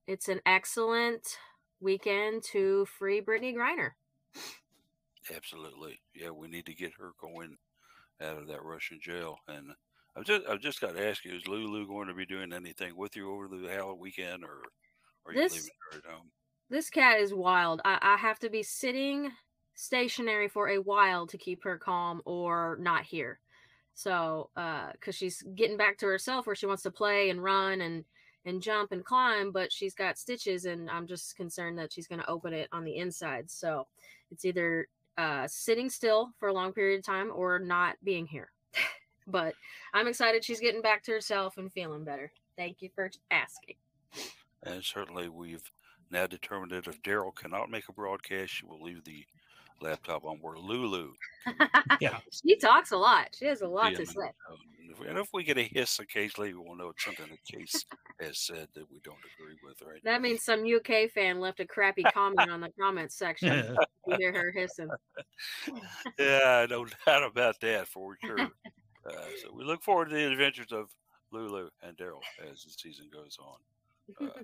it's 0.07 0.27
an 0.27 0.41
excellent 0.45 1.37
weekend 1.79 2.43
to 2.51 2.85
free 2.85 3.21
Brittney 3.21 3.55
Griner. 3.55 3.91
Absolutely. 5.35 5.99
Yeah, 6.15 6.31
we 6.31 6.47
need 6.47 6.65
to 6.65 6.73
get 6.73 6.93
her 6.99 7.11
going 7.19 7.57
out 8.21 8.37
of 8.37 8.47
that 8.47 8.63
Russian 8.63 8.99
jail. 9.01 9.37
And 9.47 9.71
I've 10.15 10.25
just 10.25 10.41
I've 10.47 10.59
just 10.61 10.81
got 10.81 10.95
to 10.95 11.07
ask 11.07 11.23
you, 11.25 11.35
is 11.35 11.47
Lulu 11.47 11.87
going 11.87 12.07
to 12.07 12.13
be 12.13 12.25
doing 12.25 12.53
anything 12.53 12.95
with 12.95 13.15
you 13.15 13.31
over 13.31 13.47
the 13.47 13.69
Halloween 13.69 13.99
weekend 13.99 14.43
or 14.43 14.61
are 15.25 15.33
you 15.33 15.41
this, 15.41 15.53
leaving 15.53 15.69
her 15.91 15.97
at 15.99 16.05
home? 16.05 16.31
This 16.69 16.89
cat 16.89 17.19
is 17.19 17.33
wild. 17.33 17.81
I, 17.85 17.97
I 18.01 18.17
have 18.17 18.39
to 18.39 18.49
be 18.49 18.63
sitting 18.63 19.31
stationary 19.73 20.47
for 20.47 20.69
a 20.69 20.77
while 20.81 21.27
to 21.27 21.37
keep 21.37 21.63
her 21.63 21.77
calm 21.77 22.21
or 22.25 22.77
not 22.79 23.03
here. 23.03 23.39
So, 23.93 24.49
uh, 24.55 24.91
because 24.93 25.15
she's 25.15 25.43
getting 25.55 25.77
back 25.77 25.97
to 25.99 26.05
herself 26.05 26.47
where 26.47 26.55
she 26.55 26.65
wants 26.65 26.83
to 26.83 26.91
play 26.91 27.29
and 27.29 27.43
run 27.43 27.81
and 27.81 28.05
and 28.45 28.61
jump 28.61 28.91
and 28.91 29.05
climb, 29.05 29.51
but 29.51 29.71
she's 29.71 29.93
got 29.93 30.17
stitches, 30.17 30.65
and 30.65 30.89
I'm 30.89 31.07
just 31.07 31.35
concerned 31.35 31.77
that 31.77 31.93
she's 31.93 32.07
going 32.07 32.21
to 32.21 32.29
open 32.29 32.53
it 32.53 32.67
on 32.71 32.83
the 32.83 32.97
inside. 32.97 33.49
So 33.51 33.87
it's 34.31 34.45
either 34.45 34.87
uh, 35.17 35.47
sitting 35.47 35.89
still 35.89 36.31
for 36.39 36.49
a 36.49 36.53
long 36.53 36.73
period 36.73 36.99
of 36.99 37.05
time 37.05 37.31
or 37.33 37.59
not 37.59 37.95
being 38.03 38.25
here. 38.25 38.51
but 39.27 39.53
I'm 39.93 40.07
excited 40.07 40.43
she's 40.43 40.59
getting 40.59 40.81
back 40.81 41.03
to 41.03 41.11
herself 41.11 41.57
and 41.57 41.71
feeling 41.71 42.03
better. 42.03 42.31
Thank 42.57 42.81
you 42.81 42.89
for 42.93 43.11
asking. 43.29 43.75
And 44.63 44.83
certainly, 44.83 45.29
we've 45.29 45.71
now 46.09 46.27
determined 46.27 46.71
that 46.71 46.87
if 46.87 47.01
Daryl 47.01 47.35
cannot 47.35 47.69
make 47.69 47.89
a 47.89 47.93
broadcast, 47.93 48.53
she 48.53 48.65
will 48.65 48.81
leave 48.81 49.03
the 49.03 49.25
laptop 49.81 50.25
on 50.25 50.37
where 50.37 50.57
Lulu. 50.57 51.13
yeah. 51.99 52.19
She 52.31 52.57
talks 52.57 52.91
a 52.91 52.97
lot. 52.97 53.35
She 53.37 53.45
has 53.45 53.61
a 53.61 53.67
lot 53.67 53.93
yeah, 53.93 53.97
to 53.99 54.05
say. 54.05 54.31
And 55.07 55.17
if 55.17 55.29
we 55.33 55.43
get 55.43 55.57
a 55.57 55.63
hiss 55.63 55.99
occasionally, 55.99 56.53
we'll 56.53 56.75
know 56.75 56.89
it's 56.89 57.03
something 57.03 57.25
that 57.29 57.43
Case 57.45 57.85
has 58.19 58.37
said 58.37 58.67
that 58.75 58.91
we 58.91 58.99
don't 59.03 59.17
agree 59.35 59.55
with, 59.63 59.81
right? 59.81 60.03
That 60.03 60.21
means 60.21 60.43
some 60.43 60.63
UK 60.63 61.09
fan 61.11 61.39
left 61.39 61.59
a 61.59 61.65
crappy 61.65 62.03
comment 62.03 62.51
on 62.51 62.61
the 62.61 62.71
comments 62.79 63.15
section. 63.15 63.75
you 64.07 64.15
hear 64.17 64.33
her 64.33 64.51
hissing. 64.51 64.89
yeah, 66.19 66.65
no 66.69 66.85
doubt 67.05 67.23
about 67.23 67.59
that 67.61 67.87
for 67.87 68.17
sure. 68.23 68.39
Uh, 68.39 69.11
so 69.41 69.51
we 69.53 69.63
look 69.63 69.81
forward 69.81 70.09
to 70.09 70.15
the 70.15 70.31
adventures 70.31 70.71
of 70.71 70.89
Lulu 71.31 71.69
and 71.81 71.97
Daryl 71.97 72.19
as 72.51 72.63
the 72.63 72.71
season 72.71 73.09
goes 73.11 73.37
on. 73.41 74.27
Uh, 74.27 74.41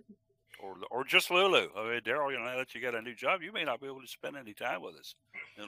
or 0.60 0.76
or 0.92 1.04
just 1.04 1.32
Lulu. 1.32 1.70
I 1.76 1.90
mean, 1.90 2.02
Daryl, 2.02 2.32
you 2.32 2.38
know, 2.38 2.46
now 2.46 2.58
that 2.58 2.74
you 2.74 2.82
got 2.82 2.96
a 2.96 3.02
new 3.02 3.16
job, 3.16 3.42
you 3.42 3.52
may 3.52 3.64
not 3.64 3.82
be 3.82 3.88
able 3.88 4.02
to 4.02 4.08
spend 4.08 4.38
any 4.38 4.54
time 4.54 4.82
with 4.82 4.96
us. 4.96 5.16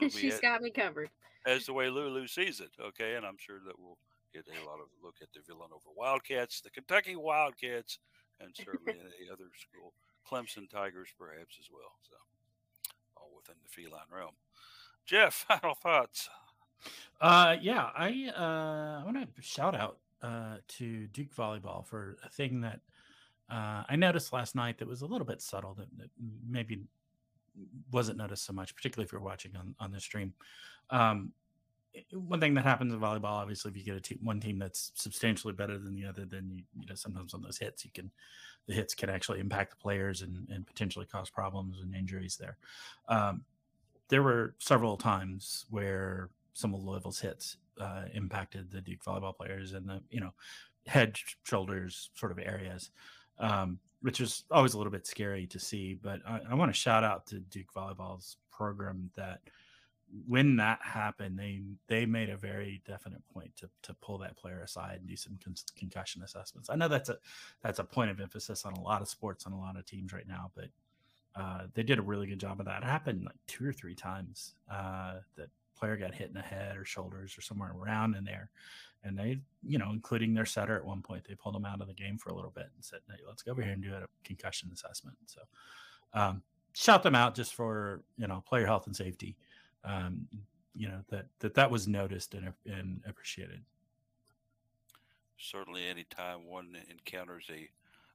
She's 0.10 0.34
as, 0.34 0.40
got 0.40 0.62
me 0.62 0.70
covered. 0.70 1.10
As 1.46 1.66
the 1.66 1.72
way 1.72 1.88
Lulu 1.88 2.26
sees 2.26 2.60
it, 2.60 2.70
okay, 2.80 3.14
and 3.14 3.24
I'm 3.24 3.38
sure 3.38 3.58
that 3.66 3.78
we'll 3.78 3.98
get 4.32 4.46
a 4.46 4.66
lot 4.68 4.80
of 4.80 4.86
look 5.02 5.16
at 5.22 5.28
the 5.32 5.40
Villanova 5.46 5.90
Wildcats, 5.96 6.60
the 6.60 6.70
Kentucky 6.70 7.16
Wildcats, 7.16 7.98
and 8.40 8.54
certainly 8.54 8.92
any 9.20 9.30
other 9.30 9.46
school, 9.58 9.92
Clemson 10.28 10.68
Tigers, 10.68 11.08
perhaps 11.18 11.56
as 11.58 11.68
well. 11.72 11.92
So, 12.02 12.16
all 13.16 13.30
within 13.36 13.56
the 13.62 13.68
feline 13.68 14.08
realm. 14.14 14.34
Jeff, 15.06 15.34
final 15.48 15.74
thoughts. 15.74 16.28
Uh, 17.20 17.56
yeah, 17.60 17.90
I 17.94 18.30
uh, 18.34 19.02
I 19.02 19.04
want 19.04 19.16
to 19.18 19.42
shout 19.42 19.74
out 19.74 19.98
uh, 20.22 20.56
to 20.68 21.06
Duke 21.08 21.34
volleyball 21.34 21.84
for 21.84 22.16
a 22.24 22.28
thing 22.28 22.60
that 22.62 22.80
uh, 23.50 23.82
I 23.88 23.96
noticed 23.96 24.32
last 24.32 24.54
night 24.54 24.78
that 24.78 24.88
was 24.88 25.02
a 25.02 25.06
little 25.06 25.26
bit 25.26 25.42
subtle 25.42 25.74
that, 25.74 25.86
that, 25.98 26.10
maybe 26.48 26.80
wasn't 27.90 28.18
noticed 28.18 28.44
so 28.44 28.52
much, 28.52 28.74
particularly 28.74 29.06
if 29.06 29.12
you're 29.12 29.20
watching 29.20 29.56
on, 29.56 29.74
on 29.80 29.90
the 29.90 30.00
stream. 30.00 30.32
Um, 30.90 31.32
one 32.12 32.40
thing 32.40 32.54
that 32.54 32.64
happens 32.64 32.92
in 32.92 33.00
volleyball, 33.00 33.24
obviously, 33.24 33.70
if 33.70 33.76
you 33.76 33.82
get 33.82 33.96
a 33.96 34.00
team, 34.00 34.18
one 34.22 34.40
team 34.40 34.58
that's 34.58 34.92
substantially 34.94 35.52
better 35.52 35.76
than 35.78 35.94
the 35.94 36.06
other, 36.06 36.24
then 36.24 36.48
you, 36.52 36.62
you 36.78 36.86
know 36.86 36.94
sometimes 36.94 37.34
on 37.34 37.42
those 37.42 37.58
hits, 37.58 37.84
you 37.84 37.90
can 37.92 38.10
the 38.68 38.74
hits 38.74 38.94
can 38.94 39.10
actually 39.10 39.40
impact 39.40 39.70
the 39.70 39.76
players 39.76 40.22
and, 40.22 40.48
and 40.50 40.66
potentially 40.66 41.06
cause 41.06 41.30
problems 41.30 41.80
and 41.80 41.94
injuries 41.94 42.36
there. 42.36 42.56
Um, 43.08 43.42
there 44.08 44.22
were 44.22 44.54
several 44.58 44.96
times 44.96 45.66
where 45.70 46.30
some 46.52 46.74
of 46.74 46.84
Louisville's 46.84 47.20
hits 47.20 47.56
uh, 47.80 48.04
impacted 48.14 48.70
the 48.70 48.80
Duke 48.80 49.02
volleyball 49.02 49.36
players 49.36 49.72
in 49.72 49.86
the 49.86 50.00
you 50.10 50.20
know 50.20 50.32
head, 50.86 51.16
shoulders 51.42 52.10
sort 52.14 52.32
of 52.32 52.38
areas, 52.38 52.90
um, 53.38 53.78
which 54.02 54.20
is 54.20 54.44
always 54.50 54.74
a 54.74 54.78
little 54.78 54.92
bit 54.92 55.06
scary 55.06 55.46
to 55.48 55.58
see. 55.58 55.94
But 55.94 56.20
I, 56.26 56.40
I 56.50 56.54
want 56.54 56.72
to 56.72 56.78
shout 56.78 57.04
out 57.04 57.26
to 57.28 57.40
Duke 57.40 57.72
volleyball's 57.74 58.36
program 58.50 59.10
that 59.16 59.40
when 60.26 60.56
that 60.56 60.80
happened, 60.82 61.38
they 61.38 61.62
they 61.86 62.04
made 62.06 62.30
a 62.30 62.36
very 62.36 62.82
definite 62.86 63.22
point 63.32 63.54
to 63.56 63.68
to 63.82 63.94
pull 63.94 64.18
that 64.18 64.36
player 64.36 64.62
aside 64.62 64.98
and 65.00 65.08
do 65.08 65.16
some 65.16 65.38
con- 65.42 65.54
concussion 65.76 66.22
assessments. 66.22 66.68
I 66.68 66.76
know 66.76 66.88
that's 66.88 67.08
a 67.08 67.18
that's 67.62 67.78
a 67.78 67.84
point 67.84 68.10
of 68.10 68.20
emphasis 68.20 68.64
on 68.64 68.72
a 68.72 68.80
lot 68.80 69.02
of 69.02 69.08
sports 69.08 69.46
on 69.46 69.52
a 69.52 69.58
lot 69.58 69.76
of 69.76 69.86
teams 69.86 70.12
right 70.12 70.26
now, 70.26 70.50
but 70.54 70.68
uh, 71.36 71.62
they 71.74 71.82
did 71.82 71.98
a 71.98 72.02
really 72.02 72.26
good 72.26 72.40
job 72.40 72.60
of 72.60 72.66
that. 72.66 72.82
It 72.82 72.86
happened 72.86 73.24
like 73.24 73.36
two 73.46 73.66
or 73.66 73.72
three 73.72 73.94
times 73.94 74.54
uh, 74.70 75.20
that 75.36 75.48
player 75.76 75.96
got 75.96 76.14
hit 76.14 76.28
in 76.28 76.34
the 76.34 76.40
head 76.40 76.76
or 76.76 76.84
shoulders 76.84 77.38
or 77.38 77.40
somewhere 77.40 77.72
around 77.72 78.16
in 78.16 78.24
there, 78.24 78.50
and 79.04 79.18
they 79.18 79.38
you 79.62 79.78
know 79.78 79.90
including 79.90 80.34
their 80.34 80.46
setter 80.46 80.76
at 80.76 80.84
one 80.84 81.02
point 81.02 81.24
they 81.26 81.34
pulled 81.34 81.56
him 81.56 81.64
out 81.64 81.80
of 81.80 81.86
the 81.86 81.94
game 81.94 82.18
for 82.18 82.30
a 82.30 82.34
little 82.34 82.50
bit 82.50 82.68
and 82.74 82.84
said 82.84 83.00
hey, 83.08 83.22
let's 83.26 83.42
go 83.42 83.52
over 83.52 83.62
here 83.62 83.72
and 83.72 83.82
do 83.82 83.92
a 83.94 84.06
concussion 84.24 84.70
assessment. 84.72 85.16
So 85.26 85.40
um, 86.14 86.42
shout 86.72 87.02
them 87.02 87.14
out 87.14 87.34
just 87.34 87.54
for 87.54 88.02
you 88.16 88.26
know 88.26 88.42
player 88.46 88.66
health 88.66 88.86
and 88.86 88.96
safety 88.96 89.36
um, 89.84 90.26
you 90.74 90.88
know 90.88 91.00
that 91.10 91.26
that 91.40 91.54
that 91.54 91.70
was 91.70 91.88
noticed 91.88 92.34
and, 92.34 92.52
and 92.66 93.00
appreciated. 93.06 93.60
Certainly, 95.38 95.86
anytime 95.86 96.46
one 96.46 96.76
encounters 96.90 97.46
a 97.50 97.68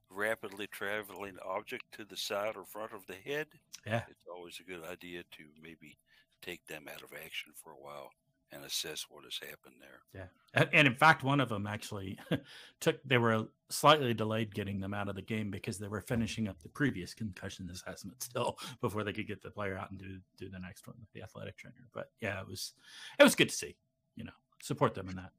rapidly 0.10 0.68
traveling 0.68 1.38
object 1.44 1.84
to 1.94 2.06
the 2.06 2.16
side 2.16 2.56
or 2.56 2.64
front 2.66 2.94
of 2.94 3.06
the 3.08 3.16
head, 3.16 3.48
yeah, 3.86 4.04
it's 4.10 4.28
always 4.32 4.60
a 4.60 4.70
good 4.70 4.84
idea 4.86 5.24
to 5.32 5.44
maybe 5.62 5.98
take 6.42 6.66
them 6.68 6.88
out 6.94 7.02
of 7.02 7.12
action 7.26 7.52
for 7.56 7.72
a 7.72 7.82
while 7.82 8.12
and 8.52 8.64
assess 8.64 9.06
what 9.10 9.24
has 9.24 9.38
happened 9.38 9.76
there. 9.80 10.30
Yeah, 10.54 10.66
and 10.74 10.88
in 10.88 10.96
fact, 10.96 11.24
one 11.24 11.40
of 11.40 11.50
them 11.50 11.68
actually 11.68 12.18
took. 12.80 13.02
They 13.04 13.18
were 13.18 13.48
slightly 13.70 14.14
delayed 14.14 14.54
getting 14.54 14.80
them 14.80 14.94
out 14.94 15.10
of 15.10 15.16
the 15.16 15.22
game 15.22 15.52
because 15.52 15.78
they 15.78 15.88
were 15.88 16.02
finishing 16.02 16.48
up 16.48 16.62
the 16.62 16.70
previous 16.70 17.14
concussion 17.14 17.70
assessment 17.72 18.22
still 18.24 18.58
before 18.82 19.04
they 19.04 19.14
could 19.14 19.28
get 19.28 19.42
the 19.42 19.52
player 19.52 19.78
out 19.78 19.92
and 19.92 20.00
do 20.00 20.20
do 20.38 20.50
the 20.50 20.60
next 20.60 20.88
one 20.88 20.96
with 21.00 21.12
the 21.14 21.22
athletic 21.22 21.58
trainer. 21.58 21.88
But 21.94 22.12
yeah, 22.22 22.40
it 22.40 22.48
was 22.48 22.74
it 23.20 23.24
was 23.24 23.36
good 23.36 23.50
to 23.50 23.56
see. 23.56 23.76
You 24.16 24.26
know, 24.26 24.32
support 24.62 24.94
them 24.94 25.10
in 25.10 25.16
that. 25.16 25.32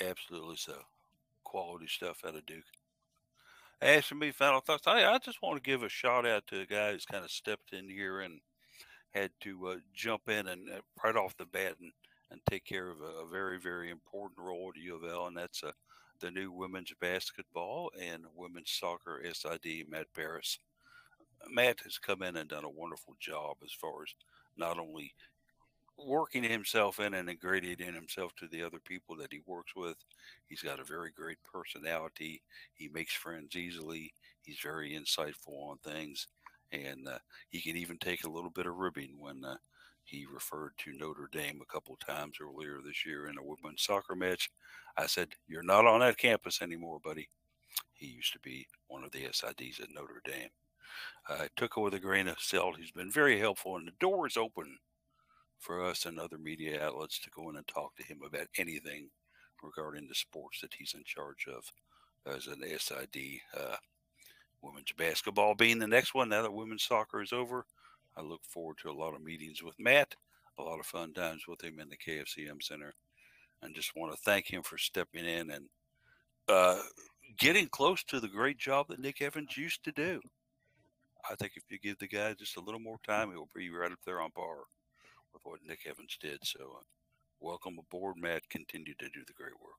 Absolutely 0.00 0.56
so. 0.56 0.74
Quality 1.44 1.86
stuff 1.86 2.22
out 2.26 2.34
of 2.34 2.46
Duke. 2.46 2.64
As 3.80 4.04
for 4.04 4.14
me, 4.14 4.30
final 4.30 4.60
thoughts. 4.60 4.86
I, 4.86 5.04
I 5.04 5.18
just 5.18 5.42
want 5.42 5.56
to 5.56 5.70
give 5.70 5.82
a 5.82 5.88
shout 5.88 6.24
out 6.24 6.46
to 6.48 6.60
a 6.60 6.66
guy 6.66 6.92
who's 6.92 7.04
kind 7.04 7.24
of 7.24 7.30
stepped 7.30 7.72
in 7.72 7.88
here 7.88 8.20
and 8.20 8.40
had 9.12 9.30
to 9.40 9.66
uh, 9.66 9.76
jump 9.92 10.28
in 10.28 10.46
and 10.46 10.68
uh, 10.70 10.80
right 11.04 11.16
off 11.16 11.36
the 11.36 11.46
bat 11.46 11.74
and 11.80 11.92
and 12.32 12.40
take 12.48 12.64
care 12.64 12.90
of 12.90 13.00
a, 13.00 13.24
a 13.24 13.28
very, 13.30 13.58
very 13.58 13.90
important 13.90 14.40
role 14.40 14.72
at 14.74 14.82
U 14.82 14.96
of 14.96 15.04
L, 15.04 15.26
and 15.26 15.36
that's 15.36 15.62
uh, 15.62 15.72
the 16.20 16.30
new 16.30 16.50
women's 16.50 16.92
basketball 17.00 17.90
and 18.00 18.24
women's 18.34 18.70
soccer 18.70 19.22
SID, 19.32 19.84
Matt 19.88 20.06
Barris. 20.16 20.58
Matt 21.50 21.80
has 21.84 21.98
come 21.98 22.22
in 22.22 22.36
and 22.36 22.48
done 22.48 22.64
a 22.64 22.70
wonderful 22.70 23.14
job 23.20 23.56
as 23.64 23.72
far 23.72 24.02
as 24.02 24.14
not 24.56 24.78
only 24.78 25.12
working 25.98 26.42
himself 26.42 27.00
in 27.00 27.14
and 27.14 27.28
ingratiating 27.28 27.94
himself 27.94 28.34
to 28.36 28.46
the 28.48 28.62
other 28.62 28.78
people 28.84 29.16
that 29.16 29.32
he 29.32 29.40
works 29.46 29.74
with. 29.76 29.96
He's 30.48 30.62
got 30.62 30.80
a 30.80 30.84
very 30.84 31.10
great 31.10 31.38
personality. 31.52 32.42
He 32.74 32.88
makes 32.88 33.14
friends 33.14 33.56
easily. 33.56 34.12
He's 34.42 34.58
very 34.62 34.92
insightful 34.92 35.70
on 35.70 35.78
things, 35.78 36.28
and 36.72 37.06
uh, 37.06 37.18
he 37.50 37.60
can 37.60 37.76
even 37.76 37.98
take 37.98 38.24
a 38.24 38.30
little 38.30 38.50
bit 38.50 38.66
of 38.66 38.76
ribbing 38.76 39.14
when 39.18 39.44
uh, 39.44 39.56
he 40.04 40.26
referred 40.26 40.72
to 40.78 40.92
Notre 40.92 41.28
Dame 41.32 41.60
a 41.62 41.72
couple 41.72 41.96
times 41.96 42.38
earlier 42.40 42.80
this 42.84 43.06
year 43.06 43.28
in 43.28 43.38
a 43.38 43.42
women's 43.42 43.82
soccer 43.82 44.14
match. 44.14 44.50
I 44.96 45.06
said, 45.06 45.28
You're 45.48 45.62
not 45.62 45.86
on 45.86 46.00
that 46.00 46.18
campus 46.18 46.60
anymore, 46.60 47.00
buddy. 47.02 47.28
He 47.94 48.06
used 48.06 48.32
to 48.32 48.40
be 48.40 48.66
one 48.88 49.04
of 49.04 49.12
the 49.12 49.24
SIDs 49.24 49.80
at 49.80 49.88
Notre 49.94 50.22
Dame. 50.24 50.50
I 51.28 51.48
took 51.56 51.76
it 51.76 51.80
with 51.80 51.94
a 51.94 52.00
grain 52.00 52.28
of 52.28 52.40
salt. 52.40 52.76
He's 52.76 52.90
been 52.90 53.10
very 53.10 53.38
helpful, 53.38 53.76
and 53.76 53.86
the 53.86 53.92
door 54.00 54.26
is 54.26 54.36
open 54.36 54.78
for 55.58 55.84
us 55.84 56.04
and 56.04 56.18
other 56.18 56.38
media 56.38 56.84
outlets 56.84 57.20
to 57.20 57.30
go 57.30 57.48
in 57.48 57.56
and 57.56 57.66
talk 57.68 57.96
to 57.96 58.02
him 58.02 58.20
about 58.26 58.48
anything 58.58 59.08
regarding 59.62 60.08
the 60.08 60.14
sports 60.14 60.60
that 60.60 60.74
he's 60.74 60.94
in 60.94 61.04
charge 61.04 61.46
of 61.46 61.72
as 62.26 62.48
an 62.48 62.62
SID. 62.78 63.40
Uh, 63.56 63.76
women's 64.60 64.92
basketball 64.92 65.54
being 65.54 65.78
the 65.78 65.86
next 65.86 66.14
one 66.14 66.28
now 66.28 66.42
that 66.42 66.52
women's 66.52 66.82
soccer 66.82 67.22
is 67.22 67.32
over. 67.32 67.64
I 68.16 68.22
look 68.22 68.42
forward 68.44 68.76
to 68.82 68.90
a 68.90 68.92
lot 68.92 69.14
of 69.14 69.22
meetings 69.22 69.62
with 69.62 69.78
Matt, 69.78 70.14
a 70.58 70.62
lot 70.62 70.80
of 70.80 70.86
fun 70.86 71.12
times 71.12 71.42
with 71.48 71.62
him 71.62 71.80
in 71.80 71.88
the 71.88 71.96
KFC 71.96 72.46
Yum 72.46 72.60
Center, 72.60 72.94
and 73.62 73.74
just 73.74 73.96
want 73.96 74.12
to 74.12 74.18
thank 74.22 74.52
him 74.52 74.62
for 74.62 74.78
stepping 74.78 75.24
in 75.24 75.50
and 75.50 75.66
uh, 76.48 76.80
getting 77.38 77.68
close 77.68 78.02
to 78.04 78.20
the 78.20 78.28
great 78.28 78.58
job 78.58 78.88
that 78.88 79.00
Nick 79.00 79.22
Evans 79.22 79.56
used 79.56 79.84
to 79.84 79.92
do. 79.92 80.20
I 81.30 81.34
think 81.36 81.52
if 81.56 81.62
you 81.70 81.78
give 81.78 81.98
the 81.98 82.08
guy 82.08 82.34
just 82.34 82.56
a 82.56 82.60
little 82.60 82.80
more 82.80 82.98
time, 83.06 83.30
he'll 83.30 83.48
be 83.54 83.70
right 83.70 83.92
up 83.92 83.98
there 84.04 84.20
on 84.20 84.32
par 84.32 84.56
with 85.32 85.42
what 85.44 85.60
Nick 85.66 85.86
Evans 85.88 86.18
did. 86.20 86.38
So, 86.42 86.60
uh, 86.60 86.82
welcome 87.40 87.78
aboard, 87.78 88.16
Matt. 88.18 88.48
Continue 88.50 88.94
to 88.98 89.08
do 89.08 89.20
the 89.26 89.32
great 89.32 89.58
work. 89.62 89.78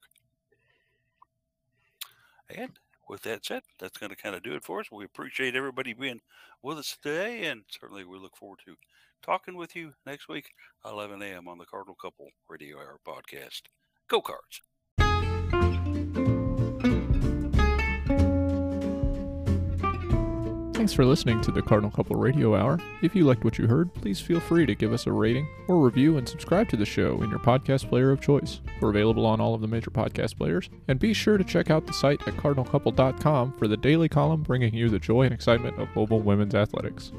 And 2.49 2.71
with 3.09 3.21
that 3.23 3.45
said, 3.45 3.63
that's 3.79 3.97
going 3.97 4.09
to 4.09 4.15
kind 4.15 4.35
of 4.35 4.43
do 4.43 4.53
it 4.53 4.63
for 4.63 4.79
us. 4.79 4.91
We 4.91 5.05
appreciate 5.05 5.55
everybody 5.55 5.93
being 5.93 6.21
with 6.61 6.77
us 6.77 6.97
today, 7.01 7.45
and 7.45 7.63
certainly 7.69 8.05
we 8.05 8.17
look 8.17 8.37
forward 8.37 8.59
to 8.65 8.75
talking 9.21 9.55
with 9.55 9.75
you 9.75 9.93
next 10.05 10.27
week, 10.27 10.49
11 10.85 11.21
a.m. 11.21 11.47
on 11.47 11.57
the 11.57 11.65
Cardinal 11.65 11.95
Couple 11.95 12.29
Radio 12.49 12.77
Hour 12.77 12.99
podcast. 13.05 13.61
Go 14.07 14.21
Cards! 14.21 14.61
Thanks 20.83 20.91
for 20.91 21.05
listening 21.05 21.39
to 21.43 21.51
the 21.53 21.61
Cardinal 21.61 21.91
Couple 21.91 22.17
Radio 22.17 22.57
Hour. 22.57 22.77
If 23.01 23.15
you 23.15 23.23
liked 23.23 23.45
what 23.45 23.57
you 23.57 23.67
heard, 23.67 23.93
please 23.93 24.19
feel 24.19 24.41
free 24.41 24.65
to 24.65 24.75
give 24.75 24.91
us 24.91 25.07
a 25.07 25.13
rating 25.13 25.47
or 25.69 25.79
review 25.79 26.17
and 26.17 26.27
subscribe 26.27 26.67
to 26.71 26.75
the 26.75 26.85
show 26.85 27.21
in 27.21 27.29
your 27.29 27.39
podcast 27.39 27.87
player 27.87 28.11
of 28.11 28.19
choice. 28.19 28.59
We're 28.81 28.89
available 28.89 29.25
on 29.25 29.39
all 29.39 29.55
of 29.55 29.61
the 29.61 29.67
major 29.69 29.91
podcast 29.91 30.37
players. 30.37 30.69
And 30.89 30.99
be 30.99 31.13
sure 31.13 31.37
to 31.37 31.43
check 31.45 31.69
out 31.69 31.87
the 31.87 31.93
site 31.93 32.27
at 32.27 32.33
cardinalcouple.com 32.33 33.53
for 33.53 33.69
the 33.69 33.77
daily 33.77 34.09
column 34.09 34.43
bringing 34.43 34.73
you 34.73 34.89
the 34.89 34.99
joy 34.99 35.21
and 35.21 35.33
excitement 35.33 35.79
of 35.79 35.87
mobile 35.95 36.19
women's 36.19 36.53
athletics. 36.53 37.13